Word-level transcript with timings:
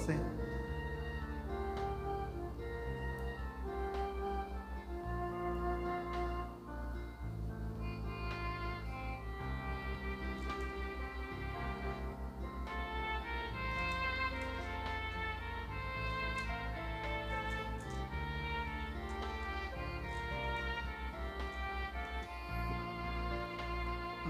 12. 0.00 0.16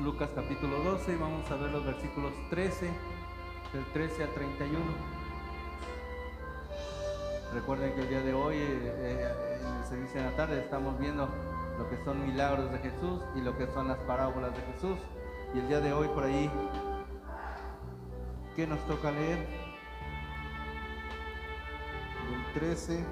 Lucas 0.02 0.30
capítulo 0.34 0.78
12 0.82 1.12
y 1.12 1.16
vamos 1.16 1.48
a 1.50 1.56
ver 1.56 1.70
los 1.70 1.84
versículos 1.84 2.32
13, 2.50 2.90
del 3.72 3.84
13 3.92 4.24
al 4.24 4.34
31. 4.34 5.19
Recuerden 7.52 7.92
que 7.94 8.02
el 8.02 8.08
día 8.08 8.20
de 8.20 8.32
hoy, 8.32 8.56
eh, 8.58 8.80
eh, 8.84 9.60
en 9.60 9.76
el 9.76 9.84
servicio 9.84 10.20
de 10.20 10.30
la 10.30 10.36
tarde, 10.36 10.60
estamos 10.60 10.96
viendo 11.00 11.28
lo 11.78 11.90
que 11.90 11.96
son 12.04 12.24
milagros 12.24 12.70
de 12.70 12.78
Jesús 12.78 13.20
y 13.34 13.40
lo 13.40 13.58
que 13.58 13.66
son 13.66 13.88
las 13.88 13.98
parábolas 14.00 14.52
de 14.54 14.62
Jesús. 14.72 14.96
Y 15.52 15.58
el 15.58 15.66
día 15.66 15.80
de 15.80 15.92
hoy 15.92 16.06
por 16.08 16.22
ahí, 16.22 16.48
¿qué 18.54 18.68
nos 18.68 18.78
toca 18.86 19.10
leer? 19.10 19.38
Del 22.30 22.52
13 22.54 23.04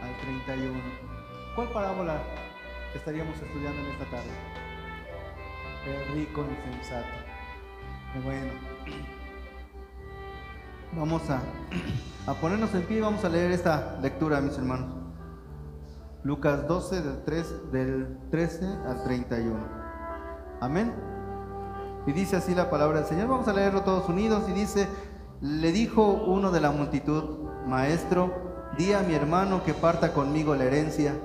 al 0.00 0.16
31. 0.20 0.80
¿Cuál 1.56 1.68
parábola 1.70 2.22
estaríamos 2.94 3.34
estudiando 3.34 3.80
en 3.80 3.86
esta 3.88 4.04
tarde? 4.04 4.30
El 5.86 6.14
rico 6.14 6.46
insensato. 6.48 7.08
Bueno, 8.22 8.52
vamos 10.96 11.22
a, 11.30 11.40
ponernos 12.40 12.74
en 12.74 12.82
pie 12.82 12.98
y 12.98 13.00
vamos 13.00 13.24
a 13.24 13.28
leer 13.28 13.50
esta 13.52 13.98
lectura, 14.00 14.40
mis 14.40 14.56
hermanos. 14.56 14.86
Lucas 16.22 16.66
12, 16.68 17.02
del, 17.02 17.24
3, 17.24 17.72
del 17.72 18.18
13 18.30 18.66
al 18.86 19.02
31. 19.02 19.58
Amén. 20.60 20.94
Y 22.06 22.12
dice 22.12 22.36
así 22.36 22.54
la 22.54 22.70
palabra 22.70 22.98
del 22.98 23.08
Señor. 23.08 23.28
Vamos 23.28 23.48
a 23.48 23.52
leerlo 23.52 23.82
todos 23.82 24.08
unidos. 24.08 24.44
Y 24.48 24.52
dice, 24.52 24.88
le 25.40 25.72
dijo 25.72 26.04
uno 26.04 26.52
de 26.52 26.60
la 26.60 26.70
multitud, 26.70 27.48
maestro, 27.66 28.70
di 28.78 28.92
a 28.92 29.02
mi 29.02 29.14
hermano 29.14 29.64
que 29.64 29.74
parta 29.74 30.12
conmigo 30.12 30.54
la 30.54 30.64
herencia. 30.64 31.16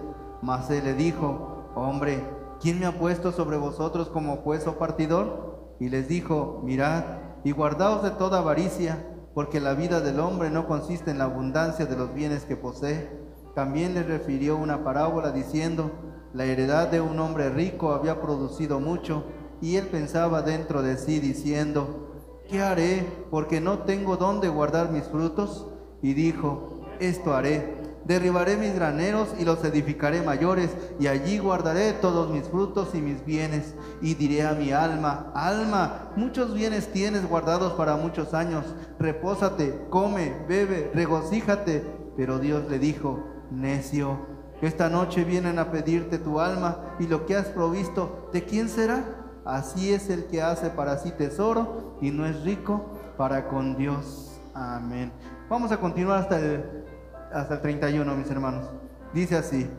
Mas 0.42 0.70
él 0.72 0.84
le 0.84 0.94
dijo, 0.94 1.72
hombre, 1.76 2.24
¿quién 2.60 2.80
me 2.80 2.88
ha 2.88 2.98
puesto 2.98 3.32
sobre 3.32 3.58
vosotros 3.58 4.10
como 4.10 4.38
juez 4.38 4.66
o 4.66 4.80
partidor? 4.80 5.76
Y 5.80 5.90
les 5.90 6.08
dijo, 6.08 6.62
mirad 6.64 7.04
y 7.44 7.52
guardaos 7.52 8.02
de 8.02 8.12
toda 8.12 8.40
avaricia, 8.40 8.98
porque 9.38 9.60
la 9.60 9.76
vida 9.76 10.02
del 10.02 10.20
hombre 10.20 10.50
no 10.50 10.66
consiste 10.66 11.12
en 11.12 11.20
la 11.20 11.26
abundancia 11.26 11.86
de 11.86 11.96
los 11.96 12.12
bienes 12.12 12.46
que 12.46 12.56
posee. 12.56 13.08
También 13.54 13.94
les 13.94 14.08
refirió 14.08 14.58
una 14.58 14.84
parábola 14.84 15.32
diciendo, 15.32 15.92
la 16.34 16.46
heredad 16.46 16.88
de 16.88 17.02
un 17.02 17.20
hombre 17.20 17.52
rico 17.52 17.92
había 17.92 18.20
producido 18.20 18.80
mucho, 18.80 19.26
y 19.62 19.76
él 19.76 19.86
pensaba 19.90 20.42
dentro 20.42 20.82
de 20.82 20.98
sí 20.98 21.20
diciendo, 21.20 22.16
¿qué 22.50 22.64
haré? 22.64 23.06
Porque 23.30 23.62
no 23.62 23.84
tengo 23.84 24.18
dónde 24.18 24.48
guardar 24.48 24.90
mis 24.90 25.04
frutos. 25.04 25.68
Y 26.02 26.16
dijo, 26.16 26.82
esto 27.00 27.36
haré 27.36 27.77
derribaré 28.08 28.56
mis 28.56 28.74
graneros 28.74 29.30
y 29.38 29.46
los 29.46 29.64
edificaré 29.64 30.22
mayores, 30.22 30.72
y 31.00 31.08
allí 31.08 31.38
guardaré 31.38 31.94
todos 31.94 32.32
mis 32.32 32.48
frutos 32.48 32.96
y 32.96 33.02
mis 33.02 33.24
bienes. 33.26 33.76
Y 34.02 34.14
diré 34.16 34.48
a 34.48 34.54
mi 34.54 34.72
alma, 34.72 35.32
alma, 35.36 36.12
muchos 36.16 36.54
bienes 36.54 36.92
tienes 36.92 37.28
guardados 37.28 37.74
para 37.74 37.98
muchos 37.98 38.34
años, 38.34 38.64
repósate, 38.98 39.86
come, 39.90 40.34
bebe, 40.48 40.90
regocíjate. 40.94 41.84
Pero 42.16 42.40
Dios 42.40 42.64
le 42.70 42.80
dijo, 42.80 43.24
necio, 43.52 44.26
esta 44.62 44.90
noche 44.90 45.24
vienen 45.24 45.60
a 45.60 45.70
pedirte 45.70 46.18
tu 46.18 46.40
alma, 46.40 46.78
y 47.00 47.08
lo 47.08 47.26
que 47.26 47.36
has 47.36 47.48
provisto, 47.48 48.30
¿de 48.34 48.44
quién 48.44 48.70
será? 48.70 49.04
Así 49.46 49.94
es 49.94 50.10
el 50.10 50.26
que 50.26 50.42
hace 50.42 50.70
para 50.70 50.98
sí 50.98 51.12
tesoro 51.12 51.98
y 52.02 52.12
no 52.12 52.26
es 52.26 52.44
rico 52.44 52.86
para 53.18 53.48
con 53.48 53.78
Dios. 53.78 54.42
Amén. 54.54 55.10
Vamos 55.50 55.72
a 55.72 55.80
continuar 55.80 56.20
hasta 56.20 56.38
el 56.38 56.87
hasta 57.34 57.56
el 57.56 57.62
31, 57.62 58.16
mis 58.16 58.30
hermanos. 58.30 58.66
Dice 59.14 59.38
así, 59.38 59.70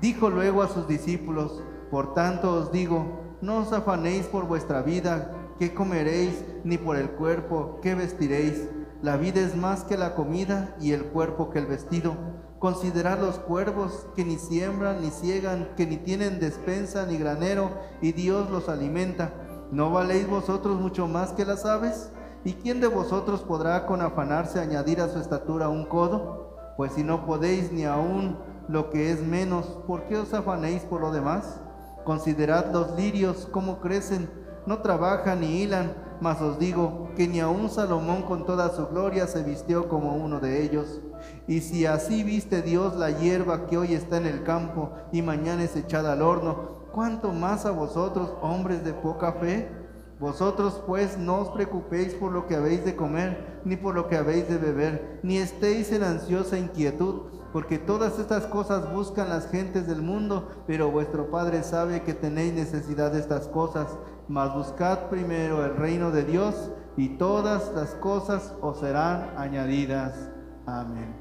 dijo 0.00 0.30
luego 0.30 0.62
a 0.62 0.68
sus 0.68 0.86
discípulos, 0.86 1.62
por 1.90 2.14
tanto 2.14 2.52
os 2.54 2.72
digo, 2.72 3.36
no 3.40 3.58
os 3.58 3.72
afanéis 3.72 4.26
por 4.26 4.46
vuestra 4.46 4.82
vida, 4.82 5.30
qué 5.58 5.74
comeréis, 5.74 6.44
ni 6.64 6.78
por 6.78 6.96
el 6.96 7.10
cuerpo, 7.10 7.78
qué 7.82 7.94
vestiréis. 7.94 8.68
La 9.02 9.16
vida 9.16 9.40
es 9.40 9.54
más 9.54 9.84
que 9.84 9.98
la 9.98 10.14
comida 10.14 10.74
y 10.80 10.92
el 10.92 11.04
cuerpo 11.04 11.50
que 11.50 11.58
el 11.58 11.66
vestido. 11.66 12.16
Considerad 12.58 13.20
los 13.20 13.38
cuervos 13.38 14.06
que 14.16 14.24
ni 14.24 14.38
siembran 14.38 15.02
ni 15.02 15.10
ciegan, 15.10 15.68
que 15.76 15.86
ni 15.86 15.98
tienen 15.98 16.40
despensa 16.40 17.04
ni 17.04 17.18
granero, 17.18 17.70
y 18.00 18.12
Dios 18.12 18.50
los 18.50 18.68
alimenta. 18.68 19.32
¿No 19.70 19.90
valéis 19.90 20.26
vosotros 20.26 20.80
mucho 20.80 21.06
más 21.06 21.32
que 21.32 21.44
las 21.44 21.66
aves? 21.66 22.10
¿Y 22.44 22.54
quién 22.54 22.80
de 22.80 22.86
vosotros 22.86 23.42
podrá 23.42 23.86
con 23.86 24.00
afanarse 24.00 24.60
añadir 24.60 25.00
a 25.00 25.08
su 25.08 25.18
estatura 25.18 25.68
un 25.68 25.84
codo? 25.84 26.43
Pues 26.76 26.92
si 26.92 27.04
no 27.04 27.24
podéis 27.24 27.72
ni 27.72 27.84
aún 27.84 28.36
lo 28.68 28.90
que 28.90 29.10
es 29.10 29.22
menos, 29.22 29.66
¿por 29.86 30.04
qué 30.04 30.16
os 30.16 30.34
afanéis 30.34 30.82
por 30.82 31.00
lo 31.00 31.12
demás? 31.12 31.60
Considerad 32.04 32.72
los 32.72 32.96
lirios, 32.96 33.48
cómo 33.50 33.80
crecen, 33.80 34.28
no 34.66 34.78
trabajan 34.78 35.40
ni 35.40 35.62
hilan, 35.62 35.94
mas 36.20 36.40
os 36.40 36.58
digo 36.58 37.10
que 37.16 37.28
ni 37.28 37.40
aun 37.40 37.68
Salomón 37.70 38.22
con 38.22 38.46
toda 38.46 38.70
su 38.70 38.86
gloria 38.88 39.26
se 39.26 39.42
vistió 39.42 39.88
como 39.88 40.16
uno 40.16 40.40
de 40.40 40.62
ellos. 40.62 41.00
Y 41.46 41.60
si 41.60 41.86
así 41.86 42.22
viste 42.22 42.62
Dios 42.62 42.96
la 42.96 43.10
hierba 43.10 43.66
que 43.66 43.78
hoy 43.78 43.94
está 43.94 44.16
en 44.16 44.26
el 44.26 44.42
campo 44.42 44.90
y 45.12 45.22
mañana 45.22 45.62
es 45.62 45.76
echada 45.76 46.12
al 46.12 46.22
horno, 46.22 46.88
¿cuánto 46.92 47.32
más 47.32 47.66
a 47.66 47.70
vosotros, 47.70 48.32
hombres 48.40 48.84
de 48.84 48.92
poca 48.92 49.32
fe? 49.32 49.83
Vosotros 50.24 50.80
pues 50.86 51.18
no 51.18 51.40
os 51.40 51.50
preocupéis 51.50 52.14
por 52.14 52.32
lo 52.32 52.46
que 52.46 52.56
habéis 52.56 52.82
de 52.82 52.96
comer, 52.96 53.60
ni 53.66 53.76
por 53.76 53.94
lo 53.94 54.08
que 54.08 54.16
habéis 54.16 54.48
de 54.48 54.56
beber, 54.56 55.20
ni 55.22 55.36
estéis 55.36 55.92
en 55.92 56.02
ansiosa 56.02 56.56
inquietud, 56.56 57.24
porque 57.52 57.76
todas 57.78 58.18
estas 58.18 58.46
cosas 58.46 58.90
buscan 58.90 59.28
las 59.28 59.50
gentes 59.50 59.86
del 59.86 60.00
mundo, 60.00 60.48
pero 60.66 60.90
vuestro 60.90 61.30
Padre 61.30 61.62
sabe 61.62 62.04
que 62.04 62.14
tenéis 62.14 62.54
necesidad 62.54 63.12
de 63.12 63.20
estas 63.20 63.48
cosas. 63.48 63.86
Mas 64.26 64.54
buscad 64.54 65.10
primero 65.10 65.62
el 65.62 65.76
reino 65.76 66.10
de 66.10 66.24
Dios, 66.24 66.70
y 66.96 67.18
todas 67.18 67.70
las 67.74 67.90
cosas 67.96 68.54
os 68.62 68.78
serán 68.78 69.28
añadidas. 69.36 70.30
Amén. 70.64 71.14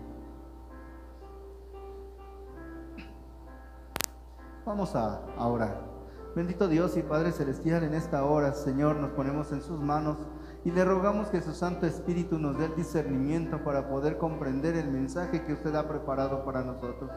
Vamos 4.66 4.96
a, 4.96 5.19
orar. 5.38 5.93
Bendito 6.35 6.67
Dios 6.67 6.97
y 6.97 7.03
Padre 7.03 7.31
Celestial, 7.31 7.83
en 7.83 7.94
esta 7.94 8.25
hora, 8.25 8.53
Señor, 8.53 8.95
nos 8.95 9.11
ponemos 9.11 9.51
en 9.51 9.61
sus 9.61 9.79
manos 9.79 10.17
y 10.66 10.71
le 10.71 10.83
rogamos 10.83 11.27
que 11.27 11.44
su 11.44 11.53
Santo 11.53 11.85
Espíritu 11.85 12.39
nos 12.39 12.57
dé 12.57 12.66
el 12.66 12.75
discernimiento 12.75 13.63
para 13.63 13.88
poder 13.88 14.17
comprender 14.17 14.75
el 14.75 14.89
mensaje 14.89 15.44
que 15.44 15.53
usted 15.53 15.75
ha 15.75 15.88
preparado 15.88 16.44
para 16.44 16.63
nosotros. 16.63 17.11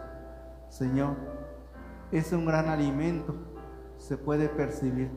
Señor, 0.69 1.17
es 2.13 2.31
un 2.35 2.45
gran 2.45 2.69
alimento, 2.69 3.35
se 3.97 4.19
puede 4.19 4.51
percibir. 4.51 5.11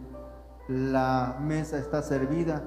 La 0.69 1.37
mesa 1.41 1.77
está 1.77 2.01
servida 2.01 2.63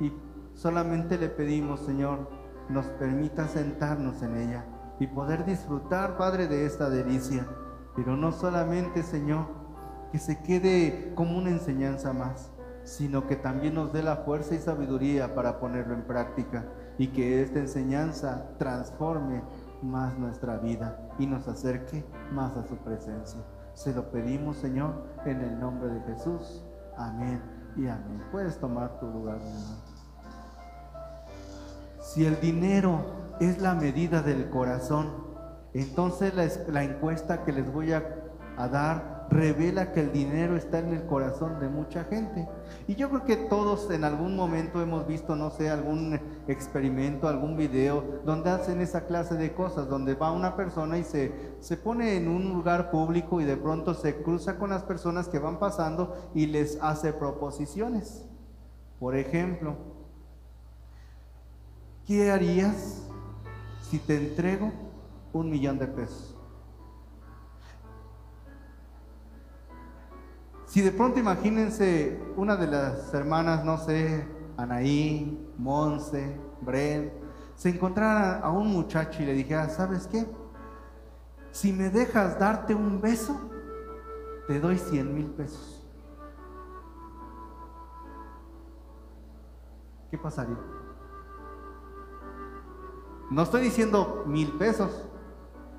y 0.00 0.12
solamente 0.54 1.16
le 1.16 1.28
pedimos, 1.28 1.78
Señor, 1.78 2.28
nos 2.68 2.86
permita 2.86 3.46
sentarnos 3.46 4.20
en 4.22 4.36
ella 4.36 4.64
y 4.98 5.06
poder 5.06 5.44
disfrutar, 5.44 6.16
Padre, 6.16 6.48
de 6.48 6.66
esta 6.66 6.90
delicia. 6.90 7.46
Pero 7.94 8.16
no 8.16 8.32
solamente, 8.32 9.04
Señor, 9.04 9.61
que 10.12 10.18
se 10.18 10.38
quede 10.42 11.12
como 11.14 11.38
una 11.38 11.48
enseñanza 11.48 12.12
más, 12.12 12.50
sino 12.84 13.26
que 13.26 13.34
también 13.34 13.74
nos 13.74 13.94
dé 13.94 14.02
la 14.02 14.16
fuerza 14.16 14.54
y 14.54 14.58
sabiduría 14.58 15.34
para 15.34 15.58
ponerlo 15.58 15.94
en 15.94 16.02
práctica 16.02 16.66
y 16.98 17.08
que 17.08 17.42
esta 17.42 17.60
enseñanza 17.60 18.50
transforme 18.58 19.42
más 19.82 20.18
nuestra 20.18 20.58
vida 20.58 20.98
y 21.18 21.26
nos 21.26 21.48
acerque 21.48 22.04
más 22.30 22.54
a 22.58 22.64
su 22.64 22.76
presencia. 22.76 23.40
Se 23.72 23.94
lo 23.94 24.10
pedimos, 24.10 24.58
Señor, 24.58 25.02
en 25.24 25.40
el 25.40 25.58
nombre 25.58 25.88
de 25.88 26.00
Jesús. 26.02 26.62
Amén 26.98 27.40
y 27.76 27.86
amén. 27.86 28.22
Puedes 28.30 28.58
tomar 28.58 29.00
tu 29.00 29.06
lugar, 29.06 29.38
mi 29.38 29.48
hermano. 29.48 29.92
Si 32.00 32.26
el 32.26 32.38
dinero 32.38 33.00
es 33.40 33.62
la 33.62 33.74
medida 33.74 34.20
del 34.20 34.50
corazón, 34.50 35.06
entonces 35.72 36.34
la, 36.68 36.82
encuesta 36.82 37.44
que 37.44 37.52
les 37.52 37.72
voy 37.72 37.92
a 37.92 38.02
dar 38.68 39.21
revela 39.32 39.92
que 39.92 40.00
el 40.00 40.12
dinero 40.12 40.56
está 40.56 40.78
en 40.78 40.88
el 40.88 41.06
corazón 41.06 41.58
de 41.60 41.68
mucha 41.68 42.04
gente. 42.04 42.48
Y 42.86 42.94
yo 42.94 43.08
creo 43.08 43.24
que 43.24 43.36
todos 43.36 43.90
en 43.90 44.04
algún 44.04 44.36
momento 44.36 44.80
hemos 44.82 45.06
visto, 45.06 45.36
no 45.36 45.50
sé, 45.50 45.70
algún 45.70 46.20
experimento, 46.46 47.28
algún 47.28 47.56
video 47.56 48.20
donde 48.24 48.50
hacen 48.50 48.80
esa 48.80 49.06
clase 49.06 49.34
de 49.36 49.54
cosas, 49.54 49.88
donde 49.88 50.14
va 50.14 50.32
una 50.32 50.56
persona 50.56 50.98
y 50.98 51.04
se, 51.04 51.32
se 51.60 51.76
pone 51.76 52.16
en 52.16 52.28
un 52.28 52.52
lugar 52.52 52.90
público 52.90 53.40
y 53.40 53.44
de 53.44 53.56
pronto 53.56 53.94
se 53.94 54.22
cruza 54.22 54.58
con 54.58 54.70
las 54.70 54.82
personas 54.82 55.28
que 55.28 55.38
van 55.38 55.58
pasando 55.58 56.30
y 56.34 56.46
les 56.46 56.78
hace 56.82 57.12
proposiciones. 57.12 58.24
Por 58.98 59.16
ejemplo, 59.16 59.76
¿qué 62.06 62.30
harías 62.30 63.02
si 63.90 63.98
te 63.98 64.16
entrego 64.16 64.70
un 65.32 65.50
millón 65.50 65.78
de 65.78 65.86
pesos? 65.86 66.31
Si 70.72 70.80
de 70.80 70.90
pronto 70.90 71.20
imagínense 71.20 72.18
una 72.34 72.56
de 72.56 72.66
las 72.66 73.12
hermanas, 73.12 73.62
no 73.62 73.76
sé, 73.76 74.26
Anaí, 74.56 75.52
Monse, 75.58 76.40
Bren, 76.62 77.12
se 77.54 77.68
encontrara 77.68 78.38
a 78.38 78.48
un 78.48 78.68
muchacho 78.68 79.22
y 79.22 79.26
le 79.26 79.34
dijera, 79.34 79.68
¿sabes 79.68 80.06
qué? 80.06 80.26
Si 81.50 81.74
me 81.74 81.90
dejas 81.90 82.38
darte 82.38 82.74
un 82.74 83.02
beso, 83.02 83.38
te 84.46 84.58
doy 84.60 84.78
100 84.78 85.14
mil 85.14 85.26
pesos. 85.26 85.86
¿Qué 90.10 90.16
pasaría? 90.16 90.56
No 93.30 93.42
estoy 93.42 93.60
diciendo 93.60 94.24
mil 94.26 94.50
pesos, 94.52 95.06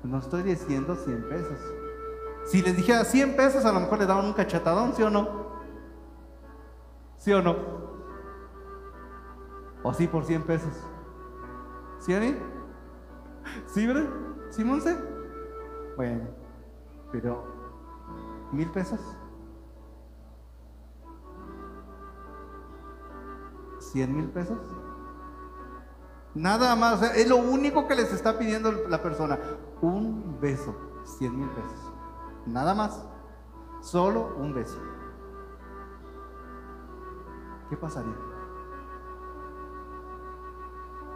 no 0.04 0.20
estoy 0.20 0.44
diciendo 0.44 0.94
100 0.94 1.28
pesos. 1.28 1.73
Si 2.44 2.62
les 2.62 2.76
dijera 2.76 3.04
100 3.04 3.36
pesos, 3.36 3.64
a 3.64 3.72
lo 3.72 3.80
mejor 3.80 3.98
le 3.98 4.06
daban 4.06 4.26
un 4.26 4.32
cachetadón, 4.32 4.94
¿sí 4.94 5.02
o 5.02 5.10
no? 5.10 5.28
¿Sí 7.16 7.32
o 7.32 7.42
no? 7.42 7.56
¿O 9.82 9.94
sí 9.94 10.06
por 10.06 10.24
100 10.24 10.42
pesos? 10.42 10.72
¿Sí, 11.98 12.14
Ani? 12.14 12.36
¿Sí, 13.66 13.86
verdad? 13.86 14.08
¿Sí, 14.50 14.64
Monse? 14.64 14.96
Bueno, 15.96 16.28
pero 17.12 17.44
¿mil 18.52 18.70
pesos? 18.70 19.00
¿Cien 23.78 24.16
mil 24.16 24.28
pesos? 24.30 24.58
Nada 26.34 26.74
más, 26.74 27.00
es 27.16 27.28
lo 27.28 27.36
único 27.36 27.86
que 27.86 27.94
les 27.94 28.12
está 28.12 28.38
pidiendo 28.38 28.72
la 28.88 29.00
persona. 29.00 29.38
Un 29.80 30.40
beso, 30.40 30.74
cien 31.04 31.38
mil 31.38 31.48
pesos. 31.50 31.93
Nada 32.46 32.74
más. 32.74 33.04
Solo 33.80 34.34
un 34.38 34.54
beso. 34.54 34.80
¿Qué 37.68 37.76
pasaría? 37.76 38.14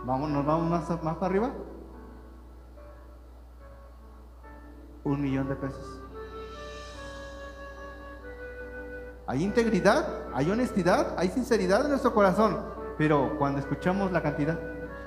¿Vamos, 0.04 0.30
¿Nos 0.30 0.46
vamos 0.46 0.70
más, 0.70 1.02
más 1.02 1.16
para 1.16 1.26
arriba? 1.26 1.50
Un 5.04 5.22
millón 5.22 5.48
de 5.48 5.56
pesos. 5.56 6.02
Hay 9.26 9.44
integridad, 9.44 10.26
hay 10.32 10.50
honestidad, 10.50 11.14
hay 11.18 11.28
sinceridad 11.28 11.82
en 11.82 11.90
nuestro 11.90 12.14
corazón. 12.14 12.58
Pero 12.96 13.38
cuando 13.38 13.60
escuchamos 13.60 14.10
la 14.10 14.22
cantidad 14.22 14.58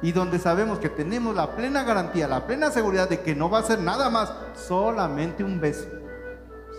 y 0.01 0.11
donde 0.11 0.39
sabemos 0.39 0.79
que 0.79 0.89
tenemos 0.89 1.35
la 1.35 1.55
plena 1.55 1.83
garantía, 1.83 2.27
la 2.27 2.45
plena 2.45 2.71
seguridad 2.71 3.09
de 3.09 3.21
que 3.21 3.35
no 3.35 3.49
va 3.49 3.59
a 3.59 3.63
ser 3.63 3.79
nada 3.79 4.09
más, 4.09 4.33
solamente 4.53 5.43
un 5.43 5.59
beso, 5.59 5.87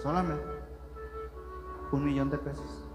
solamente 0.03 0.45
un 1.93 2.05
millón 2.05 2.31
de 2.31 2.39
pesos. 2.39 2.89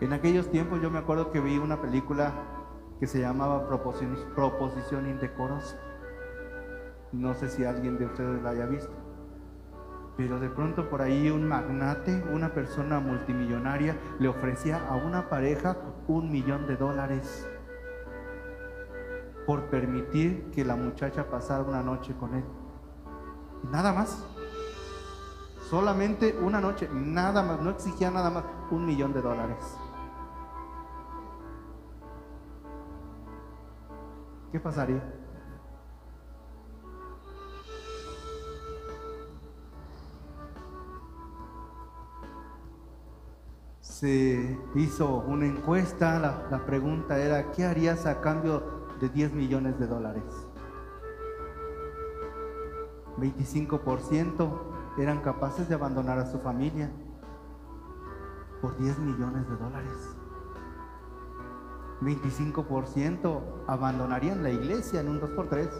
En 0.00 0.12
aquellos 0.12 0.50
tiempos 0.50 0.80
yo 0.82 0.90
me 0.90 0.98
acuerdo 0.98 1.30
que 1.30 1.40
vi 1.40 1.58
una 1.58 1.80
película 1.80 2.32
que 2.98 3.06
se 3.06 3.20
llamaba 3.20 3.66
Proposición, 3.66 4.16
Proposición 4.34 5.08
Indecorosa. 5.08 5.78
No 7.12 7.34
sé 7.34 7.48
si 7.48 7.64
alguien 7.64 7.98
de 7.98 8.06
ustedes 8.06 8.42
la 8.42 8.50
haya 8.50 8.66
visto. 8.66 8.92
Pero 10.16 10.38
de 10.38 10.50
pronto 10.50 10.90
por 10.90 11.00
ahí 11.00 11.30
un 11.30 11.48
magnate, 11.48 12.22
una 12.32 12.52
persona 12.52 13.00
multimillonaria, 13.00 13.96
le 14.18 14.28
ofrecía 14.28 14.86
a 14.88 14.96
una 14.96 15.28
pareja 15.28 15.76
un 16.08 16.30
millón 16.30 16.66
de 16.66 16.76
dólares 16.76 17.48
por 19.46 19.70
permitir 19.70 20.50
que 20.50 20.64
la 20.64 20.76
muchacha 20.76 21.30
pasara 21.30 21.62
una 21.62 21.82
noche 21.82 22.14
con 22.18 22.34
él. 22.34 22.44
Nada 23.64 23.92
más. 23.92 24.24
Solamente 25.68 26.36
una 26.42 26.60
noche, 26.60 26.88
nada 26.92 27.42
más, 27.42 27.60
no 27.60 27.70
exigía 27.70 28.10
nada 28.10 28.28
más, 28.28 28.44
un 28.72 28.84
millón 28.84 29.12
de 29.12 29.22
dólares. 29.22 29.76
¿Qué 34.50 34.58
pasaría? 34.58 35.00
Se 43.80 44.58
hizo 44.74 45.18
una 45.18 45.46
encuesta, 45.46 46.18
la, 46.18 46.48
la, 46.50 46.66
pregunta 46.66 47.18
era, 47.18 47.52
¿qué 47.52 47.64
harías 47.64 48.06
a 48.06 48.20
cambio 48.20 48.88
de 49.00 49.08
10 49.08 49.34
millones 49.34 49.78
de 49.78 49.86
dólares? 49.86 50.39
25% 53.20 54.50
eran 54.98 55.20
capaces 55.20 55.68
de 55.68 55.74
abandonar 55.74 56.18
a 56.18 56.26
su 56.26 56.38
familia 56.38 56.90
por 58.60 58.76
10 58.76 58.98
millones 58.98 59.48
de 59.48 59.56
dólares. 59.56 60.16
25% 62.00 63.40
abandonarían 63.66 64.42
la 64.42 64.50
iglesia 64.50 65.00
en 65.00 65.08
un 65.08 65.20
2x3. 65.20 65.70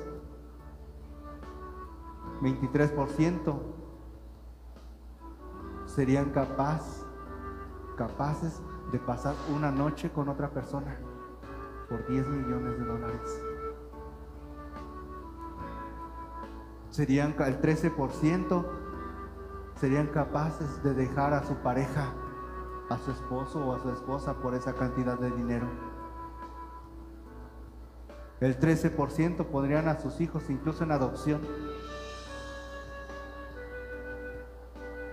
23% 2.43 3.61
serían 5.87 6.31
capaz, 6.31 7.05
capaces 7.97 8.63
de 8.93 8.99
pasar 8.99 9.35
una 9.55 9.71
noche 9.71 10.11
con 10.11 10.29
otra 10.29 10.51
persona 10.51 10.99
por 11.89 12.07
10 12.07 12.29
millones 12.29 12.79
de 12.79 12.85
dólares. 12.85 13.50
Serían 16.91 17.35
el 17.39 17.61
13% 17.61 18.67
serían 19.81 20.09
capaces 20.09 20.83
de 20.83 20.93
dejar 20.93 21.33
a 21.33 21.43
su 21.43 21.55
pareja, 21.57 22.13
a 22.91 22.99
su 22.99 23.11
esposo 23.13 23.65
o 23.65 23.75
a 23.75 23.79
su 23.81 23.91
esposa 23.91 24.35
por 24.35 24.55
esa 24.55 24.75
cantidad 24.75 25.19
de 25.19 25.31
dinero. 25.31 25.67
El 28.41 28.59
13% 28.59 29.47
pondrían 29.47 29.89
a 29.89 29.99
sus 29.99 30.21
hijos 30.21 30.51
incluso 30.51 30.85
en 30.85 30.93
adopción. 30.93 31.41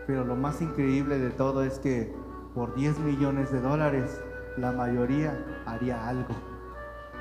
Pero 0.05 0.25
lo 0.25 0.35
más 0.35 0.61
increíble 0.61 1.17
de 1.17 1.29
todo 1.29 1.63
es 1.63 1.79
que 1.79 2.13
por 2.53 2.75
10 2.75 2.99
millones 2.99 3.51
de 3.51 3.61
dólares 3.61 4.21
la 4.57 4.71
mayoría 4.71 5.63
haría 5.65 6.07
algo. 6.07 6.33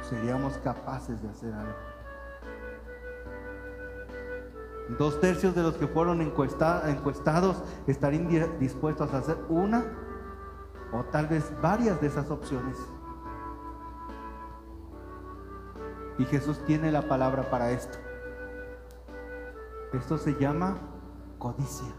Seríamos 0.01 0.59
capaces 0.59 1.21
de 1.23 1.29
hacer 1.29 1.53
algo. 1.53 1.86
Dos 4.89 5.21
tercios 5.21 5.55
de 5.55 5.63
los 5.63 5.75
que 5.75 5.89
fueron 5.89 6.21
encuestados 6.21 7.63
estarían 7.87 8.59
dispuestos 8.61 9.13
a 9.13 9.19
hacer 9.19 9.37
una 9.49 9.85
o 10.93 11.03
tal 11.05 11.27
vez 11.27 11.53
varias 11.61 12.01
de 12.01 12.07
esas 12.07 12.31
opciones. 12.31 12.79
Y 16.19 16.25
Jesús 16.25 16.65
tiene 16.65 16.93
la 16.93 17.03
palabra 17.03 17.51
para 17.51 17.73
esto. 17.73 17.99
Esto 19.93 20.19
se 20.19 20.35
llama 20.35 20.79
codicia. 21.39 21.93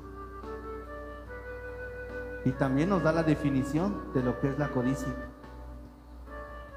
Y 2.45 2.51
también 2.51 2.89
nos 2.89 3.03
da 3.03 3.11
la 3.11 3.23
definición 3.23 4.13
de 4.13 4.23
lo 4.23 4.39
que 4.39 4.49
es 4.49 4.57
la 4.57 4.69
codicia. 4.69 5.13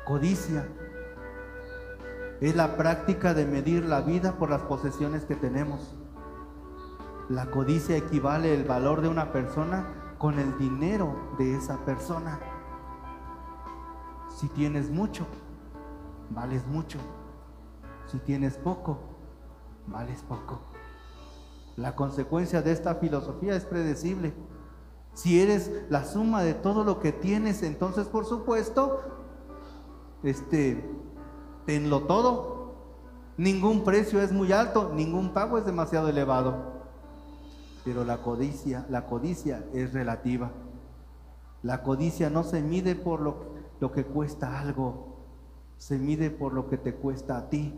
Codicia 0.04 0.66
es 2.40 2.56
la 2.56 2.76
práctica 2.76 3.34
de 3.34 3.44
medir 3.46 3.84
la 3.84 4.00
vida 4.00 4.38
por 4.38 4.50
las 4.50 4.62
posesiones 4.62 5.24
que 5.24 5.36
tenemos. 5.36 5.94
La 7.28 7.50
codicia 7.50 7.96
equivale 7.96 8.54
el 8.54 8.64
valor 8.64 9.02
de 9.02 9.08
una 9.08 9.30
persona 9.30 10.14
con 10.18 10.38
el 10.38 10.56
dinero 10.58 11.34
de 11.38 11.54
esa 11.54 11.84
persona. 11.84 12.40
Si 14.28 14.48
tienes 14.48 14.90
mucho, 14.90 15.26
vales 16.30 16.66
mucho. 16.66 16.98
Si 18.06 18.18
tienes 18.18 18.56
poco, 18.56 18.98
vales 19.86 20.22
poco. 20.22 20.60
La 21.76 21.94
consecuencia 21.94 22.62
de 22.62 22.72
esta 22.72 22.96
filosofía 22.96 23.54
es 23.54 23.64
predecible. 23.64 24.34
Si 25.12 25.40
eres 25.40 25.70
la 25.90 26.04
suma 26.04 26.42
de 26.42 26.54
todo 26.54 26.84
lo 26.84 27.00
que 27.00 27.12
tienes, 27.12 27.62
entonces 27.62 28.06
por 28.06 28.24
supuesto, 28.24 29.00
este, 30.22 30.99
tenlo 31.70 32.00
todo. 32.00 32.74
Ningún 33.36 33.84
precio 33.84 34.20
es 34.20 34.32
muy 34.32 34.50
alto, 34.50 34.90
ningún 34.92 35.32
pago 35.32 35.56
es 35.56 35.64
demasiado 35.64 36.08
elevado. 36.08 36.82
Pero 37.84 38.04
la 38.04 38.22
codicia, 38.22 38.84
la 38.90 39.06
codicia 39.06 39.64
es 39.72 39.92
relativa. 39.92 40.50
La 41.62 41.84
codicia 41.84 42.28
no 42.28 42.42
se 42.42 42.60
mide 42.60 42.96
por 42.96 43.20
lo, 43.20 43.54
lo 43.78 43.92
que 43.92 44.04
cuesta 44.04 44.58
algo, 44.58 45.20
se 45.78 45.96
mide 45.96 46.32
por 46.32 46.54
lo 46.54 46.68
que 46.68 46.76
te 46.76 46.92
cuesta 46.92 47.38
a 47.38 47.48
ti. 47.48 47.72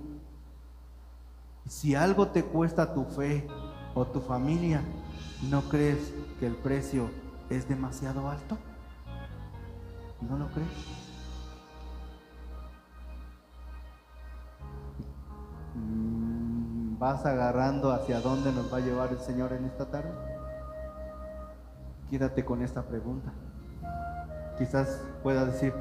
Si 1.68 1.94
algo 1.94 2.28
te 2.28 2.44
cuesta 2.44 2.94
tu 2.94 3.04
fe 3.04 3.46
o 3.94 4.06
tu 4.06 4.20
familia, 4.22 4.80
¿no 5.50 5.60
crees 5.68 6.14
que 6.40 6.46
el 6.46 6.54
precio 6.54 7.10
es 7.50 7.68
demasiado 7.68 8.30
alto? 8.30 8.56
¿No 10.22 10.38
lo 10.38 10.46
crees? 10.46 11.01
Vas 16.98 17.26
agarrando 17.26 17.92
hacia 17.92 18.20
dónde 18.20 18.52
nos 18.52 18.72
va 18.72 18.76
a 18.76 18.80
llevar 18.80 19.10
el 19.10 19.18
Señor 19.18 19.52
en 19.52 19.64
esta 19.64 19.90
tarde? 19.90 20.12
Quédate 22.10 22.44
con 22.44 22.62
esta 22.62 22.82
pregunta. 22.82 23.32
Quizás 24.58 25.02
pueda 25.22 25.44
decir, 25.44 25.74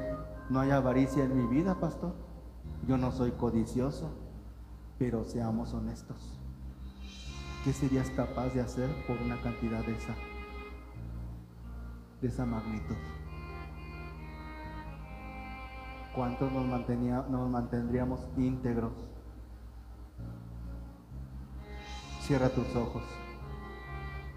no 0.50 0.60
hay 0.60 0.70
avaricia 0.70 1.22
en 1.22 1.36
mi 1.36 1.46
vida, 1.46 1.78
pastor. 1.78 2.14
Yo 2.88 2.96
no 2.96 3.12
soy 3.12 3.30
codicioso, 3.32 4.10
pero 4.98 5.24
seamos 5.24 5.72
honestos. 5.74 6.40
¿Qué 7.64 7.72
serías 7.72 8.10
capaz 8.10 8.48
de 8.54 8.60
hacer 8.60 8.90
por 9.06 9.16
una 9.18 9.40
cantidad 9.40 9.84
de 9.84 9.92
esa, 9.92 10.14
de 12.20 12.28
esa 12.28 12.44
magnitud? 12.44 12.96
¿Cuántos 16.16 16.50
nos, 16.50 16.66
nos 17.30 17.48
mantendríamos 17.48 18.26
íntegros? 18.36 19.11
Cierra 22.32 22.48
tus 22.48 22.74
ojos. 22.74 23.02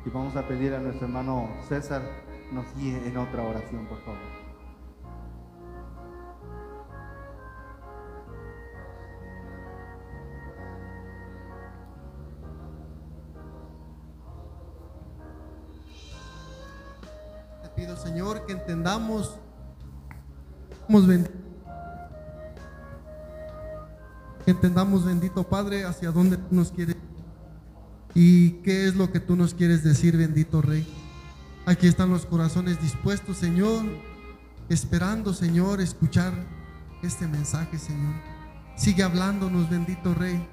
Y 0.05 0.09
vamos 0.09 0.35
a 0.35 0.45
pedir 0.45 0.73
a 0.73 0.79
nuestro 0.81 1.07
hermano 1.07 1.47
César 1.69 2.01
nos 2.51 2.65
guíe 2.75 2.97
en 3.07 3.15
otra 3.15 3.41
oración, 3.41 3.85
por 3.87 3.97
favor. 4.01 4.19
Te 17.63 17.69
pido, 17.77 17.95
Señor, 17.95 18.45
que 18.45 18.51
entendamos 18.51 19.39
que 24.43 24.51
entendamos, 24.51 25.05
bendito 25.05 25.45
Padre, 25.45 25.85
hacia 25.85 26.11
dónde 26.11 26.37
nos 26.51 26.73
quieres 26.73 26.97
y 28.15 28.51
qué 28.63 28.87
es 28.87 28.95
lo 28.95 29.11
que 29.11 29.19
tú 29.19 29.35
nos 29.35 29.53
quieres 29.53 29.83
decir, 29.83 30.17
bendito 30.17 30.61
Rey. 30.61 30.87
Aquí 31.65 31.87
están 31.87 32.09
los 32.09 32.25
corazones 32.25 32.81
dispuestos, 32.81 33.37
Señor, 33.37 33.85
esperando, 34.69 35.33
Señor, 35.33 35.81
escuchar 35.81 36.33
este 37.03 37.27
mensaje, 37.27 37.77
Señor. 37.77 38.13
Sigue 38.77 39.03
hablándonos, 39.03 39.69
bendito 39.69 40.13
Rey. 40.13 40.47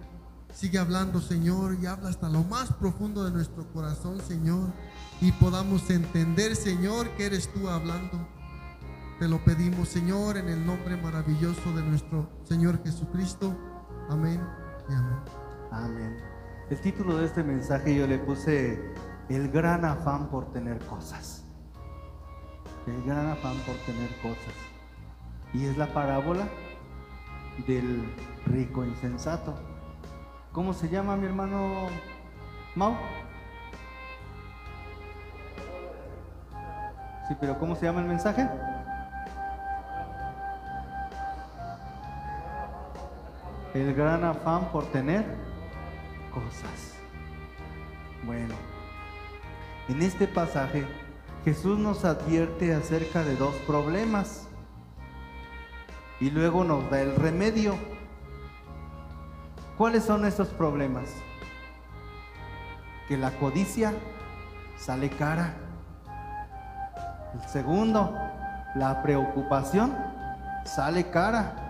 Sigue 0.52 0.78
hablando, 0.78 1.21
Señor, 1.21 1.78
y 1.81 1.87
habla 1.87 2.11
hasta 2.11 2.28
lo 2.28 2.42
más 2.45 2.73
profundo 2.73 3.25
de 3.25 3.31
nuestro 3.31 3.66
corazón, 3.73 4.21
Señor. 4.21 4.73
Y 5.21 5.31
podamos 5.33 5.88
entender, 5.88 6.57
Señor, 6.57 7.11
que 7.11 7.26
eres 7.26 7.50
tú 7.52 7.69
hablando. 7.69 8.28
Te 9.21 9.28
lo 9.28 9.42
pedimos, 9.45 9.88
Señor, 9.88 10.37
en 10.37 10.49
el 10.49 10.66
nombre 10.66 10.97
maravilloso 10.97 11.73
de 11.76 11.83
nuestro 11.83 12.28
Señor 12.42 12.83
Jesucristo. 12.83 13.57
Amén 14.11 14.40
y 14.90 14.92
amén. 14.92 15.19
Amén. 15.71 16.31
El 16.71 16.81
título 16.81 17.16
de 17.19 17.26
este 17.26 17.42
mensaje 17.42 17.95
yo 17.95 18.07
le 18.07 18.19
puse 18.19 18.95
El 19.28 19.50
gran 19.50 19.85
afán 19.85 20.28
por 20.28 20.52
tener 20.52 20.78
cosas. 20.87 21.45
El 22.87 23.02
gran 23.04 23.28
afán 23.28 23.57
por 23.66 23.76
tener 23.85 24.09
cosas. 24.23 24.54
Y 25.52 25.66
es 25.66 25.76
la 25.76 25.87
parábola 25.88 26.49
del 27.66 28.02
rico 28.47 28.85
insensato. 28.85 29.54
¿Cómo 30.52 30.73
se 30.73 30.88
llama 30.88 31.16
mi 31.16 31.26
hermano 31.26 31.88
Mau? 32.75 32.95
Sí, 37.28 37.37
pero 37.40 37.59
¿cómo 37.59 37.75
se 37.76 37.87
llama 37.87 38.00
el 38.00 38.07
mensaje? 38.07 38.49
El 43.75 43.95
gran 43.95 44.25
afán 44.25 44.66
por 44.73 44.87
tener 44.87 45.51
cosas. 46.32 46.94
Bueno, 48.24 48.54
en 49.88 50.02
este 50.02 50.26
pasaje 50.26 50.86
Jesús 51.44 51.78
nos 51.78 52.04
advierte 52.04 52.74
acerca 52.74 53.24
de 53.24 53.36
dos 53.36 53.54
problemas 53.66 54.48
y 56.20 56.30
luego 56.30 56.62
nos 56.62 56.88
da 56.88 57.00
el 57.00 57.16
remedio. 57.16 57.76
¿Cuáles 59.76 60.04
son 60.04 60.24
estos 60.24 60.48
problemas? 60.48 61.08
Que 63.08 63.16
la 63.16 63.32
codicia 63.32 63.92
sale 64.76 65.10
cara. 65.10 65.56
El 67.34 67.48
segundo, 67.48 68.16
la 68.76 69.02
preocupación 69.02 69.96
sale 70.64 71.10
cara. 71.10 71.62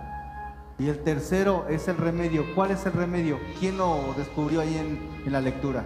Y 0.83 0.89
el 0.89 0.99
tercero 1.05 1.67
es 1.69 1.87
el 1.87 1.97
remedio. 1.97 2.45
¿Cuál 2.57 2.73
es 2.73 2.85
el 2.87 2.93
remedio? 2.93 3.39
¿Quién 3.61 3.79
lo 3.79 4.15
descubrió 4.17 4.61
ahí 4.61 4.77
en, 4.77 5.33
la 5.33 5.41
lectura? 5.41 5.85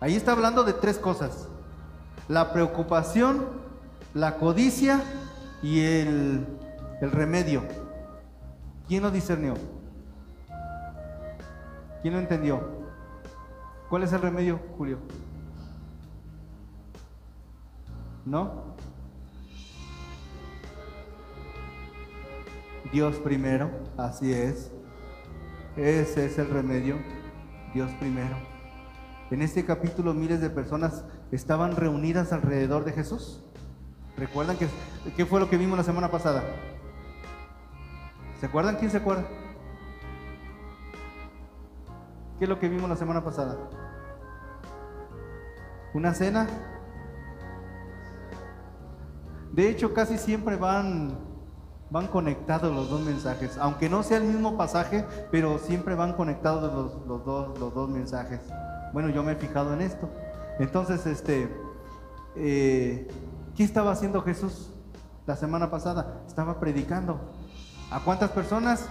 Ahí 0.00 0.14
está 0.16 0.32
hablando 0.32 0.64
de 0.64 0.72
tres 0.72 0.96
cosas. 0.96 1.46
La 2.26 2.54
preocupación, 2.54 3.48
la 4.14 4.38
codicia 4.38 5.02
y 5.62 5.80
el, 5.80 6.46
el 7.02 7.10
remedio. 7.10 7.64
¿Quién 8.88 9.02
lo 9.02 9.10
discernió? 9.10 9.52
¿Quién 12.00 12.14
lo 12.14 12.20
entendió? 12.20 12.66
¿Cuál 13.90 14.04
es 14.04 14.12
el 14.14 14.22
remedio, 14.22 14.58
Julio? 14.78 15.00
¿No? 18.24 18.65
Dios 22.92 23.16
primero, 23.16 23.70
así 23.96 24.32
es. 24.32 24.72
Ese 25.76 26.26
es 26.26 26.38
el 26.38 26.48
remedio, 26.48 26.96
Dios 27.74 27.90
primero. 27.98 28.36
En 29.30 29.42
este 29.42 29.64
capítulo 29.64 30.14
miles 30.14 30.40
de 30.40 30.50
personas 30.50 31.04
estaban 31.32 31.74
reunidas 31.74 32.32
alrededor 32.32 32.84
de 32.84 32.92
Jesús. 32.92 33.42
¿Recuerdan 34.16 34.56
que, 34.56 34.68
qué 35.16 35.26
fue 35.26 35.40
lo 35.40 35.50
que 35.50 35.56
vimos 35.56 35.76
la 35.76 35.84
semana 35.84 36.10
pasada? 36.10 36.44
¿Se 38.40 38.46
acuerdan? 38.46 38.76
¿Quién 38.76 38.90
se 38.90 38.98
acuerda? 38.98 39.26
¿Qué 42.38 42.44
es 42.44 42.48
lo 42.48 42.58
que 42.58 42.68
vimos 42.68 42.88
la 42.88 42.96
semana 42.96 43.24
pasada? 43.24 43.56
¿Una 45.92 46.14
cena? 46.14 46.46
De 49.52 49.68
hecho, 49.70 49.92
casi 49.92 50.18
siempre 50.18 50.56
van 50.56 51.35
van 51.90 52.08
conectados 52.08 52.74
los 52.74 52.90
dos 52.90 53.00
mensajes, 53.02 53.56
aunque 53.58 53.88
no 53.88 54.02
sea 54.02 54.18
el 54.18 54.24
mismo 54.24 54.56
pasaje, 54.56 55.04
pero 55.30 55.58
siempre 55.58 55.94
van 55.94 56.14
conectados 56.14 57.06
los, 57.06 57.24
dos, 57.74 57.88
mensajes. 57.88 58.40
Bueno, 58.92 59.08
yo 59.10 59.22
me 59.22 59.32
he 59.32 59.36
fijado 59.36 59.72
en 59.74 59.82
esto. 59.82 60.08
Entonces, 60.58 61.06
este, 61.06 61.48
eh, 62.34 63.08
¿qué 63.56 63.64
estaba 63.64 63.92
haciendo 63.92 64.22
Jesús 64.22 64.70
la 65.26 65.36
semana 65.36 65.70
pasada? 65.70 66.22
Estaba 66.26 66.58
predicando. 66.58 67.20
¿A 67.90 68.00
cuántas 68.00 68.30
personas? 68.30 68.88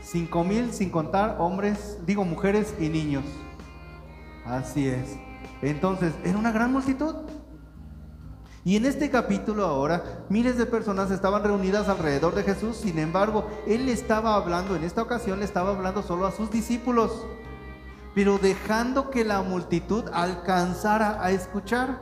Cinco 0.00 0.42
mil, 0.44 0.72
sin 0.72 0.88
contar 0.88 1.36
hombres, 1.38 1.98
digo 2.06 2.24
mujeres 2.24 2.74
y 2.80 2.88
niños. 2.88 3.24
Así 4.46 4.88
es. 4.88 5.18
Entonces, 5.60 6.14
era 6.24 6.38
una 6.38 6.52
gran 6.52 6.72
multitud. 6.72 7.14
Y 8.68 8.76
en 8.76 8.84
este 8.84 9.08
capítulo 9.08 9.64
ahora, 9.64 10.26
miles 10.28 10.58
de 10.58 10.66
personas 10.66 11.10
estaban 11.10 11.42
reunidas 11.42 11.88
alrededor 11.88 12.34
de 12.34 12.42
Jesús, 12.42 12.76
sin 12.76 12.98
embargo, 12.98 13.46
Él 13.66 13.88
estaba 13.88 14.34
hablando, 14.34 14.76
en 14.76 14.84
esta 14.84 15.00
ocasión 15.00 15.38
le 15.38 15.46
estaba 15.46 15.70
hablando 15.70 16.02
solo 16.02 16.26
a 16.26 16.32
sus 16.32 16.50
discípulos, 16.50 17.24
pero 18.14 18.36
dejando 18.36 19.08
que 19.08 19.24
la 19.24 19.40
multitud 19.40 20.04
alcanzara 20.12 21.16
a 21.24 21.30
escuchar. 21.30 22.00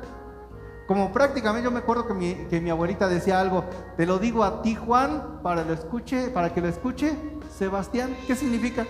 Como 0.89 1.13
prácticamente 1.13 1.67
yo 1.67 1.71
me 1.71 1.79
acuerdo 1.79 2.09
que 2.09 2.15
mi, 2.15 2.35
que 2.51 2.61
mi 2.61 2.71
abuelita 2.71 3.07
decía 3.07 3.39
algo, 3.39 3.63
te 3.97 4.05
lo 4.05 4.19
digo 4.19 4.43
a 4.43 4.61
ti 4.63 4.75
Juan, 4.75 5.39
para, 5.45 5.63
lo 5.63 5.73
escuche, 5.73 6.31
para 6.31 6.53
que 6.53 6.61
lo 6.61 6.67
escuche 6.67 7.17
Sebastián, 7.57 8.17
¿qué 8.27 8.35
significa? 8.35 8.85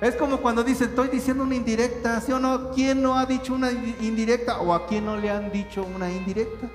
Es 0.00 0.16
como 0.16 0.38
cuando 0.38 0.62
dice, 0.62 0.84
estoy 0.84 1.08
diciendo 1.08 1.44
una 1.44 1.54
indirecta, 1.54 2.20
¿sí 2.20 2.32
o 2.32 2.38
no? 2.38 2.70
¿Quién 2.70 3.02
no 3.02 3.18
ha 3.18 3.26
dicho 3.26 3.54
una 3.54 3.70
indirecta 3.70 4.60
o 4.60 4.72
a 4.72 4.86
quién 4.86 5.06
no 5.06 5.16
le 5.16 5.30
han 5.30 5.50
dicho 5.50 5.84
una 5.84 6.10
indirecta? 6.10 6.68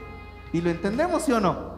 ¿Y 0.54 0.62
lo 0.62 0.70
entendemos, 0.70 1.24
sí 1.24 1.32
o 1.32 1.40
no? 1.40 1.76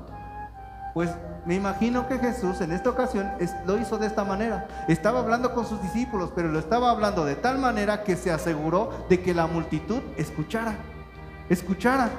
Pues 0.94 1.12
me 1.46 1.56
imagino 1.56 2.08
que 2.08 2.18
Jesús 2.18 2.60
en 2.62 2.72
esta 2.72 2.90
ocasión 2.90 3.32
lo 3.66 3.78
hizo 3.78 3.98
de 3.98 4.08
esta 4.08 4.24
manera. 4.24 4.86
Estaba 4.88 5.20
hablando 5.20 5.54
con 5.54 5.66
sus 5.66 5.82
discípulos, 5.82 6.32
pero 6.36 6.50
lo 6.50 6.60
estaba 6.60 6.92
hablando 6.92 7.24
de 7.24 7.36
tal 7.36 7.60
manera 7.60 8.04
que 8.04 8.16
se 8.16 8.32
aseguró 8.32 9.06
de 9.10 9.22
que 9.22 9.34
la 9.34 9.48
multitud 9.48 10.02
escuchara. 10.18 10.76
Escuchara. 11.50 12.10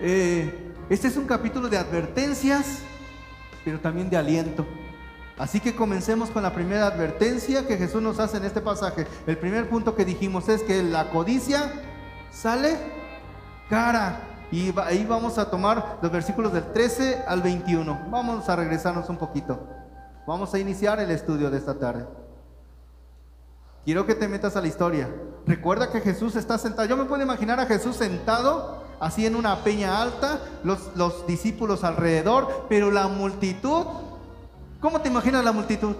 Eh, 0.00 0.72
este 0.90 1.08
es 1.08 1.16
un 1.16 1.26
capítulo 1.26 1.68
de 1.68 1.76
advertencias, 1.76 2.80
pero 3.64 3.78
también 3.78 4.08
de 4.08 4.16
aliento. 4.16 4.66
Así 5.38 5.60
que 5.60 5.76
comencemos 5.76 6.30
con 6.30 6.42
la 6.42 6.52
primera 6.52 6.86
advertencia 6.86 7.66
que 7.66 7.76
Jesús 7.76 8.02
nos 8.02 8.18
hace 8.18 8.38
en 8.38 8.44
este 8.44 8.60
pasaje. 8.60 9.06
El 9.26 9.38
primer 9.38 9.68
punto 9.68 9.94
que 9.94 10.04
dijimos 10.04 10.48
es 10.48 10.62
que 10.62 10.82
la 10.82 11.10
codicia 11.10 11.72
sale 12.30 12.76
cara. 13.70 14.20
Y 14.50 14.72
ahí 14.80 15.04
vamos 15.04 15.38
a 15.38 15.50
tomar 15.50 15.98
los 16.00 16.10
versículos 16.10 16.52
del 16.52 16.72
13 16.72 17.24
al 17.26 17.42
21. 17.42 18.08
Vamos 18.10 18.48
a 18.48 18.56
regresarnos 18.56 19.08
un 19.08 19.18
poquito. 19.18 19.68
Vamos 20.26 20.52
a 20.54 20.58
iniciar 20.58 20.98
el 21.00 21.10
estudio 21.10 21.50
de 21.50 21.58
esta 21.58 21.78
tarde. 21.78 22.06
Quiero 23.84 24.06
que 24.06 24.14
te 24.14 24.28
metas 24.28 24.56
a 24.56 24.60
la 24.60 24.66
historia. 24.66 25.08
Recuerda 25.46 25.90
que 25.90 26.00
Jesús 26.00 26.36
está 26.36 26.58
sentado. 26.58 26.88
Yo 26.88 26.96
me 26.96 27.04
puedo 27.04 27.22
imaginar 27.22 27.60
a 27.60 27.66
Jesús 27.66 27.96
sentado 27.96 28.84
así 29.00 29.24
en 29.26 29.36
una 29.36 29.62
peña 29.62 30.02
alta, 30.02 30.40
los, 30.64 30.96
los 30.96 31.26
discípulos 31.26 31.84
alrededor, 31.84 32.66
pero 32.68 32.90
la 32.90 33.08
multitud, 33.08 33.86
¿cómo 34.80 35.00
te 35.00 35.08
imaginas 35.08 35.44
la 35.44 35.52
multitud? 35.52 35.94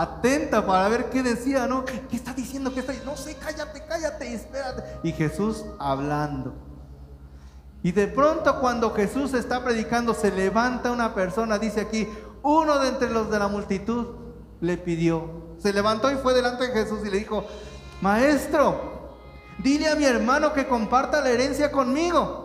atenta 0.00 0.64
para 0.64 0.88
ver 0.88 1.10
qué 1.10 1.22
decía, 1.22 1.66
¿no? 1.66 1.84
¿Qué 1.84 2.16
está 2.16 2.32
diciendo? 2.32 2.72
¿Qué 2.72 2.80
está 2.80 2.94
No 3.04 3.16
sé, 3.16 3.36
cállate, 3.36 3.84
cállate, 3.86 4.32
espérate. 4.32 4.82
Y 5.02 5.12
Jesús 5.12 5.64
hablando. 5.78 6.54
Y 7.82 7.92
de 7.92 8.06
pronto 8.06 8.60
cuando 8.60 8.94
Jesús 8.94 9.34
está 9.34 9.62
predicando, 9.64 10.14
se 10.14 10.30
levanta 10.30 10.92
una 10.92 11.14
persona, 11.14 11.58
dice 11.58 11.80
aquí, 11.80 12.08
uno 12.42 12.78
de 12.78 12.88
entre 12.88 13.10
los 13.10 13.30
de 13.30 13.38
la 13.38 13.48
multitud 13.48 14.06
le 14.60 14.76
pidió. 14.76 15.56
Se 15.58 15.72
levantó 15.72 16.10
y 16.10 16.16
fue 16.16 16.34
delante 16.34 16.68
de 16.68 16.72
Jesús 16.72 17.00
y 17.04 17.10
le 17.10 17.18
dijo, 17.18 17.44
maestro, 18.00 19.16
dile 19.58 19.88
a 19.88 19.96
mi 19.96 20.04
hermano 20.04 20.52
que 20.52 20.66
comparta 20.66 21.20
la 21.20 21.30
herencia 21.30 21.70
conmigo. 21.72 22.41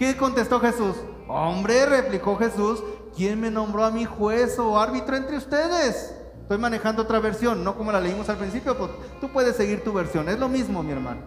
¿Qué 0.00 0.16
contestó 0.16 0.60
Jesús? 0.60 0.96
Hombre, 1.28 1.84
replicó 1.84 2.38
Jesús, 2.38 2.82
¿quién 3.14 3.38
me 3.38 3.50
nombró 3.50 3.84
a 3.84 3.90
mi 3.90 4.06
juez 4.06 4.58
o 4.58 4.80
árbitro 4.80 5.14
entre 5.14 5.36
ustedes? 5.36 6.16
Estoy 6.40 6.56
manejando 6.56 7.02
otra 7.02 7.20
versión, 7.20 7.62
no 7.62 7.76
como 7.76 7.92
la 7.92 8.00
leímos 8.00 8.30
al 8.30 8.38
principio, 8.38 8.78
pues 8.78 8.92
tú 9.20 9.30
puedes 9.30 9.56
seguir 9.56 9.84
tu 9.84 9.92
versión, 9.92 10.30
es 10.30 10.38
lo 10.38 10.48
mismo, 10.48 10.82
mi 10.82 10.92
hermano. 10.92 11.20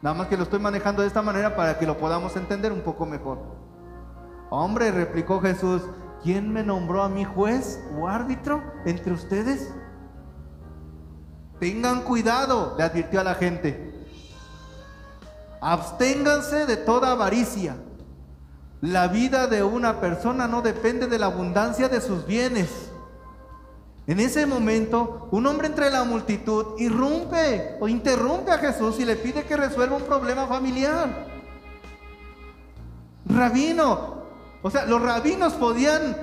Nada 0.00 0.14
más 0.14 0.28
que 0.28 0.36
lo 0.36 0.44
estoy 0.44 0.60
manejando 0.60 1.02
de 1.02 1.08
esta 1.08 1.22
manera 1.22 1.56
para 1.56 1.76
que 1.76 1.88
lo 1.88 1.98
podamos 1.98 2.36
entender 2.36 2.70
un 2.70 2.82
poco 2.82 3.04
mejor. 3.04 3.40
Hombre, 4.48 4.92
replicó 4.92 5.40
Jesús, 5.40 5.82
¿quién 6.22 6.52
me 6.52 6.62
nombró 6.62 7.02
a 7.02 7.08
mi 7.08 7.24
juez 7.24 7.82
o 7.98 8.06
árbitro 8.06 8.62
entre 8.84 9.12
ustedes? 9.12 9.74
Tengan 11.58 12.02
cuidado, 12.02 12.76
le 12.78 12.84
advirtió 12.84 13.20
a 13.20 13.24
la 13.24 13.34
gente. 13.34 13.85
Absténganse 15.60 16.66
de 16.66 16.76
toda 16.76 17.12
avaricia 17.12 17.76
la 18.80 19.08
vida 19.08 19.46
de 19.46 19.62
una 19.62 20.00
persona 20.00 20.46
no 20.46 20.60
depende 20.60 21.06
de 21.06 21.18
la 21.18 21.26
abundancia 21.26 21.88
de 21.88 22.00
sus 22.00 22.26
bienes. 22.26 22.70
En 24.06 24.20
ese 24.20 24.46
momento, 24.46 25.28
un 25.32 25.46
hombre 25.46 25.66
entre 25.66 25.90
la 25.90 26.04
multitud 26.04 26.78
irrumpe 26.78 27.76
o 27.80 27.88
interrumpe 27.88 28.52
a 28.52 28.58
Jesús 28.58 29.00
y 29.00 29.04
le 29.04 29.16
pide 29.16 29.44
que 29.44 29.56
resuelva 29.56 29.96
un 29.96 30.04
problema 30.04 30.46
familiar. 30.46 31.26
Rabino, 33.24 34.22
o 34.62 34.70
sea, 34.70 34.84
los 34.84 35.02
rabinos 35.02 35.54
podían, 35.54 36.16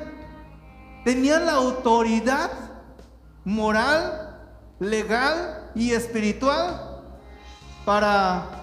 tenían 1.03 1.45
la 1.45 1.53
autoridad 1.53 2.51
moral, 3.43 4.39
legal 4.79 5.71
y 5.75 5.91
espiritual 5.91 7.01
para 7.83 8.62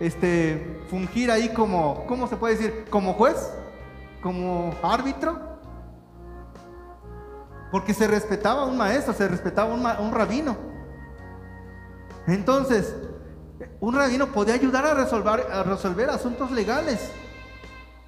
este, 0.00 0.80
fungir 0.90 1.30
ahí 1.30 1.48
como, 1.50 2.06
¿cómo 2.06 2.28
se 2.28 2.36
puede 2.36 2.56
decir? 2.56 2.84
Como 2.90 3.14
juez, 3.14 3.52
como 4.22 4.74
árbitro. 4.82 5.38
Porque 7.70 7.92
se 7.92 8.06
respetaba 8.06 8.64
un 8.64 8.76
maestro, 8.76 9.12
se 9.12 9.28
respetaba 9.28 9.74
un, 9.74 9.84
un 9.84 10.12
rabino. 10.12 10.56
Entonces, 12.26 12.94
un 13.80 13.94
rabino 13.94 14.28
podía 14.28 14.54
ayudar 14.54 14.86
a 14.86 14.94
resolver, 14.94 15.46
a 15.50 15.62
resolver 15.62 16.10
asuntos 16.10 16.50
legales. 16.50 17.10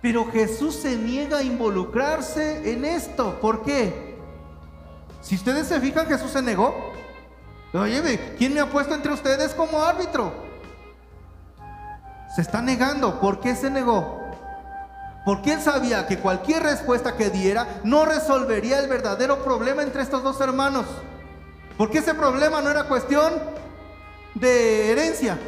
Pero 0.00 0.24
Jesús 0.30 0.74
se 0.76 0.96
niega 0.96 1.38
a 1.38 1.42
involucrarse 1.42 2.72
en 2.72 2.84
esto. 2.84 3.38
¿Por 3.40 3.62
qué? 3.62 4.16
Si 5.20 5.34
ustedes 5.34 5.66
se 5.66 5.78
fijan, 5.80 6.06
Jesús 6.06 6.30
se 6.30 6.40
negó. 6.40 6.92
Oye, 7.74 8.34
¿quién 8.38 8.54
me 8.54 8.60
ha 8.60 8.70
puesto 8.70 8.94
entre 8.94 9.12
ustedes 9.12 9.52
como 9.54 9.82
árbitro? 9.82 10.49
Se 12.34 12.40
está 12.40 12.62
negando. 12.62 13.20
¿Por 13.20 13.40
qué 13.40 13.54
se 13.54 13.70
negó? 13.70 14.20
Porque 15.24 15.52
él 15.52 15.60
sabía 15.60 16.06
que 16.06 16.18
cualquier 16.18 16.62
respuesta 16.62 17.16
que 17.16 17.30
diera 17.30 17.80
no 17.84 18.04
resolvería 18.04 18.78
el 18.78 18.88
verdadero 18.88 19.44
problema 19.44 19.82
entre 19.82 20.02
estos 20.02 20.22
dos 20.22 20.40
hermanos. 20.40 20.86
Porque 21.76 21.98
ese 21.98 22.14
problema 22.14 22.60
no 22.60 22.70
era 22.70 22.84
cuestión 22.84 23.32
de 24.34 24.92
herencia. 24.92 25.38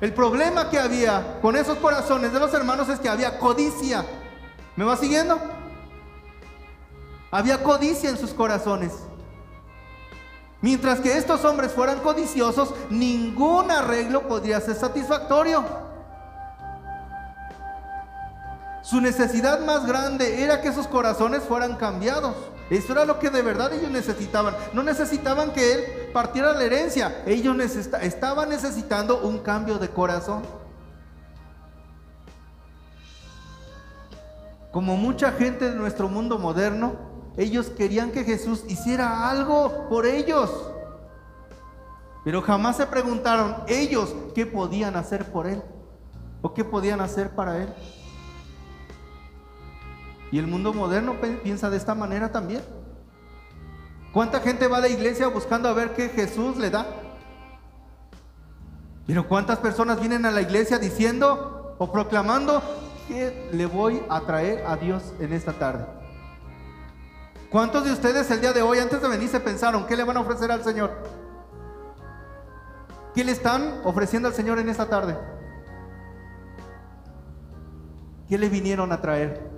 El 0.00 0.12
problema 0.12 0.68
que 0.68 0.78
había 0.78 1.38
con 1.40 1.56
esos 1.56 1.78
corazones 1.78 2.32
de 2.32 2.40
los 2.40 2.52
hermanos 2.52 2.88
es 2.88 2.98
que 2.98 3.08
había 3.08 3.38
codicia. 3.38 4.04
¿Me 4.76 4.84
va 4.84 4.96
siguiendo? 4.96 5.38
Había 7.30 7.62
codicia 7.62 8.10
en 8.10 8.18
sus 8.18 8.34
corazones. 8.34 8.92
Mientras 10.64 11.00
que 11.00 11.18
estos 11.18 11.44
hombres 11.44 11.72
fueran 11.72 12.00
codiciosos, 12.00 12.72
ningún 12.88 13.70
arreglo 13.70 14.26
podría 14.26 14.58
ser 14.62 14.74
satisfactorio. 14.74 15.62
Su 18.80 18.98
necesidad 19.02 19.60
más 19.60 19.84
grande 19.84 20.42
era 20.42 20.62
que 20.62 20.72
sus 20.72 20.86
corazones 20.86 21.42
fueran 21.42 21.76
cambiados. 21.76 22.34
Eso 22.70 22.92
era 22.92 23.04
lo 23.04 23.18
que 23.18 23.28
de 23.28 23.42
verdad 23.42 23.74
ellos 23.74 23.90
necesitaban. 23.90 24.56
No 24.72 24.82
necesitaban 24.82 25.52
que 25.52 25.74
Él 25.74 25.84
partiera 26.14 26.54
la 26.54 26.64
herencia. 26.64 27.22
Ellos 27.26 27.54
estaban 28.00 28.48
necesitando 28.48 29.20
un 29.20 29.40
cambio 29.40 29.76
de 29.78 29.90
corazón. 29.90 30.44
Como 34.72 34.96
mucha 34.96 35.30
gente 35.32 35.68
de 35.68 35.76
nuestro 35.76 36.08
mundo 36.08 36.38
moderno, 36.38 37.13
ellos 37.36 37.66
querían 37.70 38.12
que 38.12 38.24
Jesús 38.24 38.64
hiciera 38.68 39.28
algo 39.28 39.88
por 39.88 40.06
ellos. 40.06 40.50
Pero 42.24 42.40
jamás 42.40 42.76
se 42.76 42.86
preguntaron 42.86 43.56
ellos 43.68 44.14
qué 44.34 44.46
podían 44.46 44.96
hacer 44.96 45.30
por 45.30 45.46
Él 45.46 45.62
o 46.42 46.54
qué 46.54 46.64
podían 46.64 47.00
hacer 47.00 47.30
para 47.30 47.62
Él. 47.62 47.68
Y 50.30 50.38
el 50.38 50.46
mundo 50.46 50.72
moderno 50.72 51.16
piensa 51.42 51.70
de 51.70 51.76
esta 51.76 51.94
manera 51.94 52.32
también. 52.32 52.62
¿Cuánta 54.12 54.40
gente 54.40 54.68
va 54.68 54.78
a 54.78 54.80
la 54.80 54.88
iglesia 54.88 55.28
buscando 55.28 55.68
a 55.68 55.72
ver 55.72 55.94
qué 55.94 56.08
Jesús 56.08 56.56
le 56.56 56.70
da? 56.70 56.86
Pero 59.06 59.28
¿cuántas 59.28 59.58
personas 59.58 60.00
vienen 60.00 60.24
a 60.24 60.30
la 60.30 60.40
iglesia 60.40 60.78
diciendo 60.78 61.74
o 61.78 61.92
proclamando 61.92 62.62
que 63.06 63.50
le 63.52 63.66
voy 63.66 64.02
a 64.08 64.20
traer 64.20 64.64
a 64.66 64.76
Dios 64.76 65.12
en 65.20 65.32
esta 65.32 65.52
tarde? 65.52 66.03
¿Cuántos 67.54 67.84
de 67.84 67.92
ustedes 67.92 68.28
el 68.32 68.40
día 68.40 68.52
de 68.52 68.62
hoy, 68.62 68.80
antes 68.80 69.00
de 69.00 69.06
venir, 69.06 69.28
se 69.28 69.38
pensaron 69.38 69.86
qué 69.86 69.96
le 69.96 70.02
van 70.02 70.16
a 70.16 70.22
ofrecer 70.22 70.50
al 70.50 70.64
Señor? 70.64 70.90
¿Qué 73.14 73.22
le 73.22 73.30
están 73.30 73.80
ofreciendo 73.84 74.26
al 74.26 74.34
Señor 74.34 74.58
en 74.58 74.68
esta 74.68 74.88
tarde? 74.88 75.16
¿Qué 78.28 78.36
le 78.36 78.48
vinieron 78.48 78.90
a 78.90 79.00
traer? 79.00 79.48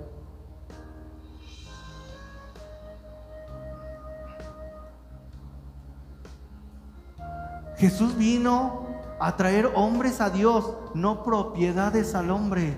Jesús 7.77 8.15
vino 8.15 8.85
a 9.19 9.35
traer 9.37 9.71
hombres 9.73 10.21
a 10.21 10.29
Dios, 10.29 10.71
no 10.93 11.23
propiedades 11.23 12.13
al 12.13 12.29
hombre. 12.29 12.77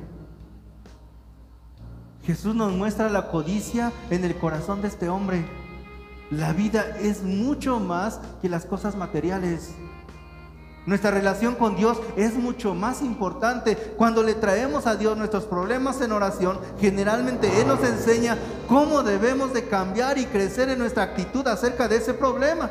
Jesús 2.30 2.54
nos 2.54 2.72
muestra 2.74 3.10
la 3.10 3.32
codicia 3.32 3.92
en 4.12 4.24
el 4.24 4.36
corazón 4.36 4.84
de 4.84 4.88
este 4.88 5.10
hombre. 5.10 5.44
La 6.30 6.54
vida 6.54 6.96
es 7.02 7.24
mucho 7.24 7.80
más 7.80 8.20
que 8.40 8.50
las 8.50 8.68
cosas 8.68 8.96
materiales. 8.96 9.72
Nuestra 10.86 11.10
relación 11.10 11.56
con 11.56 11.76
Dios 11.76 11.98
es 12.16 12.36
mucho 12.36 12.76
más 12.76 13.02
importante. 13.02 13.76
Cuando 13.98 14.22
le 14.22 14.36
traemos 14.36 14.86
a 14.86 14.96
Dios 14.96 15.18
nuestros 15.18 15.46
problemas 15.46 16.02
en 16.02 16.12
oración, 16.12 16.60
generalmente 16.80 17.50
Él 17.62 17.68
nos 17.68 17.84
enseña 17.84 18.38
cómo 18.68 19.02
debemos 19.02 19.52
de 19.52 19.68
cambiar 19.68 20.20
y 20.20 20.28
crecer 20.28 20.70
en 20.70 20.78
nuestra 20.78 21.02
actitud 21.02 21.48
acerca 21.48 21.88
de 21.88 21.96
ese 21.96 22.14
problema. 22.14 22.70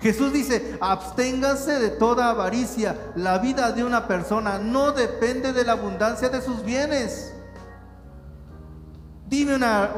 Jesús 0.00 0.32
dice, 0.32 0.78
absténganse 0.80 1.78
de 1.78 1.90
toda 1.90 2.28
avaricia. 2.28 3.12
La 3.14 3.38
vida 3.38 3.70
de 3.70 3.84
una 3.84 4.08
persona 4.08 4.58
no 4.58 4.90
depende 4.90 5.52
de 5.52 5.62
la 5.62 5.74
abundancia 5.74 6.28
de 6.28 6.42
sus 6.42 6.64
bienes. 6.64 7.32
Dime 9.32 9.54
una, 9.54 9.94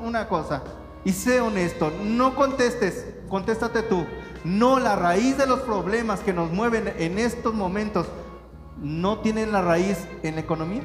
una, 0.00 0.28
cosa 0.28 0.62
y 1.04 1.12
sé 1.12 1.42
honesto, 1.42 1.92
no 2.04 2.34
contestes, 2.34 3.04
contéstate 3.28 3.82
tú. 3.82 4.06
No, 4.44 4.80
la 4.80 4.96
raíz 4.96 5.36
de 5.36 5.46
los 5.46 5.60
problemas 5.60 6.20
que 6.20 6.32
nos 6.32 6.50
mueven 6.50 6.90
en 6.96 7.18
estos 7.18 7.52
momentos 7.52 8.06
no 8.78 9.18
tienen 9.18 9.52
la 9.52 9.60
raíz 9.60 9.98
en 10.22 10.36
la 10.36 10.40
economía. 10.40 10.80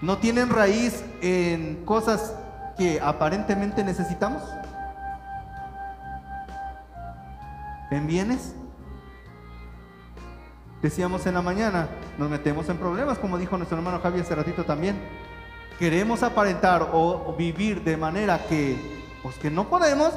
No 0.00 0.16
tienen 0.16 0.48
raíz 0.48 1.04
en 1.20 1.84
cosas 1.84 2.32
que 2.78 3.02
aparentemente 3.02 3.84
necesitamos. 3.84 4.42
en 7.90 8.06
bienes. 8.06 8.54
Decíamos 10.80 11.26
en 11.26 11.34
la 11.34 11.42
mañana, 11.42 11.88
nos 12.16 12.30
metemos 12.30 12.68
en 12.68 12.78
problemas, 12.78 13.18
como 13.18 13.36
dijo 13.36 13.56
nuestro 13.56 13.76
hermano 13.76 14.00
Javier 14.00 14.24
hace 14.24 14.34
ratito 14.34 14.64
también. 14.64 14.96
Queremos 15.78 16.24
aparentar 16.24 16.88
o, 16.92 17.34
vivir 17.38 17.84
de 17.84 17.96
manera 17.96 18.46
que, 18.48 18.76
pues 19.22 19.36
que 19.36 19.48
no 19.48 19.68
podemos, 19.68 20.12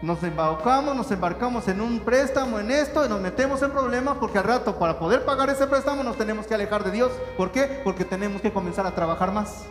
nos 0.00 0.22
embarcamos, 0.22 0.96
nos 0.96 1.10
embarcamos 1.10 1.68
en 1.68 1.82
un 1.82 2.00
préstamo, 2.00 2.58
en 2.58 2.70
esto, 2.70 3.04
y 3.04 3.10
nos 3.10 3.20
metemos 3.20 3.60
en 3.62 3.72
problemas 3.72 4.16
porque 4.18 4.38
al 4.38 4.44
rato 4.44 4.78
para 4.78 4.98
poder 4.98 5.26
pagar 5.26 5.50
ese 5.50 5.66
préstamo 5.66 6.02
nos 6.02 6.16
tenemos 6.16 6.46
que 6.46 6.54
alejar 6.54 6.82
de 6.82 6.92
Dios. 6.92 7.12
¿Por 7.36 7.52
qué? 7.52 7.82
Porque 7.84 8.06
tenemos 8.06 8.40
que 8.40 8.52
comenzar 8.52 8.86
a 8.86 8.94
trabajar 8.94 9.32
más. 9.32 9.64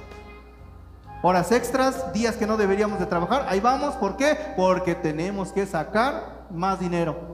Horas 1.24 1.52
extras, 1.52 2.14
días 2.14 2.36
que 2.36 2.46
no 2.46 2.56
deberíamos 2.56 3.00
de 3.00 3.08
trabajar, 3.08 3.48
ahí 3.50 3.60
vamos. 3.60 3.96
¿Por 3.96 4.18
qué? 4.18 4.38
Porque 4.56 4.94
tenemos 4.94 5.52
que 5.52 5.66
sacar 5.66 6.46
más 6.52 6.80
dinero. 6.80 7.31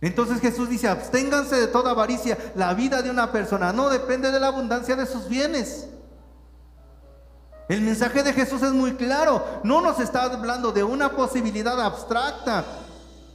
Entonces 0.00 0.40
Jesús 0.40 0.68
dice, 0.68 0.88
absténganse 0.88 1.56
de 1.56 1.66
toda 1.66 1.90
avaricia. 1.90 2.38
La 2.54 2.74
vida 2.74 3.02
de 3.02 3.10
una 3.10 3.32
persona 3.32 3.72
no 3.72 3.88
depende 3.88 4.30
de 4.30 4.38
la 4.38 4.48
abundancia 4.48 4.94
de 4.94 5.06
sus 5.06 5.28
bienes. 5.28 5.88
El 7.68 7.82
mensaje 7.82 8.22
de 8.22 8.32
Jesús 8.32 8.62
es 8.62 8.72
muy 8.72 8.94
claro. 8.94 9.44
No 9.64 9.80
nos 9.80 10.00
está 10.00 10.22
hablando 10.22 10.72
de 10.72 10.84
una 10.84 11.10
posibilidad 11.10 11.80
abstracta. 11.80 12.64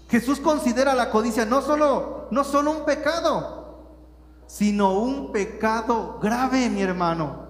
Jesús 0.10 0.40
considera 0.40 0.94
la 0.94 1.10
codicia 1.10 1.46
no 1.46 1.62
solo, 1.62 2.28
no 2.32 2.44
solo 2.44 2.72
un 2.72 2.86
pecado, 2.86 3.64
sino 4.48 4.94
un 4.94 5.32
pecado 5.32 6.20
grave, 6.22 6.70
mi 6.70 6.82
hermano. 6.82 7.48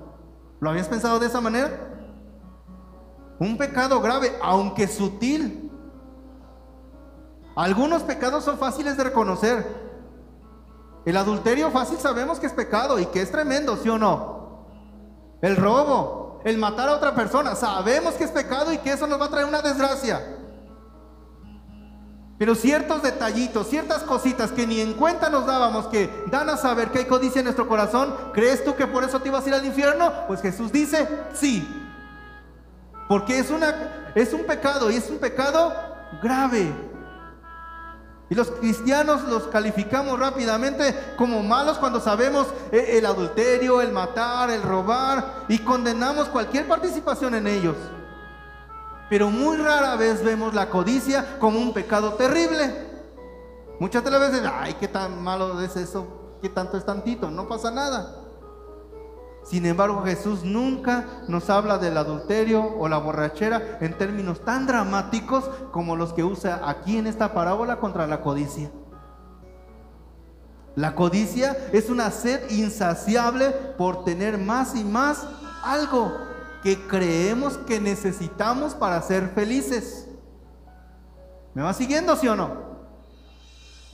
¿Lo 0.59 0.69
habías 0.69 0.87
pensado 0.87 1.19
de 1.19 1.27
esa 1.27 1.41
manera? 1.41 1.89
Un 3.39 3.57
pecado 3.57 4.01
grave, 4.01 4.33
aunque 4.41 4.87
sutil. 4.87 5.62
Algunos 7.55 8.03
pecados 8.03 8.43
son 8.43 8.57
fáciles 8.57 8.97
de 8.97 9.03
reconocer. 9.03 9.65
El 11.05 11.17
adulterio 11.17 11.69
fácil 11.69 11.97
sabemos 11.99 12.39
que 12.39 12.47
es 12.47 12.53
pecado 12.53 12.99
y 12.99 13.05
que 13.07 13.21
es 13.21 13.31
tremendo, 13.31 13.77
¿sí 13.77 13.89
o 13.89 13.97
no? 13.97 14.67
El 15.41 15.57
robo, 15.57 16.39
el 16.45 16.57
matar 16.57 16.89
a 16.89 16.93
otra 16.93 17.13
persona, 17.13 17.55
sabemos 17.55 18.13
que 18.15 18.23
es 18.23 18.31
pecado 18.31 18.71
y 18.71 18.77
que 18.77 18.93
eso 18.93 19.05
nos 19.05 19.19
va 19.19 19.25
a 19.25 19.29
traer 19.29 19.45
una 19.45 19.61
desgracia. 19.61 20.21
Pero 22.39 22.55
ciertos 22.55 23.03
detallitos, 23.03 23.67
ciertas 23.67 24.03
cositas 24.03 24.51
que 24.51 24.65
ni 24.65 24.79
en 24.79 24.93
cuenta 24.93 25.29
nos 25.29 25.45
dábamos, 25.45 25.87
que 25.87 26.09
dan 26.31 26.49
a 26.49 26.57
saber 26.57 26.89
que 26.89 26.99
hay 26.99 27.05
codicia 27.05 27.39
en 27.39 27.45
nuestro 27.45 27.67
corazón, 27.67 28.15
¿crees 28.33 28.63
tú 28.63 28.75
que 28.75 28.87
por 28.87 29.03
eso 29.03 29.19
te 29.19 29.29
ibas 29.29 29.45
a 29.45 29.49
ir 29.49 29.53
al 29.55 29.65
infierno? 29.65 30.11
Pues 30.27 30.41
Jesús 30.41 30.71
dice, 30.71 31.07
sí. 31.33 31.67
Porque 33.07 33.37
es, 33.37 33.51
una, 33.51 34.11
es 34.15 34.33
un 34.33 34.45
pecado 34.45 34.89
y 34.89 34.95
es 34.95 35.09
un 35.09 35.19
pecado 35.19 35.73
grave. 36.21 36.73
Y 38.33 38.35
los 38.35 38.49
cristianos 38.49 39.25
los 39.25 39.43
calificamos 39.43 40.17
rápidamente 40.17 41.13
como 41.19 41.43
malos 41.43 41.77
cuando 41.77 41.99
sabemos 41.99 42.47
eh, 42.71 42.97
el 42.97 43.05
adulterio, 43.05 43.79
el 43.79 43.91
matar, 43.91 44.49
el 44.49 44.63
robar 44.63 45.45
y 45.47 45.59
condenamos 45.59 46.29
cualquier 46.29 46.67
participación 46.67 47.35
en 47.35 47.45
ellos. 47.45 47.75
Pero 49.07 49.29
muy 49.29 49.57
rara 49.57 49.95
vez 49.97 50.23
vemos 50.23 50.55
la 50.55 50.67
codicia 50.67 51.37
como 51.37 51.59
un 51.59 51.75
pecado 51.75 52.15
terrible. 52.15 52.73
Muchas 53.79 54.03
de 54.03 54.09
las 54.09 54.19
veces, 54.19 54.41
ay, 54.51 54.77
qué 54.79 54.87
tan 54.87 55.21
malo 55.21 55.61
es 55.61 55.75
eso, 55.75 56.39
qué 56.41 56.49
tanto 56.49 56.75
es 56.75 56.83
tantito, 56.87 57.29
no 57.29 57.47
pasa 57.47 57.69
nada. 57.69 58.22
Sin 59.43 59.65
embargo, 59.65 60.03
Jesús 60.03 60.43
nunca 60.43 61.05
nos 61.27 61.49
habla 61.49 61.77
del 61.77 61.97
adulterio 61.97 62.63
o 62.77 62.87
la 62.87 62.97
borrachera 62.97 63.77
en 63.81 63.97
términos 63.97 64.43
tan 64.45 64.65
dramáticos 64.65 65.49
como 65.71 65.95
los 65.95 66.13
que 66.13 66.23
usa 66.23 66.61
aquí 66.63 66.97
en 66.97 67.07
esta 67.07 67.33
parábola 67.33 67.77
contra 67.77 68.07
la 68.07 68.21
codicia. 68.21 68.71
La 70.75 70.95
codicia 70.95 71.55
es 71.71 71.89
una 71.89 72.09
sed 72.09 72.49
insaciable 72.49 73.51
por 73.77 74.05
tener 74.05 74.37
más 74.37 74.75
y 74.75 74.83
más 74.83 75.27
algo 75.63 76.17
que 76.63 76.87
creemos 76.87 77.57
que 77.57 77.79
necesitamos 77.79 78.73
para 78.73 79.01
ser 79.01 79.29
felices. 79.29 80.07
¿Me 81.53 81.61
va 81.61 81.73
siguiendo, 81.73 82.15
sí 82.15 82.27
o 82.27 82.35
no? 82.35 82.73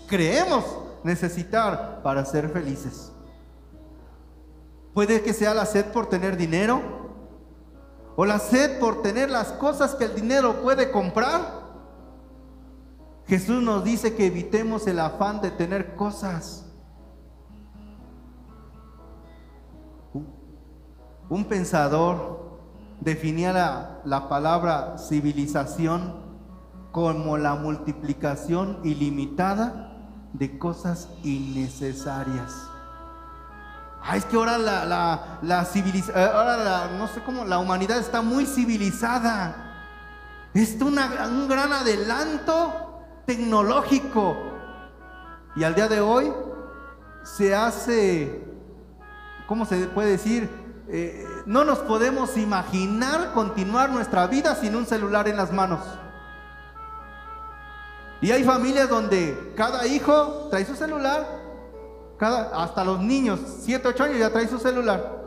Creemos 0.07 0.63
necesitar 1.03 2.01
para 2.01 2.23
ser 2.23 2.49
felices. 2.49 3.11
Puede 4.99 5.21
que 5.21 5.31
sea 5.31 5.53
la 5.53 5.65
sed 5.65 5.93
por 5.93 6.07
tener 6.07 6.35
dinero 6.35 6.81
o 8.17 8.25
la 8.25 8.37
sed 8.37 8.81
por 8.81 9.01
tener 9.01 9.29
las 9.29 9.53
cosas 9.53 9.95
que 9.95 10.03
el 10.03 10.13
dinero 10.13 10.61
puede 10.61 10.91
comprar. 10.91 11.39
Jesús 13.25 13.63
nos 13.63 13.85
dice 13.85 14.13
que 14.13 14.25
evitemos 14.25 14.87
el 14.87 14.99
afán 14.99 15.39
de 15.39 15.51
tener 15.51 15.95
cosas. 15.95 16.65
Un 21.29 21.45
pensador 21.45 22.59
definía 22.99 23.53
la, 23.53 24.01
la, 24.03 24.27
palabra 24.27 24.97
civilización 24.97 26.13
como 26.91 27.37
la 27.37 27.55
multiplicación 27.55 28.81
ilimitada 28.83 29.95
de 30.33 30.59
cosas 30.59 31.07
innecesarias. 31.23 32.68
Ah, 34.03 34.17
es 34.17 34.25
que 34.25 34.35
ahora 34.35 34.57
la, 34.57 34.85
la, 34.85 35.39
la 35.41 35.65
civilización, 35.65 36.17
eh, 36.17 36.29
ahora 36.33 36.89
no 36.97 37.07
sé 37.07 37.21
cómo, 37.21 37.45
la 37.45 37.59
humanidad 37.59 37.97
está 37.99 38.21
muy 38.21 38.45
civilizada. 38.45 39.65
Es 40.53 40.81
un 40.81 41.47
gran 41.47 41.71
adelanto 41.73 43.03
tecnológico. 43.25 44.37
Y 45.55 45.63
al 45.63 45.75
día 45.75 45.87
de 45.87 46.01
hoy 46.01 46.33
se 47.23 47.55
hace, 47.55 48.43
¿cómo 49.47 49.65
se 49.65 49.87
puede 49.87 50.11
decir? 50.11 50.49
Eh, 50.87 51.27
no 51.45 51.63
nos 51.63 51.79
podemos 51.79 52.35
imaginar 52.37 53.33
continuar 53.33 53.91
nuestra 53.91 54.25
vida 54.25 54.55
sin 54.55 54.75
un 54.75 54.87
celular 54.87 55.27
en 55.27 55.37
las 55.37 55.51
manos. 55.51 55.81
Y 58.21 58.31
hay 58.31 58.43
familias 58.43 58.89
donde 58.89 59.53
cada 59.55 59.85
hijo 59.85 60.47
trae 60.49 60.65
su 60.65 60.75
celular 60.75 61.38
hasta 62.25 62.83
los 62.83 62.99
niños, 62.99 63.39
7, 63.61 63.87
8 63.87 64.03
años 64.03 64.19
ya 64.19 64.31
traen 64.31 64.49
su 64.49 64.59
celular. 64.59 65.19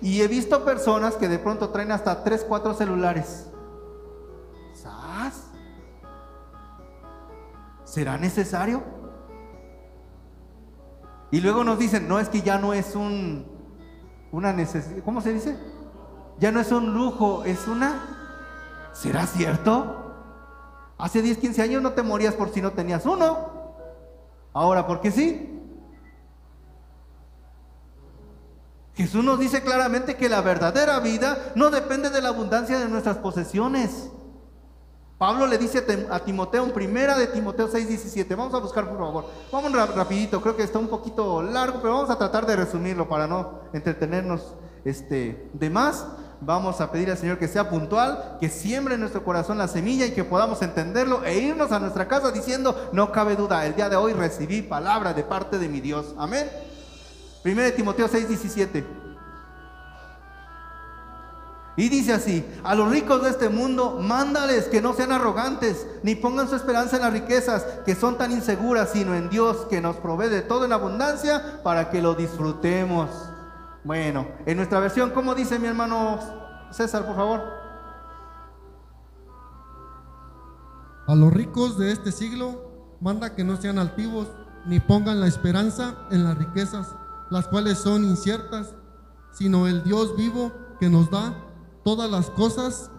Y 0.00 0.22
he 0.22 0.28
visto 0.28 0.64
personas 0.64 1.14
que 1.14 1.28
de 1.28 1.38
pronto 1.38 1.68
traen 1.70 1.92
hasta 1.92 2.24
3, 2.24 2.44
4 2.48 2.74
celulares. 2.74 3.46
¿Sas? 4.72 5.44
¿Será 7.84 8.16
necesario? 8.16 8.82
Y 11.30 11.40
luego 11.40 11.64
nos 11.64 11.78
dicen, 11.78 12.08
no 12.08 12.18
es 12.18 12.28
que 12.28 12.42
ya 12.42 12.58
no 12.58 12.74
es 12.74 12.94
un 12.94 13.52
una 14.32 14.52
necesidad, 14.52 15.04
¿cómo 15.04 15.20
se 15.20 15.32
dice? 15.32 15.56
Ya 16.40 16.50
no 16.50 16.58
es 16.58 16.72
un 16.72 16.92
lujo, 16.92 17.44
es 17.44 17.68
una 17.68 18.14
¿Será 18.94 19.26
cierto? 19.26 20.14
Hace 20.96 21.20
10, 21.20 21.38
15 21.38 21.62
años 21.62 21.82
no 21.82 21.92
te 21.92 22.02
morías 22.02 22.34
por 22.34 22.50
si 22.50 22.62
no 22.62 22.70
tenías 22.70 23.04
uno. 23.04 23.36
Ahora, 24.52 24.86
¿por 24.86 25.00
qué 25.00 25.10
sí? 25.10 25.53
Jesús 28.96 29.24
nos 29.24 29.38
dice 29.38 29.62
claramente 29.62 30.16
que 30.16 30.28
la 30.28 30.40
verdadera 30.40 31.00
vida 31.00 31.52
no 31.56 31.70
depende 31.70 32.10
de 32.10 32.22
la 32.22 32.28
abundancia 32.28 32.78
de 32.78 32.88
nuestras 32.88 33.18
posesiones. 33.18 34.10
Pablo 35.18 35.46
le 35.46 35.58
dice 35.58 35.84
a 36.10 36.20
Timoteo 36.20 36.64
en 36.64 36.72
primera 36.72 37.16
de 37.16 37.28
Timoteo 37.28 37.68
6:17. 37.68 38.36
Vamos 38.36 38.54
a 38.54 38.58
buscar 38.58 38.88
por 38.88 38.98
favor. 38.98 39.26
Vamos 39.50 39.72
rapidito, 39.94 40.40
creo 40.40 40.56
que 40.56 40.62
está 40.62 40.78
un 40.78 40.88
poquito 40.88 41.42
largo, 41.42 41.80
pero 41.80 41.94
vamos 41.94 42.10
a 42.10 42.18
tratar 42.18 42.46
de 42.46 42.56
resumirlo 42.56 43.08
para 43.08 43.26
no 43.26 43.60
entretenernos 43.72 44.54
este, 44.84 45.50
de 45.52 45.70
más. 45.70 46.06
Vamos 46.40 46.80
a 46.80 46.92
pedir 46.92 47.10
al 47.10 47.16
Señor 47.16 47.38
que 47.38 47.48
sea 47.48 47.70
puntual, 47.70 48.36
que 48.38 48.48
siembre 48.48 48.94
en 48.94 49.00
nuestro 49.00 49.24
corazón 49.24 49.56
la 49.56 49.68
semilla 49.68 50.04
y 50.04 50.12
que 50.12 50.24
podamos 50.24 50.60
entenderlo 50.62 51.24
e 51.24 51.38
irnos 51.38 51.72
a 51.72 51.78
nuestra 51.78 52.06
casa 52.06 52.30
diciendo, 52.30 52.90
no 52.92 53.10
cabe 53.12 53.34
duda, 53.34 53.64
el 53.64 53.74
día 53.74 53.88
de 53.88 53.96
hoy 53.96 54.12
recibí 54.12 54.62
palabra 54.62 55.14
de 55.14 55.22
parte 55.22 55.58
de 55.58 55.68
mi 55.68 55.80
Dios. 55.80 56.14
Amén. 56.18 56.50
1 57.44 57.72
Timoteo 57.76 58.08
6, 58.08 58.28
17. 58.28 59.04
Y 61.76 61.88
dice 61.88 62.12
así, 62.12 62.46
a 62.62 62.74
los 62.74 62.88
ricos 62.90 63.22
de 63.22 63.30
este 63.30 63.48
mundo, 63.48 63.98
mándales 64.00 64.66
que 64.66 64.80
no 64.80 64.94
sean 64.94 65.10
arrogantes, 65.10 65.86
ni 66.02 66.14
pongan 66.14 66.48
su 66.48 66.54
esperanza 66.54 66.96
en 66.96 67.02
las 67.02 67.12
riquezas 67.12 67.64
que 67.84 67.96
son 67.96 68.16
tan 68.16 68.30
inseguras, 68.30 68.90
sino 68.92 69.14
en 69.14 69.28
Dios 69.28 69.66
que 69.68 69.80
nos 69.80 69.96
provee 69.96 70.28
de 70.28 70.42
todo 70.42 70.64
en 70.64 70.72
abundancia 70.72 71.60
para 71.64 71.90
que 71.90 72.00
lo 72.00 72.14
disfrutemos. 72.14 73.10
Bueno, 73.82 74.26
en 74.46 74.56
nuestra 74.56 74.78
versión, 74.78 75.10
¿cómo 75.10 75.34
dice 75.34 75.58
mi 75.58 75.66
hermano 75.66 76.20
César, 76.70 77.04
por 77.04 77.16
favor? 77.16 77.42
A 81.06 81.14
los 81.14 81.32
ricos 81.32 81.76
de 81.76 81.90
este 81.90 82.12
siglo, 82.12 82.96
manda 83.00 83.34
que 83.34 83.44
no 83.44 83.56
sean 83.56 83.78
altivos, 83.78 84.28
ni 84.64 84.78
pongan 84.78 85.20
la 85.20 85.26
esperanza 85.26 85.96
en 86.10 86.24
las 86.24 86.38
riquezas 86.38 86.94
las 87.30 87.46
cuales 87.48 87.78
son 87.78 88.04
inciertas, 88.04 88.74
sino 89.32 89.66
el 89.66 89.82
Dios 89.82 90.16
vivo 90.16 90.52
que 90.78 90.88
nos 90.88 91.10
da 91.10 91.34
todas 91.84 92.10
las 92.10 92.30
cosas 92.30 92.90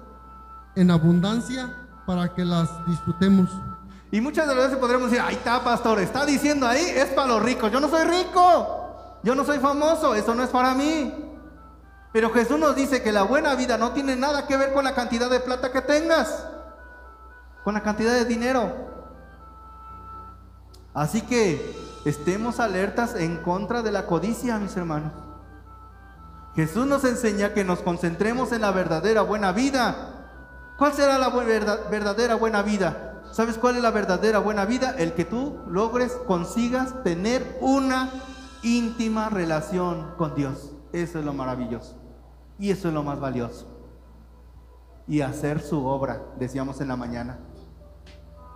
en 0.76 0.92
abundancia 0.92 1.74
para 2.06 2.34
que 2.34 2.46
las 2.46 2.70
disfrutemos. 2.88 3.50
Y 4.12 4.22
muchas 4.22 4.48
de 4.48 4.56
las 4.56 4.66
veces 4.66 4.80
podremos 4.80 5.10
decir, 5.10 5.24
ahí 5.26 5.36
está, 5.36 5.64
pastor, 5.64 6.00
está 6.00 6.26
diciendo 6.26 6.68
ahí, 6.68 6.84
es 6.84 7.08
para 7.08 7.28
los 7.28 7.42
ricos. 7.42 7.72
Yo 7.72 7.80
no 7.80 7.90
soy 7.90 8.06
rico, 8.06 9.20
yo 9.24 9.36
no 9.36 9.44
soy 9.44 9.60
famoso, 9.60 10.16
eso 10.16 10.36
no 10.36 10.44
es 10.44 10.50
para 10.50 10.74
mí. 10.74 11.14
Pero 12.14 12.32
Jesús 12.32 12.58
nos 12.58 12.76
dice 12.76 13.02
que 13.04 13.12
la 13.12 13.24
buena 13.24 13.56
vida 13.56 13.78
no 13.78 13.92
tiene 13.92 14.16
nada 14.16 14.48
que 14.48 14.56
ver 14.56 14.74
con 14.74 14.86
la 14.86 14.96
cantidad 14.96 15.30
de 15.30 15.42
plata 15.42 15.72
que 15.72 15.82
tengas, 15.82 16.48
con 17.64 17.74
la 17.74 17.84
cantidad 17.84 18.14
de 18.14 18.24
dinero. 18.24 18.74
Así 20.94 21.22
que 21.22 21.76
estemos 22.06 22.60
alertas 22.60 23.16
en 23.16 23.38
contra 23.38 23.82
de 23.82 23.92
la 23.92 24.06
codicia, 24.06 24.58
mis 24.60 24.78
hermanos. 24.78 25.12
Jesús 26.56 26.88
nos 26.88 27.04
enseña 27.04 27.54
que 27.54 27.66
nos 27.66 27.80
concentremos 27.80 28.54
en 28.54 28.62
la 28.62 28.72
verdadera 28.72 29.22
buena 29.24 29.52
vida. 29.52 30.14
¿Cuál 30.78 30.94
será 30.94 31.18
la 31.18 31.30
verdadera 31.30 32.36
buena 32.36 32.62
vida? 32.62 33.24
¿Sabes 33.32 33.58
cuál 33.58 33.76
es 33.76 33.82
la 33.82 33.92
verdadera 33.92 34.40
buena 34.40 34.64
vida? 34.64 34.96
El 34.98 35.14
que 35.14 35.26
tú 35.26 35.60
logres, 35.68 36.14
consigas 36.28 37.04
tener 37.04 37.58
una 37.60 38.10
íntima 38.64 39.30
relación 39.30 40.14
con 40.18 40.36
Dios. 40.36 40.72
Eso 40.94 41.20
es 41.20 41.26
lo 41.26 41.34
maravilloso. 41.34 41.98
Y 42.58 42.72
eso 42.72 42.88
es 42.88 42.94
lo 42.94 43.04
más 43.04 43.20
valioso. 43.20 43.68
Y 45.08 45.22
hacer 45.22 45.62
su 45.62 45.86
obra, 45.86 46.22
decíamos 46.40 46.80
en 46.80 46.88
la 46.88 46.96
mañana. 46.96 47.40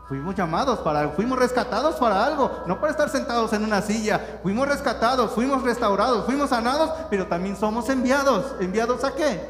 Fuimos 0.09 0.33
llamados 0.33 0.79
para 0.79 1.01
algo, 1.01 1.13
fuimos 1.13 1.37
rescatados 1.37 1.97
para 1.97 2.25
algo, 2.25 2.63
no 2.65 2.79
para 2.79 2.91
estar 2.91 3.09
sentados 3.09 3.53
en 3.53 3.63
una 3.63 3.83
silla. 3.83 4.39
Fuimos 4.41 4.67
rescatados, 4.67 5.29
fuimos 5.33 5.61
restaurados, 5.61 6.25
fuimos 6.25 6.49
sanados, 6.49 6.89
pero 7.11 7.27
también 7.27 7.55
somos 7.55 7.87
enviados. 7.89 8.55
¿Enviados 8.59 9.03
a 9.03 9.13
qué? 9.13 9.47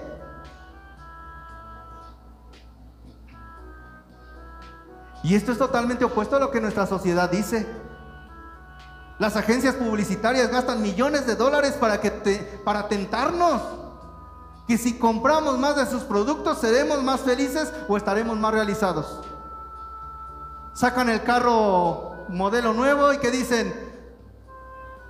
Y 5.24 5.34
esto 5.34 5.54
es 5.54 5.58
totalmente 5.58 6.04
opuesto 6.04 6.36
a 6.36 6.40
lo 6.40 6.52
que 6.52 6.60
nuestra 6.60 6.86
sociedad 6.86 7.32
dice. 7.32 7.66
Las 9.18 9.38
agencias 9.38 9.76
publicitarias 9.76 10.52
gastan 10.52 10.82
millones 10.82 11.26
de 11.26 11.38
dólares 11.38 11.78
para, 11.80 12.02
que 12.02 12.12
te, 12.12 12.38
para 12.66 12.90
tentarnos. 12.90 13.62
Que 14.68 14.78
si 14.78 15.00
compramos 15.00 15.58
más 15.58 15.78
de 15.78 15.86
sus 15.86 16.04
productos, 16.04 16.58
seremos 16.60 17.02
más 17.02 17.22
felices 17.22 17.72
o 17.88 17.96
estaremos 17.96 18.38
más 18.38 18.54
realizados 18.54 19.22
sacan 20.80 21.10
el 21.10 21.24
carro 21.24 22.26
modelo 22.30 22.72
nuevo 22.72 23.12
y 23.12 23.18
que 23.18 23.32
dicen, 23.32 23.74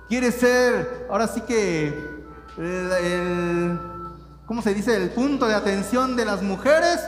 quiere 0.08 0.32
ser, 0.32 1.06
ahora 1.08 1.28
sí 1.28 1.42
que, 1.42 1.86
el, 2.58 3.80
¿cómo 4.46 4.62
se 4.62 4.74
dice? 4.74 4.96
El 4.96 5.10
punto 5.10 5.46
de 5.46 5.54
atención 5.54 6.16
de 6.16 6.24
las 6.24 6.42
mujeres, 6.42 6.98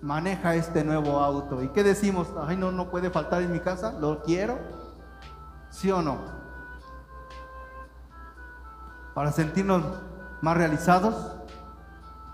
maneja 0.00 0.54
este 0.54 0.82
nuevo 0.82 1.20
auto. 1.20 1.62
¿Y 1.62 1.68
qué 1.68 1.82
decimos? 1.82 2.28
Ay, 2.42 2.56
no, 2.56 2.72
no 2.72 2.90
puede 2.90 3.10
faltar 3.10 3.42
en 3.42 3.52
mi 3.52 3.60
casa, 3.60 3.92
lo 3.92 4.22
quiero. 4.22 4.58
¿Sí 5.68 5.90
o 5.90 6.00
no? 6.00 6.16
Para 9.14 9.30
sentirnos 9.30 9.82
más 10.40 10.56
realizados, 10.56 11.36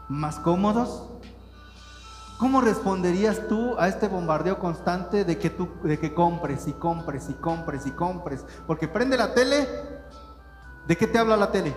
más 0.09 0.38
cómodos. 0.38 1.09
¿Cómo 2.38 2.61
responderías 2.61 3.49
tú 3.49 3.77
a 3.79 3.88
este 3.88 4.09
bombardeo 4.09 4.59
constante 4.59 5.25
de 5.25 5.38
que 5.38 5.49
tú 5.49 5.70
de 5.83 5.99
que 5.99 6.12
compres 6.12 6.68
y 6.68 6.75
compres 6.75 7.31
y 7.31 7.35
compres 7.35 7.87
y 7.87 7.92
compres? 7.92 8.44
Porque 8.66 8.88
prende 8.88 9.16
la 9.16 9.33
tele, 9.33 9.66
¿de 10.87 10.96
qué 10.96 11.07
te 11.07 11.18
habla 11.18 11.37
la 11.38 11.51
tele? 11.51 11.75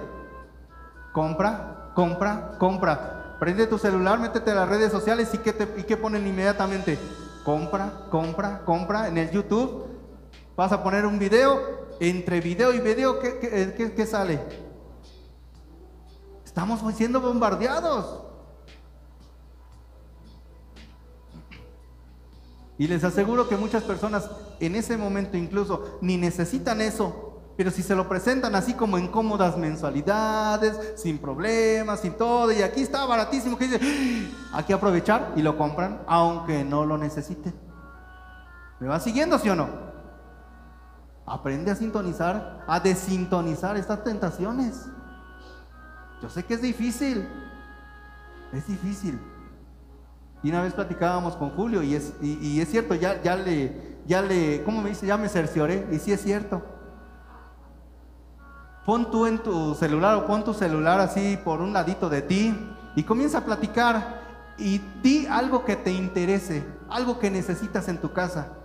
Compra, 1.14 1.92
compra, 1.96 2.58
compra. 2.58 3.38
Prende 3.40 3.68
tu 3.68 3.78
celular, 3.78 4.20
métete 4.20 4.52
a 4.52 4.56
las 4.56 4.68
redes 4.68 4.92
sociales 4.92 5.34
y 5.34 5.38
qué 5.38 5.56
y 5.78 5.84
qué 5.84 5.96
ponen 5.96 6.28
inmediatamente? 6.28 7.00
Compra, 7.46 8.08
compra, 8.12 8.66
compra 8.66 9.08
en 9.08 9.18
el 9.18 9.32
YouTube. 9.32 9.86
Vas 10.58 10.74
a 10.74 10.84
poner 10.84 11.06
un 11.06 11.20
video, 11.20 11.96
entre 12.02 12.42
video 12.42 12.74
y 12.74 12.82
video 12.82 13.20
¿qué, 13.20 13.40
qué, 13.40 13.94
qué 13.96 14.06
sale? 14.06 14.42
Estamos 16.44 16.82
siendo 16.94 17.22
bombardeados. 17.22 18.29
Y 22.80 22.88
les 22.88 23.04
aseguro 23.04 23.50
que 23.50 23.58
muchas 23.58 23.84
personas 23.84 24.32
en 24.62 24.74
ese 24.74 24.98
momento 24.98 25.36
incluso 25.36 26.00
ni 26.02 26.16
necesitan 26.16 26.80
eso, 26.80 27.54
pero 27.58 27.72
si 27.72 27.84
se 27.84 27.94
lo 27.94 28.08
presentan 28.08 28.56
así 28.56 28.74
como 28.74 28.98
en 28.98 29.10
cómodas 29.10 29.58
mensualidades, 29.58 30.94
sin 30.96 31.18
problemas, 31.18 32.00
sin 32.00 32.14
todo, 32.14 32.54
y 32.54 32.62
aquí 32.62 32.82
está 32.82 33.06
baratísimo, 33.06 33.58
que 33.58 33.68
dice, 33.68 33.80
¡Ah! 33.84 34.60
hay 34.60 34.64
que 34.64 34.74
aprovechar 34.74 35.34
y 35.36 35.42
lo 35.42 35.58
compran, 35.58 36.02
aunque 36.08 36.64
no 36.64 36.86
lo 36.86 36.98
necesiten. 36.98 37.54
¿Me 38.80 38.88
va 38.88 39.02
siguiendo, 39.02 39.38
sí 39.40 39.50
o 39.50 39.58
no? 39.58 39.68
Aprende 41.26 41.72
a 41.72 41.76
sintonizar, 41.76 42.64
a 42.66 42.80
desintonizar 42.80 43.76
estas 43.76 44.06
tentaciones. 44.06 44.86
Yo 46.22 46.30
sé 46.30 46.46
que 46.46 46.54
es 46.54 46.62
difícil, 46.62 47.28
es 48.54 48.66
difícil. 48.68 49.20
Y 50.44 50.50
una 50.50 50.62
vez 50.62 50.74
platicábamos 50.74 51.36
con 51.36 51.50
Julio 51.52 51.84
y 51.84 51.96
es, 51.96 52.14
y, 52.22 52.62
es 52.62 52.70
cierto, 52.70 52.96
ya, 52.96 53.22
ya 53.22 53.36
le, 53.36 53.98
ya 54.06 54.22
le, 54.22 54.64
¿cómo 54.64 54.82
me 54.82 54.90
dice? 54.90 55.06
Ya 55.06 55.18
me 55.18 55.28
cercioré 55.28 55.88
y 55.92 56.00
sí 56.00 56.12
es 56.12 56.22
cierto. 56.22 56.62
Pon 58.86 59.12
tú 59.12 59.26
en 59.26 59.40
tu 59.40 59.76
celular 59.76 60.16
o 60.16 60.26
pon 60.26 60.44
tu 60.44 60.54
celular 60.54 61.00
así 61.00 61.38
por 61.44 61.62
un 61.62 61.74
ladito 61.74 62.10
de 62.10 62.22
ti 62.22 62.56
y 62.96 63.04
comienza 63.04 63.40
a 63.40 63.46
platicar 63.46 64.20
y 64.58 64.80
di 65.04 65.28
algo 65.28 65.66
que 65.66 65.76
te 65.76 65.92
interese, 65.92 66.66
algo 66.90 67.20
que 67.20 67.30
necesitas 67.30 67.88
en 67.88 68.00
tu 68.00 68.14
casa 68.14 68.59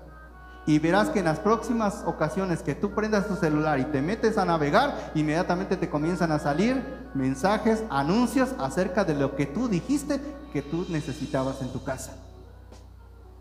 y 0.67 0.79
verás 0.79 1.11
que 1.11 1.19
en 1.19 1.27
las 1.27 1.41
próximas 1.41 2.03
ocasiones 2.07 2.63
que 2.63 2.75
tú 2.75 2.93
prendas 2.93 3.29
tu 3.29 3.37
celular 3.37 3.79
y 3.81 3.85
te 3.85 4.01
metes 4.01 4.39
a 4.39 4.47
navegar, 4.47 5.13
inmediatamente 5.15 5.77
te 5.77 5.91
comienzan 5.91 6.33
a 6.33 6.39
salir 6.39 6.83
mensajes, 7.13 7.85
anuncios 7.91 8.55
acerca 8.59 9.05
de 9.05 9.15
lo 9.15 9.37
que 9.37 9.45
tú 9.45 9.69
dijiste 9.69 10.21
que 10.53 10.63
tú 10.63 10.87
necesitabas 10.89 11.61
en 11.61 11.69
tu 11.69 11.85
casa. 11.85 12.17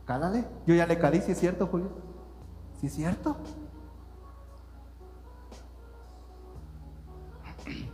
Cálale, 0.05 0.43
yo 0.67 0.75
ya 0.75 0.85
le 0.85 0.99
caí, 0.99 1.21
si 1.21 1.31
es 1.31 1.39
cierto, 1.39 1.67
Julio. 1.67 1.91
Si 2.81 2.87
es 2.87 2.93
cierto. 2.93 3.37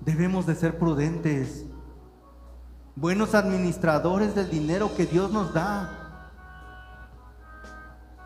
Debemos 0.00 0.46
de 0.46 0.54
ser 0.54 0.78
prudentes, 0.78 1.64
buenos 2.94 3.34
administradores 3.34 4.36
del 4.36 4.48
dinero 4.48 4.94
que 4.96 5.06
Dios 5.06 5.32
nos 5.32 5.52
da 5.52 6.03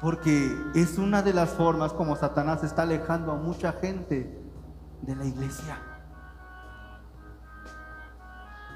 porque 0.01 0.57
es 0.75 0.99
una 0.99 1.23
de 1.23 1.33
las 1.33 1.51
formas 1.51 1.93
como 1.93 2.17
Satanás 2.17 2.63
está 2.63 2.83
alejando 2.83 3.33
a 3.33 3.37
mucha 3.37 3.73
gente 3.73 4.39
de 5.03 5.17
la 5.17 5.25
iglesia. 5.25 5.79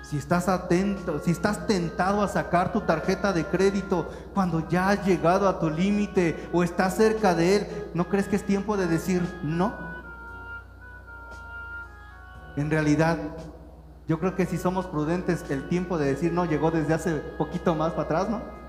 Si 0.02 0.18
estás 0.18 0.48
atento, 0.48 1.20
si 1.20 1.30
estás 1.30 1.66
tentado 1.66 2.22
a 2.22 2.28
sacar 2.28 2.72
tu 2.72 2.80
tarjeta 2.82 3.32
de 3.32 3.46
crédito 3.46 4.10
cuando 4.34 4.68
ya 4.68 4.90
has 4.90 5.06
llegado 5.06 5.48
a 5.48 5.58
tu 5.58 5.70
límite 5.70 6.50
o 6.52 6.64
estás 6.64 6.96
cerca 6.96 7.34
de 7.34 7.56
él, 7.56 7.90
¿no 7.94 8.08
crees 8.08 8.28
que 8.28 8.36
es 8.36 8.44
tiempo 8.44 8.76
de 8.76 8.88
decir 8.88 9.22
no? 9.42 9.72
En 12.56 12.68
realidad, 12.68 13.16
yo 14.06 14.18
creo 14.18 14.34
que 14.34 14.44
si 14.44 14.58
somos 14.58 14.86
prudentes, 14.86 15.48
el 15.50 15.68
tiempo 15.68 15.96
de 15.96 16.06
decir 16.06 16.32
no 16.32 16.44
llegó 16.44 16.70
desde 16.70 16.92
hace 16.92 17.14
poquito 17.38 17.74
más 17.74 17.92
para 17.92 18.02
atrás, 18.02 18.28
¿no? 18.28 18.61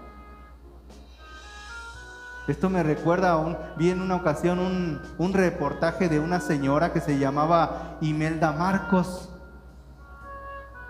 Esto 2.47 2.69
me 2.69 2.83
recuerda, 2.83 3.37
un, 3.37 3.57
vi 3.77 3.89
en 3.89 4.01
una 4.01 4.15
ocasión 4.15 4.59
un, 4.59 5.01
un 5.17 5.33
reportaje 5.33 6.09
de 6.09 6.19
una 6.19 6.39
señora 6.41 6.91
que 6.91 6.99
se 6.99 7.17
llamaba 7.17 7.97
Imelda 8.01 8.51
Marcos. 8.51 9.29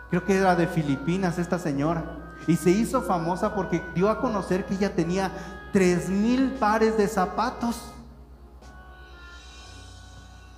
Creo 0.09 0.25
que 0.25 0.37
era 0.37 0.55
de 0.55 0.67
Filipinas 0.67 1.37
esta 1.37 1.59
señora. 1.59 2.03
Y 2.47 2.55
se 2.55 2.71
hizo 2.71 3.01
famosa 3.01 3.53
porque 3.55 3.83
dio 3.95 4.09
a 4.09 4.19
conocer 4.19 4.65
que 4.65 4.75
ella 4.75 4.95
tenía 4.95 5.31
tres 5.71 6.09
mil 6.09 6.53
pares 6.53 6.97
de 6.97 7.07
zapatos. 7.07 7.93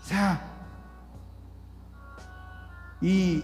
O 0.04 0.08
sea, 0.08 0.42
y 3.02 3.44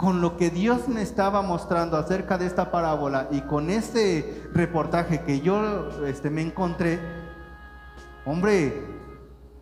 con 0.00 0.22
lo 0.22 0.38
que 0.38 0.48
Dios 0.48 0.88
me 0.88 1.02
estaba 1.02 1.42
mostrando 1.42 1.98
acerca 1.98 2.38
de 2.38 2.46
esta 2.46 2.70
parábola 2.70 3.28
y 3.30 3.42
con 3.42 3.68
este 3.68 4.48
reportaje 4.54 5.24
que 5.24 5.42
yo 5.42 5.90
este, 6.06 6.30
me 6.30 6.40
encontré, 6.40 6.98
hombre, 8.24 8.82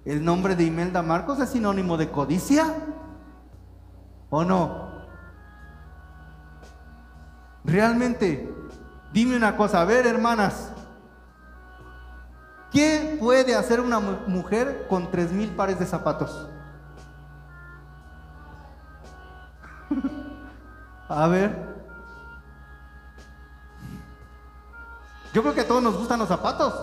el 0.05 0.24
nombre 0.24 0.55
de 0.55 0.62
Imelda 0.62 1.03
Marcos 1.03 1.40
es 1.40 1.48
sinónimo 1.48 1.96
de 1.96 2.11
codicia, 2.11 2.72
¿o 4.31 4.44
no? 4.44 4.92
Realmente, 7.64 8.48
dime 9.12 9.37
una 9.37 9.57
cosa, 9.57 9.81
a 9.81 9.87
ver 9.87 10.07
hermanas, 10.07 10.70
¿qué 12.70 13.16
puede 13.18 13.57
hacer 13.57 13.81
una 13.81 13.98
mujer 13.98 14.87
con 14.88 15.11
tres 15.11 15.33
mil 15.33 15.48
pares 15.48 15.81
de 15.81 15.87
zapatos? 15.87 16.48
A 21.09 21.27
ver. 21.27 21.68
Yo 25.33 25.42
creo 25.42 25.55
que 25.55 25.62
a 25.62 25.68
todos 25.68 25.83
nos 25.83 25.97
gustan 25.97 26.18
los 26.18 26.29
zapatos, 26.29 26.75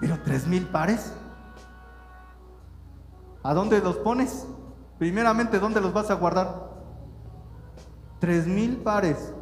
pero 0.00 0.18
tres 0.24 0.46
mil 0.46 0.66
pares. 0.66 1.12
¿A 3.42 3.54
dónde 3.54 3.80
los 3.80 3.96
pones? 3.96 4.46
Primeramente, 4.98 5.58
¿dónde 5.58 5.80
los 5.80 5.92
vas 5.92 6.10
a 6.10 6.14
guardar? 6.14 6.70
Tres 8.18 8.46
mil 8.46 8.78
pares. 8.78 9.32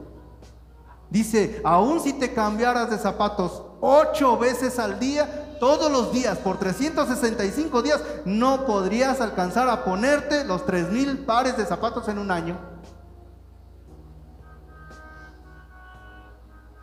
Dice, 1.10 1.60
aún 1.64 2.00
si 2.00 2.12
te 2.12 2.34
cambiaras 2.34 2.90
de 2.90 2.98
zapatos 2.98 3.62
ocho 3.80 4.36
veces 4.38 4.78
al 4.78 4.98
día, 4.98 5.56
todos 5.60 5.90
los 5.90 6.12
días, 6.12 6.38
por 6.38 6.58
365 6.58 7.82
días, 7.82 8.02
no 8.24 8.66
podrías 8.66 9.20
alcanzar 9.20 9.68
a 9.68 9.84
ponerte 9.84 10.44
los 10.44 10.66
tres 10.66 10.90
mil 10.90 11.24
pares 11.24 11.56
de 11.56 11.64
zapatos 11.64 12.08
en 12.08 12.18
un 12.18 12.30
año. 12.30 12.73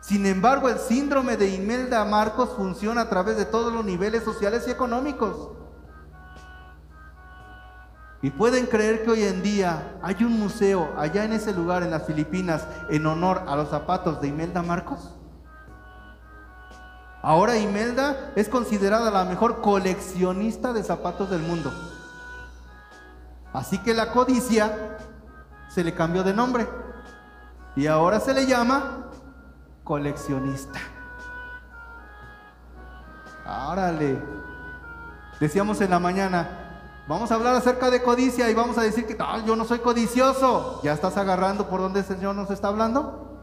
Sin 0.02 0.26
embargo, 0.26 0.68
el 0.68 0.80
síndrome 0.80 1.36
de 1.36 1.54
Imelda 1.54 2.04
Marcos 2.04 2.50
funciona 2.56 3.02
a 3.02 3.08
través 3.08 3.36
de 3.36 3.44
todos 3.44 3.72
los 3.72 3.84
niveles 3.84 4.24
sociales 4.24 4.64
y 4.66 4.72
económicos. 4.72 5.50
Y 8.20 8.30
pueden 8.30 8.66
creer 8.66 9.04
que 9.04 9.12
hoy 9.12 9.22
en 9.22 9.42
día 9.42 9.96
hay 10.02 10.24
un 10.24 10.40
museo 10.40 10.92
allá 10.98 11.24
en 11.24 11.32
ese 11.32 11.52
lugar, 11.52 11.84
en 11.84 11.92
las 11.92 12.04
Filipinas, 12.04 12.66
en 12.90 13.06
honor 13.06 13.44
a 13.46 13.54
los 13.54 13.70
zapatos 13.70 14.20
de 14.20 14.26
Imelda 14.26 14.60
Marcos. 14.62 15.14
Ahora 17.22 17.56
Imelda 17.56 18.32
es 18.34 18.48
considerada 18.48 19.08
la 19.12 19.24
mejor 19.24 19.60
coleccionista 19.60 20.72
de 20.72 20.82
zapatos 20.82 21.30
del 21.30 21.42
mundo. 21.42 21.72
Así 23.52 23.78
que 23.78 23.94
la 23.94 24.10
codicia 24.10 24.98
se 25.68 25.84
le 25.84 25.94
cambió 25.94 26.24
de 26.24 26.34
nombre 26.34 26.66
y 27.76 27.86
ahora 27.86 28.18
se 28.18 28.34
le 28.34 28.46
llama 28.46 29.11
coleccionista. 29.84 30.78
Árale. 33.44 34.22
Decíamos 35.40 35.80
en 35.80 35.90
la 35.90 35.98
maña, 35.98 36.58
Vamos 37.08 37.32
a 37.32 37.34
hablar 37.34 37.56
acerca 37.56 37.90
de 37.90 38.00
codicia 38.00 38.48
y 38.48 38.54
vamos 38.54 38.78
a 38.78 38.82
decir 38.82 39.06
que 39.06 39.18
yo 39.44 39.56
no 39.56 39.64
soy 39.64 39.80
codicioso. 39.80 40.80
¿Ya 40.84 40.92
estás 40.92 41.16
agarrando 41.16 41.68
por 41.68 41.80
donde 41.80 42.00
el 42.00 42.06
Señor 42.06 42.36
nos 42.36 42.50
está 42.50 42.68
hablando? 42.68 43.40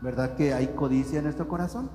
¿Verdad 0.00 0.34
que 0.34 0.54
hay 0.54 0.68
codicia 0.68 1.18
en 1.18 1.24
nuestro 1.24 1.46
corazón? 1.46 1.90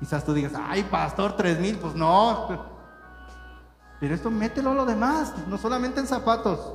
Quizás 0.00 0.24
tú 0.24 0.34
digas, 0.34 0.52
ay, 0.56 0.82
pastor, 0.82 1.36
tres 1.36 1.60
mil, 1.60 1.78
pues 1.78 1.94
no. 1.94 2.48
Pero 4.00 4.14
esto 4.14 4.30
mételo 4.32 4.72
a 4.72 4.74
lo 4.74 4.84
demás, 4.84 5.32
no 5.46 5.56
solamente 5.56 6.00
en 6.00 6.08
zapatos. 6.08 6.74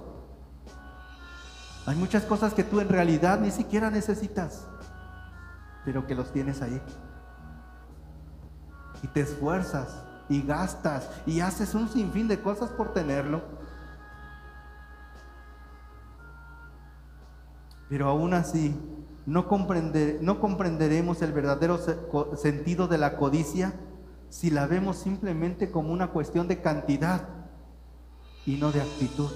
Hay 1.88 1.96
muchas 1.96 2.26
cosas 2.26 2.54
que 2.54 2.66
tú 2.66 2.82
en 2.82 2.90
realidad 2.90 3.40
ni 3.40 3.50
siquiera 3.50 3.90
necesitas, 3.90 4.68
pero 5.86 6.06
que 6.06 6.16
los 6.16 6.34
tienes 6.34 6.62
ahí. 6.62 6.82
Y 9.02 9.08
te 9.08 9.22
esfuerzas 9.22 10.04
y 10.28 10.42
gastas 10.42 11.10
y 11.26 11.40
haces 11.40 11.74
un 11.74 11.88
sinfín 11.88 12.28
de 12.28 12.42
cosas 12.42 12.72
por 12.72 12.92
tenerlo. 12.94 13.42
Pero 17.88 18.10
aún 18.10 18.34
así, 18.34 18.76
no, 19.26 19.48
comprenderemos 19.48 21.22
el 21.22 21.32
verdadero 21.32 21.80
sentido 22.36 22.90
de 22.90 22.98
la 22.98 23.16
codicia 23.16 23.74
si 24.30 24.50
la 24.50 24.68
vemos 24.68 24.98
simplemente 24.98 25.72
como 25.72 25.94
una 25.94 26.08
cuestión 26.08 26.50
de 26.50 26.62
cantidad 26.62 27.30
y 28.46 28.58
no 28.58 28.74
de 28.74 28.82
actitud. 28.82 29.32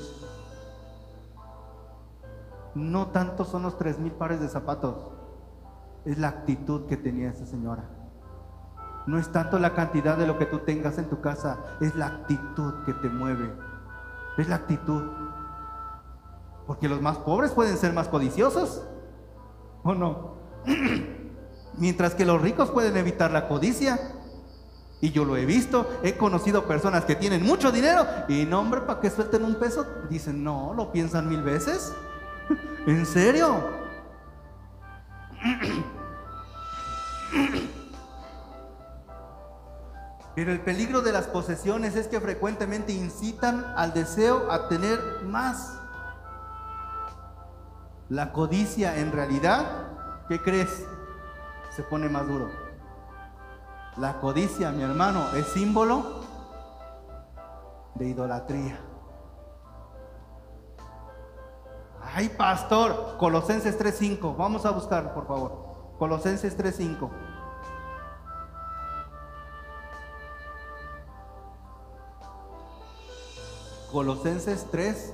No 2.76 3.08
tanto 3.08 3.44
son 3.46 3.64
los 3.64 3.78
tres 3.78 4.00
mil 4.00 4.14
pares 4.14 4.40
de 4.40 4.48
zapatos, 4.48 5.12
es 6.06 6.18
la 6.18 6.30
actitud 6.30 6.88
que 6.88 6.98
tenía 6.98 7.30
esa 7.30 7.46
señora. 7.46 7.90
No 9.08 9.18
es 9.18 9.32
tanto 9.32 9.60
la 9.60 9.74
cantidad 9.74 10.18
de 10.18 10.28
lo 10.28 10.38
que 10.38 10.46
tú 10.46 10.60
tengas 10.60 10.98
en 10.98 11.10
tu 11.10 11.22
casa, 11.22 11.60
es 11.80 11.96
la 11.96 12.08
actitud 12.08 12.74
que 12.86 12.94
te 12.94 13.10
mueve. 13.10 13.52
Es 14.38 14.48
la 14.48 14.56
actitud. 14.56 15.04
Porque 16.68 16.88
los 16.88 17.02
más 17.02 17.18
pobres 17.18 17.52
pueden 17.52 17.78
ser 17.78 17.94
más 17.94 18.08
codiciosos. 18.08 18.88
¿O 19.84 19.94
no? 19.94 20.36
Mientras 21.78 22.16
que 22.16 22.26
los 22.26 22.42
ricos 22.42 22.70
pueden 22.70 22.96
evitar 22.98 23.32
la 23.32 23.48
codicia. 23.48 24.00
Y 25.02 25.10
yo 25.12 25.26
lo 25.26 25.36
he 25.36 25.48
visto, 25.48 25.90
he 26.04 26.16
conocido 26.16 26.66
personas 26.66 27.06
que 27.06 27.16
tienen 27.16 27.44
mucho 27.44 27.72
dinero 27.72 28.06
y 28.28 28.46
no, 28.46 28.60
hombre, 28.60 28.82
para 28.82 29.00
que 29.00 29.10
suelten 29.10 29.44
un 29.44 29.56
peso, 29.56 29.84
dicen, 30.12 30.44
no, 30.44 30.76
lo 30.76 30.92
piensan 30.92 31.28
mil 31.28 31.42
veces. 31.42 31.92
¿En 32.88 33.06
serio? 33.06 33.82
Pero 40.36 40.52
el 40.52 40.62
peligro 40.62 41.02
de 41.02 41.12
las 41.12 41.28
posesiones 41.28 41.96
es 41.96 42.08
que 42.08 42.20
frecuentemente 42.20 42.94
incitan 42.94 43.66
al 43.76 43.94
deseo 43.94 44.52
a 44.52 44.70
tener 44.70 45.00
más. 45.24 45.78
La 48.10 48.32
codicia 48.32 48.98
en 48.98 49.12
realidad, 49.12 49.66
¿qué 50.28 50.42
crees? 50.42 50.86
Se 51.76 51.84
pone 51.84 52.10
más 52.10 52.28
duro. 52.28 52.50
La 53.98 54.20
codicia, 54.20 54.72
mi 54.72 54.84
hermano, 54.84 55.34
es 55.36 55.48
símbolo 55.48 56.22
de 57.96 58.08
idolatría. 58.08 58.91
Ay, 62.14 62.28
pastor, 62.28 63.16
Colosenses 63.18 63.80
3.5. 63.80 64.36
Vamos 64.36 64.66
a 64.66 64.72
buscar, 64.72 65.14
por 65.14 65.28
favor. 65.28 65.96
Colosenses 65.98 66.58
3.5. 66.58 67.10
Colosenses 73.92 74.68
3, 74.72 75.14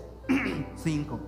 5. 0.76 1.20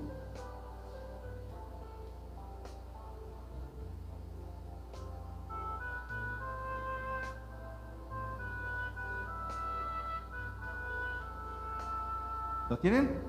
¿Lo 12.69 12.77
tienen? 12.77 13.28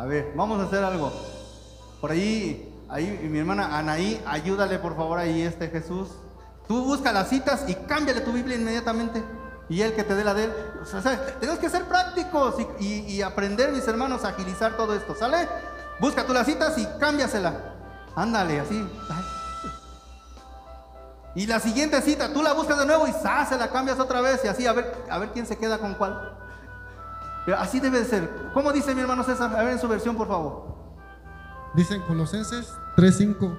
A 0.00 0.06
ver, 0.06 0.32
vamos 0.34 0.58
a 0.58 0.64
hacer 0.64 0.82
algo. 0.82 1.12
Por 2.00 2.10
ahí, 2.10 2.74
ahí 2.88 3.28
mi 3.30 3.38
hermana 3.38 3.76
Anaí, 3.76 4.18
ayúdale 4.26 4.78
por 4.78 4.96
favor 4.96 5.18
ahí 5.18 5.42
este 5.42 5.68
Jesús. 5.68 6.08
Tú 6.66 6.86
busca 6.86 7.12
las 7.12 7.28
citas 7.28 7.64
y 7.68 7.74
cámbiale 7.74 8.22
tu 8.22 8.32
Biblia 8.32 8.56
inmediatamente 8.56 9.22
y 9.68 9.82
él 9.82 9.92
que 9.92 10.02
te 10.02 10.14
dé 10.14 10.24
la 10.24 10.32
de 10.32 10.44
él. 10.44 10.52
tenemos 11.38 11.58
que 11.58 11.68
ser 11.68 11.84
prácticos 11.84 12.54
y, 12.78 13.20
aprender, 13.20 13.72
mis 13.72 13.86
hermanos, 13.86 14.24
a 14.24 14.28
agilizar 14.28 14.74
todo 14.74 14.94
esto, 14.94 15.14
¿sale? 15.14 15.46
Busca 16.00 16.24
tú 16.24 16.32
las 16.32 16.46
citas 16.46 16.78
y 16.78 16.86
cámbiasela. 16.98 17.74
Ándale, 18.16 18.58
así. 18.58 18.82
Y 21.34 21.46
la 21.46 21.60
siguiente 21.60 22.00
cita, 22.00 22.32
tú 22.32 22.42
la 22.42 22.54
buscas 22.54 22.78
de 22.78 22.86
nuevo 22.86 23.06
y 23.06 23.12
se 23.12 23.58
la 23.58 23.68
cambias 23.68 24.00
otra 24.00 24.22
vez 24.22 24.42
y 24.46 24.48
así, 24.48 24.66
a 24.66 24.72
ver, 24.72 24.94
a 25.10 25.18
ver 25.18 25.28
quién 25.32 25.46
se 25.46 25.58
queda 25.58 25.76
con 25.76 25.92
cuál. 25.92 26.38
Así 27.58 27.80
debe 27.80 28.00
de 28.00 28.04
ser. 28.04 28.30
¿Cómo 28.54 28.72
dice 28.72 28.94
mi 28.94 29.00
hermano 29.00 29.24
César? 29.24 29.54
A 29.54 29.62
ver 29.62 29.72
en 29.72 29.78
su 29.78 29.88
versión, 29.88 30.16
por 30.16 30.28
favor. 30.28 30.76
Dicen 31.74 32.02
Colosenses 32.02 32.72
3:5. 32.96 33.56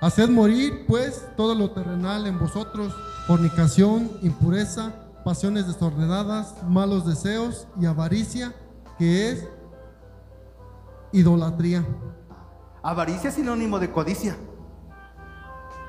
Haced 0.00 0.28
morir, 0.28 0.84
pues, 0.86 1.26
todo 1.36 1.54
lo 1.54 1.70
terrenal 1.70 2.26
en 2.26 2.38
vosotros, 2.38 2.94
fornicación, 3.26 4.10
impureza, 4.22 4.92
pasiones 5.24 5.66
desordenadas, 5.66 6.62
malos 6.64 7.06
deseos 7.06 7.66
y 7.80 7.86
avaricia, 7.86 8.54
que 8.98 9.30
es 9.30 9.48
idolatría. 11.12 11.84
Avaricia 12.82 13.30
es 13.30 13.36
sinónimo 13.36 13.78
de 13.78 13.90
codicia. 13.90 14.36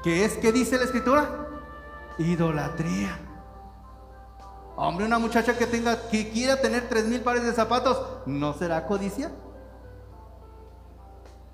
¿Qué 0.04 0.24
es? 0.24 0.38
¿Qué 0.38 0.52
dice 0.52 0.78
la 0.78 0.86
escritura? 0.86 1.48
Idolatría. 2.18 3.20
Hombre, 4.78 5.06
una 5.06 5.20
muchacha 5.20 5.58
que 5.58 5.68
tenga, 5.68 6.10
que 6.10 6.30
quiera 6.32 6.60
tener 6.60 6.90
tres 6.90 7.06
mil 7.06 7.22
pares 7.22 7.44
de 7.44 7.54
zapatos, 7.54 8.02
¿no 8.26 8.54
será 8.54 8.86
codicia? 8.86 9.32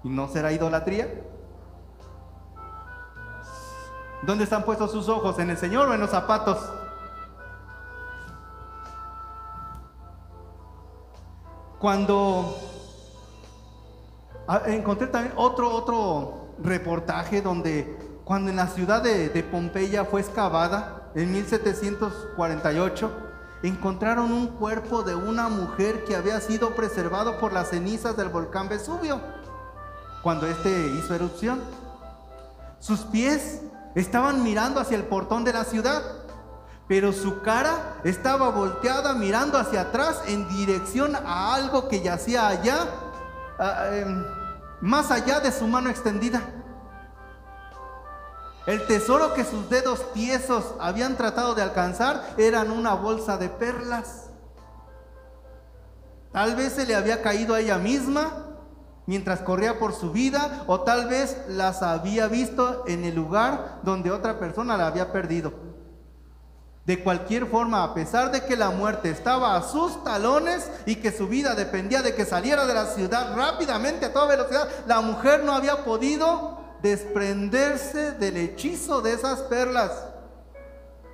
¿Y 0.04 0.10
no 0.10 0.28
será 0.28 0.52
idolatría? 0.52 1.08
¿Dónde 4.24 4.44
están 4.44 4.64
puestos 4.64 4.92
sus 4.92 5.08
ojos? 5.08 5.38
¿En 5.38 5.52
el 5.52 5.58
Señor 5.58 5.88
o 5.88 5.94
en 5.94 6.00
los 6.00 6.10
zapatos? 6.10 6.58
Cuando 11.78 12.56
ah, 14.48 14.62
encontré 14.66 15.08
también 15.08 15.34
otro, 15.36 15.72
otro 15.72 16.56
reportaje 16.60 17.42
donde 17.42 17.98
cuando 18.24 18.50
en 18.50 18.56
la 18.56 18.68
ciudad 18.68 19.02
de 19.02 19.44
Pompeya 19.44 20.06
fue 20.06 20.22
excavada 20.22 21.01
en 21.16 21.32
1748, 21.32 23.12
encontraron 23.64 24.32
un 24.32 24.48
cuerpo 24.48 25.04
de 25.04 25.16
una 25.16 25.50
mujer 25.50 26.04
que 26.06 26.16
había 26.16 26.40
sido 26.40 26.76
preservado 26.76 27.40
por 27.40 27.54
las 27.54 27.70
cenizas 27.70 28.18
del 28.18 28.30
volcán 28.30 28.70
Vesubio 28.70 29.22
cuando 30.24 30.48
este 30.48 30.88
hizo 30.88 31.14
erupción. 31.14 31.62
Sus 32.80 33.02
pies 33.02 33.62
estaban 33.96 34.44
mirando 34.44 34.80
hacia 34.80 34.98
el 34.98 35.04
portón 35.04 35.44
de 35.44 35.54
la 35.54 35.64
ciudad, 35.64 36.02
pero 36.88 37.14
su 37.14 37.42
cara 37.42 37.98
estaba 38.04 38.50
volteada 38.50 39.14
mirando 39.14 39.58
hacia 39.58 39.82
atrás 39.82 40.22
en 40.28 40.48
dirección 40.50 41.16
a 41.16 41.56
algo 41.56 41.88
que 41.88 42.02
yacía 42.02 42.48
allá, 42.48 42.88
em, 43.92 44.26
más 44.82 45.12
allá 45.12 45.40
de 45.40 45.52
su 45.52 45.68
mano 45.68 45.90
extendida. 45.90 46.42
El 48.68 48.86
tesoro 48.86 49.34
que 49.34 49.44
sus 49.44 49.70
dedos 49.70 50.14
tiesos 50.14 50.76
habían 50.80 51.18
tratado 51.18 51.56
de 51.56 51.64
alcanzar 51.64 52.36
eran 52.38 52.70
una 52.70 52.94
bolsa 52.94 53.38
de 53.38 53.50
perlas. 53.50 54.30
Tal 56.32 56.56
vez 56.56 56.74
se 56.74 56.86
le 56.86 56.96
había 56.96 57.22
caído 57.22 57.56
a 57.56 57.60
ella 57.60 57.78
misma 57.78 58.46
mientras 59.08 59.42
corría 59.42 59.80
por 59.80 59.94
su 59.94 60.12
vida 60.12 60.64
o 60.68 60.82
tal 60.82 61.10
vez 61.10 61.38
las 61.48 61.82
había 61.82 62.28
visto 62.28 62.84
en 62.88 63.04
el 63.04 63.16
lugar 63.16 63.80
donde 63.84 64.12
otra 64.12 64.40
persona 64.40 64.78
la 64.78 64.88
había 64.88 65.12
perdido. 65.12 65.52
De 66.86 67.04
cualquier 67.04 67.48
forma, 67.48 67.84
a 67.84 67.94
pesar 67.94 68.32
de 68.32 68.46
que 68.46 68.56
la 68.56 68.70
muerte 68.70 69.10
estaba 69.10 69.56
a 69.56 69.64
sus 69.64 70.04
talones 70.04 70.70
y 70.86 70.96
que 70.96 71.12
su 71.12 71.28
vida 71.28 71.56
dependía 71.56 72.02
de 72.02 72.16
que 72.16 72.26
saliera 72.26 72.66
de 72.66 72.74
la 72.74 72.86
ciudad 72.86 73.36
rápidamente 73.36 74.06
a 74.06 74.14
toda 74.14 74.28
velocidad, 74.28 74.68
la 74.88 75.02
mujer 75.02 75.44
no 75.44 75.54
había 75.54 75.84
podido 75.84 76.61
desprenderse 76.82 78.12
del 78.14 78.38
hechizo 78.38 79.02
de 79.02 79.14
esas 79.14 79.42
perlas. 79.42 79.92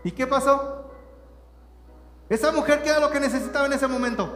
¿Y 0.04 0.12
qué 0.12 0.26
pasó? 0.26 0.86
Esa 2.30 2.52
mujer, 2.52 2.84
¿qué 2.84 2.90
era 2.90 3.00
lo 3.00 3.10
que 3.10 3.20
necesitaba 3.20 3.66
en 3.66 3.74
ese 3.74 3.88
momento? 3.88 4.30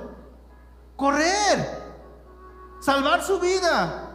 Correr, 0.96 1.82
salvar 2.80 3.22
su 3.24 3.40
vida. 3.40 4.08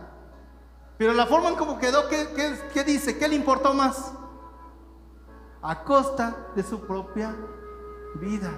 Pero 0.99 1.13
la 1.13 1.27
forma 1.27 1.51
en 1.51 1.57
cómo 1.57 1.79
quedó, 1.79 2.09
¿qué, 2.09 2.29
qué 2.73 2.85
dice? 2.85 3.19
¿Qué 3.19 3.29
le 3.29 3.37
importó 3.37 3.75
más? 3.75 4.13
A 5.63 5.85
costa 5.85 6.49
de 6.55 6.63
su 6.63 6.87
propia 6.87 7.37
vida. 8.15 8.51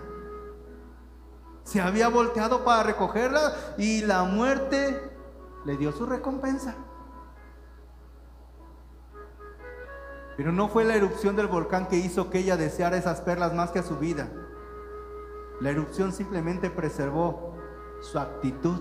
Se 1.65 1.81
había 1.81 2.09
volteado 2.09 2.65
para 2.65 2.83
recogerla 2.85 3.55
y 3.77 4.03
la 4.03 4.23
muerte 4.23 5.17
le 5.65 5.77
dio 5.77 5.93
su 5.93 6.07
recompensa. 6.07 6.75
Pero 10.39 10.53
no 10.53 10.69
fue 10.69 10.85
la 10.85 10.95
erupción 10.95 11.35
del 11.35 11.49
volcán 11.49 11.89
que 11.89 11.97
hizo 11.97 12.31
que 12.31 12.39
ella 12.39 12.57
deseara 12.57 12.97
esas 12.97 13.21
perlas 13.21 13.53
más 13.55 13.73
que 13.73 13.81
a 13.81 13.83
su 13.83 13.99
vida. 13.99 14.31
La 15.61 15.71
erupción 15.71 16.13
simplemente 16.13 16.71
preservó 16.71 17.57
su 18.01 18.21
actitud 18.21 18.81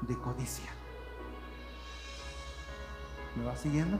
de 0.00 0.16
codicia. 0.16 0.70
¿Me 3.36 3.44
va 3.44 3.54
siguiendo? 3.54 3.98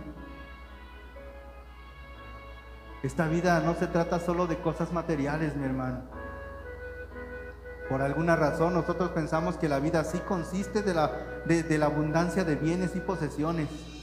Esta 3.03 3.29
vida 3.29 3.61
no 3.61 3.75
se 3.75 3.87
trata 3.87 4.19
solo 4.19 4.47
de 4.47 4.59
cosas 4.63 4.91
materiales, 4.95 5.57
mi 5.57 5.67
hermano. 5.67 6.05
Por 7.91 8.01
alguna 8.01 8.35
razón 8.35 8.73
nosotros 8.73 9.11
pensamos 9.11 9.59
que 9.59 9.69
la 9.69 9.79
vida 9.79 10.03
sí 10.05 10.21
consiste 10.21 10.81
de 10.81 10.95
la, 10.95 11.13
de 11.45 11.77
la 11.77 11.85
abundancia 11.85 12.45
de 12.45 12.57
bienes 12.57 12.97
y 12.97 13.01
posesiones. 13.01 13.98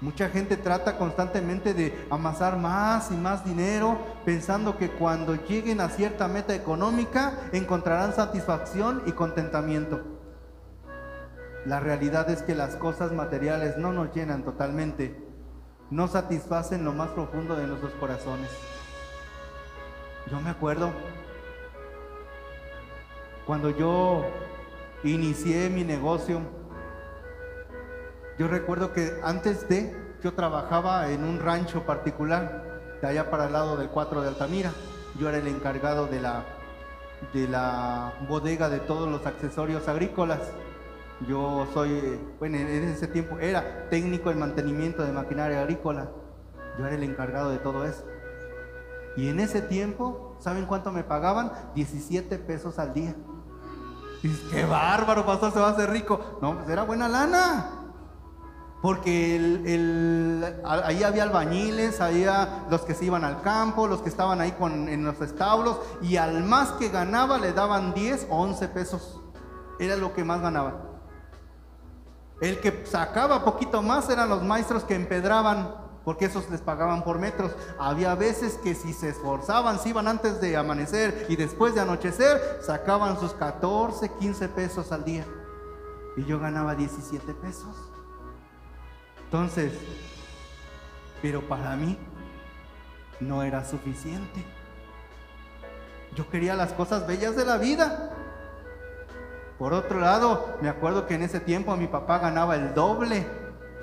Mucha 0.00 0.28
gente 0.28 0.58
trata 0.58 0.98
constantemente 0.98 1.72
de 1.72 2.06
amasar 2.10 2.58
más 2.58 3.10
y 3.10 3.14
más 3.14 3.44
dinero 3.46 3.98
pensando 4.26 4.76
que 4.76 4.90
cuando 4.90 5.34
lleguen 5.34 5.80
a 5.80 5.88
cierta 5.88 6.28
meta 6.28 6.54
económica 6.54 7.48
encontrarán 7.52 8.12
satisfacción 8.12 9.02
y 9.06 9.12
contentamiento. 9.12 10.02
La 11.64 11.80
realidad 11.80 12.28
es 12.28 12.42
que 12.42 12.54
las 12.54 12.76
cosas 12.76 13.12
materiales 13.12 13.78
no 13.78 13.92
nos 13.92 14.14
llenan 14.14 14.44
totalmente, 14.44 15.18
no 15.90 16.08
satisfacen 16.08 16.84
lo 16.84 16.92
más 16.92 17.08
profundo 17.10 17.56
de 17.56 17.66
nuestros 17.66 17.92
corazones. 17.94 18.50
Yo 20.30 20.40
me 20.40 20.50
acuerdo 20.50 20.92
cuando 23.46 23.70
yo 23.70 24.26
inicié 25.04 25.70
mi 25.70 25.84
negocio, 25.84 26.40
yo 28.38 28.48
recuerdo 28.48 28.92
que 28.92 29.18
antes 29.22 29.68
de, 29.68 29.96
yo 30.22 30.34
trabajaba 30.34 31.10
en 31.10 31.24
un 31.24 31.40
rancho 31.40 31.84
particular, 31.84 32.66
de 33.00 33.08
allá 33.08 33.30
para 33.30 33.46
el 33.46 33.52
lado 33.52 33.76
del 33.76 33.88
4 33.88 34.22
de 34.22 34.28
Altamira. 34.28 34.72
Yo 35.18 35.28
era 35.28 35.38
el 35.38 35.46
encargado 35.46 36.06
de 36.06 36.20
la, 36.20 36.44
de 37.32 37.48
la 37.48 38.12
bodega 38.28 38.68
de 38.68 38.80
todos 38.80 39.08
los 39.08 39.26
accesorios 39.26 39.88
agrícolas. 39.88 40.40
Yo 41.26 41.66
soy, 41.72 42.20
bueno, 42.38 42.58
en 42.58 42.84
ese 42.84 43.06
tiempo 43.06 43.38
era 43.38 43.88
técnico 43.88 44.30
en 44.30 44.38
mantenimiento 44.38 45.02
de 45.02 45.12
maquinaria 45.12 45.62
agrícola. 45.62 46.10
Yo 46.78 46.86
era 46.86 46.94
el 46.94 47.02
encargado 47.02 47.50
de 47.50 47.58
todo 47.58 47.86
eso. 47.86 48.04
Y 49.16 49.30
en 49.30 49.40
ese 49.40 49.62
tiempo, 49.62 50.36
¿saben 50.40 50.66
cuánto 50.66 50.92
me 50.92 51.02
pagaban? 51.02 51.52
17 51.74 52.38
pesos 52.38 52.78
al 52.78 52.92
día. 52.92 53.14
Dices, 54.22 54.40
qué 54.50 54.66
bárbaro, 54.66 55.24
pastor, 55.24 55.52
se 55.52 55.58
va 55.58 55.68
a 55.68 55.70
hacer 55.70 55.88
rico. 55.88 56.38
No, 56.42 56.56
pues 56.58 56.68
era 56.68 56.82
buena 56.82 57.08
lana. 57.08 57.85
Porque 58.86 59.34
ahí 60.64 61.02
había 61.02 61.24
albañiles, 61.24 62.00
había 62.00 62.66
los 62.70 62.82
que 62.82 62.94
se 62.94 63.06
iban 63.06 63.24
al 63.24 63.42
campo, 63.42 63.88
los 63.88 64.00
que 64.00 64.08
estaban 64.08 64.40
ahí 64.40 64.52
con, 64.52 64.88
en 64.88 65.04
los 65.04 65.20
establos, 65.20 65.80
y 66.02 66.18
al 66.18 66.44
más 66.44 66.70
que 66.74 66.88
ganaba 66.88 67.36
le 67.38 67.52
daban 67.52 67.94
10 67.94 68.28
o 68.30 68.36
11 68.36 68.68
pesos. 68.68 69.20
Era 69.80 69.96
lo 69.96 70.14
que 70.14 70.22
más 70.22 70.40
ganaba. 70.40 70.82
El 72.40 72.60
que 72.60 72.86
sacaba 72.86 73.44
poquito 73.44 73.82
más 73.82 74.08
eran 74.08 74.28
los 74.28 74.44
maestros 74.44 74.84
que 74.84 74.94
empedraban, 74.94 75.74
porque 76.04 76.26
esos 76.26 76.48
les 76.48 76.60
pagaban 76.60 77.02
por 77.02 77.18
metros. 77.18 77.56
Había 77.80 78.14
veces 78.14 78.54
que 78.62 78.76
si 78.76 78.92
se 78.92 79.08
esforzaban, 79.08 79.80
si 79.80 79.88
iban 79.88 80.06
antes 80.06 80.40
de 80.40 80.56
amanecer 80.56 81.26
y 81.28 81.34
después 81.34 81.74
de 81.74 81.80
anochecer, 81.80 82.60
sacaban 82.62 83.18
sus 83.18 83.32
14, 83.32 84.10
15 84.10 84.48
pesos 84.50 84.92
al 84.92 85.04
día. 85.04 85.26
Y 86.16 86.24
yo 86.24 86.38
ganaba 86.38 86.76
17 86.76 87.34
pesos. 87.34 87.95
Entonces, 89.26 89.72
pero 91.20 91.42
para 91.42 91.74
mí 91.76 91.98
no 93.20 93.42
era 93.42 93.64
suficiente. 93.64 94.44
Yo 96.14 96.30
quería 96.30 96.54
las 96.54 96.72
cosas 96.72 97.06
bellas 97.06 97.36
de 97.36 97.44
la 97.44 97.58
vida. 97.58 98.12
Por 99.58 99.72
otro 99.72 100.00
lado, 100.00 100.56
me 100.62 100.68
acuerdo 100.68 101.06
que 101.06 101.14
en 101.14 101.22
ese 101.22 101.40
tiempo 101.40 101.76
mi 101.76 101.88
papá 101.88 102.18
ganaba 102.18 102.54
el 102.54 102.72
doble 102.74 103.26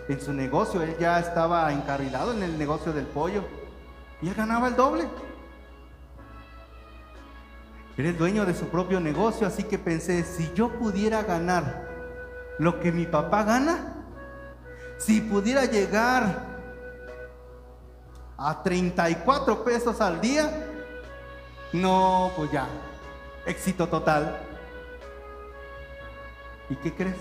en 0.08 0.22
su 0.22 0.34
negocio. 0.34 0.82
Él 0.82 0.96
ya 0.98 1.20
estaba 1.20 1.72
encarrilado 1.74 2.32
en 2.32 2.44
el 2.44 2.58
negocio 2.58 2.94
del 2.94 3.06
pollo. 3.06 3.44
Y 4.22 4.30
él 4.30 4.36
ganaba 4.36 4.70
el 4.70 4.76
doble. 4.76 5.10
Era 7.98 8.10
el 8.10 8.18
dueño 8.18 8.46
de 8.46 8.56
su 8.56 8.68
propio 8.70 9.00
negocio, 9.00 9.46
así 9.46 9.64
que 9.64 9.78
pensé, 9.78 10.24
si 10.24 10.52
yo 10.54 10.70
pudiera 10.70 11.22
ganar 11.22 11.88
lo 12.58 12.80
que 12.80 12.92
mi 12.92 13.06
papá 13.06 13.44
gana, 13.44 13.93
si 15.06 15.20
pudiera 15.20 15.66
llegar 15.66 16.46
a 18.38 18.64
34 18.64 19.64
pesos 19.64 20.00
al 20.00 20.22
día, 20.22 20.50
no, 21.74 22.32
pues 22.38 22.52
ya, 22.52 22.68
éxito 23.46 23.88
total. 23.88 24.40
¿Y 26.70 26.76
qué 26.78 26.94
crees? 26.94 27.18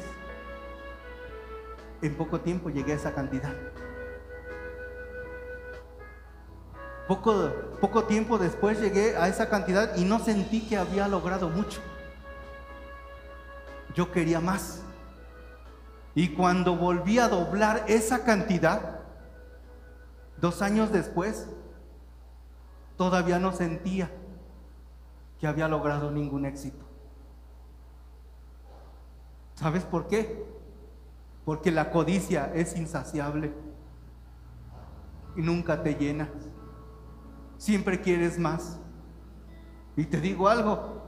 En 2.03 2.15
poco 2.15 2.41
tiempo 2.41 2.71
llegué 2.71 2.93
a 2.93 2.97
esa 2.97 3.15
cantidad. 3.15 3.53
Poco, 7.09 7.51
poco 7.81 8.05
tiempo 8.05 8.39
después 8.39 8.81
llegué 8.81 9.17
a 9.17 9.27
esa 9.27 9.49
cantidad 9.49 9.97
y 9.97 10.05
no 10.05 10.21
sentí 10.21 10.69
que 10.69 10.77
había 10.77 11.09
logrado 11.09 11.49
mucho. 11.49 11.81
Yo 13.95 14.13
quería 14.13 14.41
más. 14.41 14.83
Y 16.15 16.31
cuando 16.31 16.77
volví 16.77 17.19
a 17.19 17.29
doblar 17.29 17.85
esa 17.89 18.25
cantidad, 18.25 19.01
dos 20.41 20.61
años 20.61 20.93
después, 20.93 21.49
todavía 22.97 23.39
no 23.39 23.53
sentía 23.53 24.11
que 25.39 25.47
había 25.47 25.69
logrado 25.69 26.11
ningún 26.11 26.45
éxito. 26.45 26.85
¿Sabes 29.55 29.85
por 29.85 30.07
qué? 30.09 30.45
Porque 31.45 31.71
la 31.71 31.91
codicia 31.91 32.53
es 32.55 32.77
insaciable 32.77 33.53
y 35.37 35.41
nunca 35.41 35.83
te 35.83 35.95
llena. 35.95 36.29
Siempre 37.59 38.01
quieres 38.01 38.39
más. 38.39 38.79
Y 39.97 40.05
te 40.05 40.21
digo 40.21 40.49
algo, 40.49 41.02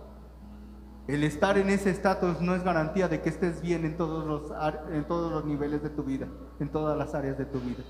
el 1.06 1.22
estar 1.22 1.58
en 1.58 1.68
ese 1.68 1.90
estatus 1.90 2.40
no 2.40 2.54
es 2.54 2.64
garantía 2.64 3.08
de 3.08 3.20
que 3.20 3.28
estés 3.28 3.60
bien 3.60 3.84
en 3.84 3.96
todos, 3.96 4.24
los, 4.24 4.52
en 4.90 5.04
todos 5.06 5.30
los 5.30 5.44
niveles 5.44 5.82
de 5.82 5.90
tu 5.90 6.02
vida, 6.02 6.26
en 6.60 6.70
todas 6.70 6.96
las 6.96 7.14
áreas 7.14 7.36
de 7.36 7.44
tu 7.44 7.60
vida. 7.60 7.84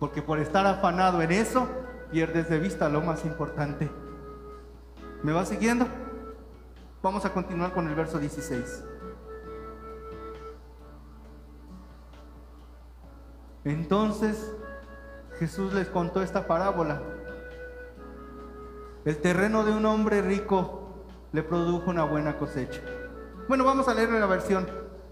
Porque 0.00 0.22
por 0.22 0.38
estar 0.38 0.66
afanado 0.66 1.20
en 1.20 1.32
eso, 1.32 1.68
pierdes 2.10 2.48
de 2.48 2.58
vista 2.58 2.88
lo 2.88 3.02
más 3.02 3.26
importante. 3.26 3.90
¿Me 5.22 5.32
va 5.32 5.44
siguiendo? 5.44 5.86
Vamos 7.02 7.24
a 7.26 7.32
continuar 7.32 7.72
con 7.72 7.88
el 7.88 7.94
verso 7.94 8.18
16. 8.18 8.84
Entonces 13.64 14.50
Jesús 15.38 15.74
les 15.74 15.88
contó 15.88 16.22
esta 16.22 16.46
parábola. 16.46 17.02
El 19.04 19.18
terreno 19.18 19.64
de 19.64 19.72
un 19.72 19.84
hombre 19.84 20.22
rico 20.22 20.87
le 21.32 21.42
produjo 21.42 21.90
una 21.90 22.04
buena 22.04 22.36
cosecha. 22.38 22.80
Bueno, 23.48 23.64
vamos 23.64 23.88
a 23.88 23.94
leer 23.94 24.10
la 24.10 24.26
versión 24.26 24.66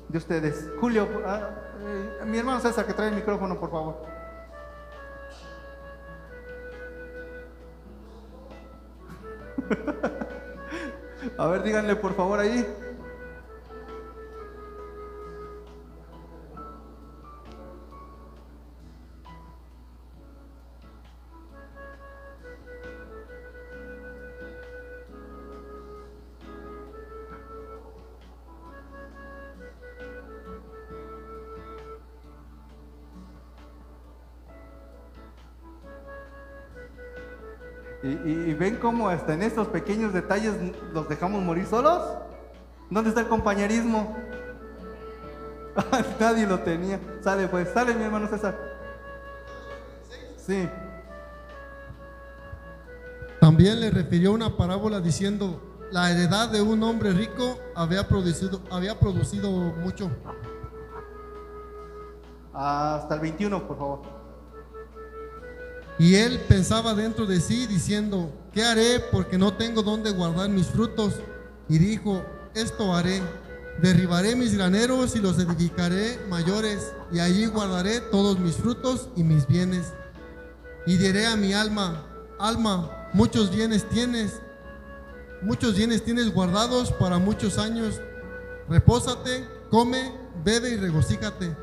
de 0.08 0.18
ustedes. 0.18 0.70
Julio, 0.80 1.08
ah, 1.26 1.50
eh, 1.80 2.24
mi 2.26 2.38
hermano 2.38 2.60
César, 2.60 2.86
que 2.86 2.94
trae 2.94 3.08
el 3.08 3.14
micrófono, 3.14 3.58
por 3.58 3.70
favor. 3.70 4.02
a 11.38 11.46
ver, 11.48 11.62
díganle 11.62 11.96
por 11.96 12.14
favor 12.14 12.38
ahí. 12.38 12.66
Y, 38.02 38.54
ven 38.54 38.76
cómo 38.76 39.08
hasta 39.08 39.34
en 39.34 39.42
estos 39.42 39.68
pequeños 39.68 40.12
detalles 40.12 40.54
los 40.92 41.08
dejamos 41.08 41.42
morir 41.42 41.66
solos. 41.66 42.02
¿Dónde 42.90 43.08
está 43.08 43.22
el 43.22 43.28
compañerismo? 43.28 44.16
Nadie 46.20 46.46
lo 46.46 46.60
tenía. 46.60 47.00
Sale 47.22 47.48
pues, 47.48 47.68
sale 47.70 47.94
mi 47.94 48.04
hermano 48.04 48.28
César. 48.28 48.56
Sí. 50.36 50.68
También 53.40 53.80
le 53.80 53.90
refirió 53.90 54.32
una 54.32 54.56
parábola 54.56 55.00
diciendo, 55.00 55.60
la 55.90 56.10
heredad 56.10 56.48
de 56.50 56.62
un 56.62 56.82
hombre 56.82 57.12
rico 57.12 57.58
había 57.74 58.06
producido, 58.06 58.60
había 58.70 58.98
producido 58.98 59.50
mucho. 59.50 60.10
Hasta 62.52 63.14
el 63.14 63.20
21, 63.20 63.66
por 63.66 63.78
favor. 63.78 64.15
Y 65.98 66.16
él 66.16 66.40
pensaba 66.48 66.94
dentro 66.94 67.26
de 67.26 67.40
sí 67.40 67.66
diciendo, 67.66 68.30
¿qué 68.52 68.62
haré 68.62 69.00
porque 69.00 69.38
no 69.38 69.54
tengo 69.54 69.82
dónde 69.82 70.10
guardar 70.10 70.50
mis 70.50 70.66
frutos? 70.66 71.14
Y 71.68 71.78
dijo, 71.78 72.22
esto 72.54 72.94
haré, 72.94 73.22
derribaré 73.80 74.36
mis 74.36 74.54
graneros 74.54 75.16
y 75.16 75.20
los 75.20 75.38
edificaré 75.38 76.18
mayores, 76.28 76.92
y 77.12 77.20
allí 77.20 77.46
guardaré 77.46 78.00
todos 78.00 78.38
mis 78.38 78.56
frutos 78.56 79.08
y 79.16 79.22
mis 79.22 79.46
bienes. 79.46 79.94
Y 80.86 80.98
diré 80.98 81.26
a 81.26 81.36
mi 81.36 81.54
alma, 81.54 82.06
alma, 82.38 83.08
muchos 83.14 83.50
bienes 83.50 83.88
tienes, 83.88 84.40
muchos 85.40 85.76
bienes 85.76 86.04
tienes 86.04 86.32
guardados 86.32 86.92
para 86.92 87.18
muchos 87.18 87.58
años. 87.58 88.00
Repósate, 88.68 89.46
come, 89.70 90.12
bebe 90.44 90.70
y 90.70 90.76
regocíjate. 90.76 91.56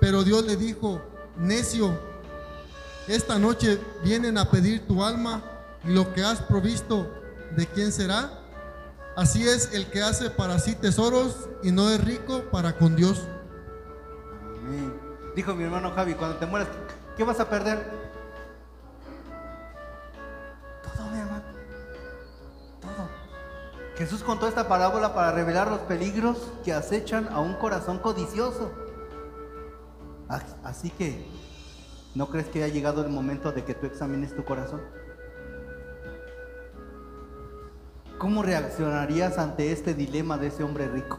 Pero 0.00 0.24
Dios 0.24 0.44
le 0.44 0.56
dijo, 0.56 1.00
necio, 1.38 1.98
esta 3.08 3.38
noche 3.38 3.80
vienen 4.04 4.38
a 4.38 4.50
pedir 4.50 4.86
tu 4.86 5.02
alma 5.04 5.42
y 5.84 5.92
lo 5.92 6.12
que 6.12 6.22
has 6.22 6.40
provisto, 6.40 7.10
¿de 7.56 7.66
quién 7.66 7.92
será? 7.92 8.38
Así 9.16 9.46
es 9.46 9.74
el 9.74 9.86
que 9.86 10.02
hace 10.02 10.30
para 10.30 10.58
sí 10.58 10.74
tesoros 10.74 11.48
y 11.62 11.70
no 11.70 11.90
es 11.90 12.02
rico 12.02 12.44
para 12.50 12.76
con 12.76 12.96
Dios. 12.96 13.22
Dijo 15.34 15.54
mi 15.54 15.64
hermano 15.64 15.90
Javi, 15.90 16.14
cuando 16.14 16.36
te 16.36 16.46
mueras, 16.46 16.68
¿qué 17.16 17.24
vas 17.24 17.40
a 17.40 17.48
perder? 17.48 17.90
Todo, 20.82 21.06
mi 21.08 21.18
hermano. 21.18 21.44
Todo. 22.80 23.08
Jesús 23.96 24.22
contó 24.22 24.46
esta 24.46 24.68
parábola 24.68 25.14
para 25.14 25.32
revelar 25.32 25.68
los 25.68 25.80
peligros 25.80 26.38
que 26.64 26.72
acechan 26.72 27.28
a 27.32 27.40
un 27.40 27.54
corazón 27.54 27.98
codicioso. 27.98 28.70
Así 30.64 30.90
que 30.90 31.26
¿No 32.14 32.28
crees 32.28 32.48
que 32.48 32.62
ha 32.62 32.68
llegado 32.68 33.02
el 33.02 33.10
momento 33.10 33.52
de 33.52 33.64
que 33.64 33.74
tú 33.74 33.86
examines 33.86 34.36
tu 34.36 34.44
corazón? 34.44 34.82
¿Cómo 38.18 38.42
reaccionarías 38.42 39.38
ante 39.38 39.72
este 39.72 39.94
dilema 39.94 40.36
de 40.36 40.48
ese 40.48 40.62
hombre 40.62 40.88
rico? 40.88 41.18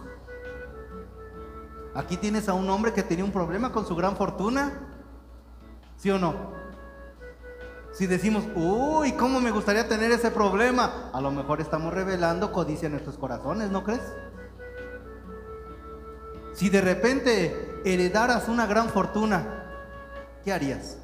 Aquí 1.95 2.17
tienes 2.17 2.47
a 2.47 2.53
un 2.53 2.69
hombre 2.69 2.93
que 2.93 3.03
tenía 3.03 3.25
un 3.25 3.31
problema 3.31 3.71
con 3.71 3.85
su 3.85 3.95
gran 3.95 4.15
fortuna. 4.15 4.87
¿Sí 5.97 6.09
o 6.11 6.19
no? 6.19 6.53
Si 7.91 8.07
decimos, 8.07 8.45
uy, 8.55 9.11
¿cómo 9.13 9.39
me 9.39 9.51
gustaría 9.51 9.87
tener 9.87 10.11
ese 10.11 10.31
problema? 10.31 11.09
A 11.13 11.21
lo 11.21 11.31
mejor 11.31 11.61
estamos 11.61 11.93
revelando 11.93 12.51
codicia 12.51 12.87
en 12.87 12.93
nuestros 12.93 13.17
corazones, 13.17 13.69
¿no 13.69 13.83
crees? 13.83 14.01
Si 16.53 16.69
de 16.69 16.81
repente 16.81 17.81
heredaras 17.85 18.47
una 18.47 18.65
gran 18.65 18.89
fortuna, 18.89 19.62
¿qué 20.43 20.53
harías? 20.53 20.97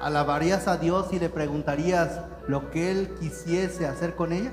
¿Alabarías 0.00 0.66
a 0.66 0.78
Dios 0.78 1.12
y 1.12 1.18
le 1.18 1.28
preguntarías 1.28 2.22
lo 2.48 2.70
que 2.70 2.90
Él 2.90 3.14
quisiese 3.20 3.86
hacer 3.86 4.16
con 4.16 4.32
ella? 4.32 4.52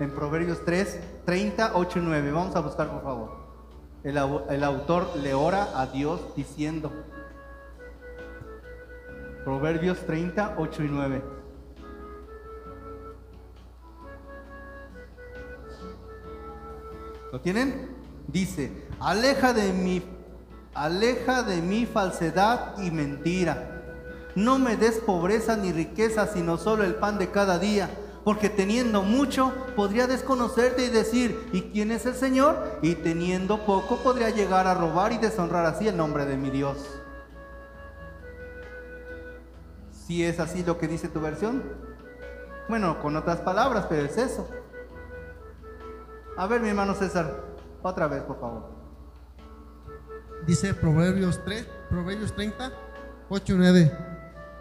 En 0.00 0.10
Proverbios 0.14 0.64
3, 0.64 1.00
30, 1.24 1.72
8 1.74 1.98
y 1.98 2.02
9. 2.02 2.32
Vamos 2.32 2.56
a 2.56 2.60
buscar, 2.60 2.90
por 2.90 3.02
favor. 3.02 3.46
El, 4.02 4.16
autor 4.64 5.16
le 5.16 5.34
ora 5.34 5.68
a 5.74 5.86
Dios 5.86 6.34
diciendo, 6.36 6.92
Proverbios 9.44 9.98
30, 10.06 10.54
8 10.58 10.82
y 10.84 10.88
9. 10.88 11.22
¿Lo 17.32 17.40
tienen? 17.40 17.95
Dice, 18.28 18.86
aleja 19.00 19.52
de 19.52 19.72
mí, 19.72 20.02
aleja 20.74 21.42
de 21.42 21.62
mí 21.62 21.86
falsedad 21.86 22.78
y 22.78 22.90
mentira. 22.90 23.72
No 24.34 24.58
me 24.58 24.76
des 24.76 24.98
pobreza 24.98 25.56
ni 25.56 25.72
riqueza, 25.72 26.26
sino 26.26 26.58
solo 26.58 26.84
el 26.84 26.96
pan 26.96 27.18
de 27.18 27.30
cada 27.30 27.58
día. 27.58 27.88
Porque 28.22 28.50
teniendo 28.50 29.02
mucho 29.02 29.54
podría 29.76 30.06
desconocerte 30.08 30.84
y 30.84 30.90
decir, 30.90 31.48
¿y 31.52 31.62
quién 31.62 31.92
es 31.92 32.06
el 32.06 32.14
Señor? 32.14 32.80
Y 32.82 32.96
teniendo 32.96 33.64
poco 33.64 33.98
podría 33.98 34.30
llegar 34.30 34.66
a 34.66 34.74
robar 34.74 35.12
y 35.12 35.18
deshonrar 35.18 35.64
así 35.64 35.86
el 35.86 35.96
nombre 35.96 36.26
de 36.26 36.36
mi 36.36 36.50
Dios. 36.50 36.76
Si 39.92 40.24
es 40.24 40.40
así 40.40 40.64
lo 40.64 40.76
que 40.76 40.88
dice 40.88 41.08
tu 41.08 41.20
versión. 41.20 41.62
Bueno, 42.68 43.00
con 43.00 43.16
otras 43.16 43.40
palabras, 43.40 43.86
pero 43.88 44.04
es 44.04 44.18
eso. 44.18 44.48
A 46.36 46.46
ver, 46.46 46.60
mi 46.60 46.68
hermano 46.68 46.94
César. 46.94 47.45
Otra 47.86 48.08
vez, 48.08 48.24
por 48.24 48.40
favor. 48.40 48.64
Dice 50.44 50.74
Proverbios 50.74 51.40
3, 51.44 51.68
Proverbios 51.88 52.34
30, 52.34 52.72
8 53.28 53.52
y 53.52 53.56
9. 53.56 53.98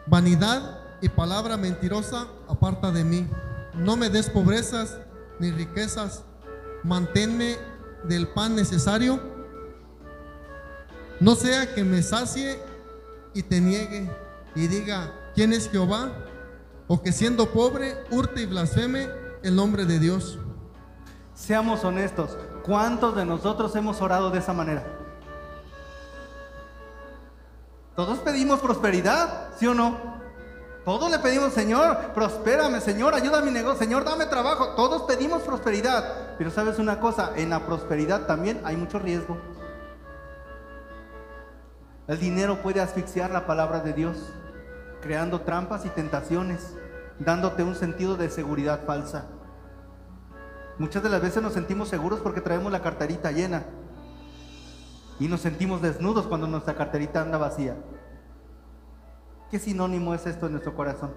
Vanidad 0.05 0.79
y 1.01 1.09
palabra 1.09 1.57
mentirosa 1.57 2.27
aparta 2.47 2.91
de 2.91 3.03
mí. 3.03 3.27
No 3.73 3.97
me 3.97 4.11
des 4.11 4.29
pobrezas 4.29 4.99
ni 5.39 5.49
riquezas. 5.49 6.23
Manténme 6.83 7.57
del 8.03 8.27
pan 8.27 8.55
necesario. 8.55 9.19
No 11.19 11.33
sea 11.33 11.73
que 11.73 11.83
me 11.83 12.03
sacie 12.03 12.59
y 13.33 13.41
te 13.41 13.59
niegue 13.59 14.07
y 14.53 14.67
diga, 14.67 15.11
¿quién 15.33 15.51
es 15.51 15.67
Jehová? 15.71 16.11
O 16.87 17.01
que 17.01 17.11
siendo 17.11 17.49
pobre, 17.49 17.95
hurte 18.11 18.43
y 18.43 18.45
blasfeme 18.45 19.09
el 19.41 19.55
nombre 19.55 19.85
de 19.85 19.97
Dios. 19.97 20.37
Seamos 21.33 21.83
honestos, 21.83 22.37
¿cuántos 22.65 23.15
de 23.15 23.25
nosotros 23.25 23.75
hemos 23.75 24.01
orado 24.01 24.31
de 24.31 24.39
esa 24.39 24.53
manera? 24.53 24.83
Todos 27.95 28.19
pedimos 28.19 28.59
prosperidad, 28.59 29.49
¿sí 29.57 29.67
o 29.67 29.73
no? 29.73 30.15
Todos 30.83 31.09
le 31.09 31.17
pedimos, 31.19 31.53
Señor, 31.53 31.97
prospérame, 32.13 32.79
Señor, 32.81 33.15
ayuda 33.15 33.39
a 33.39 33.41
mi 33.41 33.51
negocio, 33.51 33.79
Señor, 33.79 34.03
dame 34.03 34.25
trabajo. 34.25 34.75
Todos 34.75 35.03
pedimos 35.03 35.41
prosperidad. 35.41 36.35
Pero 36.37 36.51
sabes 36.51 36.77
una 36.77 36.99
cosa, 36.99 37.31
en 37.35 37.49
la 37.49 37.65
prosperidad 37.65 38.27
también 38.27 38.61
hay 38.63 38.75
mucho 38.75 38.99
riesgo. 38.99 39.37
El 42.07 42.19
dinero 42.19 42.61
puede 42.61 42.81
asfixiar 42.81 43.31
la 43.31 43.47
palabra 43.47 43.79
de 43.79 43.93
Dios, 43.93 44.17
creando 45.01 45.41
trampas 45.41 45.85
y 45.85 45.89
tentaciones, 45.89 46.75
dándote 47.17 47.63
un 47.63 47.75
sentido 47.75 48.15
de 48.15 48.29
seguridad 48.29 48.81
falsa. 48.85 49.25
Muchas 50.77 51.01
de 51.03 51.09
las 51.09 51.21
veces 51.21 51.41
nos 51.41 51.53
sentimos 51.53 51.87
seguros 51.87 52.19
porque 52.19 52.41
traemos 52.41 52.71
la 52.71 52.81
carterita 52.81 53.31
llena. 53.31 53.65
Y 55.19 55.27
nos 55.27 55.41
sentimos 55.41 55.81
desnudos 55.81 56.27
cuando 56.27 56.47
nuestra 56.47 56.75
carterita 56.75 57.21
anda 57.21 57.37
vacía. 57.37 57.77
¿Qué 59.49 59.59
sinónimo 59.59 60.13
es 60.13 60.25
esto 60.25 60.47
en 60.47 60.53
nuestro 60.53 60.75
corazón? 60.75 61.13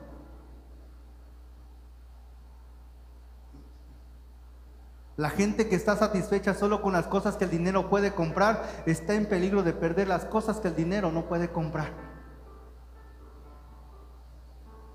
La 5.16 5.30
gente 5.30 5.68
que 5.68 5.74
está 5.74 5.96
satisfecha 5.96 6.54
solo 6.54 6.80
con 6.80 6.92
las 6.92 7.09
cosas 7.09 7.36
que 7.36 7.44
el 7.44 7.50
dinero 7.50 7.90
puede 7.90 8.14
comprar 8.14 8.62
está 8.86 9.14
en 9.14 9.26
peligro 9.26 9.64
de 9.64 9.72
perder 9.72 10.06
las 10.06 10.24
cosas 10.24 10.61
que 10.61 10.68
el 10.68 10.76
dinero 10.76 11.11
no 11.11 11.26
puede 11.26 11.50
comprar. 11.50 11.90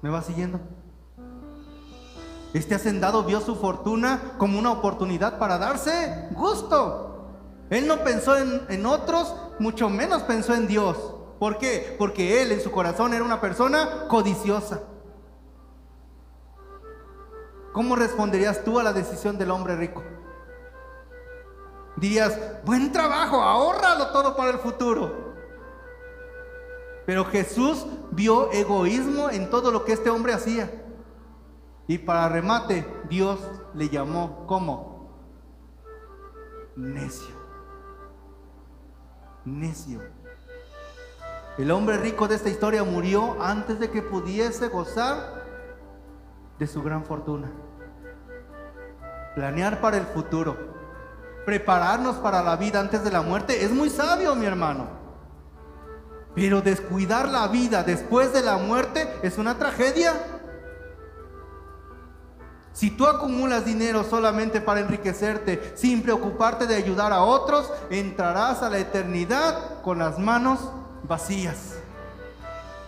¿Me 0.02 0.10
va 0.10 0.22
siguiendo? 0.22 0.62
Este 2.54 2.76
hacendado 2.76 3.24
vio 3.24 3.42
su 3.42 3.56
fortuna 3.56 4.36
como 4.38 4.60
una 4.60 4.72
oportunidad 4.72 5.40
para 5.40 5.58
darse 5.58 6.28
gusto. 6.32 7.10
Él 7.70 7.88
no 7.88 8.04
pensó 8.04 8.38
en, 8.38 8.62
en, 8.70 8.86
otros, 8.86 9.36
mucho 9.58 9.90
menos 9.90 10.22
pensó 10.24 10.54
en 10.54 10.68
Dios. 10.68 10.98
¿Por 11.40 11.58
qué? 11.58 11.96
Porque 11.98 12.44
él 12.44 12.52
en 12.52 12.62
su 12.62 12.70
corazón 12.70 13.14
era 13.14 13.24
una 13.24 13.42
persona 13.42 14.08
codiciosa. 14.08 14.82
¿Cómo 17.74 17.96
responderías 17.96 18.64
tú 18.64 18.80
a 18.80 18.84
la 18.84 18.94
decisión 18.94 19.40
del 19.40 19.50
hombre 19.50 19.76
rico? 19.76 20.04
Dirías, 21.96 22.38
buen 22.64 22.92
trabajo, 22.92 23.42
ahórralo 23.42 24.12
todo 24.12 24.36
para 24.36 24.52
el 24.52 24.60
futuro. 24.60 25.34
Pero 27.08 27.26
Jesús 27.26 27.88
vio 28.12 28.52
egoísmo 28.52 29.32
en 29.32 29.50
todo 29.50 29.72
lo 29.72 29.86
que 29.86 29.94
este 29.94 30.12
hombre 30.12 30.34
hacía. 30.34 30.83
Y 31.88 31.98
para 31.98 32.30
remate, 32.30 32.86
Dios 33.10 33.40
le 33.74 33.90
llamó 33.90 34.46
como 34.48 34.94
necio. 36.76 37.36
Necio. 39.46 40.02
El 41.58 41.70
hombre 41.72 41.98
rico 41.98 42.28
de 42.28 42.36
esta 42.36 42.50
historia 42.50 42.84
murió 42.84 43.42
antes 43.42 43.80
de 43.80 43.92
que 43.92 44.02
pudiese 44.02 44.70
gozar 44.70 45.44
de 46.58 46.66
su 46.66 46.82
gran 46.82 47.04
fortuna. 47.04 47.52
Planear 49.36 49.82
para 49.82 49.98
el 49.98 50.06
futuro, 50.06 50.58
prepararnos 51.46 52.16
para 52.18 52.42
la 52.42 52.56
vida 52.56 52.80
antes 52.80 53.04
de 53.04 53.12
la 53.12 53.22
muerte 53.22 53.64
es 53.64 53.72
muy 53.72 53.90
sabio, 53.90 54.34
mi 54.36 54.46
hermano. 54.46 54.88
Pero 56.34 56.62
descuidar 56.62 57.30
la 57.30 57.48
vida 57.48 57.84
después 57.84 58.34
de 58.34 58.42
la 58.42 58.58
muerte 58.58 59.08
es 59.22 59.38
una 59.38 59.58
tragedia. 59.58 60.14
Si 62.74 62.90
tú 62.90 63.06
acumulas 63.06 63.66
dinero 63.66 64.04
solamente 64.04 64.60
para 64.60 64.80
enriquecerte, 64.80 65.74
sin 65.76 66.02
preocuparte 66.02 66.66
de 66.66 66.76
ayudar 66.76 67.14
a 67.14 67.22
otros, 67.22 67.72
entrarás 67.92 68.64
a 68.64 68.70
la 68.70 68.80
eternidad 68.80 69.82
con 69.84 70.00
las 70.00 70.18
manos 70.18 70.60
vacías. 71.08 71.76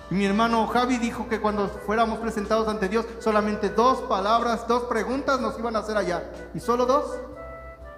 Mi 0.09 0.25
hermano 0.25 0.65
Javi 0.67 0.97
dijo 0.97 1.29
que 1.29 1.39
cuando 1.39 1.67
fuéramos 1.67 2.19
presentados 2.19 2.67
ante 2.67 2.89
Dios, 2.89 3.05
solamente 3.19 3.69
dos 3.69 4.01
palabras, 4.01 4.67
dos 4.67 4.83
preguntas 4.83 5.39
nos 5.39 5.57
iban 5.57 5.75
a 5.75 5.79
hacer 5.79 5.97
allá. 5.97 6.31
¿Y 6.53 6.59
solo 6.59 6.85
dos? 6.85 7.05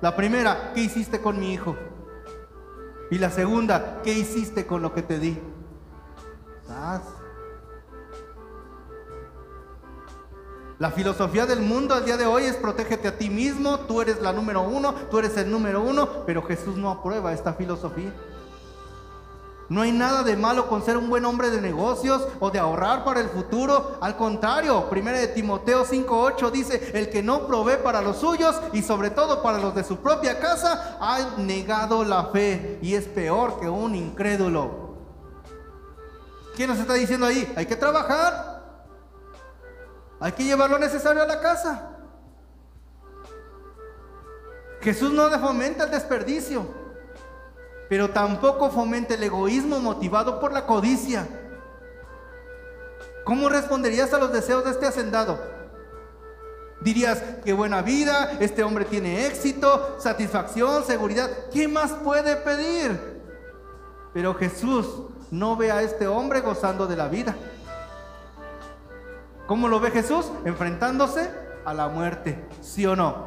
La 0.01 0.15
primera, 0.15 0.73
¿qué 0.73 0.81
hiciste 0.81 1.21
con 1.21 1.39
mi 1.39 1.53
hijo? 1.53 1.75
Y 3.09 3.17
la 3.17 3.29
segunda, 3.29 4.01
¿qué 4.03 4.13
hiciste 4.13 4.65
con 4.65 4.81
lo 4.81 4.93
que 4.93 5.01
te 5.01 5.19
di? 5.19 5.39
La 10.79 10.91
filosofía 10.91 11.47
del 11.47 11.61
mundo 11.61 11.95
al 11.95 12.05
día 12.05 12.17
de 12.17 12.27
hoy 12.27 12.43
es 12.43 12.55
protégete 12.55 13.07
a 13.07 13.17
ti 13.17 13.31
mismo, 13.31 13.79
tú 13.79 13.99
eres 13.99 14.21
la 14.21 14.31
número 14.31 14.61
uno, 14.61 14.93
tú 15.09 15.17
eres 15.17 15.35
el 15.37 15.49
número 15.49 15.81
uno, 15.81 16.07
pero 16.27 16.43
Jesús 16.43 16.77
no 16.77 16.91
aprueba 16.91 17.33
esta 17.33 17.53
filosofía. 17.53 18.13
No 19.69 19.81
hay 19.81 19.91
nada 19.91 20.21
de 20.21 20.37
malo 20.37 20.69
con 20.69 20.85
ser 20.85 20.95
un 20.95 21.09
buen 21.09 21.25
hombre 21.25 21.49
de 21.49 21.61
negocios 21.61 22.27
o 22.39 22.51
de 22.51 22.59
ahorrar 22.59 23.03
para 23.03 23.19
el 23.19 23.27
futuro. 23.27 23.97
Al 24.01 24.15
contrario, 24.15 24.87
1 24.89 25.11
de 25.11 25.27
Timoteo 25.29 25.83
5:8 25.83 26.51
dice, 26.51 26.91
el 26.93 27.09
que 27.09 27.23
no 27.23 27.47
provee 27.47 27.83
para 27.83 28.01
los 28.01 28.17
suyos 28.17 28.55
y 28.71 28.83
sobre 28.83 29.09
todo 29.09 29.41
para 29.41 29.57
los 29.57 29.73
de 29.73 29.83
su 29.83 29.97
propia 29.97 30.39
casa, 30.39 30.97
ha 31.01 31.37
negado 31.39 32.03
la 32.03 32.25
fe 32.25 32.77
y 32.83 32.93
es 32.93 33.05
peor 33.05 33.59
que 33.59 33.67
un 33.67 33.95
incrédulo. 33.95 34.95
¿Quién 36.55 36.69
nos 36.69 36.77
está 36.77 36.93
diciendo 36.93 37.25
ahí? 37.25 37.51
Hay 37.57 37.65
que 37.65 37.75
trabajar. 37.75 38.56
Hay 40.19 40.31
que 40.31 40.43
llevar 40.43 40.69
lo 40.69 40.79
necesario 40.79 41.21
a 41.21 41.27
la 41.27 41.39
casa. 41.39 41.91
Jesús 44.81 45.11
no 45.11 45.29
fomenta 45.39 45.85
el 45.85 45.91
desperdicio 45.91 46.87
pero 47.89 48.09
tampoco 48.09 48.69
fomente 48.69 49.13
el 49.13 49.23
egoísmo 49.23 49.79
motivado 49.79 50.39
por 50.39 50.51
la 50.51 50.65
codicia. 50.65 51.27
¿Cómo 53.23 53.49
responderías 53.49 54.13
a 54.13 54.19
los 54.19 54.31
deseos 54.31 54.63
de 54.65 54.71
este 54.71 54.87
hacendado? 54.87 55.39
Dirías, 56.81 57.21
qué 57.43 57.53
buena 57.53 57.81
vida, 57.81 58.37
este 58.39 58.63
hombre 58.63 58.85
tiene 58.85 59.25
éxito, 59.25 59.97
satisfacción, 59.99 60.85
seguridad, 60.85 61.29
¿qué 61.51 61.67
más 61.67 61.91
puede 61.91 62.35
pedir? 62.35 63.17
Pero 64.13 64.35
Jesús 64.35 64.85
no 65.31 65.55
ve 65.55 65.71
a 65.71 65.81
este 65.81 66.07
hombre 66.07 66.41
gozando 66.41 66.87
de 66.87 66.95
la 66.95 67.07
vida. 67.07 67.35
¿Cómo 69.47 69.69
lo 69.69 69.79
ve 69.79 69.91
Jesús? 69.91 70.29
Enfrentándose 70.43 71.31
a 71.65 71.73
la 71.73 71.87
muerte, 71.87 72.45
¿sí 72.61 72.85
o 72.85 72.95
no? 72.95 73.25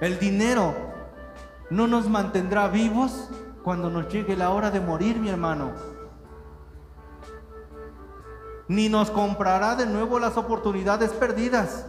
El 0.00 0.18
dinero 0.18 0.74
no 1.70 1.86
nos 1.86 2.08
mantendrá 2.08 2.66
vivos 2.66 3.30
cuando 3.62 3.88
nos 3.88 4.08
llegue 4.08 4.36
la 4.36 4.50
hora 4.50 4.72
de 4.72 4.80
morir, 4.80 5.18
mi 5.18 5.28
hermano. 5.28 5.70
Ni 8.66 8.88
nos 8.88 9.10
comprará 9.10 9.76
de 9.76 9.86
nuevo 9.86 10.18
las 10.18 10.36
oportunidades 10.36 11.12
perdidas. 11.12 11.86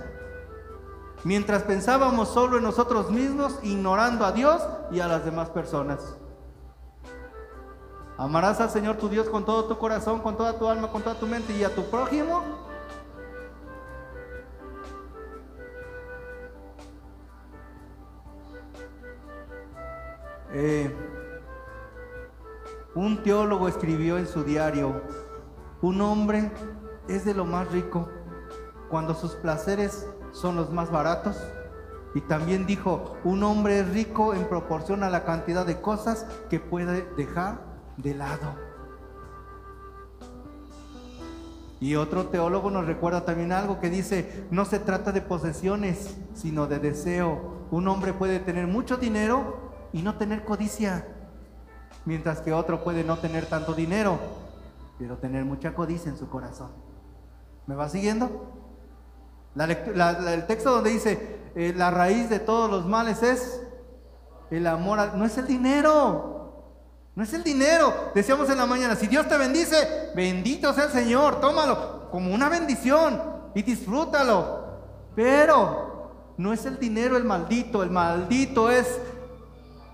Mientras 1.23 1.63
pensábamos 1.63 2.29
solo 2.29 2.57
en 2.57 2.63
nosotros 2.63 3.09
mismos, 3.09 3.57
ignorando 3.63 4.25
a 4.25 4.31
Dios 4.31 4.61
y 4.91 4.99
a 4.99 5.07
las 5.07 5.25
demás 5.25 5.49
personas. 5.49 6.17
Amarás 8.17 8.61
al 8.61 8.69
Señor 8.69 8.97
tu 8.97 9.09
Dios 9.09 9.27
con 9.29 9.45
todo 9.45 9.65
tu 9.65 9.77
corazón, 9.77 10.21
con 10.21 10.37
toda 10.37 10.57
tu 10.57 10.67
alma, 10.67 10.89
con 10.89 11.01
toda 11.01 11.15
tu 11.15 11.27
mente 11.27 11.53
y 11.53 11.63
a 11.63 11.73
tu 11.73 11.83
prójimo 11.85 12.43
Eh, 20.55 20.95
un 22.93 23.23
teólogo 23.23 23.67
escribió 23.67 24.19
en 24.19 24.27
su 24.27 24.43
diario, 24.43 25.01
un 25.81 25.99
hombre 25.99 26.51
es 27.07 27.25
de 27.25 27.33
lo 27.33 27.43
más 27.43 27.71
rico 27.71 28.07
cuando 28.87 29.15
sus 29.15 29.31
placeres 29.33 30.07
son 30.31 30.55
los 30.55 30.71
más 30.71 30.91
baratos. 30.91 31.37
Y 32.13 32.21
también 32.21 32.67
dijo, 32.67 33.17
un 33.23 33.41
hombre 33.41 33.79
es 33.79 33.89
rico 33.91 34.35
en 34.35 34.47
proporción 34.47 35.01
a 35.01 35.09
la 35.09 35.25
cantidad 35.25 35.65
de 35.65 35.81
cosas 35.81 36.27
que 36.51 36.59
puede 36.59 37.01
dejar 37.15 37.72
de 37.97 38.13
lado. 38.13 38.55
Y 41.79 41.95
otro 41.95 42.27
teólogo 42.27 42.71
nos 42.71 42.85
recuerda 42.85 43.25
también 43.25 43.51
algo 43.51 43.81
que 43.81 43.89
dice, 43.89 44.45
no 44.51 44.63
se 44.63 44.79
trata 44.79 45.11
de 45.11 45.21
posesiones, 45.21 46.15
sino 46.33 46.65
de 46.65 46.79
deseo. 46.79 47.67
Un 47.71 47.89
hombre 47.89 48.13
puede 48.13 48.39
tener 48.39 48.67
mucho 48.67 48.95
dinero 48.95 49.71
y 49.91 50.01
no 50.01 50.15
tener 50.15 50.45
codicia, 50.45 51.05
mientras 52.05 52.39
que 52.39 52.53
otro 52.53 52.85
puede 52.85 53.03
no 53.03 53.17
tener 53.17 53.47
tanto 53.47 53.73
dinero, 53.73 54.17
pero 54.97 55.17
tener 55.17 55.43
mucha 55.43 55.73
codicia 55.73 56.09
en 56.09 56.17
su 56.17 56.29
corazón. 56.29 56.71
¿Me 57.67 57.75
va 57.75 57.89
siguiendo? 57.89 58.49
el 59.55 60.47
texto 60.47 60.71
donde 60.71 60.89
dice, 60.89 61.37
eh, 61.55 61.73
la 61.75 61.91
raíz 61.91 62.29
de 62.29 62.39
todos 62.39 62.71
los 62.71 62.85
males 62.85 63.21
es 63.21 63.61
el 64.49 64.67
amor, 64.67 65.15
no 65.15 65.25
es 65.25 65.37
el 65.37 65.47
dinero, 65.47 66.42
no 67.15 67.23
es 67.23 67.33
el 67.33 67.43
dinero. 67.43 68.11
Decíamos 68.15 68.49
en 68.49 68.57
la 68.57 68.65
mañana, 68.65 68.95
si 68.95 69.07
Dios 69.07 69.27
te 69.27 69.37
bendice, 69.37 70.11
bendito 70.15 70.73
sea 70.73 70.85
el 70.85 70.91
Señor, 70.91 71.39
tómalo 71.39 72.09
como 72.09 72.33
una 72.33 72.49
bendición 72.49 73.21
y 73.53 73.61
disfrútalo. 73.61 74.63
Pero 75.15 76.11
no 76.37 76.53
es 76.53 76.65
el 76.65 76.79
dinero 76.79 77.17
el 77.17 77.23
maldito, 77.23 77.83
el 77.83 77.91
maldito 77.91 78.71
es 78.71 78.99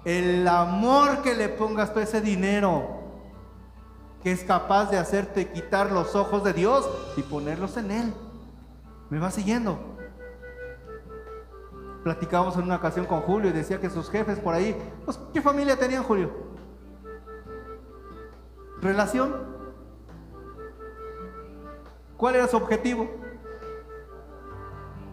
el 0.05 0.47
amor 0.47 1.22
que 1.22 1.36
le 1.36 1.49
pongas 1.49 1.93
tú 1.93 1.99
a 1.99 2.03
ese 2.03 2.22
dinero, 2.22 3.01
que 4.24 4.32
es 4.32 4.43
capaz 4.43 4.89
de 4.89 4.97
hacerte 4.97 5.51
quitar 5.51 5.91
los 5.91 6.15
ojos 6.15 6.43
de 6.43 6.53
Dios 6.53 6.89
y 7.17 7.22
ponerlos 7.22 7.76
en 7.76 7.91
Él. 7.91 8.13
¿Me 9.09 9.20
va 9.20 9.30
siguiendo? 9.30 9.78
Platicábamos 12.03 12.55
en 12.55 12.63
una 12.63 12.78
ocasión 12.78 13.05
con 13.05 13.22
Julio 13.22 13.49
y 13.49 13.53
decía 13.53 13.82
que 13.82 13.89
sus 13.89 14.09
jefes 14.09 14.39
por 14.39 14.53
ahí, 14.53 14.76
pues, 15.03 15.20
¿qué 15.34 15.41
familia 15.41 15.78
tenían 15.78 16.03
Julio? 16.03 16.49
¿Relación? 18.82 19.36
¿Cuál 22.17 22.36
era 22.36 22.47
su 22.47 22.57
objetivo? 22.57 23.09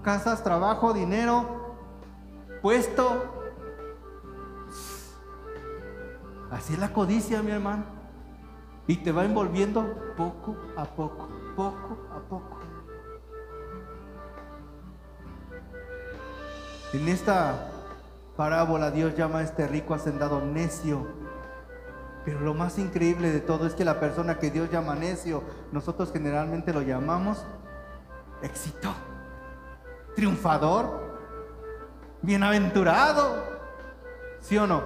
Casas, 0.02 0.42
trabajo, 0.42 0.92
dinero, 0.92 1.74
puesto, 2.62 3.36
Así 6.50 6.74
es 6.74 6.78
la 6.78 6.92
codicia, 6.92 7.42
mi 7.42 7.50
hermano. 7.50 7.84
Y 8.86 8.96
te 8.96 9.12
va 9.12 9.24
envolviendo 9.24 10.14
poco 10.16 10.56
a 10.76 10.84
poco, 10.84 11.28
poco 11.56 11.98
a 12.10 12.20
poco. 12.28 12.60
En 16.92 17.08
esta 17.08 17.68
parábola 18.36 18.90
Dios 18.90 19.14
llama 19.16 19.40
a 19.40 19.42
este 19.42 19.66
rico 19.66 19.92
hacendado 19.92 20.40
necio. 20.40 21.06
Pero 22.26 22.40
lo 22.40 22.54
más 22.54 22.76
increíble 22.80 23.30
de 23.30 23.38
todo 23.38 23.68
es 23.68 23.74
que 23.74 23.84
la 23.84 24.00
persona 24.00 24.40
que 24.40 24.50
Dios 24.50 24.68
llama 24.68 24.96
necio, 24.96 25.44
nosotros 25.70 26.10
generalmente 26.12 26.72
lo 26.72 26.82
llamamos 26.82 27.46
éxito, 28.42 28.92
triunfador, 30.16 31.18
bienaventurado. 32.22 33.44
¿Sí 34.40 34.58
o 34.58 34.66
no? 34.66 34.82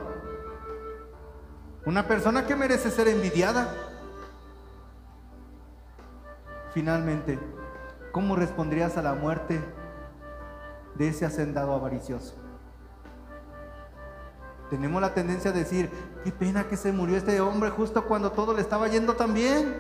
Una 1.87 2.07
persona 2.07 2.47
que 2.47 2.55
merece 2.55 2.91
ser 2.91 3.09
envidiada. 3.09 3.75
Finalmente, 6.75 7.39
¿cómo 8.13 8.37
responderías 8.37 8.99
a 8.99 9.03
la 9.03 9.15
muerte 9.15 9.63
de 10.95 11.09
ese 11.09 11.25
hacendado 11.25 11.73
avaricioso? 11.73 12.40
Tenemos 14.71 15.03
la 15.03 15.13
tendencia 15.13 15.51
a 15.51 15.55
decir, 15.55 15.91
qué 16.23 16.31
pena 16.31 16.69
que 16.69 16.77
se 16.77 16.93
murió 16.93 17.17
este 17.17 17.41
hombre 17.41 17.71
justo 17.71 18.05
cuando 18.05 18.31
todo 18.31 18.55
le 18.55 18.63
estaba 18.63 18.87
yendo 18.87 19.15
tan 19.17 19.35
bien. 19.35 19.77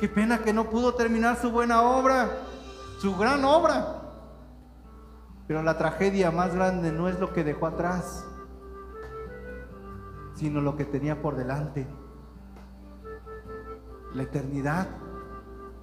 Qué 0.00 0.08
pena 0.08 0.38
que 0.38 0.54
no 0.54 0.70
pudo 0.70 0.94
terminar 0.94 1.36
su 1.36 1.50
buena 1.50 1.82
obra, 1.82 2.30
su 2.98 3.14
gran 3.14 3.44
obra. 3.44 4.00
Pero 5.46 5.62
la 5.62 5.76
tragedia 5.76 6.30
más 6.30 6.54
grande 6.54 6.92
no 6.92 7.06
es 7.08 7.20
lo 7.20 7.34
que 7.34 7.44
dejó 7.44 7.66
atrás, 7.66 8.24
sino 10.34 10.62
lo 10.62 10.74
que 10.74 10.86
tenía 10.86 11.20
por 11.20 11.36
delante. 11.36 11.86
La 14.14 14.22
eternidad 14.22 14.88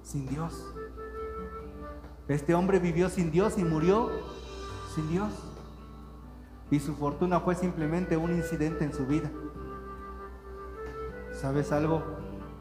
sin 0.02 0.26
Dios. 0.26 0.74
Este 2.26 2.54
hombre 2.54 2.80
vivió 2.80 3.08
sin 3.08 3.30
Dios 3.30 3.58
y 3.58 3.64
murió 3.64 4.10
sin 4.94 5.08
Dios. 5.08 5.51
Y 6.72 6.80
su 6.80 6.94
fortuna 6.94 7.38
fue 7.38 7.54
simplemente 7.54 8.16
un 8.16 8.32
incidente 8.32 8.82
en 8.82 8.94
su 8.94 9.06
vida. 9.06 9.30
¿Sabes 11.34 11.70
algo? 11.70 12.02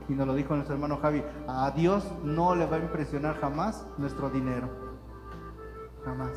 Y 0.09 0.13
nos 0.13 0.27
lo 0.27 0.35
dijo 0.35 0.53
nuestro 0.53 0.75
hermano 0.75 0.97
Javi, 0.97 1.23
a 1.47 1.71
Dios 1.71 2.03
no 2.21 2.53
le 2.53 2.65
va 2.65 2.75
a 2.75 2.79
impresionar 2.81 3.39
jamás 3.39 3.85
nuestro 3.97 4.29
dinero. 4.29 4.67
Jamás. 6.03 6.31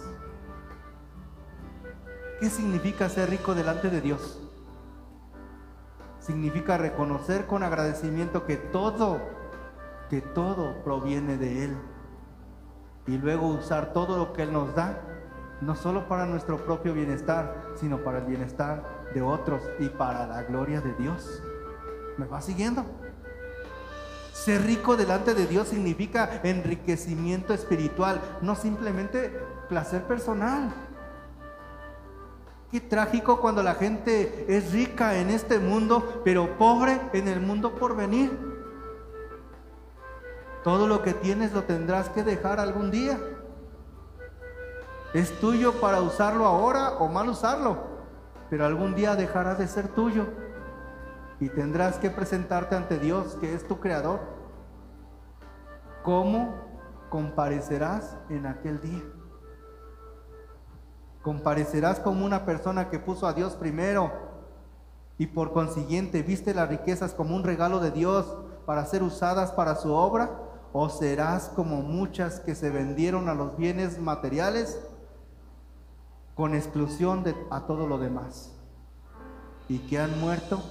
¿Qué 2.39 2.49
significa 2.49 3.09
ser 3.09 3.31
rico 3.31 3.57
delante 3.57 3.91
de 3.91 4.01
Dios? 4.01 4.41
Significa 6.20 6.79
reconocer 6.79 7.47
con 7.47 7.64
agradecimiento 7.64 8.47
que 8.47 8.57
todo, 8.57 9.18
que 10.11 10.20
todo 10.20 10.85
proviene 10.85 11.39
de 11.39 11.64
Él. 11.64 11.77
Y 13.09 13.18
luego 13.18 13.49
usar 13.49 13.93
todo 13.93 14.16
lo 14.16 14.33
que 14.33 14.45
Él 14.45 14.53
nos 14.53 14.77
da, 14.77 15.14
no 15.61 15.75
solo 15.77 16.09
para 16.09 16.27
nuestro 16.27 16.59
propio 16.59 16.95
bienestar, 16.95 17.73
sino 17.77 17.99
para 17.99 18.19
el 18.19 18.25
bienestar 18.25 18.83
de 19.15 19.23
otros 19.23 19.63
y 19.79 19.89
para 19.89 20.27
la 20.27 20.43
gloria 20.43 20.81
de 20.81 20.93
Dios. 20.95 21.43
¿Me 22.17 22.27
va 22.27 22.41
siguiendo? 22.41 22.85
Ser 24.33 24.63
rico 24.63 24.97
delante 24.97 25.35
de 25.35 25.47
Dios 25.47 25.69
significa 25.69 26.41
enriquecimiento 26.43 27.55
espiritual, 27.55 28.21
no 28.43 28.57
simplemente 28.57 29.31
placer 29.69 30.03
personal. 30.03 30.75
Qué 32.71 32.81
trágico 32.81 33.41
cuando 33.41 33.63
la 33.63 33.75
gente 33.75 34.47
es 34.49 34.73
rica 34.73 35.17
en 35.17 35.31
este 35.31 35.61
mundo, 35.61 36.23
pero 36.25 36.59
pobre 36.59 37.01
en 37.13 37.29
el 37.29 37.41
mundo 37.41 37.77
por 37.77 37.95
venir. 37.95 38.37
Todo 40.65 40.89
lo 40.89 41.03
que 41.03 41.15
tienes 41.15 41.53
lo 41.53 41.63
tendrás 41.63 42.09
que 42.09 42.25
dejar 42.25 42.59
algún 42.59 42.91
día. 42.91 43.21
Es 45.15 45.39
tuyo 45.39 45.75
para 45.81 46.01
usarlo 46.01 46.45
ahora 46.45 46.99
o 46.99 47.07
mal 47.07 47.29
usarlo, 47.29 47.79
pero 48.51 48.67
algún 48.67 48.97
día 48.97 49.15
dejará 49.15 49.55
de 49.55 49.69
ser 49.69 49.87
tuyo 49.87 50.27
y 51.39 51.49
tendrás 51.51 51.99
que 51.99 52.11
presentarte 52.11 52.75
ante 52.75 52.99
Dios, 52.99 53.37
que 53.41 53.55
es 53.55 53.65
tu 53.69 53.79
creador. 53.79 54.19
¿Cómo 56.03 56.53
comparecerás 57.11 58.17
en 58.29 58.45
aquel 58.47 58.81
día? 58.81 59.03
Comparecerás 61.23 62.01
como 62.01 62.27
una 62.27 62.45
persona 62.45 62.91
que 62.91 62.99
puso 62.99 63.29
a 63.29 63.35
Dios 63.35 63.55
primero 63.55 64.11
y 65.17 65.29
por 65.29 65.53
consiguiente 65.53 66.23
viste 66.23 66.55
las 66.55 66.69
riquezas 66.69 67.15
como 67.15 67.37
un 67.37 67.45
regalo 67.45 67.79
de 67.79 67.93
Dios 67.93 68.37
para 68.67 68.85
ser 68.85 69.05
usadas 69.05 69.53
para 69.53 69.77
su 69.77 69.93
obra, 69.93 70.41
o 70.73 70.89
serás 70.89 71.51
como 71.51 71.83
muchas 71.83 72.41
que 72.41 72.57
se 72.57 72.71
vendieron 72.71 73.29
a 73.29 73.35
los 73.35 73.57
bienes 73.57 74.01
materiales 74.01 74.91
con 76.35 76.55
exclusión 76.55 77.22
de 77.22 77.35
a 77.51 77.66
todo 77.66 77.87
lo 77.87 77.99
demás 77.99 78.53
y 79.68 79.78
que 79.78 79.99
han 79.99 80.20
muerto 80.20 80.62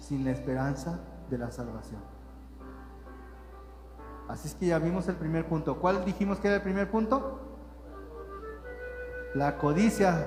sin 0.00 0.24
la 0.24 0.30
esperanza 0.30 1.00
de 1.30 1.38
la 1.38 1.50
salvación. 1.50 2.00
Así 4.28 4.48
es 4.48 4.54
que 4.54 4.66
ya 4.66 4.78
vimos 4.78 5.08
el 5.08 5.16
primer 5.16 5.46
punto. 5.46 5.78
¿Cuál 5.80 6.04
dijimos 6.04 6.38
que 6.38 6.48
era 6.48 6.56
el 6.56 6.62
primer 6.62 6.90
punto? 6.90 7.40
La 9.34 9.56
codicia 9.58 10.26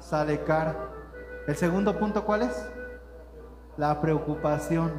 sale 0.00 0.42
cara. 0.44 0.90
El 1.46 1.56
segundo 1.56 1.98
punto, 1.98 2.24
¿cuál 2.24 2.42
es? 2.42 2.68
La 3.76 4.00
preocupación 4.00 4.92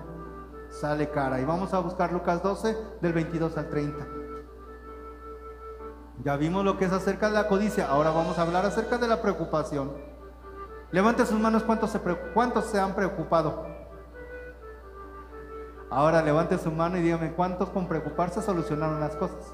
sale 0.70 1.10
cara. 1.10 1.42
Y 1.42 1.46
vamos 1.46 1.74
a 1.74 1.80
buscar 1.80 2.14
Lucas 2.14 2.42
12 2.42 2.78
del 3.02 3.14
22 3.14 3.58
al 3.58 3.70
30. 3.70 4.08
Ya 6.24 6.36
vimos 6.36 6.66
lo 6.66 6.78
que 6.78 6.86
es 6.86 6.92
acerca 6.92 7.28
de 7.28 7.34
la 7.34 7.48
codicia. 7.48 7.88
Ahora 7.88 8.12
vamos 8.12 8.38
a 8.38 8.42
hablar 8.42 8.66
acerca 8.66 8.98
de 8.98 9.08
la 9.08 9.22
preocupación. 9.22 9.92
Levante 10.92 11.26
sus 11.26 11.40
manos 11.40 11.64
cuántos 11.64 11.92
se, 11.92 12.00
cuántos 12.34 12.66
se 12.66 12.80
han 12.80 12.96
preocupado. 12.96 13.66
Ahora 15.90 16.22
levante 16.22 16.58
su 16.58 16.72
mano 16.72 16.98
y 16.98 17.02
dígame 17.02 17.34
cuántos 17.34 17.70
con 17.70 17.88
preocuparse 17.88 18.42
solucionaron 18.42 19.00
las 19.00 19.16
cosas. 19.16 19.54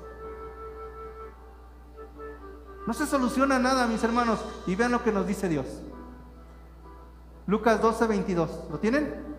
No 2.87 2.93
se 2.93 3.05
soluciona 3.05 3.59
nada, 3.59 3.87
mis 3.87 4.03
hermanos. 4.03 4.43
Y 4.65 4.75
vean 4.75 4.91
lo 4.91 5.03
que 5.03 5.11
nos 5.11 5.27
dice 5.27 5.47
Dios. 5.47 5.65
Lucas 7.45 7.81
12, 7.81 8.07
22. 8.07 8.69
¿Lo 8.71 8.79
tienen? 8.79 9.33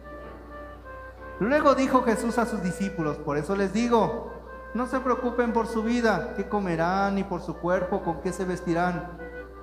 Luego 1.40 1.74
dijo 1.74 2.02
Jesús 2.02 2.38
a 2.38 2.46
sus 2.46 2.62
discípulos, 2.62 3.16
por 3.16 3.36
eso 3.36 3.56
les 3.56 3.72
digo, 3.72 4.32
no 4.74 4.88
se 4.88 4.98
preocupen 4.98 5.52
por 5.52 5.68
su 5.68 5.84
vida, 5.84 6.34
qué 6.36 6.48
comerán, 6.48 7.14
ni 7.14 7.22
por 7.22 7.40
su 7.40 7.54
cuerpo, 7.54 8.02
con 8.02 8.20
qué 8.20 8.32
se 8.32 8.44
vestirán. 8.44 9.16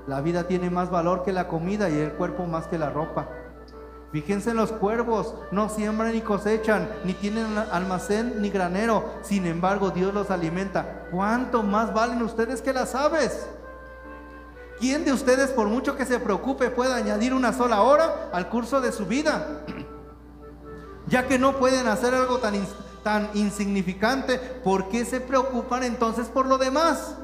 La 0.07 0.21
vida 0.21 0.47
tiene 0.47 0.69
más 0.69 0.89
valor 0.89 1.23
que 1.23 1.33
la 1.33 1.49
comida 1.49 1.89
y 1.89 1.97
el 1.97 2.13
cuerpo 2.13 2.45
más 2.45 2.67
que 2.67 2.79
la 2.79 2.89
ropa. 2.89 3.27
Fíjense 4.13 4.51
en 4.51 4.57
los 4.57 4.71
cuervos, 4.71 5.35
no 5.51 5.69
siembran 5.69 6.13
ni 6.13 6.21
cosechan, 6.21 6.89
ni 7.03 7.13
tienen 7.13 7.57
almacén 7.71 8.41
ni 8.41 8.49
granero, 8.49 9.05
sin 9.21 9.45
embargo 9.45 9.91
Dios 9.91 10.13
los 10.13 10.31
alimenta. 10.31 11.07
¿Cuánto 11.11 11.61
más 11.61 11.93
valen 11.93 12.21
ustedes 12.21 12.61
que 12.61 12.73
las 12.73 12.95
aves? 12.95 13.47
¿Quién 14.79 15.05
de 15.05 15.13
ustedes, 15.13 15.51
por 15.51 15.67
mucho 15.67 15.95
que 15.95 16.05
se 16.05 16.19
preocupe, 16.19 16.69
puede 16.71 16.93
añadir 16.93 17.33
una 17.33 17.53
sola 17.53 17.81
hora 17.81 18.29
al 18.33 18.49
curso 18.49 18.81
de 18.81 18.91
su 18.91 19.05
vida? 19.05 19.63
ya 21.07 21.27
que 21.27 21.37
no 21.37 21.57
pueden 21.57 21.87
hacer 21.87 22.13
algo 22.13 22.39
tan, 22.39 22.55
tan 23.03 23.29
insignificante, 23.33 24.37
¿por 24.37 24.89
qué 24.89 25.05
se 25.05 25.21
preocupan 25.21 25.83
entonces 25.83 26.27
por 26.27 26.45
lo 26.45 26.57
demás? 26.57 27.15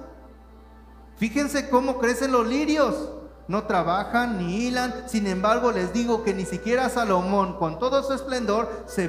Fíjense 1.18 1.70
cómo 1.70 1.98
crecen 2.00 2.32
los 2.32 2.48
lirios. 2.48 3.10
No 3.48 3.64
trabajan 3.64 4.38
ni 4.38 4.68
hilan, 4.68 5.06
sin 5.08 5.26
embargo 5.26 5.72
les 5.72 5.94
digo 5.94 6.24
que 6.24 6.34
ni 6.34 6.46
siquiera 6.46 6.90
Salomón 6.90 7.58
con 7.58 7.80
todo 7.80 8.04
su 8.04 8.14
esplendor 8.14 8.84
se, 8.88 9.08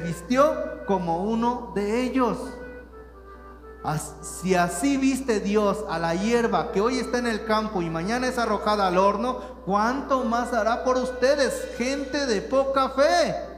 vistió 0.00 0.86
como 0.86 1.22
uno 1.24 1.72
de 1.74 2.02
ellos. 2.02 2.38
Si 4.22 4.54
así 4.54 4.96
viste 4.96 5.40
Dios 5.40 5.84
a 5.90 5.98
la 5.98 6.14
hierba 6.14 6.72
que 6.72 6.80
hoy 6.80 6.98
está 6.98 7.18
en 7.18 7.26
el 7.26 7.44
campo 7.44 7.82
y 7.82 7.90
mañana 7.90 8.26
es 8.26 8.38
arrojada 8.38 8.88
al 8.88 8.98
horno, 8.98 9.40
¿cuánto 9.64 10.24
más 10.24 10.52
hará 10.54 10.82
por 10.82 10.96
ustedes, 10.96 11.68
gente 11.76 12.26
de 12.26 12.40
poca 12.40 12.88
fe? 12.90 13.55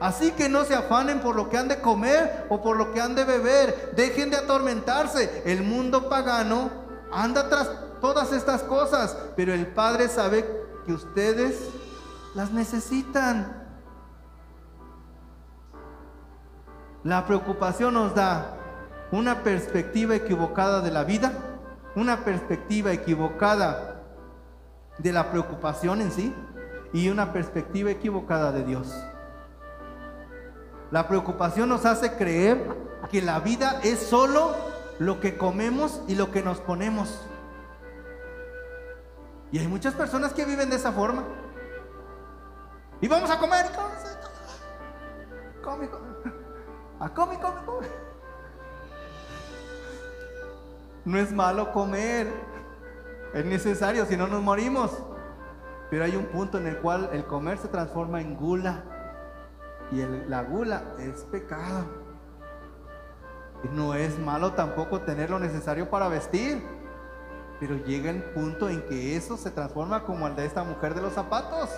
Así 0.00 0.32
que 0.32 0.48
no 0.48 0.64
se 0.64 0.74
afanen 0.74 1.20
por 1.20 1.36
lo 1.36 1.48
que 1.48 1.56
han 1.56 1.68
de 1.68 1.80
comer 1.80 2.46
o 2.48 2.62
por 2.62 2.76
lo 2.76 2.92
que 2.92 3.00
han 3.00 3.14
de 3.14 3.24
beber. 3.24 3.92
Dejen 3.96 4.30
de 4.30 4.36
atormentarse. 4.36 5.42
El 5.46 5.62
mundo 5.62 6.08
pagano 6.08 6.70
anda 7.12 7.48
tras 7.48 7.70
todas 8.00 8.32
estas 8.32 8.62
cosas, 8.62 9.16
pero 9.36 9.54
el 9.54 9.66
Padre 9.68 10.08
sabe 10.08 10.44
que 10.84 10.92
ustedes 10.92 11.70
las 12.34 12.52
necesitan. 12.52 13.64
La 17.02 17.24
preocupación 17.24 17.94
nos 17.94 18.14
da 18.14 18.56
una 19.12 19.42
perspectiva 19.42 20.14
equivocada 20.14 20.80
de 20.80 20.90
la 20.90 21.04
vida, 21.04 21.32
una 21.94 22.24
perspectiva 22.24 22.92
equivocada 22.92 24.02
de 24.98 25.12
la 25.12 25.30
preocupación 25.30 26.00
en 26.00 26.10
sí 26.10 26.34
y 26.92 27.08
una 27.08 27.32
perspectiva 27.32 27.90
equivocada 27.90 28.52
de 28.52 28.64
Dios. 28.64 28.92
La 30.90 31.08
preocupación 31.08 31.68
nos 31.68 31.84
hace 31.84 32.12
creer 32.12 32.68
que 33.10 33.22
la 33.22 33.40
vida 33.40 33.80
es 33.82 33.98
solo 33.98 34.54
lo 34.98 35.20
que 35.20 35.36
comemos 35.36 36.00
y 36.08 36.14
lo 36.14 36.30
que 36.30 36.42
nos 36.42 36.60
ponemos. 36.60 37.20
Y 39.50 39.58
hay 39.58 39.68
muchas 39.68 39.94
personas 39.94 40.32
que 40.32 40.44
viven 40.44 40.70
de 40.70 40.76
esa 40.76 40.92
forma. 40.92 41.24
Y 43.00 43.08
vamos 43.08 43.30
a 43.30 43.38
comer. 43.38 43.66
Come, 45.62 45.88
come. 45.88 46.06
A 47.00 47.08
come, 47.12 47.38
come, 47.38 47.64
come. 47.64 47.86
No 51.04 51.18
es 51.18 51.32
malo 51.32 51.72
comer. 51.72 52.32
Es 53.34 53.44
necesario, 53.44 54.06
si 54.06 54.16
no 54.16 54.26
nos 54.26 54.42
morimos. 54.42 54.90
Pero 55.90 56.04
hay 56.04 56.16
un 56.16 56.26
punto 56.26 56.58
en 56.58 56.66
el 56.66 56.78
cual 56.78 57.10
el 57.12 57.26
comer 57.26 57.58
se 57.58 57.68
transforma 57.68 58.20
en 58.20 58.36
gula. 58.36 58.95
Y 59.92 60.00
el- 60.00 60.28
la 60.28 60.42
gula 60.42 60.82
es 60.98 61.22
pecado. 61.24 61.84
Y 63.64 63.68
no 63.68 63.94
es 63.94 64.18
malo 64.18 64.52
tampoco 64.52 65.00
tener 65.00 65.30
lo 65.30 65.38
necesario 65.38 65.88
para 65.90 66.08
vestir. 66.08 66.62
Pero 67.58 67.76
llega 67.84 68.10
el 68.10 68.22
punto 68.22 68.68
en 68.68 68.82
que 68.82 69.16
eso 69.16 69.36
se 69.36 69.50
transforma 69.50 70.02
como 70.04 70.26
el 70.26 70.36
de 70.36 70.44
esta 70.44 70.62
mujer 70.62 70.94
de 70.94 71.02
los 71.02 71.14
zapatos. 71.14 71.70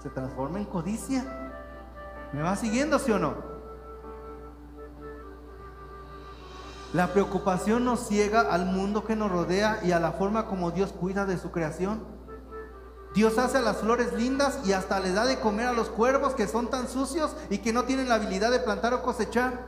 Se 0.00 0.10
transforma 0.10 0.58
en 0.58 0.66
codicia. 0.66 1.24
¿Me 2.32 2.42
va 2.42 2.56
siguiendo, 2.56 2.98
sí 2.98 3.12
o 3.12 3.18
no? 3.18 3.34
La 6.92 7.06
preocupación 7.08 7.84
nos 7.86 8.06
ciega 8.06 8.42
al 8.52 8.66
mundo 8.66 9.04
que 9.04 9.16
nos 9.16 9.32
rodea 9.32 9.80
y 9.82 9.92
a 9.92 9.98
la 10.00 10.12
forma 10.12 10.44
como 10.46 10.72
Dios 10.72 10.92
cuida 10.92 11.24
de 11.24 11.38
su 11.38 11.50
creación. 11.50 12.04
Dios 13.14 13.36
hace 13.36 13.58
a 13.58 13.62
las 13.62 13.78
flores 13.78 14.12
lindas 14.14 14.60
y 14.64 14.72
hasta 14.72 14.98
le 15.00 15.12
da 15.12 15.26
de 15.26 15.38
comer 15.38 15.66
a 15.66 15.72
los 15.72 15.88
cuervos 15.88 16.34
que 16.34 16.48
son 16.48 16.70
tan 16.70 16.88
sucios 16.88 17.36
y 17.50 17.58
que 17.58 17.72
no 17.72 17.84
tienen 17.84 18.08
la 18.08 18.14
habilidad 18.14 18.50
de 18.50 18.60
plantar 18.60 18.94
o 18.94 19.02
cosechar. 19.02 19.66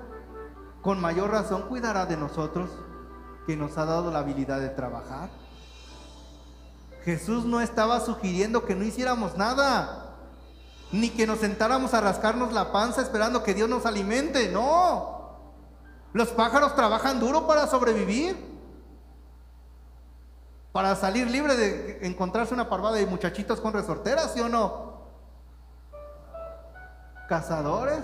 Con 0.80 1.00
mayor 1.00 1.30
razón 1.30 1.62
cuidará 1.68 2.06
de 2.06 2.16
nosotros 2.16 2.70
que 3.46 3.56
nos 3.56 3.76
ha 3.76 3.84
dado 3.84 4.10
la 4.10 4.20
habilidad 4.20 4.60
de 4.60 4.70
trabajar. 4.70 5.28
Jesús 7.04 7.44
no 7.44 7.60
estaba 7.60 8.00
sugiriendo 8.00 8.64
que 8.64 8.74
no 8.74 8.84
hiciéramos 8.84 9.36
nada, 9.36 10.16
ni 10.90 11.10
que 11.10 11.26
nos 11.26 11.40
sentáramos 11.40 11.92
a 11.92 12.00
rascarnos 12.00 12.52
la 12.52 12.72
panza 12.72 13.02
esperando 13.02 13.42
que 13.42 13.52
Dios 13.52 13.68
nos 13.68 13.84
alimente, 13.84 14.50
no. 14.50 15.14
Los 16.14 16.28
pájaros 16.28 16.74
trabajan 16.74 17.20
duro 17.20 17.46
para 17.46 17.66
sobrevivir, 17.66 18.53
para 20.74 20.96
salir 20.96 21.30
libre 21.30 21.54
de 21.54 22.04
encontrarse 22.04 22.52
una 22.52 22.68
parvada 22.68 22.96
de 22.96 23.06
muchachitos 23.06 23.60
con 23.60 23.72
resorteras, 23.72 24.34
¿sí 24.34 24.40
o 24.40 24.48
no? 24.48 25.04
Cazadores. 27.28 28.02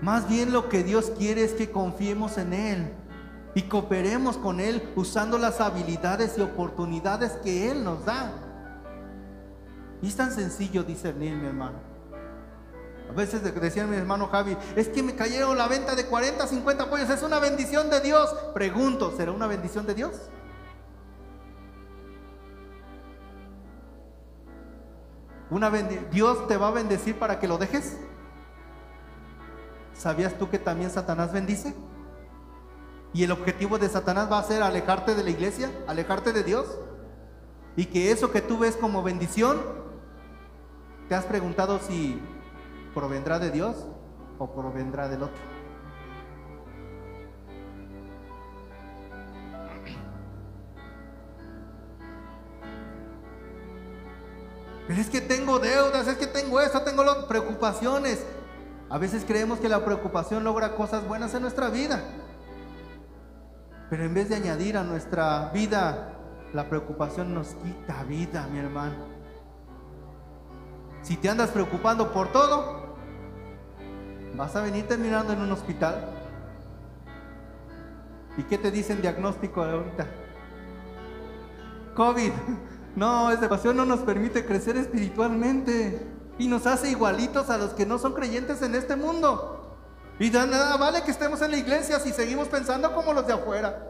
Más 0.00 0.28
bien 0.28 0.52
lo 0.52 0.68
que 0.68 0.82
Dios 0.82 1.12
quiere 1.16 1.44
es 1.44 1.52
que 1.52 1.70
confiemos 1.70 2.38
en 2.38 2.52
Él 2.54 2.92
y 3.54 3.62
cooperemos 3.68 4.36
con 4.36 4.58
Él 4.58 4.92
usando 4.96 5.38
las 5.38 5.60
habilidades 5.60 6.36
y 6.38 6.40
oportunidades 6.40 7.34
que 7.44 7.70
Él 7.70 7.84
nos 7.84 8.04
da. 8.04 8.32
Y 10.02 10.08
es 10.08 10.16
tan 10.16 10.32
sencillo 10.32 10.82
discernir, 10.82 11.36
mi 11.36 11.46
hermano. 11.46 11.91
A 13.10 13.12
veces 13.14 13.42
de- 13.42 13.52
decía 13.52 13.86
mi 13.86 13.96
hermano 13.96 14.28
Javi, 14.28 14.56
es 14.74 14.88
que 14.88 15.02
me 15.02 15.14
cayeron 15.14 15.58
la 15.58 15.68
venta 15.68 15.94
de 15.94 16.06
40, 16.06 16.46
50 16.46 16.88
pollos, 16.88 17.10
es 17.10 17.22
una 17.22 17.38
bendición 17.38 17.90
de 17.90 18.00
Dios. 18.00 18.32
Pregunto, 18.54 19.12
¿será 19.16 19.32
una 19.32 19.46
bendición 19.46 19.86
de 19.86 19.94
Dios? 19.94 20.12
Una 25.50 25.70
¿Dios 25.70 26.46
te 26.48 26.56
va 26.56 26.68
a 26.68 26.70
bendecir 26.70 27.18
para 27.18 27.38
que 27.38 27.46
lo 27.46 27.58
dejes? 27.58 27.98
¿Sabías 29.92 30.34
tú 30.38 30.48
que 30.48 30.58
también 30.58 30.90
Satanás 30.90 31.32
bendice? 31.32 31.74
Y 33.12 33.24
el 33.24 33.32
objetivo 33.32 33.78
de 33.78 33.90
Satanás 33.90 34.32
va 34.32 34.38
a 34.38 34.42
ser 34.42 34.62
alejarte 34.62 35.14
de 35.14 35.22
la 35.22 35.28
iglesia, 35.30 35.70
alejarte 35.86 36.32
de 36.32 36.42
Dios. 36.42 36.66
Y 37.76 37.86
que 37.86 38.10
eso 38.10 38.30
que 38.30 38.40
tú 38.40 38.58
ves 38.58 38.76
como 38.76 39.02
bendición, 39.02 39.60
¿te 41.10 41.14
has 41.14 41.26
preguntado 41.26 41.78
si 41.78 42.18
provendrá 42.94 43.38
de 43.38 43.50
Dios 43.50 43.86
o 44.38 44.52
provendrá 44.52 45.08
del 45.08 45.22
otro? 45.24 45.42
Pero 54.86 55.00
es 55.00 55.08
que 55.08 55.20
tengo 55.20 55.58
deudas, 55.58 56.06
es 56.08 56.16
que 56.16 56.26
tengo 56.26 56.60
esto, 56.60 56.82
tengo 56.82 57.04
lo- 57.04 57.26
preocupaciones. 57.28 58.24
A 58.90 58.98
veces 58.98 59.24
creemos 59.26 59.58
que 59.58 59.68
la 59.68 59.84
preocupación 59.84 60.44
logra 60.44 60.74
cosas 60.74 61.06
buenas 61.06 61.32
en 61.34 61.42
nuestra 61.42 61.70
vida. 61.70 62.02
Pero 63.88 64.04
en 64.04 64.12
vez 64.14 64.28
de 64.28 64.36
añadir 64.36 64.76
a 64.76 64.82
nuestra 64.82 65.50
vida, 65.54 66.12
la 66.52 66.68
preocupación 66.68 67.32
nos 67.32 67.48
quita 67.48 68.02
vida, 68.04 68.46
mi 68.50 68.58
hermano. 68.58 68.96
Si 71.02 71.16
te 71.16 71.28
andas 71.30 71.50
preocupando 71.50 72.12
por 72.12 72.30
todo, 72.32 72.81
vas 74.36 74.56
a 74.56 74.62
venir 74.62 74.86
terminando 74.86 75.32
en 75.32 75.40
un 75.40 75.52
hospital. 75.52 75.96
¿Y 78.36 78.44
qué 78.44 78.58
te 78.58 78.70
dicen 78.70 79.02
diagnóstico 79.02 79.62
ahorita? 79.62 80.06
COVID. 81.94 82.32
No, 82.96 83.30
esa 83.30 83.48
pasión 83.48 83.76
no 83.76 83.84
nos 83.84 84.00
permite 84.00 84.44
crecer 84.44 84.76
espiritualmente 84.76 86.06
y 86.38 86.46
nos 86.46 86.66
hace 86.66 86.90
igualitos 86.90 87.50
a 87.50 87.58
los 87.58 87.70
que 87.70 87.86
no 87.86 87.98
son 87.98 88.12
creyentes 88.12 88.60
en 88.62 88.74
este 88.74 88.96
mundo. 88.96 89.76
Y 90.18 90.30
de 90.30 90.46
nada 90.46 90.76
vale 90.76 91.02
que 91.02 91.10
estemos 91.10 91.40
en 91.42 91.52
la 91.52 91.56
iglesia 91.56 91.98
si 92.00 92.12
seguimos 92.12 92.48
pensando 92.48 92.94
como 92.94 93.12
los 93.12 93.26
de 93.26 93.32
afuera. 93.32 93.88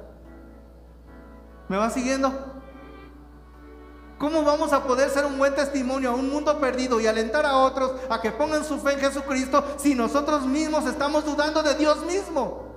¿Me 1.68 1.76
va 1.76 1.90
siguiendo? 1.90 2.51
¿Cómo 4.23 4.45
vamos 4.45 4.73
a 4.73 4.85
poder 4.85 5.11
ser 5.11 5.27
un 5.27 5.37
buen 5.37 5.53
testimonio 5.53 6.11
a 6.11 6.14
un 6.14 6.31
mundo 6.31 6.61
perdido 6.61 7.01
y 7.01 7.09
alentar 7.09 7.45
a 7.45 7.57
otros 7.57 7.91
a 8.09 8.20
que 8.20 8.31
pongan 8.31 8.64
su 8.64 8.79
fe 8.79 8.93
en 8.93 9.01
Jesucristo 9.01 9.64
si 9.79 9.97
nosotros 9.97 10.47
mismos 10.47 10.87
estamos 10.87 11.25
dudando 11.25 11.61
de 11.61 11.75
Dios 11.75 12.05
mismo? 12.05 12.68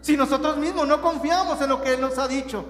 Si 0.00 0.16
nosotros 0.16 0.56
mismos 0.56 0.88
no 0.88 1.00
confiamos 1.00 1.60
en 1.60 1.68
lo 1.68 1.80
que 1.80 1.94
Él 1.94 2.00
nos 2.00 2.18
ha 2.18 2.26
dicho. 2.26 2.64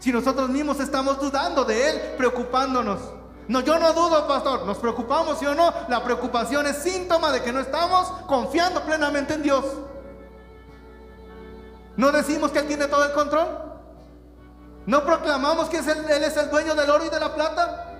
Si 0.00 0.12
nosotros 0.12 0.48
mismos 0.48 0.80
estamos 0.80 1.20
dudando 1.20 1.64
de 1.64 1.88
Él, 1.88 2.00
preocupándonos. 2.16 2.98
No, 3.46 3.60
yo 3.60 3.78
no 3.78 3.92
dudo, 3.92 4.26
pastor. 4.26 4.66
Nos 4.66 4.78
preocupamos, 4.78 5.38
¿sí 5.38 5.46
o 5.46 5.54
no? 5.54 5.72
La 5.86 6.02
preocupación 6.02 6.66
es 6.66 6.78
síntoma 6.78 7.30
de 7.30 7.42
que 7.42 7.52
no 7.52 7.60
estamos 7.60 8.08
confiando 8.26 8.82
plenamente 8.82 9.34
en 9.34 9.44
Dios. 9.44 9.64
¿No 11.96 12.10
decimos 12.10 12.50
que 12.50 12.58
Él 12.58 12.66
tiene 12.66 12.88
todo 12.88 13.04
el 13.04 13.12
control? 13.12 13.65
¿No 14.86 15.04
proclamamos 15.04 15.68
que 15.68 15.78
él 15.78 16.22
es 16.22 16.36
el 16.36 16.48
dueño 16.48 16.74
del 16.74 16.88
oro 16.88 17.04
y 17.04 17.10
de 17.10 17.20
la 17.20 17.34
plata? 17.34 17.96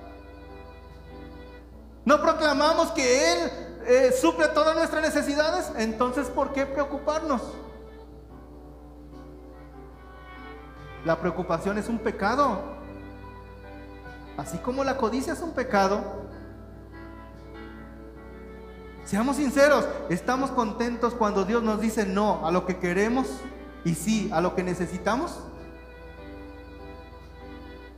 ¿No 2.06 2.22
proclamamos 2.22 2.92
que 2.92 3.32
Él 3.32 3.50
eh, 3.84 4.12
suple 4.12 4.46
todas 4.48 4.76
nuestras 4.76 5.02
necesidades? 5.02 5.72
Entonces, 5.76 6.28
¿por 6.28 6.52
qué 6.52 6.64
preocuparnos? 6.64 7.42
La 11.04 11.18
preocupación 11.18 11.78
es 11.78 11.88
un 11.88 11.98
pecado. 11.98 12.76
Así 14.36 14.56
como 14.58 14.84
la 14.84 14.96
codicia 14.96 15.32
es 15.32 15.40
un 15.40 15.50
pecado. 15.50 16.26
Seamos 19.04 19.36
sinceros, 19.36 19.84
¿estamos 20.08 20.52
contentos 20.52 21.12
cuando 21.12 21.44
Dios 21.44 21.64
nos 21.64 21.80
dice 21.80 22.06
no 22.06 22.46
a 22.46 22.52
lo 22.52 22.66
que 22.66 22.78
queremos 22.78 23.26
y 23.84 23.94
sí 23.94 24.30
a 24.32 24.40
lo 24.40 24.54
que 24.54 24.62
necesitamos? 24.62 25.40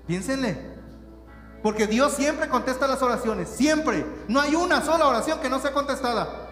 Piénsenle. 0.08 0.58
Porque 1.62 1.86
Dios 1.86 2.14
siempre 2.14 2.48
contesta 2.48 2.88
las 2.88 3.02
oraciones, 3.02 3.48
siempre. 3.48 4.06
No 4.26 4.40
hay 4.40 4.54
una 4.54 4.80
sola 4.80 5.06
oración 5.06 5.38
que 5.40 5.50
no 5.50 5.60
sea 5.60 5.72
contestada. 5.72 6.48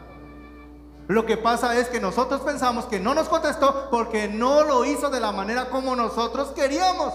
Lo 1.08 1.24
que 1.24 1.36
pasa 1.36 1.76
es 1.78 1.88
que 1.88 2.00
nosotros 2.00 2.42
pensamos 2.42 2.84
que 2.84 3.00
no 3.00 3.14
nos 3.14 3.28
contestó 3.28 3.88
porque 3.90 4.28
no 4.28 4.62
lo 4.62 4.84
hizo 4.84 5.08
de 5.08 5.20
la 5.20 5.32
manera 5.32 5.70
como 5.70 5.96
nosotros 5.96 6.48
queríamos. 6.48 7.14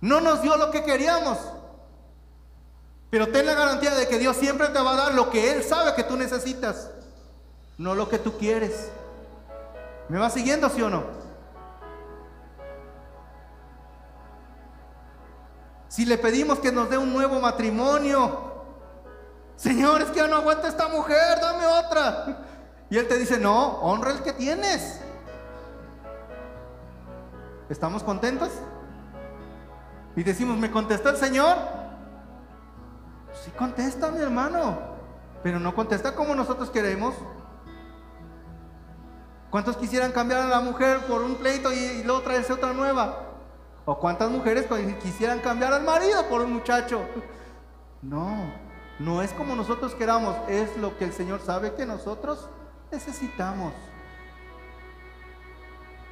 No 0.00 0.20
nos 0.20 0.42
dio 0.42 0.56
lo 0.56 0.70
que 0.70 0.82
queríamos. 0.84 1.38
Pero 3.08 3.28
ten 3.28 3.46
la 3.46 3.54
garantía 3.54 3.94
de 3.94 4.08
que 4.08 4.18
Dios 4.18 4.36
siempre 4.36 4.68
te 4.68 4.80
va 4.80 4.92
a 4.92 4.96
dar 4.96 5.14
lo 5.14 5.30
que 5.30 5.52
Él 5.52 5.62
sabe 5.62 5.94
que 5.94 6.02
tú 6.02 6.16
necesitas, 6.16 6.90
no 7.78 7.94
lo 7.94 8.08
que 8.08 8.18
tú 8.18 8.36
quieres. 8.36 8.90
¿Me 10.08 10.18
va 10.18 10.28
siguiendo, 10.28 10.68
sí 10.68 10.82
o 10.82 10.90
no? 10.90 11.04
Si 15.92 16.06
le 16.06 16.16
pedimos 16.16 16.58
que 16.58 16.72
nos 16.72 16.88
dé 16.88 16.96
un 16.96 17.12
nuevo 17.12 17.38
matrimonio, 17.38 18.54
Señor, 19.56 20.00
es 20.00 20.08
que 20.08 20.20
ya 20.20 20.26
no 20.26 20.36
aguanta 20.36 20.66
esta 20.66 20.88
mujer, 20.88 21.38
dame 21.38 21.66
otra. 21.66 22.46
Y 22.88 22.96
Él 22.96 23.06
te 23.06 23.18
dice, 23.18 23.38
no, 23.38 23.72
honra 23.80 24.12
el 24.12 24.22
que 24.22 24.32
tienes. 24.32 25.02
¿Estamos 27.68 28.02
contentos? 28.02 28.48
Y 30.16 30.22
decimos, 30.22 30.56
¿me 30.56 30.70
contestó 30.70 31.10
el 31.10 31.18
Señor? 31.18 31.58
Sí 33.44 33.50
contesta, 33.50 34.10
mi 34.10 34.22
hermano, 34.22 34.78
pero 35.42 35.60
no 35.60 35.74
contesta 35.74 36.14
como 36.14 36.34
nosotros 36.34 36.70
queremos. 36.70 37.14
¿Cuántos 39.50 39.76
quisieran 39.76 40.12
cambiar 40.12 40.40
a 40.40 40.48
la 40.48 40.60
mujer 40.60 41.00
por 41.00 41.20
un 41.20 41.34
pleito 41.34 41.70
y, 41.70 41.76
y 41.76 42.02
luego 42.02 42.22
traerse 42.22 42.54
otra 42.54 42.72
nueva? 42.72 43.31
¿O 43.84 43.98
cuántas 43.98 44.30
mujeres 44.30 44.66
quisieran 45.02 45.40
cambiar 45.40 45.72
al 45.72 45.82
marido 45.82 46.28
por 46.28 46.42
un 46.42 46.52
muchacho? 46.52 47.02
No, 48.00 48.52
no 48.98 49.22
es 49.22 49.32
como 49.32 49.56
nosotros 49.56 49.94
queramos, 49.94 50.36
es 50.48 50.76
lo 50.76 50.96
que 50.96 51.04
el 51.04 51.12
Señor 51.12 51.40
sabe 51.40 51.74
que 51.74 51.84
nosotros 51.84 52.48
necesitamos. 52.90 53.72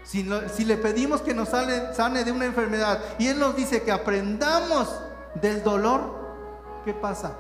Si, 0.03 0.25
le 0.25 0.77
pedimos 0.77 1.21
que 1.21 1.35
nos 1.35 1.51
sane, 1.51 1.95
sane 1.95 2.25
de 2.25 2.33
una 2.33 2.47
enfermedad 2.47 3.01
y 3.19 3.29
Él 3.29 3.39
nos 3.39 3.55
dice 3.55 3.83
que 3.83 3.93
aprendamos 3.93 4.93
del 5.35 5.63
dolor, 5.63 6.81
¿qué 6.85 6.93
pasa? 6.93 7.37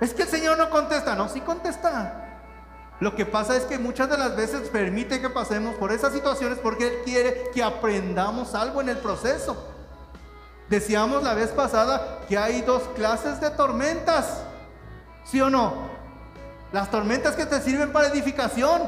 Es 0.00 0.14
que 0.14 0.22
el 0.22 0.28
Señor 0.28 0.56
no 0.56 0.70
contesta, 0.70 1.14
no, 1.14 1.28
sí 1.28 1.42
contesta. 1.42 2.29
Lo 3.00 3.16
que 3.16 3.24
pasa 3.24 3.56
es 3.56 3.64
que 3.64 3.78
muchas 3.78 4.10
de 4.10 4.18
las 4.18 4.36
veces 4.36 4.68
permite 4.68 5.22
que 5.22 5.30
pasemos 5.30 5.74
por 5.76 5.90
esas 5.90 6.12
situaciones 6.12 6.58
porque 6.58 6.86
Él 6.86 6.94
quiere 7.04 7.50
que 7.52 7.62
aprendamos 7.62 8.54
algo 8.54 8.82
en 8.82 8.90
el 8.90 8.98
proceso. 8.98 9.56
Decíamos 10.68 11.22
la 11.22 11.32
vez 11.32 11.48
pasada 11.50 12.20
que 12.28 12.36
hay 12.36 12.60
dos 12.60 12.82
clases 12.94 13.40
de 13.40 13.50
tormentas, 13.50 14.42
¿sí 15.24 15.40
o 15.40 15.48
no? 15.48 15.88
Las 16.72 16.90
tormentas 16.90 17.34
que 17.34 17.46
te 17.46 17.60
sirven 17.62 17.90
para 17.90 18.08
edificación 18.08 18.82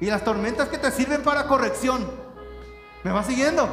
y 0.00 0.06
las 0.06 0.24
tormentas 0.24 0.68
que 0.68 0.76
te 0.76 0.90
sirven 0.90 1.22
para 1.22 1.46
corrección. 1.46 2.10
¿Me 3.04 3.12
va 3.12 3.22
siguiendo? 3.22 3.68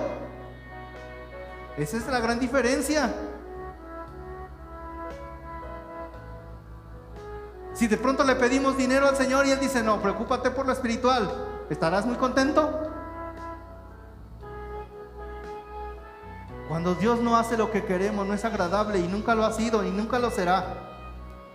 Esa 1.75 1.97
es 1.97 2.05
la 2.05 2.19
gran 2.19 2.39
diferencia. 2.39 3.11
Si 7.73 7.87
de 7.87 7.97
pronto 7.97 8.23
le 8.23 8.35
pedimos 8.35 8.77
dinero 8.77 9.07
al 9.07 9.15
Señor 9.15 9.47
y 9.47 9.51
Él 9.51 9.59
dice, 9.59 9.81
no, 9.81 10.01
preocúpate 10.01 10.51
por 10.51 10.65
lo 10.67 10.73
espiritual, 10.73 11.31
¿estarás 11.69 12.05
muy 12.05 12.15
contento? 12.15 12.91
Cuando 16.67 16.95
Dios 16.95 17.19
no 17.19 17.35
hace 17.35 17.57
lo 17.57 17.71
que 17.71 17.83
queremos, 17.83 18.25
no 18.25 18.33
es 18.33 18.45
agradable 18.45 18.99
y 18.99 19.07
nunca 19.07 19.35
lo 19.35 19.43
ha 19.43 19.53
sido 19.53 19.83
y 19.83 19.91
nunca 19.91 20.19
lo 20.19 20.31
será. 20.31 20.91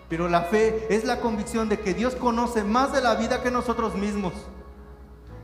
Pero 0.08 0.28
la 0.28 0.42
fe 0.42 0.86
es 0.90 1.04
la 1.04 1.20
convicción 1.20 1.68
de 1.68 1.80
que 1.80 1.94
Dios 1.94 2.14
conoce 2.14 2.64
más 2.64 2.92
de 2.92 3.00
la 3.00 3.14
vida 3.14 3.42
que 3.42 3.50
nosotros 3.50 3.94
mismos 3.94 4.32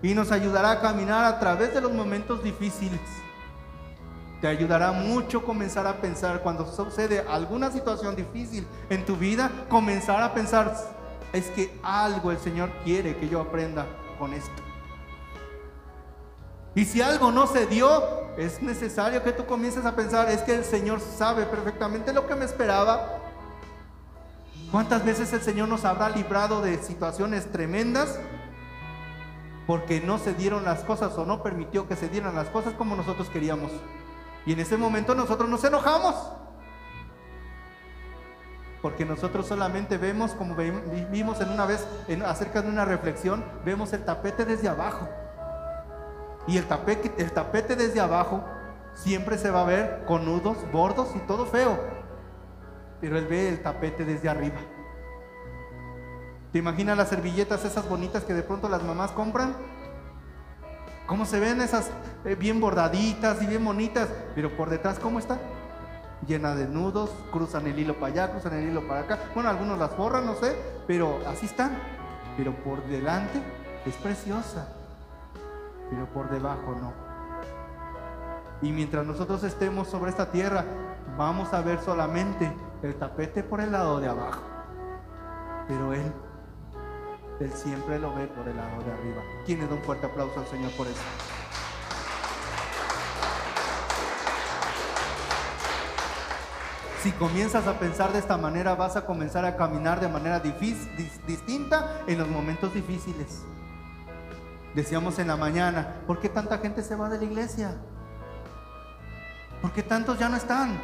y 0.02 0.14
nos 0.14 0.32
ayudará 0.32 0.72
a 0.72 0.80
caminar 0.80 1.24
a 1.24 1.38
través 1.38 1.72
de 1.72 1.80
los 1.80 1.92
momentos 1.92 2.42
difíciles. 2.42 3.00
Te 4.44 4.48
ayudará 4.48 4.92
mucho 4.92 5.42
comenzar 5.42 5.86
a 5.86 6.02
pensar 6.02 6.42
cuando 6.42 6.70
sucede 6.70 7.24
alguna 7.30 7.70
situación 7.70 8.14
difícil 8.14 8.66
en 8.90 9.06
tu 9.06 9.16
vida, 9.16 9.50
comenzar 9.70 10.22
a 10.22 10.34
pensar, 10.34 10.76
es 11.32 11.46
que 11.46 11.80
algo 11.82 12.30
el 12.30 12.36
Señor 12.36 12.70
quiere 12.84 13.16
que 13.16 13.26
yo 13.26 13.40
aprenda 13.40 13.86
con 14.18 14.34
esto. 14.34 14.52
Y 16.74 16.84
si 16.84 17.00
algo 17.00 17.32
no 17.32 17.46
se 17.46 17.64
dio, 17.64 17.88
es 18.36 18.60
necesario 18.60 19.22
que 19.24 19.32
tú 19.32 19.46
comiences 19.46 19.86
a 19.86 19.96
pensar, 19.96 20.28
es 20.28 20.42
que 20.42 20.56
el 20.56 20.64
Señor 20.66 21.00
sabe 21.00 21.46
perfectamente 21.46 22.12
lo 22.12 22.26
que 22.26 22.34
me 22.34 22.44
esperaba. 22.44 23.22
¿Cuántas 24.70 25.06
veces 25.06 25.32
el 25.32 25.40
Señor 25.40 25.70
nos 25.70 25.86
habrá 25.86 26.10
librado 26.10 26.60
de 26.60 26.76
situaciones 26.82 27.50
tremendas 27.50 28.18
porque 29.66 30.02
no 30.02 30.18
se 30.18 30.34
dieron 30.34 30.66
las 30.66 30.84
cosas 30.84 31.16
o 31.16 31.24
no 31.24 31.42
permitió 31.42 31.88
que 31.88 31.96
se 31.96 32.10
dieran 32.10 32.34
las 32.34 32.50
cosas 32.50 32.74
como 32.74 32.94
nosotros 32.94 33.30
queríamos? 33.30 33.72
Y 34.46 34.52
en 34.52 34.60
ese 34.60 34.76
momento 34.76 35.14
nosotros 35.14 35.48
nos 35.48 35.64
enojamos. 35.64 36.14
Porque 38.82 39.06
nosotros 39.06 39.46
solamente 39.46 39.96
vemos, 39.96 40.32
como 40.32 40.54
vimos 40.54 41.40
en 41.40 41.48
una 41.48 41.64
vez 41.64 41.86
en, 42.06 42.22
acerca 42.22 42.60
de 42.60 42.68
una 42.68 42.84
reflexión, 42.84 43.42
vemos 43.64 43.92
el 43.94 44.04
tapete 44.04 44.44
desde 44.44 44.68
abajo. 44.68 45.08
Y 46.46 46.58
el 46.58 46.66
tapete, 46.66 47.10
el 47.16 47.32
tapete 47.32 47.76
desde 47.76 48.00
abajo 48.00 48.44
siempre 48.92 49.38
se 49.38 49.50
va 49.50 49.62
a 49.62 49.64
ver 49.64 50.04
con 50.06 50.26
nudos, 50.26 50.58
bordos 50.70 51.08
y 51.16 51.18
todo 51.20 51.46
feo. 51.46 51.78
Pero 53.00 53.16
él 53.16 53.26
ve 53.26 53.48
el 53.48 53.62
tapete 53.62 54.04
desde 54.04 54.28
arriba. 54.28 54.60
¿Te 56.52 56.58
imaginas 56.58 56.96
las 56.96 57.08
servilletas 57.08 57.64
esas 57.64 57.88
bonitas 57.88 58.22
que 58.24 58.34
de 58.34 58.42
pronto 58.42 58.68
las 58.68 58.82
mamás 58.82 59.10
compran? 59.12 59.56
¿Cómo 61.06 61.26
se 61.26 61.40
ven 61.40 61.60
esas 61.60 61.90
eh, 62.24 62.34
bien 62.34 62.60
bordaditas 62.60 63.42
y 63.42 63.46
bien 63.46 63.64
bonitas? 63.64 64.08
Pero 64.34 64.56
por 64.56 64.70
detrás, 64.70 64.98
¿cómo 64.98 65.18
está? 65.18 65.38
Llena 66.26 66.54
de 66.54 66.66
nudos, 66.66 67.10
cruzan 67.30 67.66
el 67.66 67.78
hilo 67.78 67.94
para 67.94 68.12
allá, 68.12 68.30
cruzan 68.30 68.54
el 68.54 68.70
hilo 68.70 68.86
para 68.88 69.00
acá. 69.00 69.18
Bueno, 69.34 69.50
algunos 69.50 69.78
las 69.78 69.90
forran, 69.92 70.24
no 70.24 70.34
sé, 70.34 70.56
pero 70.86 71.20
así 71.26 71.46
están. 71.46 71.78
Pero 72.36 72.54
por 72.64 72.82
delante 72.86 73.40
es 73.84 73.94
preciosa 73.96 74.66
pero 75.90 76.06
por 76.06 76.30
debajo 76.30 76.74
no. 76.80 76.92
Y 78.62 78.72
mientras 78.72 79.06
nosotros 79.06 79.42
estemos 79.44 79.88
sobre 79.88 80.10
esta 80.10 80.30
tierra, 80.30 80.64
vamos 81.16 81.52
a 81.52 81.60
ver 81.60 81.80
solamente 81.80 82.50
el 82.82 82.94
tapete 82.96 83.42
por 83.42 83.60
el 83.60 83.72
lado 83.72 84.00
de 84.00 84.08
abajo. 84.08 84.42
Pero 85.68 85.92
Él, 85.92 86.12
Él 87.40 87.52
siempre 87.52 87.98
lo 87.98 88.14
ve 88.14 88.26
por 88.28 88.46
el 88.48 88.56
lado 88.56 88.82
de 88.82 88.92
arriba. 88.92 89.22
¿Quién 89.44 89.60
le 89.60 89.66
da 89.66 89.74
un 89.74 89.82
fuerte 89.82 90.06
aplauso 90.06 90.38
al 90.40 90.46
Señor 90.46 90.70
por 90.72 90.86
eso? 90.86 91.02
Si 97.02 97.12
comienzas 97.12 97.66
a 97.66 97.78
pensar 97.78 98.12
de 98.12 98.18
esta 98.18 98.38
manera, 98.38 98.76
vas 98.76 98.96
a 98.96 99.04
comenzar 99.04 99.44
a 99.44 99.56
caminar 99.56 100.00
de 100.00 100.08
manera 100.08 100.40
distinta 100.40 102.00
en 102.06 102.18
los 102.18 102.28
momentos 102.28 102.72
difíciles. 102.72 103.42
Decíamos 104.74 105.18
en 105.18 105.28
la 105.28 105.36
mañana, 105.36 105.96
¿por 106.06 106.18
qué 106.18 106.28
tanta 106.28 106.58
gente 106.58 106.82
se 106.82 106.96
va 106.96 107.08
de 107.08 107.18
la 107.18 107.24
iglesia? 107.24 107.76
¿Por 109.60 109.72
qué 109.72 109.82
tantos 109.82 110.18
ya 110.18 110.28
no 110.28 110.36
están? 110.36 110.80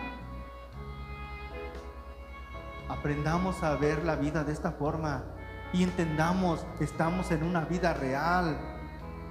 Aprendamos 2.88 3.62
a 3.62 3.76
ver 3.76 4.04
la 4.04 4.16
vida 4.16 4.44
de 4.44 4.52
esta 4.52 4.72
forma 4.72 5.24
y 5.72 5.82
entendamos, 5.82 6.64
estamos 6.80 7.30
en 7.30 7.42
una 7.42 7.60
vida 7.60 7.94
real. 7.94 8.56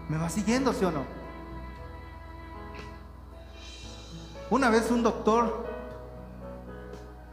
¿Me 0.08 0.18
va 0.18 0.30
siguiendo, 0.30 0.74
sí 0.74 0.86
o 0.86 0.92
no? 0.92 1.04
Una 4.50 4.70
vez 4.70 4.90
un 4.90 5.04
doctor 5.04 5.68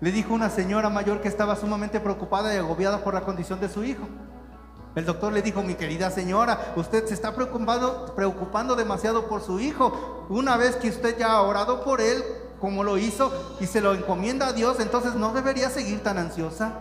le 0.00 0.12
dijo 0.12 0.32
a 0.32 0.36
una 0.36 0.50
señora 0.50 0.90
mayor 0.90 1.22
que 1.22 1.28
estaba 1.28 1.57
sumamente 1.57 2.00
preocupada 2.00 2.54
y 2.54 2.59
agobiada 2.59 3.02
por 3.02 3.14
la 3.14 3.22
condición 3.22 3.61
de 3.61 3.68
su 3.68 3.82
hijo. 3.84 4.07
El 4.94 5.04
doctor 5.04 5.32
le 5.32 5.42
dijo, 5.42 5.62
mi 5.62 5.74
querida 5.74 6.11
señora, 6.11 6.74
usted 6.76 7.07
se 7.07 7.14
está 7.14 7.34
preocupando, 7.34 8.14
preocupando 8.14 8.76
demasiado 8.76 9.28
por 9.28 9.42
su 9.42 9.61
hijo. 9.61 10.26
Una 10.28 10.57
vez 10.57 10.76
que 10.76 10.88
usted 10.88 11.18
ya 11.18 11.32
ha 11.32 11.42
orado 11.42 11.84
por 11.84 12.00
él, 12.00 12.22
como 12.61 12.82
lo 12.82 12.98
hizo, 12.98 13.57
y 13.61 13.66
se 13.66 13.80
lo 13.80 13.94
encomienda 13.94 14.48
a 14.48 14.52
Dios, 14.52 14.80
entonces 14.80 15.14
no 15.14 15.32
debería 15.32 15.70
seguir 15.70 16.02
tan 16.02 16.18
ansiosa. 16.18 16.72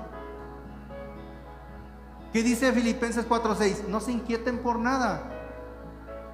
¿Qué 2.35 2.43
dice 2.43 2.73
Filipenses 2.73 3.25
4:6? 3.25 3.87
No 3.87 4.01
se 4.01 4.11
inquieten 4.11 4.57
por 4.57 4.77
nada. 4.77 5.23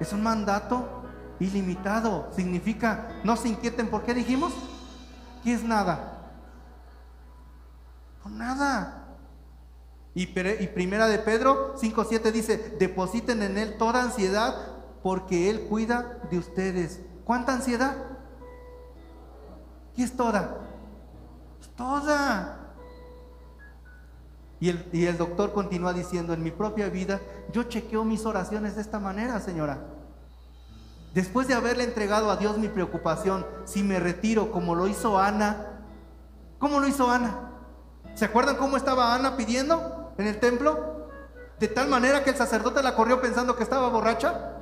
Es 0.00 0.12
un 0.12 0.20
mandato 0.20 1.04
ilimitado. 1.38 2.28
Significa, 2.34 3.20
no 3.22 3.36
se 3.36 3.50
inquieten. 3.50 3.86
¿Por 3.86 4.02
qué 4.02 4.12
dijimos? 4.12 4.52
¿Qué 5.44 5.54
es 5.54 5.62
nada? 5.62 6.32
Por 8.20 8.32
nada. 8.32 9.14
Y, 10.12 10.26
primera 10.26 11.06
de 11.06 11.20
Pedro 11.20 11.76
5.7 11.76 12.32
dice, 12.32 12.74
depositen 12.80 13.40
en 13.40 13.56
Él 13.56 13.78
toda 13.78 14.02
ansiedad 14.02 14.56
porque 15.04 15.50
Él 15.50 15.68
cuida 15.68 16.18
de 16.32 16.38
ustedes. 16.38 16.98
¿Cuánta 17.24 17.52
ansiedad? 17.52 17.94
¿Qué 19.94 20.02
es 20.02 20.16
toda? 20.16 20.66
toda. 21.76 22.61
Y 24.62 24.68
el, 24.68 25.18
doctor 25.18 25.52
continúa 25.52 25.92
diciendo, 25.92 26.32
en 26.32 26.44
mi 26.44 26.52
propia 26.52 26.88
vida, 26.88 27.20
yo 27.52 27.64
chequeo 27.64 28.04
mis 28.04 28.24
oraciones 28.24 28.76
de 28.76 28.82
esta 28.82 29.00
manera, 29.00 29.40
señora. 29.40 29.80
Después 31.12 31.48
de 31.48 31.54
haberle 31.54 31.82
entregado 31.82 32.30
a 32.30 32.36
Dios 32.36 32.58
mi 32.58 32.68
preocupación, 32.68 33.44
si 33.64 33.82
me 33.82 33.98
retiro 33.98 34.52
como 34.52 34.76
lo 34.76 34.86
hizo 34.86 35.18
Ana, 35.18 35.80
¿cómo 36.60 36.78
lo 36.78 36.86
hizo 36.86 37.10
Ana? 37.10 37.50
¿Se 38.14 38.24
acuerdan 38.24 38.56
cómo 38.56 38.76
estaba 38.76 39.16
Ana 39.16 39.36
pidiendo? 39.36 40.12
en 40.16 40.28
el 40.28 40.38
templo? 40.38 41.08
De 41.58 41.66
tal 41.66 41.88
manera 41.88 42.22
que 42.22 42.30
el 42.30 42.36
sacerdote 42.36 42.84
la 42.84 42.94
corrió 42.94 43.20
pensando 43.20 43.56
que 43.56 43.64
estaba 43.64 43.88
borracha. 43.88 44.52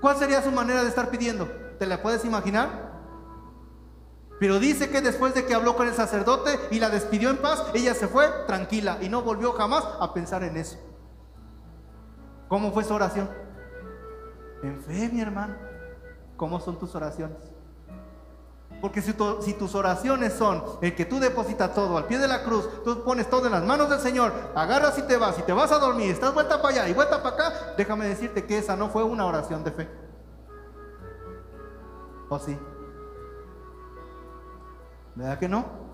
¿Cuál 0.00 0.18
sería 0.18 0.40
su 0.40 0.52
manera 0.52 0.84
de 0.84 0.88
estar 0.88 1.10
pidiendo? 1.10 1.50
¿Te 1.80 1.86
la 1.86 2.00
puedes 2.00 2.24
imaginar? 2.24 2.89
Pero 4.40 4.58
dice 4.58 4.88
que 4.88 5.02
después 5.02 5.34
de 5.34 5.44
que 5.44 5.54
habló 5.54 5.76
con 5.76 5.86
el 5.86 5.92
sacerdote 5.92 6.58
y 6.70 6.80
la 6.80 6.88
despidió 6.88 7.28
en 7.28 7.36
paz, 7.36 7.62
ella 7.74 7.94
se 7.94 8.08
fue 8.08 8.26
tranquila 8.46 8.96
y 9.02 9.10
no 9.10 9.20
volvió 9.20 9.52
jamás 9.52 9.84
a 10.00 10.14
pensar 10.14 10.42
en 10.42 10.56
eso. 10.56 10.78
¿Cómo 12.48 12.72
fue 12.72 12.82
su 12.82 12.94
oración? 12.94 13.28
En 14.62 14.80
fe, 14.80 15.10
mi 15.12 15.20
hermano. 15.20 15.54
¿Cómo 16.38 16.58
son 16.58 16.78
tus 16.78 16.94
oraciones? 16.94 17.36
Porque 18.80 19.02
si, 19.02 19.12
tus 19.12 19.74
oraciones 19.74 20.32
son 20.32 20.64
el 20.80 20.94
que 20.94 21.04
tú 21.04 21.20
depositas 21.20 21.74
todo 21.74 21.98
al 21.98 22.06
pie 22.06 22.16
de 22.16 22.26
la 22.26 22.42
cruz, 22.42 22.66
tú 22.82 23.04
pones 23.04 23.28
todo 23.28 23.44
en 23.44 23.52
las 23.52 23.62
manos 23.62 23.90
del 23.90 24.00
Señor, 24.00 24.32
agarras 24.54 24.96
y 24.96 25.02
te 25.02 25.18
vas, 25.18 25.38
y 25.38 25.42
te 25.42 25.52
vas 25.52 25.70
a 25.70 25.78
dormir, 25.78 26.10
estás 26.10 26.32
vuelta 26.32 26.62
para 26.62 26.76
allá 26.76 26.88
y 26.88 26.94
vuelta 26.94 27.22
para 27.22 27.34
acá, 27.34 27.74
déjame 27.76 28.06
decirte 28.06 28.46
que 28.46 28.56
esa 28.56 28.76
no 28.76 28.88
fue 28.88 29.04
una 29.04 29.26
oración 29.26 29.62
de 29.64 29.70
fe. 29.70 29.88
¿O 32.30 32.38
sí? 32.38 32.58
¿Verdad 35.14 35.38
que 35.38 35.48
no? 35.48 35.90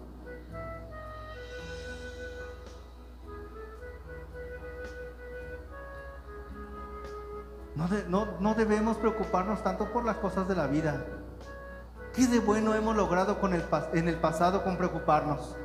No, 8.08 8.26
no, 8.40 8.54
debemos 8.54 8.96
preocuparnos 8.96 9.62
tanto 9.62 9.92
por 9.92 10.04
las 10.04 10.16
cosas 10.16 10.48
de 10.48 10.54
la 10.54 10.66
vida. 10.66 11.04
¿Qué 12.14 12.26
de 12.26 12.40
bueno 12.40 12.74
hemos 12.74 12.96
logrado 12.96 13.38
con 13.38 13.52
el, 13.52 13.62
en 13.92 14.08
el 14.08 14.16
pasado 14.16 14.64
con 14.64 14.78
preocuparnos? 14.78 15.56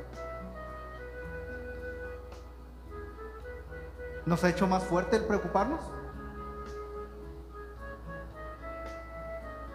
¿Nos 4.26 4.44
ha 4.44 4.50
hecho 4.50 4.66
más 4.66 4.84
fuerte 4.84 5.16
el 5.16 5.24
preocuparnos? 5.24 5.80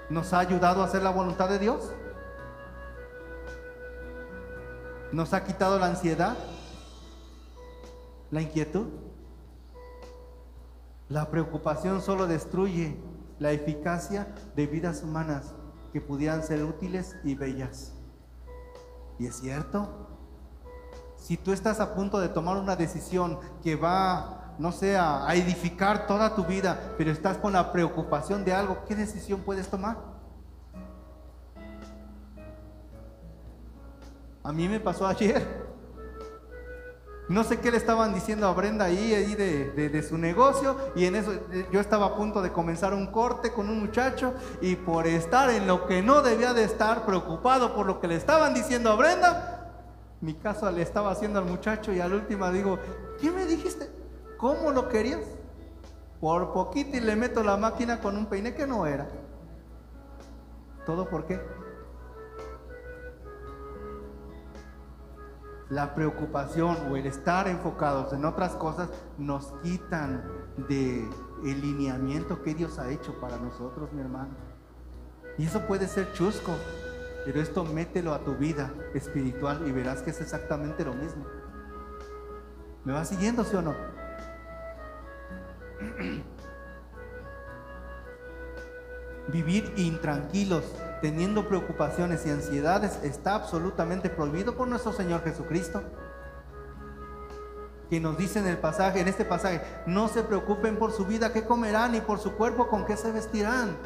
¿Nos 0.10 0.32
ha 0.32 0.40
ayudado 0.40 0.84
a 0.84 0.86
hacer 0.86 1.02
la 1.02 1.10
voluntad 1.10 1.50
de 1.50 1.60
Dios? 1.60 1.92
¿Nos 5.12 5.34
ha 5.34 5.44
quitado 5.44 5.80
la 5.80 5.86
ansiedad? 5.86 6.38
¿La 8.30 8.42
inquietud? 8.42 8.88
La 11.08 11.32
preocupación 11.32 12.02
solo 12.02 12.28
destruye 12.28 12.98
la 13.40 13.52
eficacia 13.52 14.28
de 14.56 14.68
vidas 14.68 15.04
humanas 15.04 15.54
que 15.94 16.02
pudieran 16.02 16.44
ser 16.44 16.64
útiles 16.64 17.16
y 17.24 17.36
bellas. 17.36 17.94
Y 19.18 19.28
es 19.28 19.40
cierto, 19.40 20.08
si 21.16 21.38
tú 21.38 21.54
estás 21.54 21.80
a 21.80 21.96
punto 21.96 22.20
de 22.20 22.28
tomar 22.28 22.58
una 22.58 22.76
decisión 22.76 23.40
que 23.64 23.78
va, 23.78 24.56
no 24.60 24.74
sé, 24.74 24.98
a, 24.98 25.26
edificar 25.36 26.06
toda 26.06 26.36
tu 26.36 26.44
vida, 26.44 26.94
pero 26.98 27.12
estás 27.12 27.38
con 27.38 27.54
la 27.54 27.72
preocupación 27.72 28.44
de 28.44 28.54
algo, 28.54 28.84
¿qué 28.86 28.96
decisión 28.96 29.40
puedes 29.40 29.70
tomar? 29.70 30.17
A 34.48 34.54
mí 34.54 34.70
me 34.70 34.80
pasó 34.80 35.06
ayer. 35.06 35.46
No 37.28 37.44
sé 37.44 37.60
qué 37.60 37.70
le 37.70 37.76
estaban 37.76 38.14
diciendo 38.14 38.48
a 38.48 38.54
Brenda 38.54 38.86
ahí, 38.86 39.36
de, 39.36 40.06
su 40.08 40.18
negocio 40.18 40.78
y 40.96 41.04
en 41.04 41.18
eso 41.18 41.34
eh, 41.52 41.68
yo 41.70 41.82
estaba 41.82 42.06
a 42.06 42.16
punto 42.16 42.42
de 42.42 42.54
comenzar 42.54 42.94
un 42.94 43.08
corte 43.08 43.52
con 43.52 43.70
un 43.70 43.82
muchacho 43.82 44.34
y 44.62 44.78
por 44.78 45.06
estar 45.06 45.50
en 45.50 45.68
lo 45.68 45.86
que 45.86 46.02
no 46.02 46.22
debía 46.22 46.54
de 46.54 46.64
estar, 46.64 47.06
preocupado 47.06 47.76
por 47.76 47.86
lo 47.86 48.00
que 48.00 48.08
le 48.08 48.16
estaban 48.16 48.54
diciendo 48.54 48.90
a 48.90 48.96
Brenda, 48.96 49.84
mi 50.22 50.34
caso 50.36 50.72
le 50.72 50.82
estaba 50.82 51.12
haciendo 51.12 51.40
al 51.40 51.46
muchacho 51.46 51.92
y 51.92 52.00
al 52.00 52.14
último 52.14 52.50
digo, 52.50 52.80
¿qué 53.20 53.30
me 53.30 53.46
dijiste? 53.46 53.90
¿Cómo 54.38 54.72
lo 54.72 54.88
querías? 54.88 55.26
Por 56.22 56.54
poquito 56.54 56.96
y 56.96 57.02
le 57.02 57.18
meto 57.18 57.44
la 57.44 57.58
máquina 57.58 58.00
con 58.00 58.16
un 58.16 58.28
peine 58.28 58.56
que 58.56 58.66
no 58.66 58.86
era. 58.86 59.10
¿Todo 60.86 61.10
por 61.10 61.26
qué? 61.26 61.67
La 65.70 65.94
preocupación 65.96 66.78
o 66.90 66.96
el 66.96 67.06
estar 67.06 67.48
enfocados 67.48 68.14
en 68.14 68.26
otras 68.26 68.54
cosas 68.54 68.90
nos 69.18 69.54
quitan 69.64 70.24
de 70.70 71.08
el 71.46 71.62
lineamiento 71.62 72.42
que 72.42 72.56
Dios 72.56 72.80
ha 72.80 72.90
hecho 72.90 73.20
para 73.20 73.38
nosotros, 73.38 73.92
mi 73.92 74.02
hermano. 74.02 74.30
Y 75.38 75.46
eso 75.46 75.62
puede 75.68 75.88
ser 75.88 76.12
chusco, 76.14 76.54
pero 77.26 77.42
esto 77.42 77.64
mételo 77.64 78.14
a 78.14 78.20
tu 78.20 78.36
vida 78.36 78.72
espiritual 78.94 79.68
y 79.68 79.72
verás 79.72 80.02
que 80.02 80.12
es 80.12 80.22
exactamente 80.22 80.86
lo 80.86 80.94
mismo. 80.94 81.26
¿Me 82.86 82.94
va 82.94 83.04
siguiendo, 83.04 83.44
sí 83.44 83.56
o 83.56 83.62
no? 83.62 83.76
Vivir 89.28 89.74
intranquilos 89.76 90.64
teniendo 91.02 91.48
preocupaciones 91.48 92.26
y 92.26 92.30
ansiedades 92.30 93.00
está 93.04 93.36
absolutamente 93.36 94.10
prohibido 94.10 94.56
por 94.56 94.68
nuestro 94.68 94.94
Señor 94.94 95.24
Jesucristo. 95.24 95.84
Que 97.90 98.00
nos 98.00 98.18
dice 98.18 98.40
en 98.40 98.48
el 98.48 98.58
pasaje, 98.58 99.00
en 99.00 99.08
este 99.08 99.26
pasaje, 99.26 99.62
no 99.86 100.08
se 100.08 100.24
preocupen 100.24 100.78
por 100.78 100.92
su 100.92 101.06
vida, 101.06 101.32
qué 101.32 101.46
comerán, 101.46 101.96
y 101.96 102.02
por 102.02 102.20
su 102.20 102.34
cuerpo, 102.34 102.68
con 102.68 102.86
qué 102.86 102.98
se 102.98 103.12
vestirán. 103.12 103.78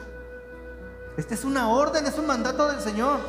Esta 1.18 1.34
es 1.34 1.44
una 1.44 1.70
orden, 1.70 2.06
es 2.06 2.18
un 2.18 2.28
mandato 2.28 2.68
del 2.68 2.80
Señor. 2.80 3.20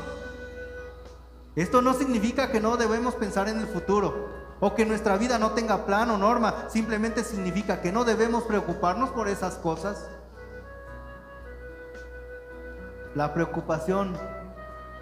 Esto 1.56 1.82
no 1.82 1.92
significa 1.92 2.50
que 2.50 2.60
no 2.60 2.76
debemos 2.76 3.14
pensar 3.14 3.48
en 3.48 3.58
el 3.58 3.66
futuro 3.66 4.28
o 4.60 4.74
que 4.74 4.86
nuestra 4.86 5.16
vida 5.16 5.38
no 5.38 5.50
tenga 5.50 5.84
plan 5.84 6.10
o 6.10 6.16
norma. 6.16 6.66
Simplemente 6.68 7.24
significa 7.24 7.82
que 7.82 7.92
no 7.92 8.04
debemos 8.04 8.44
preocuparnos 8.44 9.10
por 9.10 9.28
esas 9.28 9.56
cosas. 9.56 10.06
La 13.14 13.34
preocupación 13.34 14.14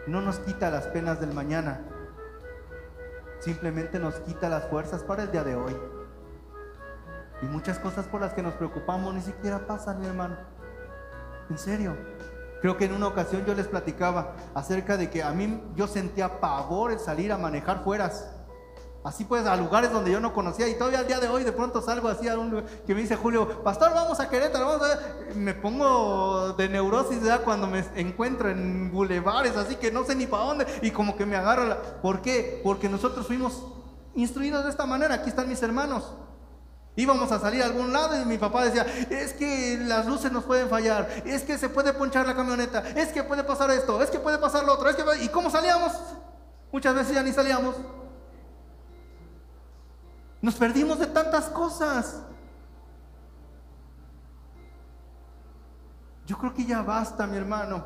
no 0.09 0.21
nos 0.21 0.41
quita 0.41 0.69
las 0.69 0.89
penas 0.89 1.21
del 1.21 1.33
mañana, 1.33 1.83
simplemente 3.39 4.01
nos 4.01 4.17
quita 4.17 4.49
las 4.49 4.65
fuerzas 4.65 5.05
para 5.05 5.23
el 5.23 5.31
día 5.31 5.45
de 5.45 5.55
hoy. 5.55 5.77
Y 7.41 7.47
muchas 7.47 7.79
cosas 7.79 8.07
por 8.07 8.21
las 8.21 8.33
que 8.33 8.43
nos 8.43 8.55
preocupamos 8.55 9.15
ni 9.15 9.21
siquiera 9.21 9.65
pasan, 9.65 10.01
mi 10.01 10.07
hermano. 10.07 10.37
En 11.51 11.57
serio. 11.57 11.97
Creo 12.61 12.77
que 12.77 12.87
en 12.87 12.95
una 12.95 13.07
ocasión 13.07 13.45
yo 13.47 13.55
les 13.55 13.69
platicaba 13.69 14.35
acerca 14.55 14.97
de 14.97 15.09
que 15.09 15.23
a 15.23 15.31
mí 15.31 15.63
yo 15.77 15.87
sentía 15.87 16.41
pavor 16.41 16.91
el 16.91 16.99
salir 16.99 17.33
a 17.33 17.39
manejar 17.39 17.85
fueras. 17.85 18.29
Así 19.03 19.25
pues, 19.25 19.47
a 19.47 19.57
lugares 19.57 19.91
donde 19.91 20.13
yo 20.13 20.21
no 20.21 20.35
conocía 20.35 20.69
y 20.69 20.77
todavía 20.77 20.99
al 20.99 21.07
día 21.07 21.21
de 21.21 21.29
hoy 21.29 21.43
de 21.43 21.53
pronto 21.53 21.81
salgo 21.81 22.09
así 22.09 22.29
a 22.29 22.39
un 22.39 22.63
que 22.87 22.95
me 22.95 23.01
dice 23.01 23.17
Julio, 23.17 23.63
pastor, 23.63 23.95
vamos 23.95 24.21
a 24.21 24.29
Querétaro, 24.29 24.67
vamos 24.67 24.87
a... 24.87 25.35
Me 25.35 25.55
pongo 25.55 26.53
de 26.53 26.69
neurosis 26.69 27.23
ya 27.23 27.39
cuando 27.39 27.67
me 27.67 27.83
encuentro 27.97 28.51
en 28.51 28.93
bulevares, 28.93 29.57
así 29.57 29.77
que 29.77 29.91
no 29.91 30.05
sé 30.05 30.15
ni 30.15 30.27
para 30.27 30.45
dónde 30.45 30.67
y 30.83 30.91
como 30.91 31.17
que 31.17 31.25
me 31.25 31.37
agarra 31.37 31.65
la... 31.65 31.77
¿Por 32.03 32.21
qué? 32.21 32.61
Porque 32.63 32.91
nosotros 32.91 33.27
fuimos 33.27 33.65
instruidos 34.15 34.65
de 34.65 34.71
esta 34.71 34.85
manera, 34.85 35.15
aquí 35.15 35.31
están 35.31 35.49
mis 35.49 35.63
hermanos. 35.63 36.13
Íbamos 36.95 37.33
a 37.33 37.39
salir 37.39 37.63
a 37.63 37.67
algún 37.67 37.95
lado 37.95 38.21
y 38.21 38.27
mi 38.27 38.37
papá 38.37 38.67
decía, 38.67 38.85
es 39.09 39.33
que 39.33 39.79
las 39.81 40.05
luces 40.05 40.31
nos 40.31 40.45
pueden 40.45 40.69
fallar, 40.69 41.09
es 41.25 41.43
que 41.43 41.57
se 41.57 41.71
puede 41.71 41.95
ponchar 41.95 42.27
la 42.27 42.37
camioneta, 42.37 42.81
es 42.95 43.09
que 43.13 43.25
puede 43.25 43.45
pasar 43.45 43.71
esto, 43.71 44.03
es 44.03 44.11
que 44.11 44.19
puede 44.19 44.37
pasar 44.37 44.65
lo 44.65 44.75
otro, 44.75 44.91
es 44.91 44.97
que... 44.97 45.25
¿Y 45.25 45.29
cómo 45.29 45.49
salíamos? 45.49 45.93
Muchas 46.71 46.95
veces 46.95 47.15
ya 47.15 47.23
ni 47.23 47.33
salíamos. 47.33 47.77
Nos 50.43 50.55
perdimos 50.55 50.99
de 50.99 51.07
tantas 51.07 51.49
cosas. 51.49 52.23
Yo 56.27 56.39
creo 56.39 56.55
que 56.55 56.65
ya 56.65 56.83
basta, 56.83 57.27
mi 57.27 57.37
hermano. 57.37 57.85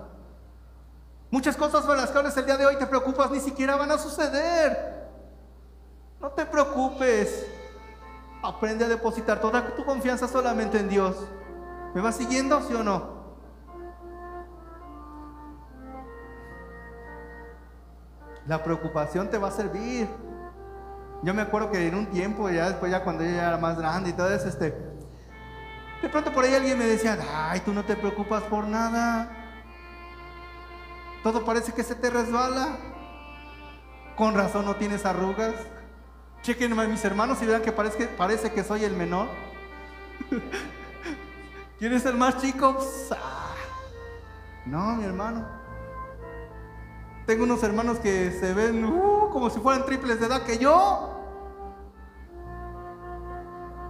Muchas 1.30 1.56
cosas 1.56 1.84
por 1.84 1.96
las 1.96 2.10
cuales 2.10 2.36
el 2.36 2.46
día 2.46 2.56
de 2.56 2.66
hoy 2.66 2.76
te 2.76 2.86
preocupas 2.86 3.30
ni 3.30 3.40
siquiera 3.40 3.74
van 3.74 3.90
a 3.90 3.98
suceder. 3.98 5.08
No 6.20 6.30
te 6.30 6.46
preocupes. 6.46 7.46
Aprende 8.42 8.84
a 8.84 8.88
depositar 8.88 9.40
toda 9.40 9.74
tu 9.74 9.84
confianza 9.84 10.28
solamente 10.28 10.78
en 10.78 10.88
Dios. 10.88 11.16
¿Me 11.94 12.00
vas 12.00 12.16
siguiendo, 12.16 12.60
sí 12.62 12.74
o 12.74 12.84
no? 12.84 13.14
La 18.46 18.62
preocupación 18.62 19.30
te 19.30 19.38
va 19.38 19.48
a 19.48 19.50
servir. 19.50 20.08
Yo 21.24 21.32
me 21.32 21.40
acuerdo 21.40 21.70
que 21.70 21.88
en 21.88 21.94
un 21.94 22.06
tiempo, 22.06 22.50
ya 22.50 22.68
después, 22.68 22.92
ya 22.92 23.02
cuando 23.02 23.24
yo 23.24 23.30
ya 23.30 23.48
era 23.48 23.56
más 23.56 23.78
grande 23.78 24.10
y 24.10 24.12
todo 24.12 24.32
eso, 24.32 24.46
este, 24.46 24.76
de 26.02 26.08
pronto 26.10 26.30
por 26.34 26.44
ahí 26.44 26.54
alguien 26.54 26.78
me 26.78 26.84
decía, 26.84 27.18
ay, 27.34 27.60
tú 27.60 27.72
no 27.72 27.82
te 27.82 27.96
preocupas 27.96 28.42
por 28.42 28.66
nada. 28.66 29.30
Todo 31.22 31.42
parece 31.42 31.72
que 31.72 31.82
se 31.82 31.94
te 31.94 32.10
resbala. 32.10 32.76
Con 34.16 34.34
razón 34.34 34.66
no 34.66 34.76
tienes 34.76 35.06
arrugas. 35.06 35.54
Chequen 36.42 36.78
a 36.78 36.84
mis 36.84 37.02
hermanos 37.06 37.38
y 37.40 37.46
vean 37.46 37.62
que 37.62 37.72
parece, 37.72 38.52
que 38.52 38.62
soy 38.62 38.84
el 38.84 38.92
menor. 38.94 39.28
¿Quieres 41.78 42.02
ser 42.02 42.16
más 42.16 42.36
chico? 42.36 42.76
Ah. 43.12 43.54
No, 44.66 44.96
mi 44.96 45.04
hermano. 45.04 45.48
Tengo 47.24 47.44
unos 47.44 47.62
hermanos 47.62 47.98
que 47.98 48.30
se 48.30 48.52
ven 48.52 48.84
uh, 48.84 49.30
como 49.30 49.48
si 49.48 49.58
fueran 49.58 49.86
triples 49.86 50.20
de 50.20 50.26
edad 50.26 50.42
que 50.42 50.58
yo. 50.58 51.13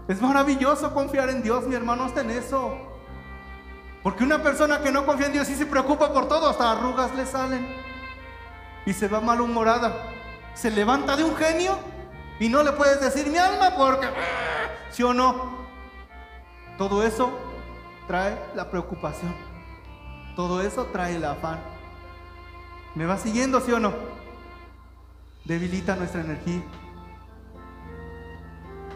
Es 0.07 0.21
maravilloso 0.21 0.93
confiar 0.93 1.31
en 1.31 1.43
Dios, 1.43 1.67
mi 1.67 1.75
hermano, 1.75 2.05
hasta 2.05 2.21
en 2.21 2.31
eso. 2.31 2.77
Porque 4.03 4.23
una 4.23 4.43
persona 4.43 4.81
que 4.81 4.93
no 4.93 5.07
confía 5.07 5.27
en 5.27 5.33
Dios 5.33 5.49
y 5.49 5.55
se 5.55 5.65
preocupa 5.65 6.13
por 6.13 6.29
todo, 6.29 6.49
hasta 6.49 6.73
arrugas 6.73 7.15
le 7.15 7.25
salen. 7.25 7.67
Y 8.85 8.93
se 8.93 9.09
va 9.09 9.21
malhumorada. 9.21 10.13
Se 10.53 10.71
levanta 10.71 11.17
de 11.17 11.25
un 11.25 11.35
genio 11.37 11.79
y 12.39 12.51
no 12.51 12.63
le 12.63 12.73
puedes 12.73 13.01
decir 13.01 13.29
mi 13.29 13.39
alma 13.39 13.75
porque, 13.77 14.07
¿sí 14.91 15.03
o 15.03 15.15
no? 15.15 15.65
Todo 16.77 17.03
eso 17.03 17.39
trae 18.07 18.39
la 18.55 18.71
preocupación. 18.71 19.35
Todo 20.37 20.61
eso 20.61 20.85
trae 20.87 21.17
el 21.17 21.25
afán. 21.25 21.61
¿Me 22.95 23.07
va 23.07 23.17
siguiendo, 23.17 23.61
sí 23.61 23.73
o 23.73 23.81
no? 23.81 23.95
Debilita 25.47 25.97
nuestra 25.97 26.21
energía. 26.21 26.63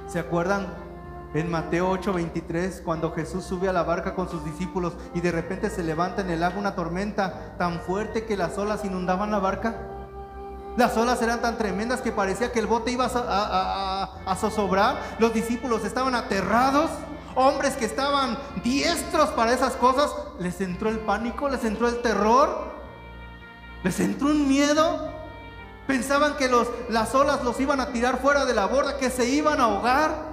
¿Se 0.07 0.19
acuerdan 0.19 0.88
en 1.35 1.51
Mateo 1.51 1.91
8:23 1.91 2.83
cuando 2.83 3.13
Jesús 3.13 3.45
sube 3.45 3.69
a 3.69 3.73
la 3.73 3.83
barca 3.83 4.15
con 4.15 4.29
sus 4.29 4.45
discípulos 4.45 4.95
y 5.15 5.21
de 5.21 5.33
repente 5.33 5.71
se 5.71 5.83
levanta 5.83 6.23
en 6.23 6.31
el 6.31 6.43
agua 6.43 6.61
una 6.61 6.75
tormenta 6.75 7.55
tan 7.59 7.81
fuerte 7.81 8.25
que 8.25 8.37
las 8.37 8.57
olas 8.59 8.85
inundaban 8.85 9.31
la 9.31 9.39
barca? 9.39 9.77
Las 10.79 10.97
olas 10.97 11.21
eran 11.23 11.43
tan 11.43 11.59
tremendas 11.59 12.01
que 12.01 12.13
parecía 12.13 12.53
que 12.53 12.61
el 12.61 12.69
bote 12.69 12.93
iba 12.93 13.11
a, 13.13 14.37
zozobrar. 14.37 15.01
Los 15.19 15.35
discípulos 15.35 15.85
estaban 15.85 16.15
aterrados. 16.15 16.89
Hombres 17.35 17.77
que 17.77 17.85
estaban 17.85 18.39
diestros 18.63 19.31
para 19.31 19.53
esas 19.53 19.73
cosas. 19.73 20.15
Les 20.39 20.61
entró 20.61 20.89
el 20.89 21.01
pánico, 21.01 21.49
les 21.49 21.65
entró 21.65 21.89
el 21.89 22.01
terror. 22.01 22.71
Les 23.83 23.99
entró 23.99 24.29
un 24.29 24.47
miedo. 24.47 25.13
Pensaban 25.89 26.37
que 26.37 26.49
las 26.91 27.13
olas 27.13 27.43
los 27.43 27.59
iban 27.59 27.81
a 27.81 27.89
tirar 27.89 28.21
fuera 28.21 28.45
de 28.45 28.55
la 28.55 28.67
borda, 28.67 28.99
que 28.99 29.11
se 29.11 29.29
iban 29.29 29.61
a 29.61 29.65
ahogar. 29.65 30.28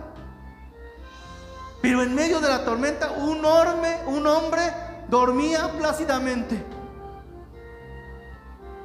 Pero 1.86 2.02
en 2.02 2.16
medio 2.16 2.42
de 2.42 2.50
la 2.50 2.66
tormenta, 2.66 3.12
un, 3.12 3.46
orme, 3.46 4.00
un 4.08 4.26
hombre 4.26 4.74
dormía 5.08 5.72
plácidamente. 5.78 6.60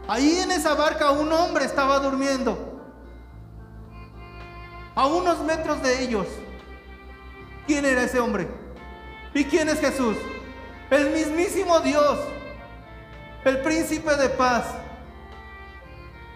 Ahí 0.06 0.38
en 0.40 0.50
esa 0.50 0.74
barca 0.74 1.10
un 1.10 1.32
hombre 1.32 1.64
estaba 1.64 1.98
durmiendo. 1.98 2.92
A 4.94 5.06
unos 5.06 5.42
metros 5.44 5.82
de 5.82 6.02
ellos. 6.02 6.26
¿Quién 7.66 7.86
era 7.86 8.02
ese 8.02 8.20
hombre? 8.20 8.46
¿Y 9.32 9.44
quién 9.44 9.70
es 9.70 9.80
Jesús? 9.80 10.18
El 10.90 11.08
mismísimo 11.08 11.80
Dios. 11.80 12.18
El 13.46 13.62
príncipe 13.62 14.14
de 14.14 14.28
paz. 14.28 14.66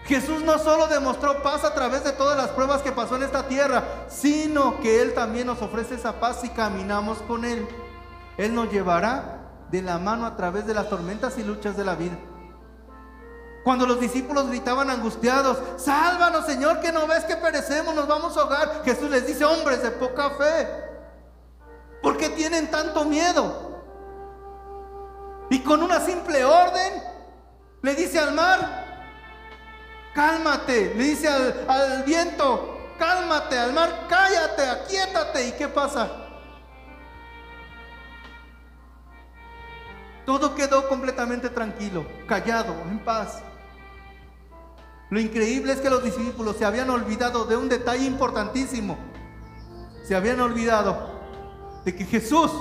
Jesús 0.05 0.43
no 0.43 0.59
solo 0.59 0.87
demostró 0.87 1.41
paz 1.41 1.63
a 1.63 1.73
través 1.73 2.03
de 2.03 2.11
todas 2.11 2.37
las 2.37 2.49
pruebas 2.49 2.83
que 2.83 2.91
pasó 2.91 3.15
en 3.15 3.23
esta 3.23 3.47
tierra, 3.47 3.83
sino 4.07 4.79
que 4.79 5.01
Él 5.01 5.15
también 5.15 5.47
nos 5.47 5.61
ofrece 5.63 5.95
esa 5.95 6.19
paz 6.19 6.41
si 6.41 6.49
caminamos 6.49 7.17
con 7.23 7.43
Él. 7.43 7.67
Él 8.37 8.53
nos 8.53 8.71
llevará 8.71 9.39
de 9.71 9.81
la 9.81 9.97
mano 9.97 10.27
a 10.27 10.35
través 10.35 10.67
de 10.67 10.75
las 10.75 10.89
tormentas 10.89 11.39
y 11.39 11.43
luchas 11.43 11.75
de 11.75 11.83
la 11.83 11.95
vida. 11.95 12.17
Cuando 13.63 13.87
los 13.87 13.99
discípulos 13.99 14.47
gritaban 14.47 14.91
angustiados, 14.91 15.57
sálvanos 15.77 16.45
Señor, 16.45 16.81
que 16.81 16.91
no 16.91 17.07
ves 17.07 17.23
que 17.23 17.35
perecemos, 17.35 17.95
nos 17.95 18.07
vamos 18.07 18.37
a 18.37 18.41
ahogar. 18.41 18.83
Jesús 18.85 19.09
les 19.09 19.25
dice, 19.25 19.43
hombres 19.43 19.81
de 19.81 19.89
poca 19.89 20.29
fe, 20.31 20.67
¿por 22.03 22.15
qué 22.15 22.29
tienen 22.29 22.69
tanto 22.69 23.05
miedo? 23.05 23.81
Y 25.49 25.61
con 25.61 25.81
una 25.81 25.99
simple 25.99 26.45
orden 26.45 26.93
le 27.81 27.95
dice 27.95 28.19
al 28.19 28.35
mar, 28.35 28.84
cálmate, 30.15 30.95
le 30.95 31.03
dice 31.03 31.27
al, 31.27 31.65
al 31.67 32.03
viento, 32.03 32.79
cálmate, 32.97 33.59
al 33.59 33.73
mar, 33.73 34.07
cállate, 34.09 34.67
aquíétate. 34.67 35.49
¿Y 35.49 35.51
qué 35.51 35.67
pasa? 35.67 36.09
Todo 40.25 40.55
quedó 40.55 40.87
completamente 40.87 41.49
tranquilo, 41.49 42.05
callado, 42.27 42.73
en 42.89 42.97
paz. 42.99 43.43
Lo 45.11 45.19
increíble 45.19 45.73
es 45.73 45.81
que 45.81 45.89
los 45.89 46.03
discípulos 46.03 46.57
se 46.57 46.65
habían 46.65 46.89
olvidado 46.89 47.45
de 47.45 47.55
un 47.55 47.69
detalle 47.69 48.05
importantísimo. 48.05 48.97
Se 50.03 50.15
habían 50.15 50.39
olvidado 50.41 51.21
de 51.83 51.95
que 51.95 52.05
Jesús, 52.05 52.51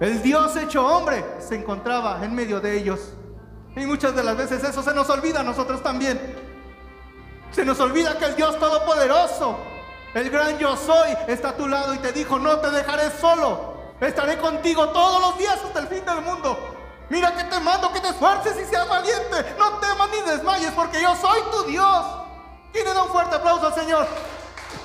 el 0.00 0.22
Dios 0.22 0.56
hecho 0.56 0.86
hombre, 0.86 1.24
se 1.40 1.56
encontraba 1.56 2.24
en 2.24 2.34
medio 2.34 2.60
de 2.60 2.78
ellos. 2.78 3.12
Y 3.76 3.84
muchas 3.84 4.16
de 4.16 4.24
las 4.24 4.36
veces 4.36 4.64
eso 4.64 4.82
se 4.82 4.94
nos 4.94 5.10
olvida 5.10 5.40
a 5.40 5.42
nosotros 5.42 5.82
también. 5.82 6.18
Se 7.52 7.64
nos 7.64 7.80
olvida 7.80 8.18
que 8.18 8.26
el 8.26 8.36
Dios 8.36 8.58
Todopoderoso, 8.58 9.58
el 10.14 10.30
gran 10.30 10.58
yo 10.58 10.76
soy, 10.76 11.16
está 11.26 11.50
a 11.50 11.56
tu 11.56 11.68
lado 11.68 11.94
y 11.94 11.98
te 11.98 12.12
dijo, 12.12 12.38
no 12.38 12.58
te 12.58 12.70
dejaré 12.70 13.10
solo. 13.10 13.76
Estaré 14.00 14.38
contigo 14.38 14.88
todos 14.90 15.20
los 15.20 15.38
días 15.38 15.58
hasta 15.64 15.80
el 15.80 15.88
fin 15.88 16.04
del 16.04 16.20
mundo. 16.20 16.58
Mira 17.08 17.34
que 17.34 17.44
te 17.44 17.60
mando 17.60 17.92
que 17.92 18.00
te 18.00 18.08
esfuerces 18.08 18.56
y 18.60 18.64
seas 18.64 18.88
valiente. 18.88 19.54
No 19.58 19.78
temas 19.78 20.10
ni 20.10 20.30
desmayes 20.30 20.72
porque 20.72 21.00
yo 21.00 21.14
soy 21.16 21.40
tu 21.50 21.62
Dios. 21.64 22.06
¿Quién 22.72 22.84
le 22.84 22.92
da 22.92 23.04
un 23.04 23.10
fuerte 23.10 23.36
aplauso 23.36 23.68
al 23.68 23.74
Señor? 23.74 24.06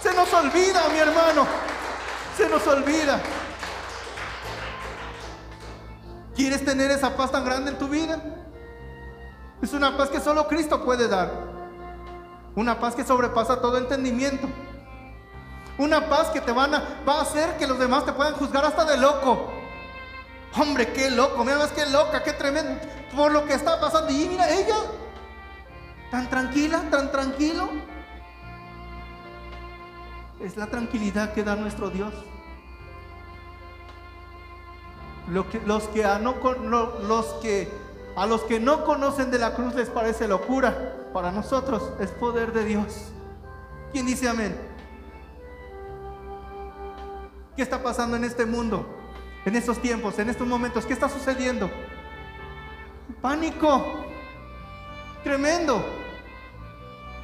Se 0.01 0.13
nos 0.13 0.31
olvida, 0.33 0.87
mi 0.89 0.99
hermano. 0.99 1.45
Se 2.37 2.47
nos 2.47 2.65
olvida. 2.67 3.19
¿Quieres 6.35 6.63
tener 6.63 6.89
esa 6.91 7.15
paz 7.15 7.31
tan 7.31 7.43
grande 7.43 7.71
en 7.71 7.77
tu 7.77 7.87
vida? 7.87 8.19
Es 9.61 9.73
una 9.73 9.97
paz 9.97 10.09
que 10.09 10.19
solo 10.19 10.47
Cristo 10.47 10.83
puede 10.83 11.07
dar. 11.07 11.50
Una 12.55 12.79
paz 12.79 12.95
que 12.95 13.03
sobrepasa 13.03 13.61
todo 13.61 13.77
entendimiento. 13.77 14.47
Una 15.77 16.09
paz 16.09 16.29
que 16.29 16.41
te 16.41 16.51
van 16.51 16.75
a, 16.75 16.83
va 17.07 17.19
a 17.19 17.21
hacer 17.21 17.57
que 17.57 17.65
los 17.65 17.79
demás 17.79 18.05
te 18.05 18.11
puedan 18.11 18.33
juzgar 18.33 18.65
hasta 18.65 18.85
de 18.85 18.97
loco. 18.97 19.49
Hombre, 20.57 20.91
qué 20.91 21.09
loco, 21.09 21.43
mira 21.45 21.57
más 21.57 21.71
qué 21.71 21.85
loca, 21.85 22.23
qué 22.23 22.33
tremendo. 22.33 22.79
Por 23.15 23.31
lo 23.31 23.45
que 23.45 23.53
está 23.53 23.79
pasando. 23.79 24.11
Y 24.11 24.27
mira, 24.27 24.49
ella, 24.49 24.75
tan 26.11 26.29
tranquila, 26.29 26.83
tan 26.91 27.11
tranquilo. 27.11 27.69
Es 30.41 30.57
la 30.57 30.67
tranquilidad 30.67 31.33
que 31.33 31.43
da 31.43 31.55
nuestro 31.55 31.89
Dios. 31.89 32.13
Los, 35.27 35.45
que 35.45 35.61
los 35.61 35.83
que 37.41 37.71
a 38.15 38.25
los 38.25 38.41
que 38.41 38.59
no 38.59 38.83
conocen 38.83 39.31
de 39.31 39.39
la 39.39 39.53
cruz 39.53 39.75
les 39.75 39.89
parece 39.89 40.27
locura. 40.27 40.95
Para 41.13 41.31
nosotros 41.31 41.91
es 41.99 42.09
poder 42.11 42.53
de 42.53 42.65
Dios. 42.65 43.11
¿Quién 43.91 44.05
dice 44.05 44.29
amén? 44.29 44.55
¿Qué 47.55 47.61
está 47.61 47.83
pasando 47.83 48.15
en 48.15 48.23
este 48.23 48.45
mundo? 48.45 49.01
en 49.45 49.55
estos 49.55 49.79
tiempos, 49.81 50.17
en 50.19 50.29
estos 50.29 50.47
momentos. 50.47 50.85
¿Qué 50.85 50.93
está 50.93 51.09
sucediendo? 51.09 51.69
Pánico. 53.21 54.05
Tremendo. 55.23 55.83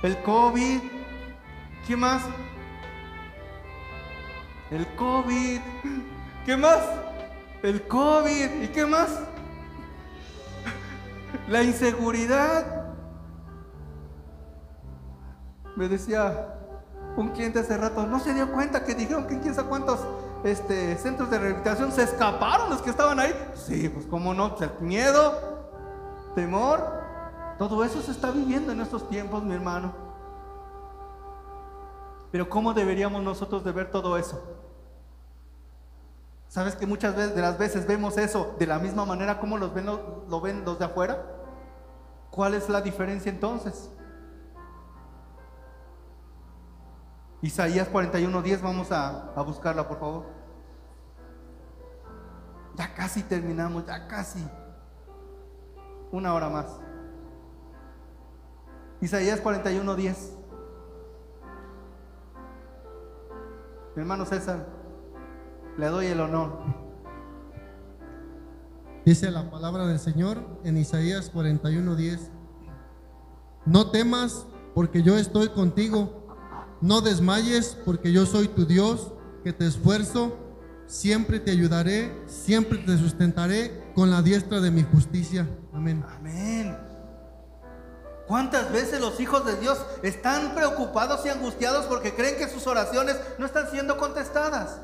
El 0.02 0.22
COVID. 0.22 0.80
¿Qué 1.88 1.96
más? 1.96 2.24
El 4.72 4.88
COVID. 4.96 5.60
¿Qué 6.46 6.58
más? 6.58 6.84
El 7.64 7.82
COVID. 7.88 8.64
¿Y 8.64 8.68
qué 8.70 8.86
más? 8.86 9.20
La 11.48 11.64
inseguridad. 11.64 12.86
Me 15.76 15.88
decía 15.88 16.54
un 17.16 17.30
cliente 17.30 17.60
hace 17.60 17.78
rato, 17.78 18.06
no 18.06 18.20
se 18.20 18.34
dio 18.34 18.52
cuenta 18.52 18.84
que 18.84 18.94
dijeron 18.94 19.26
que 19.26 19.40
quién 19.40 19.56
sabe 19.56 19.70
cuántos 19.70 20.00
este, 20.44 20.96
centros 20.98 21.30
de 21.30 21.40
rehabilitación, 21.40 21.92
se 21.92 22.04
escaparon 22.04 22.70
los 22.70 22.82
que 22.82 22.90
estaban 22.90 23.20
ahí. 23.20 23.34
Sí, 23.56 23.90
pues 23.90 24.06
cómo 24.06 24.34
no, 24.34 24.56
pues, 24.56 24.70
miedo, 24.82 25.34
temor, 26.36 26.84
todo 27.58 27.84
eso 27.84 28.02
se 28.02 28.12
está 28.12 28.30
viviendo 28.32 28.72
en 28.72 28.82
estos 28.82 29.08
tiempos, 29.10 29.44
mi 29.44 29.56
hermano. 29.56 29.94
Pero 32.32 32.50
¿cómo 32.50 32.74
deberíamos 32.74 33.24
nosotros 33.24 33.64
de 33.64 33.72
ver 33.72 33.90
todo 33.90 34.18
eso? 34.18 34.44
¿Sabes 36.50 36.76
que 36.76 36.86
muchas 36.86 37.16
veces, 37.16 37.36
de 37.36 37.42
las 37.42 37.58
veces 37.58 37.88
vemos 37.88 38.18
eso 38.18 38.56
de 38.60 38.68
la 38.68 38.80
misma 38.80 39.06
manera 39.06 39.40
como 39.40 39.58
los 39.58 39.72
lo 40.30 40.42
ven 40.42 40.66
los 40.66 40.80
de 40.80 40.86
afuera? 40.86 41.37
¿Cuál 42.32 42.54
es 42.54 42.70
la 42.70 42.82
diferencia 42.82 43.32
entonces? 43.32 43.90
Isaías 47.42 47.90
41:10, 47.92 48.62
vamos 48.62 48.92
a, 48.92 49.34
buscarla, 49.44 49.88
por 49.88 50.00
favor. 50.00 50.26
Ya 52.76 52.94
casi 52.94 53.24
terminamos, 53.24 53.86
ya 53.86 54.08
casi. 54.08 54.46
Una 56.12 56.34
hora 56.34 56.50
más. 56.50 56.80
Isaías 59.02 59.44
41:10. 59.44 60.36
Mi 63.96 64.02
hermano 64.02 64.26
César, 64.26 64.66
le 65.78 65.88
doy 65.88 66.08
el 66.08 66.20
honor. 66.20 66.87
Dice 69.08 69.32
la 69.32 69.50
palabra 69.50 69.88
del 69.88 70.02
Señor 70.02 70.44
en 70.66 70.76
Isaías 70.76 71.32
41:10. 71.32 72.30
No 73.66 73.90
temas, 73.90 74.46
porque 74.76 75.02
yo 75.02 75.18
estoy 75.18 75.48
contigo 75.48 76.28
no 76.82 77.00
desmayes, 77.00 77.78
porque 77.86 78.12
yo 78.12 78.26
soy 78.26 78.50
tu 78.50 78.66
Dios, 78.66 79.14
que 79.46 79.54
te 79.54 79.66
esfuerzo, 79.66 80.36
siempre 80.88 81.40
te 81.40 81.52
ayudaré, 81.52 82.22
siempre 82.28 82.80
te 82.80 82.98
sustentaré 82.98 83.94
con 83.96 84.12
la 84.12 84.22
diestra 84.22 84.60
de 84.60 84.72
mi 84.72 84.84
justicia. 84.84 85.48
Amén. 85.74 86.04
Amén. 86.18 86.78
¿Cuántas 88.28 88.74
veces 88.74 89.00
los 89.00 89.22
hijos 89.22 89.46
de 89.46 89.56
Dios 89.56 89.80
están 90.04 90.54
preocupados 90.54 91.26
y 91.26 91.30
angustiados 91.30 91.86
porque 91.86 92.14
creen 92.14 92.38
que 92.38 92.50
sus 92.50 92.68
oraciones 92.68 93.16
no 93.40 93.46
están 93.46 93.72
siendo 93.72 93.96
contestadas? 93.96 94.82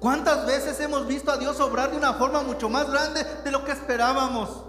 ¿Cuántas 0.00 0.46
veces 0.46 0.78
hemos 0.80 1.06
visto 1.06 1.30
a 1.30 1.36
Dios 1.36 1.58
obrar 1.60 1.90
de 1.90 1.96
una 1.96 2.14
forma 2.14 2.42
mucho 2.42 2.68
más 2.68 2.90
grande 2.90 3.24
de 3.44 3.50
lo 3.50 3.64
que 3.64 3.72
esperábamos? 3.72 4.64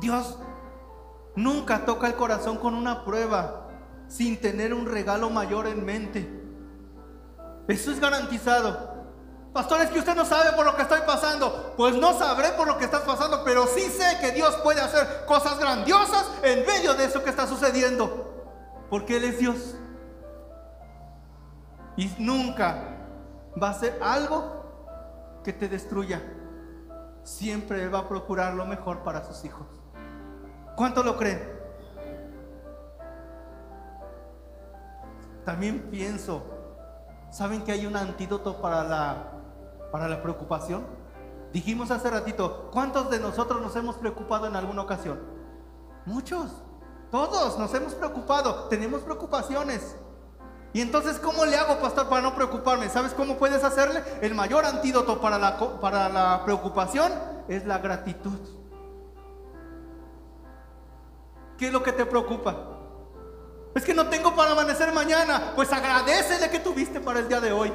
Dios 0.00 0.38
nunca 1.34 1.84
toca 1.84 2.06
el 2.06 2.14
corazón 2.14 2.58
con 2.58 2.74
una 2.74 3.04
prueba 3.04 3.68
sin 4.06 4.40
tener 4.40 4.72
un 4.72 4.86
regalo 4.86 5.30
mayor 5.30 5.66
en 5.66 5.84
mente. 5.84 6.38
Eso 7.66 7.90
es 7.90 8.00
garantizado. 8.00 8.96
Pastor, 9.52 9.80
es 9.80 9.90
que 9.90 9.98
usted 9.98 10.14
no 10.14 10.24
sabe 10.24 10.52
por 10.52 10.64
lo 10.64 10.76
que 10.76 10.82
estoy 10.82 11.00
pasando. 11.06 11.74
Pues 11.76 11.94
no 11.96 12.16
sabré 12.16 12.50
por 12.52 12.66
lo 12.66 12.78
que 12.78 12.84
estás 12.84 13.02
pasando, 13.02 13.42
pero 13.44 13.66
sí 13.66 13.82
sé 13.82 14.18
que 14.20 14.30
Dios 14.30 14.54
puede 14.62 14.80
hacer 14.80 15.24
cosas 15.26 15.58
grandiosas 15.58 16.26
en 16.42 16.64
medio 16.64 16.94
de 16.94 17.04
eso 17.04 17.24
que 17.24 17.30
está 17.30 17.46
sucediendo. 17.46 18.46
Porque 18.88 19.16
Él 19.16 19.24
es 19.24 19.38
Dios. 19.38 19.74
Y 21.98 22.14
nunca 22.20 22.96
va 23.60 23.70
a 23.70 23.74
ser 23.74 23.98
algo 24.00 25.40
que 25.42 25.52
te 25.52 25.68
destruya. 25.68 26.22
Siempre 27.24 27.88
va 27.88 27.98
a 27.98 28.08
procurar 28.08 28.54
lo 28.54 28.64
mejor 28.64 29.02
para 29.02 29.24
sus 29.24 29.44
hijos. 29.44 29.66
¿Cuánto 30.76 31.02
lo 31.02 31.16
creen? 31.16 31.42
También 35.44 35.88
pienso, 35.90 36.44
¿saben 37.32 37.64
que 37.64 37.72
hay 37.72 37.84
un 37.84 37.96
antídoto 37.96 38.62
para 38.62 38.84
la, 38.84 39.32
para 39.90 40.06
la 40.06 40.22
preocupación? 40.22 40.86
Dijimos 41.52 41.90
hace 41.90 42.10
ratito, 42.10 42.70
¿cuántos 42.70 43.10
de 43.10 43.18
nosotros 43.18 43.60
nos 43.60 43.74
hemos 43.74 43.96
preocupado 43.96 44.46
en 44.46 44.54
alguna 44.54 44.82
ocasión? 44.82 45.18
Muchos, 46.06 46.62
todos 47.10 47.58
nos 47.58 47.74
hemos 47.74 47.94
preocupado, 47.94 48.68
tenemos 48.68 49.00
preocupaciones. 49.00 49.96
Y 50.78 50.80
entonces, 50.80 51.18
¿cómo 51.18 51.44
le 51.44 51.56
hago, 51.56 51.80
pastor, 51.80 52.08
para 52.08 52.22
no 52.22 52.36
preocuparme? 52.36 52.88
¿Sabes 52.88 53.12
cómo 53.12 53.36
puedes 53.36 53.64
hacerle? 53.64 54.00
El 54.22 54.36
mayor 54.36 54.64
antídoto 54.64 55.20
para 55.20 55.36
la, 55.36 55.58
para 55.80 56.08
la 56.08 56.44
preocupación 56.44 57.12
es 57.48 57.66
la 57.66 57.78
gratitud. 57.78 58.38
¿Qué 61.58 61.66
es 61.66 61.72
lo 61.72 61.82
que 61.82 61.90
te 61.90 62.06
preocupa? 62.06 62.54
Es 63.74 63.84
que 63.84 63.92
no 63.92 64.06
tengo 64.06 64.36
para 64.36 64.52
amanecer 64.52 64.92
mañana. 64.92 65.52
Pues 65.56 65.72
agradecele 65.72 66.48
que 66.48 66.60
tuviste 66.60 67.00
para 67.00 67.18
el 67.18 67.26
día 67.26 67.40
de 67.40 67.50
hoy. 67.50 67.72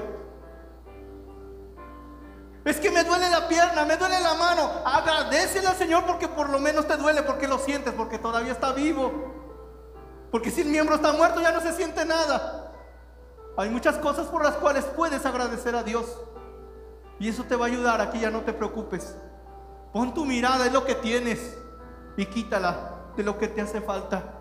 Es 2.64 2.80
que 2.80 2.90
me 2.90 3.04
duele 3.04 3.30
la 3.30 3.50
pierna, 3.50 3.84
me 3.84 3.98
duele 3.98 4.22
la 4.22 4.36
mano. 4.36 4.72
Agradecele 4.86 5.68
al 5.68 5.76
Señor 5.76 6.06
porque 6.06 6.30
por 6.30 6.50
lo 6.50 6.58
menos 6.58 6.88
te 6.88 6.96
duele, 6.96 7.22
porque 7.24 7.50
lo 7.50 7.60
sientes, 7.60 7.94
porque 7.94 8.18
todavía 8.18 8.54
está 8.54 8.72
vivo. 8.72 9.12
Porque 10.32 10.50
si 10.50 10.62
el 10.62 10.70
miembro 10.70 10.96
está 10.96 11.12
muerto 11.12 11.42
ya 11.42 11.52
no 11.52 11.60
se 11.60 11.74
siente 11.74 12.06
nada. 12.06 12.62
Hay 13.56 13.70
muchas 13.70 13.98
cosas 13.98 14.28
por 14.28 14.44
las 14.44 14.56
cuales 14.56 14.84
puedes 14.86 15.26
agradecer 15.26 15.76
a 15.76 15.84
Dios. 15.84 16.06
Y 17.20 17.30
eso 17.30 17.44
te 17.44 17.56
va 17.56 17.66
a 17.66 17.70
ayudar 17.70 18.02
a 18.02 18.10
que 18.10 18.20
ya 18.20 18.32
no 18.32 18.42
te 18.42 18.54
preocupes. 18.54 19.16
Pon 19.92 20.14
tu 20.14 20.26
mirada 20.26 20.66
en 20.66 20.74
lo 20.74 20.86
que 20.86 20.96
tienes 20.96 21.56
y 22.18 22.26
quítala 22.26 23.12
de 23.16 23.24
lo 23.24 23.38
que 23.38 23.48
te 23.48 23.62
hace 23.62 23.80
falta. 23.82 24.40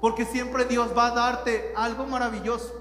Porque 0.00 0.24
siempre 0.24 0.64
Dios 0.64 0.96
va 0.96 1.08
a 1.08 1.10
darte 1.10 1.72
algo 1.76 2.06
maravilloso. 2.06 2.72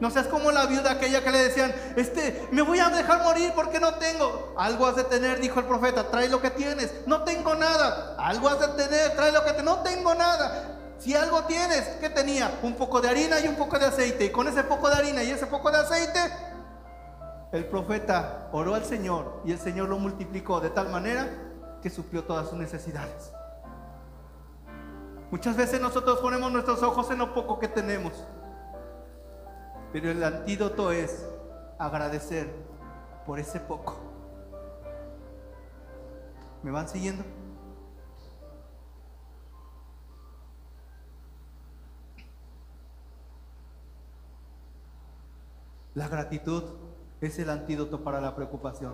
No 0.00 0.10
seas 0.10 0.26
como 0.26 0.50
la 0.50 0.66
viuda 0.66 0.92
aquella 0.92 1.24
que 1.24 1.30
le 1.30 1.38
decían, 1.38 1.74
este, 1.96 2.48
me 2.50 2.60
voy 2.60 2.80
a 2.80 2.90
dejar 2.90 3.22
morir 3.22 3.52
porque 3.54 3.80
no 3.80 3.94
tengo. 3.94 4.54
Algo 4.58 4.86
has 4.86 4.96
de 4.96 5.04
tener, 5.04 5.40
dijo 5.40 5.60
el 5.60 5.66
profeta, 5.66 6.10
trae 6.10 6.28
lo 6.28 6.42
que 6.42 6.50
tienes. 6.50 6.92
No 7.06 7.22
tengo 7.22 7.54
nada. 7.54 8.14
Algo 8.18 8.48
has 8.48 8.60
de 8.60 8.68
tener, 8.84 9.16
trae 9.16 9.32
lo 9.32 9.42
que 9.44 9.52
te 9.52 9.62
no 9.62 9.78
tengo 9.78 10.14
nada. 10.14 10.76
Si 10.98 11.14
algo 11.14 11.44
tienes, 11.44 11.82
¿qué 12.00 12.10
tenía? 12.10 12.58
Un 12.62 12.74
poco 12.74 13.00
de 13.00 13.08
harina 13.08 13.38
y 13.40 13.48
un 13.48 13.56
poco 13.56 13.78
de 13.78 13.86
aceite. 13.86 14.24
Y 14.26 14.30
con 14.30 14.48
ese 14.48 14.64
poco 14.64 14.88
de 14.88 14.96
harina 14.96 15.22
y 15.22 15.30
ese 15.30 15.46
poco 15.46 15.70
de 15.70 15.78
aceite, 15.78 16.20
el 17.52 17.66
profeta 17.66 18.48
oró 18.52 18.74
al 18.74 18.84
Señor 18.84 19.42
y 19.44 19.52
el 19.52 19.58
Señor 19.58 19.88
lo 19.88 19.98
multiplicó 19.98 20.60
de 20.60 20.70
tal 20.70 20.88
manera 20.88 21.28
que 21.82 21.90
suplió 21.90 22.24
todas 22.24 22.48
sus 22.48 22.58
necesidades. 22.58 23.32
Muchas 25.30 25.56
veces 25.56 25.80
nosotros 25.80 26.18
ponemos 26.20 26.50
nuestros 26.52 26.82
ojos 26.82 27.10
en 27.10 27.18
lo 27.18 27.34
poco 27.34 27.58
que 27.58 27.68
tenemos. 27.68 28.12
Pero 29.92 30.10
el 30.10 30.22
antídoto 30.22 30.92
es 30.92 31.24
agradecer 31.78 32.52
por 33.26 33.38
ese 33.38 33.60
poco. 33.60 33.96
¿Me 36.62 36.70
van 36.70 36.88
siguiendo? 36.88 37.24
La 45.96 46.08
gratitud 46.08 46.62
es 47.22 47.38
el 47.38 47.48
antídoto 47.48 48.04
para 48.04 48.20
la 48.20 48.36
preocupación. 48.36 48.92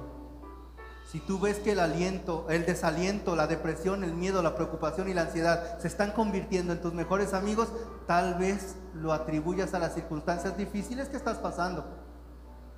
Si 1.10 1.18
tú 1.18 1.40
ves 1.40 1.58
que 1.58 1.72
el 1.72 1.80
aliento, 1.80 2.46
el 2.48 2.64
desaliento, 2.64 3.34
la 3.34 3.48
depresión, 3.48 4.04
el 4.04 4.14
miedo, 4.14 4.40
la 4.40 4.54
preocupación 4.54 5.08
y 5.08 5.12
la 5.12 5.22
ansiedad 5.22 5.80
se 5.80 5.88
están 5.88 6.12
convirtiendo 6.12 6.72
en 6.72 6.80
tus 6.80 6.94
mejores 6.94 7.34
amigos, 7.34 7.72
tal 8.06 8.36
vez 8.38 8.76
lo 8.94 9.12
atribuyas 9.12 9.74
a 9.74 9.80
las 9.80 9.94
circunstancias 9.94 10.56
difíciles 10.56 11.08
que 11.08 11.16
estás 11.16 11.38
pasando. 11.38 11.84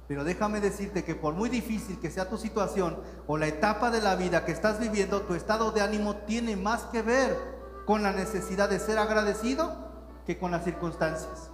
Pero 0.08 0.24
déjame 0.24 0.62
decirte 0.62 1.04
que 1.04 1.14
por 1.14 1.34
muy 1.34 1.50
difícil 1.50 2.00
que 2.00 2.10
sea 2.10 2.30
tu 2.30 2.38
situación 2.38 2.96
o 3.26 3.36
la 3.36 3.48
etapa 3.48 3.90
de 3.90 4.00
la 4.00 4.16
vida 4.16 4.46
que 4.46 4.52
estás 4.52 4.80
viviendo, 4.80 5.20
tu 5.20 5.34
estado 5.34 5.70
de 5.70 5.82
ánimo 5.82 6.16
tiene 6.16 6.56
más 6.56 6.84
que 6.84 7.02
ver 7.02 7.36
con 7.84 8.02
la 8.02 8.14
necesidad 8.14 8.70
de 8.70 8.80
ser 8.80 8.96
agradecido 8.96 9.76
que 10.24 10.38
con 10.38 10.50
las 10.50 10.64
circunstancias. 10.64 11.50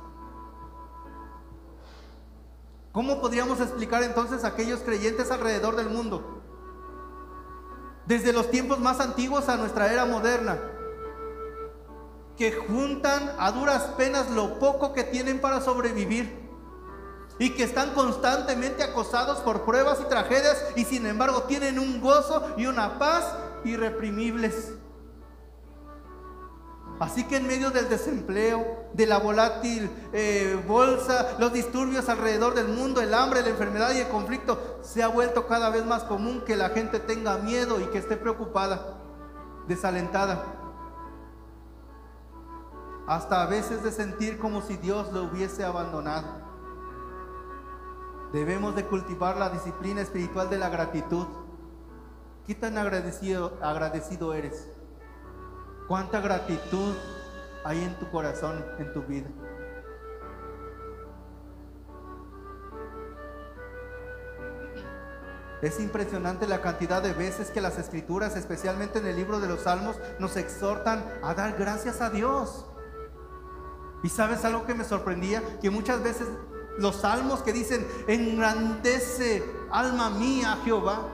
¿Cómo 2.93 3.21
podríamos 3.21 3.61
explicar 3.61 4.03
entonces 4.03 4.45
a 4.45 4.49
aquellos 4.49 4.81
creyentes 4.81 5.31
alrededor 5.31 5.77
del 5.77 5.89
mundo 5.89 6.41
desde 8.11 8.33
los 8.33 8.51
tiempos 8.51 8.81
más 8.81 8.99
antiguos 8.99 9.49
a 9.49 9.57
nuestra 9.57 9.93
era 9.93 10.05
moderna, 10.05 10.59
que 12.37 12.51
juntan 12.51 13.37
a 13.39 13.53
duras 13.53 13.85
penas 13.97 14.29
lo 14.33 14.59
poco 14.59 14.93
que 14.93 15.05
tienen 15.05 15.41
para 15.41 15.61
sobrevivir 15.61 16.51
y 17.39 17.51
que 17.51 17.63
están 17.63 17.95
constantemente 17.95 18.83
acosados 18.83 19.39
por 19.39 19.65
pruebas 19.65 20.01
y 20.01 20.09
tragedias 20.09 20.61
y 20.75 20.85
sin 20.87 21.07
embargo 21.07 21.45
tienen 21.45 21.79
un 21.79 22.01
gozo 22.01 22.49
y 22.57 22.67
una 22.67 22.99
paz 22.99 23.33
irreprimibles. 23.65 24.73
Así 27.01 27.25
que 27.25 27.39
en 27.39 27.47
medio 27.47 27.71
del 27.71 27.89
desempleo, 27.89 28.85
de 28.93 29.07
la 29.07 29.19
volátil 29.19 29.91
eh, 30.13 30.63
bolsa, 30.69 31.35
los 31.39 31.51
disturbios 31.51 32.11
alrededor 32.11 32.53
del 32.55 32.69
mundo, 32.69 33.01
el 33.01 33.15
hambre, 33.15 33.41
la 33.41 33.49
enfermedad 33.49 33.93
y 33.95 34.01
el 34.01 34.09
conflicto, 34.09 34.79
se 34.83 35.03
ha 35.03 35.09
vuelto 35.09 35.47
cada 35.47 35.71
vez 35.71 35.87
más 35.87 36.05
común 36.05 36.43
que 36.45 36.57
la 36.57 36.69
gente 36.69 37.01
tenga 37.01 37.39
miedo 37.39 37.81
y 37.81 37.85
que 37.85 37.97
esté 37.97 38.19
preocupada, 38.19 38.99
desalentada. 39.67 40.45
Hasta 43.07 43.45
a 43.45 43.47
veces 43.47 43.83
de 43.83 43.93
sentir 43.93 44.39
como 44.39 44.61
si 44.61 44.77
Dios 44.77 45.11
lo 45.11 45.25
hubiese 45.25 45.65
abandonado. 45.65 46.29
Debemos 48.35 48.77
de 48.77 48.85
cultivar 48.85 49.39
la 49.39 49.49
disciplina 49.49 50.03
espiritual 50.03 50.51
de 50.51 50.59
la 50.59 50.69
gratitud. 50.69 51.27
¿Qué 52.47 52.55
tan 52.55 52.77
agradecido, 52.77 53.57
agradecido 53.63 54.35
eres? 54.35 54.69
¿Cuánta 55.91 56.21
gratitud 56.21 56.95
hay 57.65 57.83
en 57.83 57.99
tu 57.99 58.09
corazón, 58.13 58.65
en 58.79 58.93
tu 58.93 59.03
vida? 59.03 59.27
Es 65.63 65.81
impresionante 65.81 66.47
la 66.47 66.61
cantidad 66.61 67.03
de 67.03 67.13
veces 67.13 67.51
que 67.51 67.61
las 67.61 67.77
escrituras, 67.77 68.37
especialmente 68.37 69.01
en 69.01 69.07
el 69.09 69.17
libro 69.17 69.41
de 69.41 69.49
los 69.49 69.63
Salmos, 69.63 69.97
nos 70.21 70.37
exhortan 70.37 71.05
a 71.25 71.35
dar 71.35 71.59
gracias 71.59 72.01
a 72.01 72.09
Dios. 72.09 72.67
Y 74.05 74.11
sabes 74.11 74.45
algo 74.45 74.67
que 74.67 74.75
me 74.75 74.85
sorprendía, 74.85 75.43
que 75.61 75.71
muchas 75.71 76.05
veces 76.05 76.29
los 76.79 77.01
salmos 77.01 77.43
que 77.43 77.53
dicen, 77.53 77.85
engrandece 78.07 79.43
alma 79.73 80.09
mía 80.11 80.57
Jehová, 80.65 81.09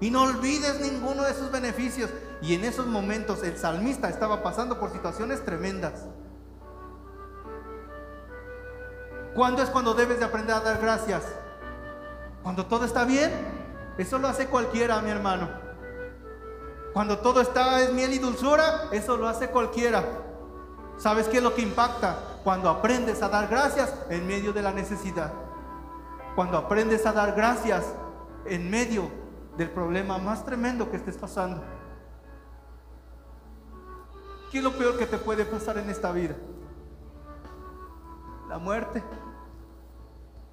y 0.00 0.10
no 0.10 0.24
olvides 0.24 0.80
ninguno 0.80 1.22
de 1.22 1.32
sus 1.32 1.50
beneficios. 1.50 2.10
Y 2.46 2.54
en 2.54 2.62
esos 2.62 2.86
momentos 2.86 3.42
el 3.42 3.58
salmista 3.58 4.08
estaba 4.08 4.44
pasando 4.44 4.78
por 4.78 4.92
situaciones 4.92 5.44
tremendas. 5.44 6.04
¿Cuándo 9.34 9.64
es 9.64 9.68
cuando 9.68 9.94
debes 9.94 10.20
de 10.20 10.26
aprender 10.26 10.54
a 10.54 10.60
dar 10.60 10.78
gracias? 10.80 11.24
Cuando 12.44 12.66
todo 12.66 12.84
está 12.84 13.04
bien. 13.04 13.32
Eso 13.98 14.18
lo 14.18 14.28
hace 14.28 14.46
cualquiera, 14.46 15.02
mi 15.02 15.10
hermano. 15.10 15.48
Cuando 16.92 17.18
todo 17.18 17.40
está 17.40 17.80
es 17.80 17.92
miel 17.92 18.12
y 18.12 18.20
dulzura, 18.20 18.90
eso 18.92 19.16
lo 19.16 19.26
hace 19.26 19.48
cualquiera. 19.48 20.04
¿Sabes 20.98 21.26
qué 21.26 21.38
es 21.38 21.42
lo 21.42 21.52
que 21.52 21.62
impacta? 21.62 22.16
Cuando 22.44 22.70
aprendes 22.70 23.22
a 23.22 23.28
dar 23.28 23.48
gracias 23.48 23.92
en 24.08 24.24
medio 24.24 24.52
de 24.52 24.62
la 24.62 24.70
necesidad. 24.70 25.32
Cuando 26.36 26.58
aprendes 26.58 27.06
a 27.06 27.12
dar 27.12 27.34
gracias 27.34 27.84
en 28.44 28.70
medio 28.70 29.10
del 29.56 29.68
problema 29.68 30.18
más 30.18 30.44
tremendo 30.44 30.88
que 30.88 30.96
estés 30.96 31.16
pasando. 31.16 31.75
¿Qué 34.50 34.58
es 34.58 34.64
lo 34.64 34.72
peor 34.72 34.96
que 34.96 35.06
te 35.06 35.18
puede 35.18 35.44
pasar 35.44 35.78
en 35.78 35.90
esta 35.90 36.12
vida? 36.12 36.34
La 38.48 38.58
muerte. 38.58 39.02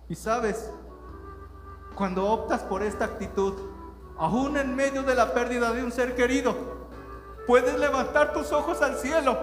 Y 0.10 0.16
sabes, 0.16 0.70
cuando 1.96 2.26
optas 2.30 2.62
por 2.62 2.84
esta 2.84 3.06
actitud, 3.06 3.54
aún 4.18 4.58
en 4.58 4.76
medio 4.76 5.04
de 5.04 5.16
la 5.16 5.34
pérdida 5.34 5.72
de 5.72 5.84
un 5.84 5.92
ser 5.92 6.16
querido, 6.16 6.56
puedes 7.46 7.78
levantar 7.78 8.34
tus 8.34 8.52
ojos 8.52 8.82
al 8.82 8.98
cielo 8.98 9.38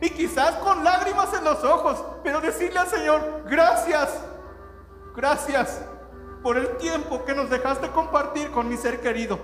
y 0.00 0.10
quizás 0.10 0.56
con 0.56 0.84
lágrimas 0.84 1.32
en 1.34 1.44
los 1.44 1.64
ojos, 1.64 2.04
pero 2.22 2.40
decirle 2.40 2.78
al 2.78 2.88
Señor, 2.88 3.44
gracias, 3.48 4.20
gracias 5.14 5.82
por 6.42 6.58
el 6.58 6.76
tiempo 6.76 7.24
que 7.24 7.34
nos 7.34 7.48
dejaste 7.48 7.88
compartir 7.90 8.50
con 8.50 8.68
mi 8.68 8.76
ser 8.76 9.00
querido. 9.00 9.38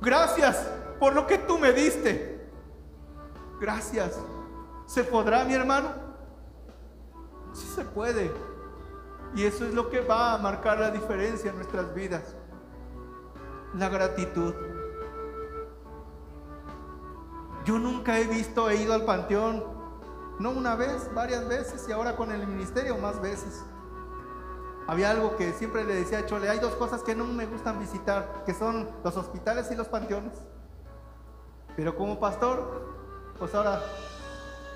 Gracias 0.00 0.66
por 0.98 1.14
lo 1.14 1.26
que 1.26 1.38
tú 1.38 1.58
me 1.58 1.72
diste. 1.72 2.39
Gracias. 3.60 4.18
¿Se 4.86 5.04
podrá, 5.04 5.44
mi 5.44 5.54
hermano? 5.54 5.90
Sí 7.52 7.66
se 7.66 7.84
puede. 7.84 8.32
Y 9.34 9.44
eso 9.44 9.64
es 9.64 9.74
lo 9.74 9.90
que 9.90 10.00
va 10.00 10.34
a 10.34 10.38
marcar 10.38 10.80
la 10.80 10.90
diferencia 10.90 11.50
en 11.50 11.56
nuestras 11.56 11.94
vidas. 11.94 12.34
La 13.74 13.88
gratitud. 13.88 14.54
Yo 17.64 17.78
nunca 17.78 18.18
he 18.18 18.26
visto, 18.26 18.70
he 18.70 18.76
ido 18.76 18.94
al 18.94 19.04
panteón, 19.04 19.62
no 20.38 20.50
una 20.50 20.74
vez, 20.74 21.12
varias 21.14 21.46
veces 21.46 21.86
y 21.88 21.92
ahora 21.92 22.16
con 22.16 22.32
el 22.32 22.46
ministerio 22.46 22.96
más 22.96 23.20
veces. 23.20 23.62
Había 24.88 25.10
algo 25.10 25.36
que 25.36 25.52
siempre 25.52 25.84
le 25.84 25.94
decía 25.94 26.20
a 26.20 26.26
Chole, 26.26 26.48
hay 26.48 26.58
dos 26.58 26.74
cosas 26.74 27.02
que 27.02 27.14
no 27.14 27.24
me 27.26 27.46
gustan 27.46 27.78
visitar, 27.78 28.42
que 28.44 28.54
son 28.54 28.88
los 29.04 29.16
hospitales 29.16 29.70
y 29.70 29.76
los 29.76 29.88
panteones. 29.88 30.32
Pero 31.76 31.94
como 31.94 32.18
pastor, 32.18 32.89
pues 33.40 33.54
ahora 33.54 33.80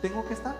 tengo 0.00 0.26
que 0.26 0.32
estar. 0.32 0.56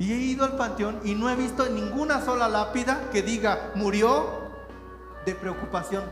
Y 0.00 0.12
he 0.12 0.16
ido 0.16 0.44
al 0.44 0.56
panteón 0.56 1.00
y 1.04 1.14
no 1.14 1.30
he 1.30 1.36
visto 1.36 1.64
ninguna 1.70 2.20
sola 2.20 2.48
lápida 2.48 3.08
que 3.12 3.22
diga 3.22 3.70
murió 3.76 4.26
de 5.24 5.34
preocupación. 5.36 6.02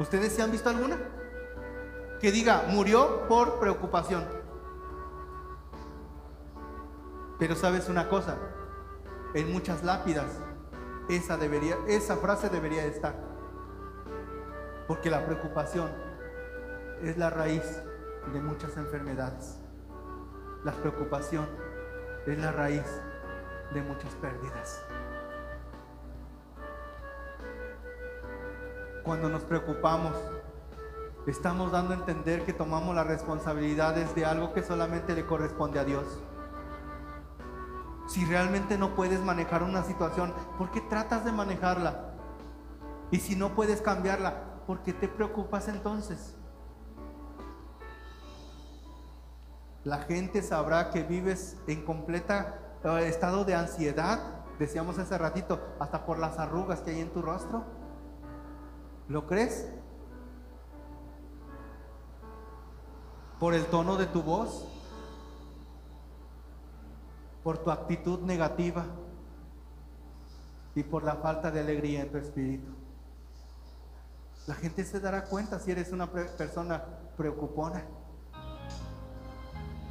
¿Ustedes 0.00 0.32
se 0.32 0.42
han 0.42 0.50
visto 0.50 0.70
alguna? 0.70 0.96
Que 2.18 2.32
diga 2.32 2.64
murió 2.68 3.28
por 3.28 3.60
preocupación. 3.60 4.24
Pero 7.38 7.54
sabes 7.56 7.90
una 7.90 8.08
cosa, 8.08 8.38
en 9.34 9.52
muchas 9.52 9.84
lápidas 9.84 10.40
esa 11.10 11.36
debería 11.36 11.76
esa 11.86 12.16
frase 12.16 12.48
debería 12.48 12.86
estar. 12.86 13.14
Porque 14.88 15.10
la 15.10 15.26
preocupación 15.26 16.03
es 17.04 17.18
la 17.18 17.28
raíz 17.28 17.82
de 18.32 18.40
muchas 18.40 18.76
enfermedades. 18.78 19.58
La 20.64 20.72
preocupación 20.72 21.46
es 22.26 22.38
la 22.38 22.50
raíz 22.50 22.86
de 23.74 23.82
muchas 23.82 24.14
pérdidas. 24.14 24.82
Cuando 29.02 29.28
nos 29.28 29.42
preocupamos, 29.42 30.14
estamos 31.26 31.70
dando 31.72 31.92
a 31.92 31.98
entender 31.98 32.46
que 32.46 32.54
tomamos 32.54 32.94
las 32.94 33.06
responsabilidades 33.06 34.14
de 34.14 34.24
algo 34.24 34.54
que 34.54 34.62
solamente 34.62 35.14
le 35.14 35.26
corresponde 35.26 35.78
a 35.80 35.84
Dios. 35.84 36.06
Si 38.08 38.24
realmente 38.24 38.78
no 38.78 38.94
puedes 38.94 39.20
manejar 39.20 39.62
una 39.62 39.82
situación, 39.82 40.32
¿por 40.56 40.70
qué 40.70 40.80
tratas 40.80 41.26
de 41.26 41.32
manejarla? 41.32 42.14
Y 43.10 43.20
si 43.20 43.36
no 43.36 43.54
puedes 43.54 43.82
cambiarla, 43.82 44.62
¿por 44.66 44.82
qué 44.82 44.94
te 44.94 45.06
preocupas 45.06 45.68
entonces? 45.68 46.34
La 49.84 49.98
gente 49.98 50.42
sabrá 50.42 50.90
que 50.90 51.02
vives 51.02 51.58
en 51.66 51.84
completa 51.84 52.58
eh, 52.82 53.06
estado 53.06 53.44
de 53.44 53.54
ansiedad, 53.54 54.18
decíamos 54.58 54.98
hace 54.98 55.16
ratito, 55.18 55.60
hasta 55.78 56.06
por 56.06 56.18
las 56.18 56.38
arrugas 56.38 56.80
que 56.80 56.90
hay 56.92 57.00
en 57.00 57.10
tu 57.10 57.20
rostro. 57.20 57.64
¿Lo 59.08 59.26
crees? 59.26 59.68
¿Por 63.38 63.52
el 63.52 63.66
tono 63.66 63.96
de 63.96 64.06
tu 64.06 64.22
voz? 64.22 64.66
¿Por 67.42 67.58
tu 67.58 67.70
actitud 67.70 68.20
negativa? 68.20 68.86
Y 70.74 70.82
por 70.82 71.04
la 71.04 71.16
falta 71.16 71.50
de 71.50 71.60
alegría 71.60 72.00
en 72.00 72.10
tu 72.10 72.16
espíritu. 72.16 72.72
La 74.46 74.54
gente 74.54 74.82
se 74.84 74.98
dará 74.98 75.24
cuenta 75.24 75.58
si 75.58 75.70
eres 75.70 75.92
una 75.92 76.10
persona 76.10 76.82
preocupona. 77.18 77.84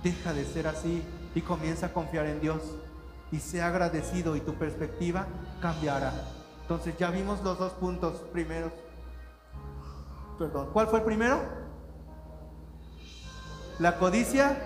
Deja 0.03 0.33
de 0.33 0.45
ser 0.45 0.67
así 0.67 1.03
y 1.33 1.41
comienza 1.41 1.87
a 1.87 1.93
confiar 1.93 2.25
en 2.25 2.41
Dios. 2.41 2.61
Y 3.31 3.39
sea 3.39 3.67
agradecido 3.67 4.35
y 4.35 4.41
tu 4.41 4.53
perspectiva 4.53 5.25
cambiará. 5.61 6.13
Entonces 6.61 6.95
ya 6.97 7.09
vimos 7.09 7.41
los 7.43 7.57
dos 7.57 7.73
puntos 7.73 8.19
primeros. 8.31 8.71
Perdón. 10.37 10.69
¿Cuál 10.73 10.87
fue 10.87 10.99
el 10.99 11.05
primero? 11.05 11.39
La 13.79 13.97
codicia 13.97 14.57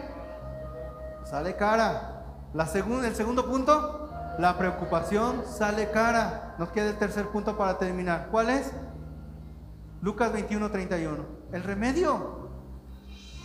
sale 1.26 1.56
cara. 1.56 2.26
La 2.54 2.66
segunda, 2.66 3.08
el 3.08 3.16
segundo 3.16 3.46
punto, 3.46 4.10
la 4.38 4.58
preocupación 4.58 5.44
sale 5.46 5.90
cara. 5.92 6.56
Nos 6.58 6.70
queda 6.70 6.90
el 6.90 6.98
tercer 6.98 7.28
punto 7.28 7.58
para 7.58 7.78
terminar. 7.78 8.28
¿Cuál 8.32 8.50
es? 8.50 8.72
Lucas 10.02 10.32
21, 10.32 10.72
31. 10.72 11.26
El 11.52 11.64
remedio. 11.64 12.37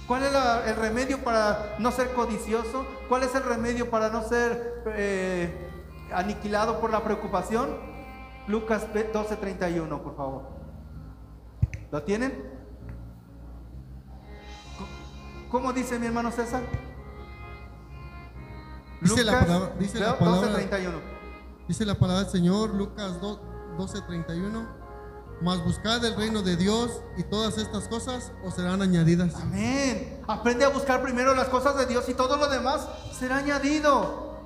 ¿Cuál 0.07 0.24
es 0.24 0.33
el 0.66 0.77
remedio 0.77 1.23
para 1.23 1.77
no 1.79 1.91
ser 1.93 2.12
codicioso? 2.12 2.85
¿Cuál 3.09 3.23
es 3.23 3.35
el 3.35 3.45
remedio 3.45 3.89
para 3.89 4.11
no 4.11 4.23
ser 4.23 4.83
eh, 4.87 5.70
aniquilado 6.12 6.81
por 6.81 6.91
la 6.91 7.03
preocupación? 7.03 7.77
Lucas 8.49 8.87
12:31, 8.93 10.03
por 10.03 10.16
favor. 10.16 10.43
¿Lo 11.91 12.03
tienen? 12.03 12.51
¿Cómo 15.51 15.73
dice 15.73 15.99
mi 15.99 16.07
hermano 16.07 16.33
César? 16.33 16.62
Dice 19.01 19.24
la 19.24 19.41
palabra, 19.41 19.73
dice 19.79 20.01
la 20.01 20.19
palabra, 20.19 20.49
12:31. 20.49 21.01
Dice 21.69 21.85
la 21.85 21.95
palabra 21.95 22.23
del 22.24 22.33
Señor, 22.33 22.74
Lucas 22.74 23.20
12:31. 23.20 24.82
Mas 25.43 25.62
buscad 25.64 26.05
el 26.05 26.14
reino 26.14 26.43
de 26.43 26.56
Dios 26.56 27.02
y 27.16 27.24
todas 27.24 27.59
estas 27.59 27.89
cosas 27.89 28.31
os 28.44 28.55
serán 28.55 28.81
añadidas. 28.81 29.35
Amén. 29.35 30.23
Aprende 30.28 30.64
a 30.64 30.69
buscar 30.69 31.02
primero 31.02 31.35
las 31.35 31.48
cosas 31.48 31.77
de 31.77 31.86
Dios 31.86 32.09
y 32.09 32.14
todo 32.14 32.36
lo 32.36 32.48
demás 32.48 32.86
será 33.19 33.39
añadido. 33.39 34.39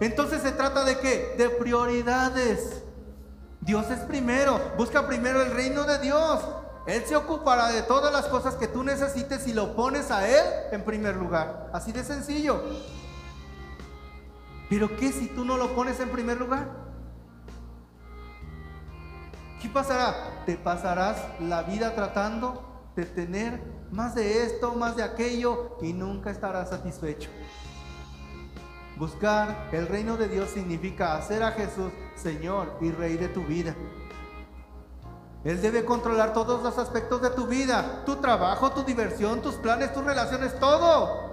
Entonces 0.00 0.42
se 0.42 0.50
trata 0.50 0.84
de 0.84 0.98
qué? 0.98 1.36
De 1.38 1.48
prioridades. 1.48 2.82
Dios 3.60 3.88
es 3.90 4.00
primero. 4.00 4.60
Busca 4.76 5.06
primero 5.06 5.40
el 5.40 5.52
reino 5.52 5.84
de 5.84 6.00
Dios. 6.00 6.40
Él 6.88 7.04
se 7.06 7.14
ocupará 7.14 7.68
de 7.68 7.82
todas 7.82 8.12
las 8.12 8.26
cosas 8.26 8.56
que 8.56 8.66
tú 8.66 8.82
necesites 8.82 9.46
y 9.46 9.52
lo 9.52 9.76
pones 9.76 10.10
a 10.10 10.28
Él 10.28 10.44
en 10.72 10.84
primer 10.84 11.14
lugar. 11.14 11.70
Así 11.72 11.92
de 11.92 12.02
sencillo. 12.02 12.60
Pero 14.68 14.96
¿qué 14.96 15.12
si 15.12 15.28
tú 15.28 15.44
no 15.44 15.56
lo 15.56 15.76
pones 15.76 16.00
en 16.00 16.08
primer 16.10 16.38
lugar? 16.38 16.81
¿Qué 19.62 19.68
pasará? 19.68 20.42
Te 20.44 20.56
pasarás 20.56 21.18
la 21.38 21.62
vida 21.62 21.94
tratando 21.94 22.90
de 22.96 23.06
tener 23.06 23.62
más 23.92 24.16
de 24.16 24.44
esto, 24.44 24.74
más 24.74 24.96
de 24.96 25.04
aquello 25.04 25.78
y 25.80 25.92
nunca 25.92 26.32
estarás 26.32 26.70
satisfecho. 26.70 27.30
Buscar 28.96 29.68
el 29.70 29.86
reino 29.86 30.16
de 30.16 30.26
Dios 30.26 30.50
significa 30.50 31.16
hacer 31.16 31.44
a 31.44 31.52
Jesús 31.52 31.92
Señor 32.16 32.76
y 32.80 32.90
Rey 32.90 33.16
de 33.16 33.28
tu 33.28 33.44
vida. 33.44 33.76
Él 35.44 35.62
debe 35.62 35.84
controlar 35.84 36.32
todos 36.32 36.60
los 36.60 36.76
aspectos 36.78 37.22
de 37.22 37.30
tu 37.30 37.46
vida, 37.46 38.02
tu 38.04 38.16
trabajo, 38.16 38.72
tu 38.72 38.82
diversión, 38.82 39.42
tus 39.42 39.54
planes, 39.54 39.92
tus 39.92 40.04
relaciones, 40.04 40.58
todo. 40.58 41.31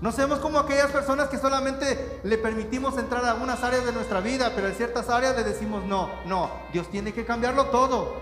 No 0.00 0.12
seamos 0.12 0.38
como 0.38 0.60
aquellas 0.60 0.92
personas 0.92 1.28
que 1.28 1.38
solamente 1.38 2.20
le 2.22 2.38
permitimos 2.38 2.96
entrar 2.98 3.24
a 3.24 3.32
algunas 3.32 3.62
áreas 3.64 3.84
de 3.84 3.92
nuestra 3.92 4.20
vida, 4.20 4.52
pero 4.54 4.68
en 4.68 4.74
ciertas 4.74 5.08
áreas 5.08 5.36
le 5.36 5.42
decimos 5.42 5.84
no, 5.84 6.08
no, 6.24 6.50
Dios 6.72 6.88
tiene 6.88 7.12
que 7.12 7.24
cambiarlo 7.24 7.66
todo. 7.66 8.14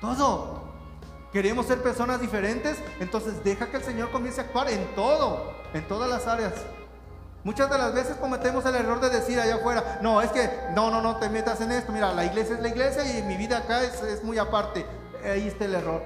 Todo. 0.00 0.62
Queremos 1.32 1.66
ser 1.66 1.82
personas 1.82 2.22
diferentes, 2.22 2.78
entonces 3.00 3.44
deja 3.44 3.66
que 3.66 3.76
el 3.76 3.84
Señor 3.84 4.10
comience 4.10 4.40
a 4.40 4.44
actuar 4.44 4.70
en 4.70 4.94
todo, 4.94 5.52
en 5.74 5.86
todas 5.86 6.08
las 6.08 6.26
áreas. 6.26 6.54
Muchas 7.44 7.70
de 7.70 7.76
las 7.76 7.94
veces 7.94 8.16
cometemos 8.16 8.64
el 8.64 8.74
error 8.74 8.98
de 9.00 9.10
decir 9.10 9.38
allá 9.38 9.56
afuera, 9.56 9.98
no, 10.00 10.22
es 10.22 10.30
que 10.30 10.50
no, 10.74 10.90
no, 10.90 11.02
no 11.02 11.16
te 11.16 11.28
metas 11.28 11.60
en 11.60 11.70
esto, 11.70 11.92
mira, 11.92 12.14
la 12.14 12.24
iglesia 12.24 12.56
es 12.56 12.62
la 12.62 12.68
iglesia 12.68 13.18
y 13.18 13.22
mi 13.24 13.36
vida 13.36 13.58
acá 13.58 13.82
es, 13.82 14.02
es 14.02 14.24
muy 14.24 14.38
aparte. 14.38 14.86
Ahí 15.22 15.48
está 15.48 15.66
el 15.66 15.74
error. 15.74 16.02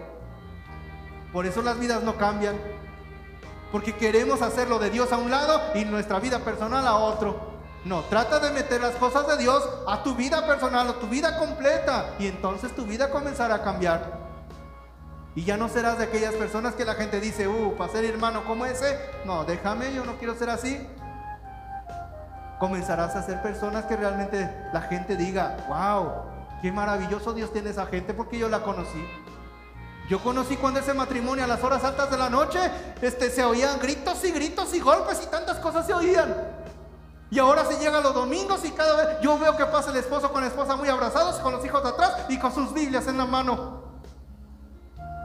Por 1.33 1.47
eso 1.47 1.63
las 1.63 1.79
vidas 1.79 2.03
no 2.03 2.17
cambian, 2.17 2.57
porque 3.73 3.95
queremos 3.97 4.43
hacerlo 4.43 4.79
de 4.79 4.91
Dios 4.91 5.11
a 5.13 5.17
un 5.17 5.31
lado 5.31 5.61
y 5.75 5.87
nuestra 5.87 6.21
vida 6.21 6.41
personal 6.41 6.87
a 6.87 6.97
otro. 6.97 7.51
No, 7.85 8.03
trata 8.03 8.39
de 8.39 8.53
meter 8.53 8.81
las 8.81 8.95
cosas 8.97 9.27
de 9.27 9.39
Dios 9.39 9.69
a 9.89 10.03
tu 10.05 10.15
vida 10.15 10.47
personal, 10.47 10.89
a 10.89 10.93
tu 11.01 11.09
vida 11.09 11.39
completa, 11.39 12.15
y 12.19 12.29
entonces 12.29 12.73
tu 12.77 12.85
vida 12.85 13.11
comenzará 13.11 13.57
a 13.57 13.63
cambiar. 13.63 14.21
Y 15.35 15.45
ya 15.45 15.57
no 15.57 15.69
serás 15.69 15.99
de 15.99 16.05
aquellas 16.05 16.35
personas 16.35 16.75
que 16.75 16.85
la 16.85 16.95
gente 16.95 17.19
dice, 17.19 17.49
uh, 17.49 17.75
para 17.77 17.91
ser 17.91 18.05
hermano 18.05 18.45
como 18.45 18.67
ese, 18.67 19.01
no, 19.25 19.45
déjame, 19.45 19.93
yo 19.95 20.05
no 20.05 20.17
quiero 20.19 20.35
ser 20.35 20.51
así. 20.51 20.87
Comenzarás 22.61 23.17
a 23.17 23.23
ser 23.23 23.43
personas 23.43 23.87
que 23.87 23.97
realmente 23.97 24.49
la 24.73 24.83
gente 24.83 25.17
diga, 25.17 25.57
wow, 25.69 26.13
qué 26.61 26.71
maravilloso 26.71 27.33
Dios 27.33 27.53
tiene 27.53 27.71
esa 27.71 27.87
gente 27.87 28.13
porque 28.13 28.39
yo 28.39 28.49
la 28.49 28.63
conocí. 28.63 29.03
Yo 30.09 30.23
conocí 30.23 30.57
cuando 30.57 30.81
ese 30.81 30.95
matrimonio 30.95 31.45
a 31.45 31.47
las 31.47 31.63
horas 31.63 31.85
altas 31.85 32.11
de 32.11 32.19
la 32.19 32.29
noche, 32.29 32.59
este, 33.01 33.31
se 33.31 33.45
oían 33.45 33.79
gritos 33.79 34.25
y 34.25 34.33
gritos 34.33 34.75
y 34.75 34.81
golpes 34.81 35.21
y 35.23 35.27
tantas 35.27 35.59
cosas 35.59 35.87
se 35.87 35.95
oían. 35.95 36.35
Y 37.31 37.39
ahora 37.39 37.65
se 37.65 37.79
llega 37.79 38.01
los 38.01 38.13
domingos 38.13 38.65
y 38.65 38.73
cada 38.73 38.95
vez 38.95 39.21
yo 39.23 39.39
veo 39.39 39.57
que 39.57 39.65
pasa 39.65 39.91
el 39.91 39.97
esposo 39.97 40.31
con 40.31 40.43
la 40.43 40.49
esposa 40.49 40.77
muy 40.77 40.89
abrazados, 40.89 41.37
con 41.37 41.53
los 41.53 41.65
hijos 41.65 41.85
atrás 41.85 42.27
y 42.29 42.39
con 42.39 42.53
sus 42.53 42.75
Biblias 42.75 43.07
en 43.07 43.17
la 43.17 43.25
mano. 43.25 43.85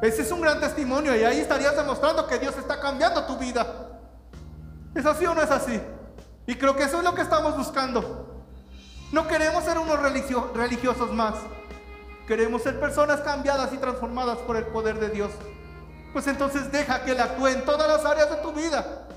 Ese 0.01 0.21
es 0.21 0.31
un 0.31 0.41
gran 0.41 0.59
testimonio 0.59 1.15
y 1.15 1.23
ahí 1.23 1.39
estarías 1.39 1.75
demostrando 1.75 2.25
que 2.27 2.37
Dios 2.37 2.55
está 2.55 2.79
cambiando 2.79 3.25
tu 3.25 3.35
vida. 3.37 3.65
¿Es 4.95 5.05
así 5.05 5.25
o 5.25 5.33
no 5.33 5.41
es 5.41 5.51
así? 5.51 5.81
Y 6.45 6.55
creo 6.55 6.75
que 6.75 6.83
eso 6.83 6.99
es 6.99 7.03
lo 7.03 7.13
que 7.13 7.23
estamos 7.23 7.57
buscando. 7.57 8.45
No 9.11 9.27
queremos 9.27 9.63
ser 9.63 9.77
unos 9.77 9.99
religiosos 9.99 11.11
más. 11.13 11.35
Queremos 12.27 12.61
ser 12.61 12.77
personas 12.77 13.21
cambiadas 13.21 13.71
y 13.71 13.77
transformadas 13.77 14.37
por 14.39 14.57
el 14.57 14.65
poder 14.65 14.99
de 14.99 15.09
Dios. 15.09 15.31
Pues 16.11 16.27
entonces 16.27 16.69
deja 16.71 17.03
que 17.05 17.11
Él 17.11 17.21
actúe 17.21 17.47
en 17.47 17.63
todas 17.63 17.87
las 17.87 18.05
áreas 18.05 18.29
de 18.29 18.35
tu 18.37 18.51
vida. 18.51 19.07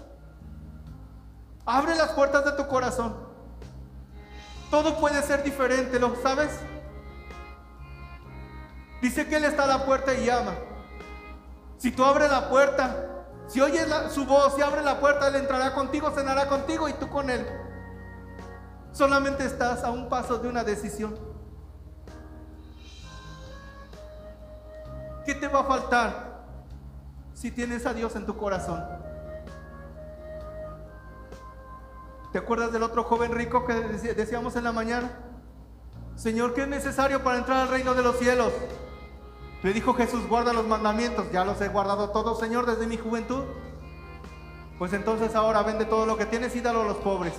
Abre 1.67 1.97
las 1.97 2.11
puertas 2.13 2.45
de 2.45 2.53
tu 2.53 2.69
corazón. 2.69 3.17
Todo 4.71 4.97
puede 5.01 5.21
ser 5.23 5.43
diferente, 5.43 5.99
¿lo 5.99 6.15
sabes? 6.23 6.51
Dice 9.03 9.27
que 9.27 9.37
Él 9.37 9.45
está 9.45 9.65
a 9.65 9.67
la 9.67 9.85
puerta 9.85 10.15
y 10.15 10.27
llama. 10.27 10.55
Si 11.79 11.91
tú 11.91 12.05
abres 12.05 12.31
la 12.31 12.49
puerta, 12.49 13.25
si 13.49 13.61
oyes 13.61 13.89
su 14.11 14.25
voz, 14.25 14.55
si 14.55 14.63
abre 14.63 14.83
la 14.83 15.01
puerta, 15.01 15.27
Él 15.27 15.35
entrará 15.35 15.75
contigo, 15.75 16.13
cenará 16.13 16.47
contigo 16.47 16.89
y 16.89 16.93
tú 16.93 17.09
con 17.09 17.29
Él. 17.29 17.45
Solamente 18.93 19.45
estás 19.45 19.83
a 19.83 19.91
un 19.91 20.09
paso 20.09 20.39
de 20.39 20.49
una 20.49 20.63
decisión. 20.63 21.30
¿Qué 25.25 25.35
te 25.35 25.49
va 25.49 25.61
a 25.61 25.65
faltar 25.65 26.45
si 27.35 27.51
tienes 27.51 27.87
a 27.87 27.95
Dios 27.95 28.17
en 28.17 28.27
tu 28.27 28.37
corazón? 28.37 28.83
¿Te 32.33 32.39
acuerdas 32.39 32.73
del 32.73 32.83
otro 32.83 33.05
joven 33.05 33.33
rico 33.33 33.65
que 33.67 33.75
decíamos 33.75 34.55
en 34.57 34.65
la 34.65 34.73
mañana? 34.73 35.11
Señor, 36.15 36.55
¿qué 36.55 36.63
es 36.63 36.69
necesario 36.69 37.23
para 37.25 37.39
entrar 37.39 37.63
al 37.63 37.69
reino 37.69 37.95
de 37.95 38.03
los 38.03 38.19
cielos? 38.19 38.53
Le 39.63 39.73
dijo 39.73 39.95
Jesús, 39.95 40.27
guarda 40.29 40.53
los 40.53 40.67
mandamientos. 40.67 41.31
Ya 41.33 41.45
los 41.45 41.61
he 41.61 41.69
guardado 41.69 42.11
todos, 42.11 42.39
Señor, 42.39 42.67
desde 42.67 42.87
mi 42.87 42.97
juventud. 42.97 43.45
Pues 44.79 44.93
entonces 44.93 45.35
ahora 45.35 45.63
vende 45.63 45.85
todo 45.85 46.07
lo 46.07 46.17
que 46.17 46.27
tienes 46.27 46.55
y 46.57 46.61
dalo 46.61 46.83
a 46.83 46.85
los 46.87 46.97
pobres. 46.99 47.35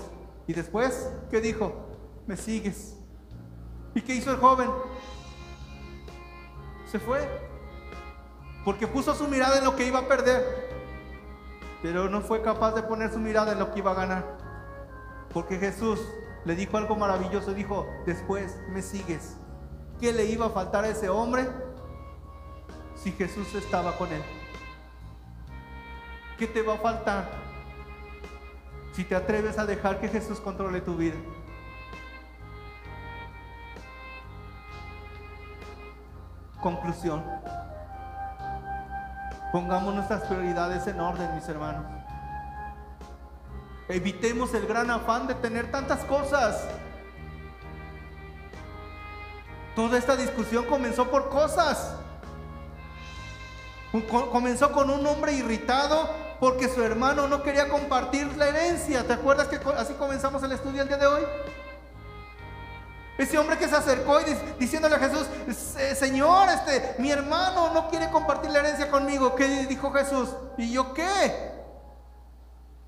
Y 0.46 0.54
después, 0.54 1.10
¿qué 1.30 1.42
dijo? 1.42 1.74
Me 2.28 2.38
sigues. 2.38 2.98
¿Y 3.96 4.02
qué 4.02 4.16
hizo 4.16 4.32
el 4.32 4.38
joven? 4.38 4.70
Se 6.86 7.00
fue. 7.00 7.51
Porque 8.64 8.88
puso 8.88 9.16
su 9.16 9.28
mirada 9.28 9.58
en 9.58 9.66
lo 9.66 9.76
que 9.76 9.88
iba 9.88 10.00
a 10.00 10.08
perder. 10.08 10.70
Pero 11.82 12.10
no 12.10 12.22
fue 12.22 12.42
capaz 12.42 12.74
de 12.74 12.84
poner 12.84 13.12
su 13.12 13.20
mirada 13.20 13.54
en 13.54 13.60
lo 13.60 13.72
que 13.72 13.80
iba 13.80 13.92
a 13.92 13.96
ganar. 13.96 14.38
Porque 15.34 15.58
Jesús 15.58 16.00
le 16.46 16.56
dijo 16.56 16.78
algo 16.78 16.96
maravilloso, 16.96 17.54
dijo, 17.54 17.88
después 18.06 18.60
me 18.70 18.82
sigues. 18.82 19.38
¿Qué 20.00 20.12
le 20.12 20.26
iba 20.26 20.48
a 20.48 20.50
faltar 20.50 20.84
a 20.84 20.90
ese 20.90 21.10
hombre 21.10 21.48
si 22.96 23.12
Jesús 23.12 23.54
estaba 23.56 23.98
con 23.98 24.12
él? 24.12 24.22
¿Qué 26.38 26.48
te 26.48 26.62
va 26.62 26.74
a 26.74 26.78
faltar 26.78 27.30
si 28.94 29.04
te 29.04 29.16
atreves 29.16 29.58
a 29.58 29.66
dejar 29.66 30.00
que 30.00 30.08
Jesús 30.08 30.40
controle 30.40 30.82
tu 30.82 30.96
vida? 30.96 31.16
Conclusión. 36.60 37.24
Pongamos 39.52 39.94
nuestras 39.94 40.22
prioridades 40.24 40.88
en 40.88 41.00
orden, 41.00 41.36
mis 41.36 41.48
hermanos. 41.50 41.86
Evitemos 43.90 44.54
el 44.54 44.66
gran 44.66 44.90
afán 44.90 45.28
de 45.28 45.36
tener 45.36 45.70
tantas 45.70 46.06
cosas. 46.06 46.64
Toda 49.76 49.98
esta 49.98 50.16
discusión 50.16 50.66
comenzó 50.66 51.10
por 51.12 51.30
cosas. 51.30 51.96
Comenzó 54.32 54.72
con 54.72 54.90
un 54.90 55.06
hombre 55.06 55.34
irritado 55.34 56.10
porque 56.40 56.70
su 56.70 56.82
hermano 56.82 57.28
no 57.28 57.44
quería 57.44 57.68
compartir 57.68 58.36
la 58.38 58.48
herencia. 58.48 59.06
¿Te 59.06 59.14
acuerdas 59.14 59.48
que 59.48 59.60
así 59.78 59.94
comenzamos 59.96 60.42
el 60.44 60.54
estudio 60.54 60.82
el 60.82 60.88
día 60.88 60.98
de 60.98 61.08
hoy? 61.08 61.22
Ese 63.22 63.38
hombre 63.38 63.56
que 63.56 63.68
se 63.68 63.76
acercó 63.76 64.20
y 64.22 64.34
diciéndole 64.58 64.96
a 64.96 64.98
Jesús, 64.98 65.28
Señor, 65.96 66.50
este, 66.50 66.96
mi 66.98 67.12
hermano 67.12 67.72
no 67.72 67.88
quiere 67.88 68.10
compartir 68.10 68.50
la 68.50 68.62
herencia 68.62 68.90
conmigo. 68.90 69.36
¿Qué 69.36 69.68
dijo 69.68 69.92
Jesús? 69.92 70.30
¿Y 70.58 70.72
yo 70.72 70.92
qué? 70.96 71.52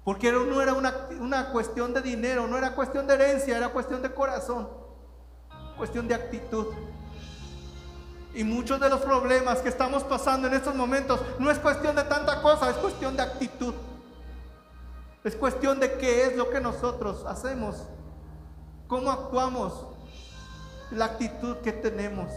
Porque 0.03 0.31
no 0.31 0.59
era 0.59 0.73
una, 0.73 1.51
cuestión 1.51 1.93
de 1.93 2.01
dinero, 2.01 2.47
no 2.47 2.57
era 2.57 2.73
cuestión 2.73 3.05
de 3.05 3.13
herencia, 3.13 3.55
era 3.55 3.69
cuestión 3.69 4.01
de 4.01 4.11
corazón, 4.11 4.67
cuestión 5.77 6.07
de 6.07 6.15
actitud. 6.15 6.65
Y 8.33 8.43
muchos 8.43 8.79
de 8.79 8.89
los 8.89 9.01
problemas 9.01 9.59
que 9.59 9.69
estamos 9.69 10.03
pasando 10.03 10.47
en 10.47 10.55
estos 10.55 10.73
momentos 10.73 11.21
no 11.37 11.51
es 11.51 11.59
cuestión 11.59 11.95
de 11.95 12.05
tanta 12.05 12.41
cosa, 12.41 12.71
es 12.71 12.77
cuestión 12.77 13.15
de 13.15 13.21
actitud. 13.21 13.75
Es 15.23 15.35
cuestión 15.35 15.79
de 15.79 15.93
qué 15.99 16.25
es 16.25 16.35
lo 16.35 16.49
que 16.49 16.59
nosotros 16.59 17.23
hacemos, 17.27 17.83
cómo 18.87 19.11
actuamos, 19.11 19.92
la 20.95 21.05
actitud 21.05 21.57
que 21.57 21.71
tenemos. 21.71 22.31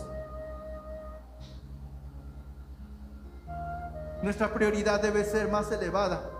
Nuestra 4.22 4.52
prioridad 4.52 5.00
debe 5.00 5.24
ser 5.24 5.48
más 5.48 5.70
elevada. 5.70 6.30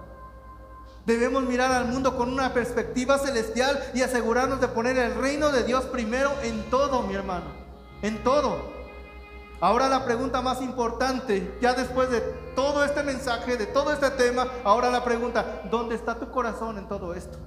Debemos 1.04 1.44
mirar 1.44 1.70
al 1.70 1.86
mundo 1.86 2.16
con 2.16 2.32
una 2.32 2.52
perspectiva 2.52 3.18
celestial 3.18 3.80
y 3.94 4.02
asegurarnos 4.02 4.60
de 4.60 4.68
poner 4.68 4.98
el 4.98 5.14
reino 5.14 5.50
de 5.50 5.62
Dios 5.62 5.84
primero 5.84 6.32
en 6.42 6.68
todo, 6.68 7.02
mi 7.02 7.14
hermano. 7.14 7.46
En 8.02 8.22
todo. 8.24 8.74
Ahora 9.60 9.88
la 9.88 10.04
pregunta 10.04 10.42
más 10.42 10.60
importante, 10.60 11.56
ya 11.62 11.74
después 11.74 12.10
de 12.10 12.20
todo 12.54 12.84
este 12.84 13.02
mensaje, 13.02 13.56
de 13.56 13.66
todo 13.66 13.92
este 13.92 14.10
tema, 14.10 14.48
ahora 14.64 14.90
la 14.90 15.04
pregunta, 15.04 15.62
¿dónde 15.70 15.94
está 15.94 16.18
tu 16.18 16.30
corazón 16.30 16.76
en 16.76 16.88
todo 16.88 17.14
esto? 17.14 17.38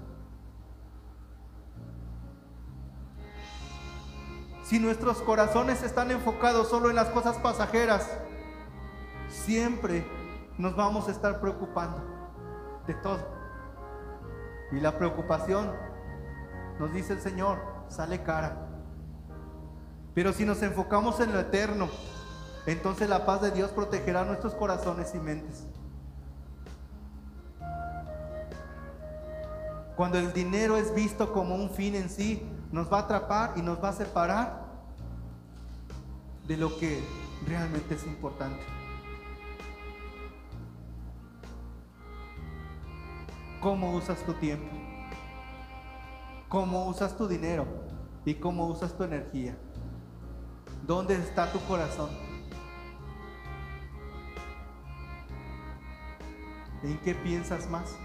Si 4.70 4.78
nuestros 4.78 5.18
corazones 5.24 5.82
están 5.82 6.12
enfocados 6.12 6.70
solo 6.70 6.92
en 6.92 6.96
las 6.96 7.08
cosas 7.08 7.38
pasajeras, 7.38 8.08
siempre 9.28 10.06
nos 10.60 10.76
vamos 10.76 11.08
a 11.08 11.12
estar 11.12 11.42
preocupando 11.42 12.04
de 12.86 12.94
todo. 12.94 13.18
Y 14.72 14.80
la 14.80 14.96
preocupación, 14.96 15.72
nos 16.78 16.94
dice 16.94 17.14
el 17.14 17.20
Señor, 17.20 17.60
sale 17.88 18.22
cara. 18.22 18.68
Pero 20.14 20.34
si 20.34 20.46
nos 20.46 20.62
enfocamos 20.62 21.20
en 21.20 21.34
lo 21.34 21.40
eterno, 21.40 21.90
entonces 22.68 23.10
la 23.10 23.26
paz 23.26 23.42
de 23.42 23.50
Dios 23.50 23.72
protegerá 23.72 24.24
nuestros 24.24 24.54
corazones 24.54 25.16
y 25.16 25.18
mentes. 25.18 25.66
Cuando 29.96 30.20
el 30.20 30.32
dinero 30.32 30.78
es 30.78 30.94
visto 30.94 31.34
como 31.34 31.56
un 31.56 31.72
fin 31.72 31.96
en 31.96 32.08
sí, 32.08 32.48
nos 32.72 32.92
va 32.92 33.00
a 33.00 33.02
atrapar 33.02 33.54
y 33.56 33.62
nos 33.62 33.84
va 33.84 33.90
a 33.90 33.94
separar 33.94 34.66
de 36.48 36.58
lo 36.58 36.78
que 36.78 37.04
realmente 37.48 37.96
es 37.96 38.06
importante. 38.06 38.80
cómo 43.60 43.94
usas 43.94 44.24
tu 44.26 44.34
tiempo, 44.34 44.74
cómo 46.48 46.86
usas 46.88 47.18
tu 47.18 47.28
dinero 47.28 47.66
y 48.26 48.36
cómo 48.36 48.68
usas 48.68 48.96
tu 48.96 49.04
energía. 49.04 49.58
¿Dónde 50.86 51.16
está 51.16 51.52
tu 51.52 51.60
corazón? 51.62 52.10
¿En 56.84 56.98
qué 57.00 57.14
piensas 57.14 57.70
más? 57.70 57.96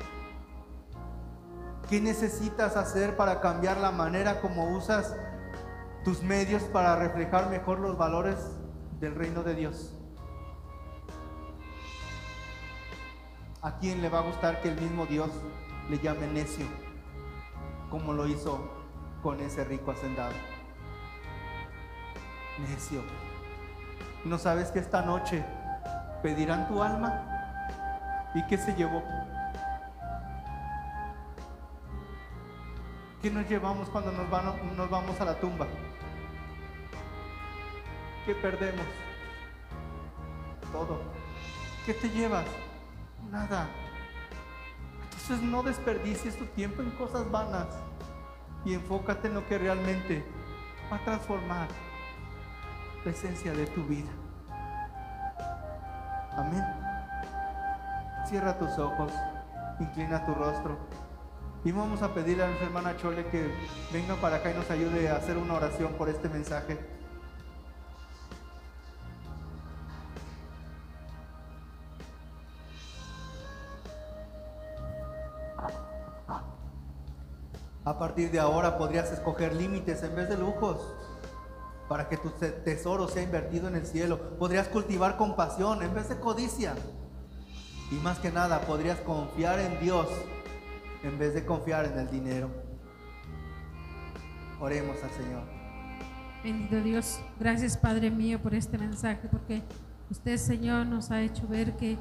¿Qué 1.88 2.00
necesitas 2.00 2.76
hacer 2.76 3.14
para 3.16 3.40
cambiar 3.40 3.76
la 3.76 3.90
manera 3.90 4.40
como 4.40 4.70
usas 4.70 5.14
tus 6.02 6.22
medios 6.22 6.62
para 6.64 6.96
reflejar 6.96 7.50
mejor 7.50 7.78
los 7.78 7.98
valores 7.98 8.38
del 9.00 9.14
reino 9.14 9.42
de 9.42 9.54
Dios? 9.54 9.94
¿A 13.60 13.78
quién 13.78 14.00
le 14.00 14.08
va 14.08 14.20
a 14.20 14.22
gustar 14.22 14.62
que 14.62 14.70
el 14.70 14.80
mismo 14.80 15.04
Dios 15.04 15.30
le 15.90 15.98
llame 15.98 16.26
necio? 16.26 16.66
Como 17.90 18.14
lo 18.14 18.26
hizo 18.26 18.58
con 19.22 19.40
ese 19.40 19.64
rico 19.64 19.90
hacendado. 19.90 20.34
Necio. 22.58 23.02
¿No 24.24 24.38
sabes 24.38 24.70
que 24.70 24.78
esta 24.78 25.02
noche 25.02 25.44
pedirán 26.22 26.66
tu 26.66 26.82
alma? 26.82 28.30
¿Y 28.34 28.46
qué 28.46 28.56
se 28.56 28.74
llevó? 28.74 29.02
¿Qué 33.24 33.30
nos 33.30 33.48
llevamos 33.48 33.88
cuando 33.88 34.12
nos, 34.12 34.90
vamos 34.90 35.18
a 35.18 35.24
la 35.24 35.40
tumba? 35.40 35.66
¿Qué 38.26 38.34
perdemos? 38.34 38.84
todo. 40.70 41.00
¿Qué 41.86 41.94
te 41.94 42.10
llevas? 42.10 42.44
Nada. 43.30 43.66
Entonces 45.04 45.40
no 45.40 45.62
desperdicies 45.62 46.36
tu 46.36 46.44
tiempo 46.48 46.82
en 46.82 46.90
cosas 46.90 47.30
vanas 47.30 47.68
y 48.66 48.74
enfócate 48.74 49.28
en 49.28 49.34
lo 49.36 49.48
que 49.48 49.56
realmente 49.56 50.22
va 50.92 50.96
a 50.96 51.04
transformar 51.06 51.68
la 53.06 53.10
esencia 53.10 53.54
de 53.54 53.66
tu 53.68 53.84
vida. 53.84 54.10
Amén. 56.36 56.62
Cierra 58.28 58.58
tus 58.58 58.78
ojos, 58.78 59.12
inclina 59.80 60.26
tu 60.26 60.34
rostro 60.34 60.76
y 61.64 61.72
vamos 61.72 62.02
a 62.02 62.12
pedirle 62.12 62.44
a 62.44 62.46
nuestra 62.46 62.66
hermana 62.66 62.96
Chole 62.98 63.24
que 63.26 63.50
venga 63.90 64.16
para 64.16 64.36
acá 64.36 64.50
y 64.50 64.54
nos 64.54 64.70
ayude 64.70 65.08
a 65.08 65.16
hacer 65.16 65.38
una 65.38 65.54
oración 65.54 65.94
por 65.94 66.10
este 66.10 66.28
mensaje. 66.28 66.78
A 77.86 77.98
partir 77.98 78.30
de 78.30 78.40
ahora 78.40 78.78
podrías 78.78 79.10
escoger 79.12 79.54
límites 79.54 80.02
en 80.02 80.14
vez 80.14 80.28
de 80.28 80.38
lujos 80.38 80.78
para 81.88 82.08
que 82.08 82.16
tu 82.16 82.30
tesoro 82.30 83.08
sea 83.08 83.22
invertido 83.22 83.68
en 83.68 83.76
el 83.76 83.86
cielo. 83.86 84.18
Podrías 84.38 84.68
cultivar 84.68 85.16
compasión 85.16 85.82
en 85.82 85.94
vez 85.94 86.08
de 86.08 86.18
codicia. 86.18 86.74
Y 87.90 87.96
más 87.96 88.18
que 88.18 88.30
nada, 88.30 88.60
podrías 88.62 88.98
confiar 89.00 89.58
en 89.60 89.78
Dios 89.80 90.08
en 91.04 91.18
vez 91.18 91.34
de 91.34 91.44
confiar 91.44 91.84
en 91.84 91.98
el 91.98 92.10
dinero. 92.10 92.50
Oremos 94.60 94.96
al 95.02 95.10
Señor. 95.10 95.42
Bendito 96.42 96.80
Dios, 96.82 97.20
gracias 97.38 97.76
Padre 97.76 98.10
mío 98.10 98.38
por 98.40 98.54
este 98.54 98.76
mensaje, 98.76 99.28
porque 99.30 99.62
usted 100.10 100.36
Señor 100.36 100.86
nos 100.86 101.10
ha 101.10 101.22
hecho 101.22 101.46
ver 101.46 101.74
que, 101.76 101.98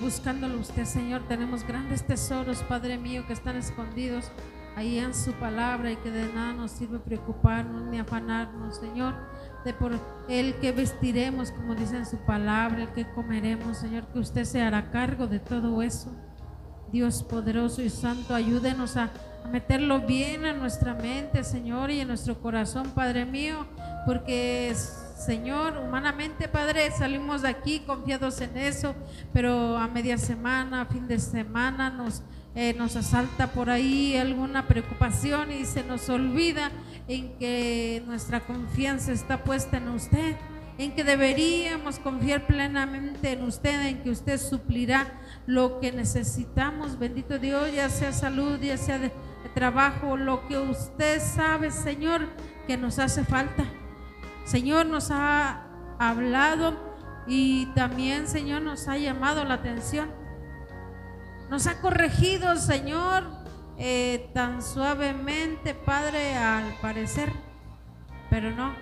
buscándolo 0.00 0.58
usted 0.60 0.84
Señor 0.84 1.26
tenemos 1.26 1.66
grandes 1.66 2.06
tesoros, 2.06 2.62
Padre 2.62 2.98
mío, 2.98 3.26
que 3.26 3.32
están 3.32 3.56
escondidos 3.56 4.30
ahí 4.76 4.98
en 4.98 5.14
su 5.14 5.32
palabra 5.32 5.90
y 5.90 5.96
que 5.96 6.10
de 6.10 6.32
nada 6.32 6.52
nos 6.52 6.72
sirve 6.72 6.98
preocuparnos 6.98 7.82
ni 7.86 7.98
afanarnos, 7.98 8.76
Señor, 8.76 9.14
de 9.64 9.72
por 9.74 9.92
el 10.28 10.54
que 10.56 10.72
vestiremos, 10.72 11.50
como 11.52 11.74
dice 11.74 11.96
en 11.96 12.06
su 12.06 12.18
palabra, 12.18 12.82
el 12.82 12.92
que 12.92 13.08
comeremos, 13.12 13.78
Señor, 13.78 14.06
que 14.06 14.18
usted 14.18 14.44
se 14.44 14.62
hará 14.62 14.90
cargo 14.90 15.26
de 15.26 15.40
todo 15.40 15.82
eso. 15.82 16.10
Dios 16.94 17.24
poderoso 17.24 17.82
y 17.82 17.90
santo, 17.90 18.36
ayúdenos 18.36 18.96
a, 18.96 19.10
meterlo 19.50 20.00
bien 20.00 20.46
en 20.46 20.60
nuestra 20.60 20.94
mente, 20.94 21.42
Señor, 21.42 21.90
y 21.90 21.98
en 21.98 22.06
nuestro 22.06 22.40
corazón, 22.40 22.92
Padre 22.94 23.26
mío, 23.26 23.66
porque 24.06 24.72
Señor, 25.18 25.76
humanamente, 25.76 26.46
Padre, 26.46 26.92
salimos 26.92 27.42
de 27.42 27.48
aquí 27.48 27.80
confiados 27.80 28.40
en 28.40 28.56
eso, 28.56 28.94
pero 29.32 29.76
a 29.76 29.88
media 29.88 30.16
semana, 30.18 30.86
fin 30.86 31.08
de 31.08 31.18
semana, 31.18 31.90
nos 31.90 32.22
eh, 32.54 32.72
nos 32.74 32.94
asalta 32.94 33.48
por 33.48 33.68
ahí 33.68 34.16
alguna 34.16 34.68
preocupación 34.68 35.50
y 35.50 35.64
se 35.64 35.82
nos 35.82 36.08
olvida 36.08 36.70
en 37.08 37.36
que 37.36 38.04
nuestra 38.06 38.38
confianza 38.38 39.10
está 39.10 39.42
puesta 39.42 39.78
en 39.78 39.88
usted, 39.88 40.36
en 40.78 40.94
que 40.94 41.04
deberíamos 41.04 41.98
confiar 41.98 42.46
plenamente 42.46 43.32
en 43.32 43.42
usted, 43.42 43.86
en 43.86 44.02
que 44.02 44.10
usted 44.10 44.38
suplirá 44.38 45.20
lo 45.46 45.80
que 45.80 45.92
necesitamos, 45.92 46.98
bendito 46.98 47.38
Dios, 47.38 47.72
ya 47.72 47.88
sea 47.88 48.12
salud, 48.12 48.58
ya 48.60 48.76
sea 48.76 49.12
trabajo, 49.54 50.16
lo 50.16 50.46
que 50.48 50.58
usted 50.58 51.20
sabe, 51.20 51.70
Señor, 51.70 52.28
que 52.66 52.76
nos 52.76 52.98
hace 52.98 53.24
falta. 53.24 53.64
Señor 54.44 54.86
nos 54.86 55.10
ha 55.10 55.66
hablado 55.98 56.76
y 57.26 57.66
también, 57.74 58.26
Señor, 58.26 58.62
nos 58.62 58.88
ha 58.88 58.98
llamado 58.98 59.44
la 59.44 59.54
atención 59.54 60.24
nos 61.50 61.66
ha 61.66 61.80
corregido, 61.80 62.56
Señor, 62.56 63.24
eh, 63.78 64.30
tan 64.34 64.62
suavemente, 64.62 65.74
Padre, 65.74 66.36
al 66.36 66.74
parecer. 66.80 67.32
Pero 68.30 68.50
no. 68.50 68.74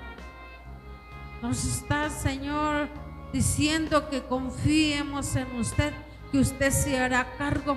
Nos 1.43 1.65
está, 1.65 2.09
Señor, 2.09 2.89
diciendo 3.33 4.09
que 4.09 4.23
confiemos 4.23 5.37
en 5.37 5.55
usted, 5.57 5.93
que 6.31 6.39
usted 6.39 6.71
se 6.71 6.99
hará 6.99 7.37
cargo, 7.37 7.77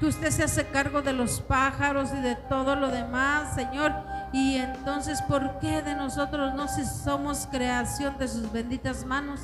que 0.00 0.06
usted 0.06 0.30
se 0.30 0.42
hace 0.42 0.66
cargo 0.66 1.00
de 1.00 1.12
los 1.12 1.40
pájaros 1.40 2.10
y 2.12 2.20
de 2.20 2.34
todo 2.34 2.76
lo 2.76 2.88
demás, 2.88 3.54
Señor. 3.54 3.94
Y 4.32 4.56
entonces, 4.56 5.22
¿por 5.22 5.60
qué 5.60 5.80
de 5.82 5.94
nosotros 5.94 6.54
no 6.54 6.68
si 6.68 6.84
somos 6.84 7.46
creación 7.50 8.18
de 8.18 8.28
sus 8.28 8.52
benditas 8.52 9.06
manos? 9.06 9.40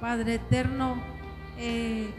Padre 0.00 0.34
eterno, 0.34 0.96
eh, 1.58 2.14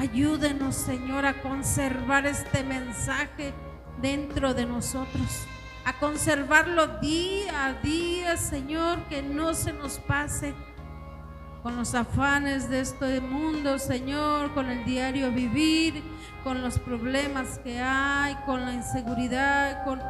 Ayúdenos, 0.00 0.76
Señor, 0.76 1.26
a 1.26 1.42
conservar 1.42 2.24
este 2.24 2.64
mensaje 2.64 3.52
dentro 4.00 4.54
de 4.54 4.64
nosotros, 4.64 5.46
a 5.84 5.98
conservarlo 5.98 6.86
día 7.00 7.66
a 7.66 7.72
día, 7.74 8.36
Señor, 8.36 9.04
que 9.08 9.22
no 9.22 9.54
se 9.54 9.72
nos 9.72 9.98
pase 9.98 10.54
con 11.62 11.76
los 11.76 11.94
afanes 11.94 12.70
de 12.70 12.80
este 12.80 13.20
mundo, 13.20 13.78
Señor, 13.78 14.54
con 14.54 14.70
el 14.70 14.84
diario 14.84 15.30
vivir, 15.30 16.02
con 16.42 16.62
los 16.62 16.78
problemas 16.78 17.58
que 17.58 17.80
hay, 17.80 18.34
con 18.46 18.62
la 18.62 18.72
inseguridad, 18.72 19.84
con, 19.84 20.00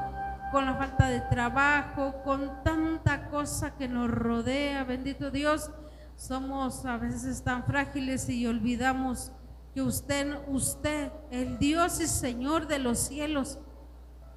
con 0.53 0.67
la 0.67 0.75
falta 0.75 1.09
de 1.09 1.21
trabajo, 1.23 2.23
con 2.25 2.63
tanta 2.63 3.29
cosa 3.31 3.77
que 3.77 3.89
nos 3.89 4.11
rodea, 4.11 4.85
bendito 4.85 5.31
Dios. 5.31 5.71
Somos 6.17 6.85
a 6.85 6.99
veces 6.99 7.43
tan 7.43 7.65
frágiles 7.65 8.29
y 8.29 8.47
olvidamos 8.47 9.33
que 9.75 9.83
usted, 9.83 10.37
usted, 10.49 11.11
el 11.31 11.59
Dios 11.59 12.01
y 12.01 12.07
Señor 12.07 12.67
de 12.67 12.79
los 12.79 12.99
cielos, 12.99 13.59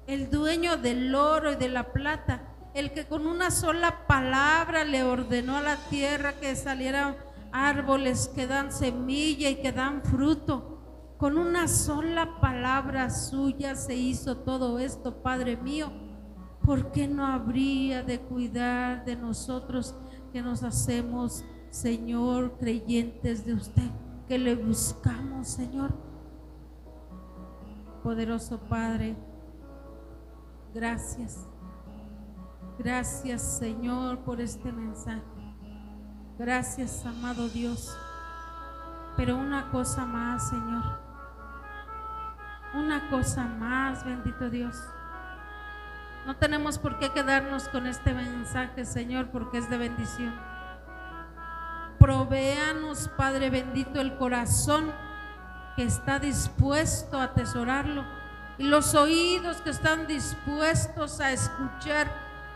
el 0.06 0.30
dueño 0.30 0.76
del 0.76 1.14
oro 1.14 1.52
y 1.52 1.56
de 1.56 1.68
la 1.68 1.92
plata, 1.92 2.42
el 2.74 2.92
que 2.92 3.06
con 3.06 3.26
una 3.26 3.50
sola 3.50 4.06
palabra 4.06 4.84
le 4.84 5.04
ordenó 5.04 5.56
a 5.56 5.62
la 5.62 5.76
tierra 5.88 6.34
que 6.34 6.56
salieran 6.56 7.16
árboles 7.52 8.30
que 8.34 8.46
dan 8.46 8.72
semilla 8.72 9.48
y 9.48 9.56
que 9.56 9.72
dan 9.72 10.02
fruto. 10.02 10.80
Con 11.18 11.38
una 11.38 11.68
sola 11.68 12.40
palabra 12.40 13.10
suya 13.10 13.76
se 13.76 13.94
hizo 13.94 14.38
todo 14.38 14.78
esto, 14.78 15.22
Padre 15.22 15.56
mío. 15.56 15.92
¿Por 16.64 16.90
qué 16.92 17.06
no 17.06 17.26
habría 17.26 18.02
de 18.02 18.20
cuidar 18.20 19.04
de 19.04 19.16
nosotros 19.16 19.94
que 20.32 20.42
nos 20.42 20.62
hacemos, 20.62 21.44
Señor, 21.70 22.56
creyentes 22.58 23.44
de 23.46 23.54
usted? 23.54 23.90
que 24.26 24.38
le 24.38 24.54
buscamos, 24.54 25.48
Señor. 25.48 25.92
Poderoso 28.02 28.58
Padre, 28.58 29.16
gracias. 30.74 31.48
Gracias, 32.78 33.58
Señor, 33.58 34.18
por 34.20 34.40
este 34.40 34.72
mensaje. 34.72 35.22
Gracias, 36.38 37.06
amado 37.06 37.48
Dios. 37.48 37.96
Pero 39.16 39.36
una 39.36 39.70
cosa 39.70 40.04
más, 40.04 40.48
Señor. 40.48 40.82
Una 42.74 43.08
cosa 43.08 43.44
más, 43.44 44.04
bendito 44.04 44.50
Dios. 44.50 44.76
No 46.26 46.36
tenemos 46.36 46.78
por 46.78 46.98
qué 46.98 47.10
quedarnos 47.10 47.68
con 47.68 47.86
este 47.86 48.12
mensaje, 48.12 48.84
Señor, 48.84 49.30
porque 49.30 49.58
es 49.58 49.70
de 49.70 49.78
bendición 49.78 50.34
Provéanos, 52.04 53.08
Padre 53.16 53.48
bendito, 53.48 53.98
el 53.98 54.18
corazón 54.18 54.92
que 55.74 55.84
está 55.84 56.18
dispuesto 56.18 57.18
a 57.18 57.24
atesorarlo 57.24 58.04
y 58.58 58.64
los 58.64 58.94
oídos 58.94 59.58
que 59.58 59.70
están 59.70 60.06
dispuestos 60.06 61.20
a 61.20 61.32
escuchar 61.32 62.10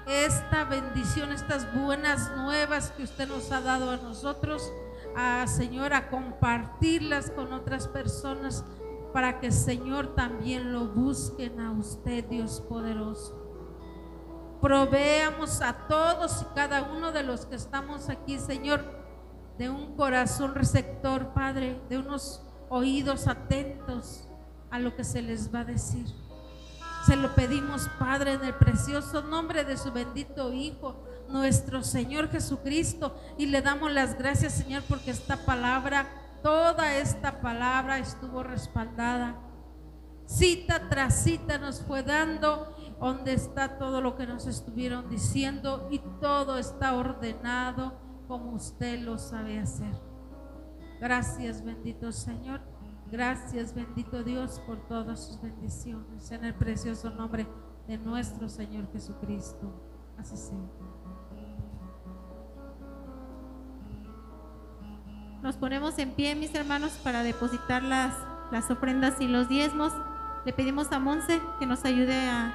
esta 0.07 0.65
bendición, 0.65 1.33
estas 1.33 1.73
buenas 1.75 2.35
nuevas 2.37 2.93
que 2.93 3.03
usted 3.03 3.29
nos 3.29 3.51
ha 3.51 3.61
dado 3.61 3.91
a 3.91 3.97
nosotros, 3.97 4.73
a 5.17 5.47
Señor, 5.47 5.93
a 5.93 6.09
compartirlas 6.09 7.31
con 7.31 7.53
otras 7.53 7.89
personas 7.89 8.65
para 9.13 9.41
que 9.41 9.51
Señor 9.51 10.15
también 10.15 10.73
lo 10.73 10.87
busquen 10.89 11.61
a 11.61 11.73
usted, 11.73 12.25
Dios 12.25 12.63
poderoso. 12.69 13.35
Proveamos 14.61 15.61
a 15.61 15.87
todos 15.89 16.43
y 16.43 16.55
cada 16.55 16.83
uno 16.83 17.13
de 17.13 17.23
los 17.23 17.47
que 17.47 17.57
estamos 17.57 18.09
aquí, 18.09 18.39
Señor, 18.39 18.85
de 19.57 19.69
un 19.69 19.97
corazón 19.97 20.55
receptor, 20.55 21.33
Padre, 21.33 21.81
de 21.89 21.99
unos 21.99 22.43
oídos 22.69 23.27
atentos 23.27 24.28
a 24.71 24.79
lo 24.79 24.95
que 24.97 25.05
se 25.05 25.23
les 25.23 25.55
va 25.55 25.61
a 25.61 25.65
decir. 25.65 26.07
Se 27.07 27.17
lo 27.17 27.35
pedimos, 27.35 27.89
Padre, 27.99 28.35
en 28.35 28.45
el 28.45 28.55
precioso 28.55 29.23
nombre 29.23 29.65
de 29.65 29.77
su 29.77 29.93
bendito 29.93 30.53
Hijo, 30.53 31.05
nuestro 31.29 31.83
Señor 31.83 32.29
Jesucristo, 32.31 33.17
y 33.39 33.47
le 33.47 33.63
damos 33.63 33.93
las 33.93 34.19
gracias, 34.19 34.55
Señor, 34.55 34.83
porque 34.89 35.11
esta 35.11 35.45
palabra, 35.45 36.07
toda 36.43 36.97
esta 36.97 37.41
palabra 37.41 37.99
estuvo 37.99 38.43
respaldada. 38.43 39.37
Cita 40.27 40.91
tras 40.91 41.23
cita 41.23 41.57
nos 41.57 41.81
fue 41.81 42.03
dando 42.03 42.77
donde 43.01 43.33
está 43.33 43.79
todo 43.79 44.03
lo 44.03 44.17
que 44.17 44.27
nos 44.27 44.47
estuvieron 44.47 45.09
diciendo 45.09 45.89
y 45.91 46.01
todo 46.21 46.59
está 46.59 46.95
ordenado 46.95 47.99
como 48.27 48.53
usted 48.53 49.01
lo 49.01 49.19
sabe 49.19 49.59
hacer. 49.59 49.95
Gracias, 51.01 51.65
bendito 51.65 52.13
Señor. 52.13 52.61
Gracias, 53.11 53.75
bendito 53.75 54.23
Dios, 54.23 54.61
por 54.67 54.87
todas 54.87 55.27
sus 55.27 55.41
bendiciones. 55.41 56.31
En 56.31 56.45
el 56.45 56.55
precioso 56.55 57.11
nombre 57.11 57.47
de 57.87 57.97
nuestro 57.97 58.49
Señor 58.49 58.91
Jesucristo. 58.93 59.73
Así 60.19 60.37
sea. 60.37 60.59
Nos 65.43 65.57
ponemos 65.57 65.99
en 65.99 66.11
pie, 66.11 66.35
mis 66.35 66.55
hermanos, 66.55 66.93
para 67.03 67.23
depositar 67.23 67.83
las, 67.83 68.15
las 68.51 68.71
ofrendas 68.71 69.21
y 69.21 69.29
los 69.29 69.49
diezmos. 69.49 69.93
Le 70.45 70.53
pedimos 70.53 70.93
a 70.93 70.99
Monse 70.99 71.41
que 71.59 71.67
nos 71.67 71.85
ayude 71.85 72.29
a 72.29 72.53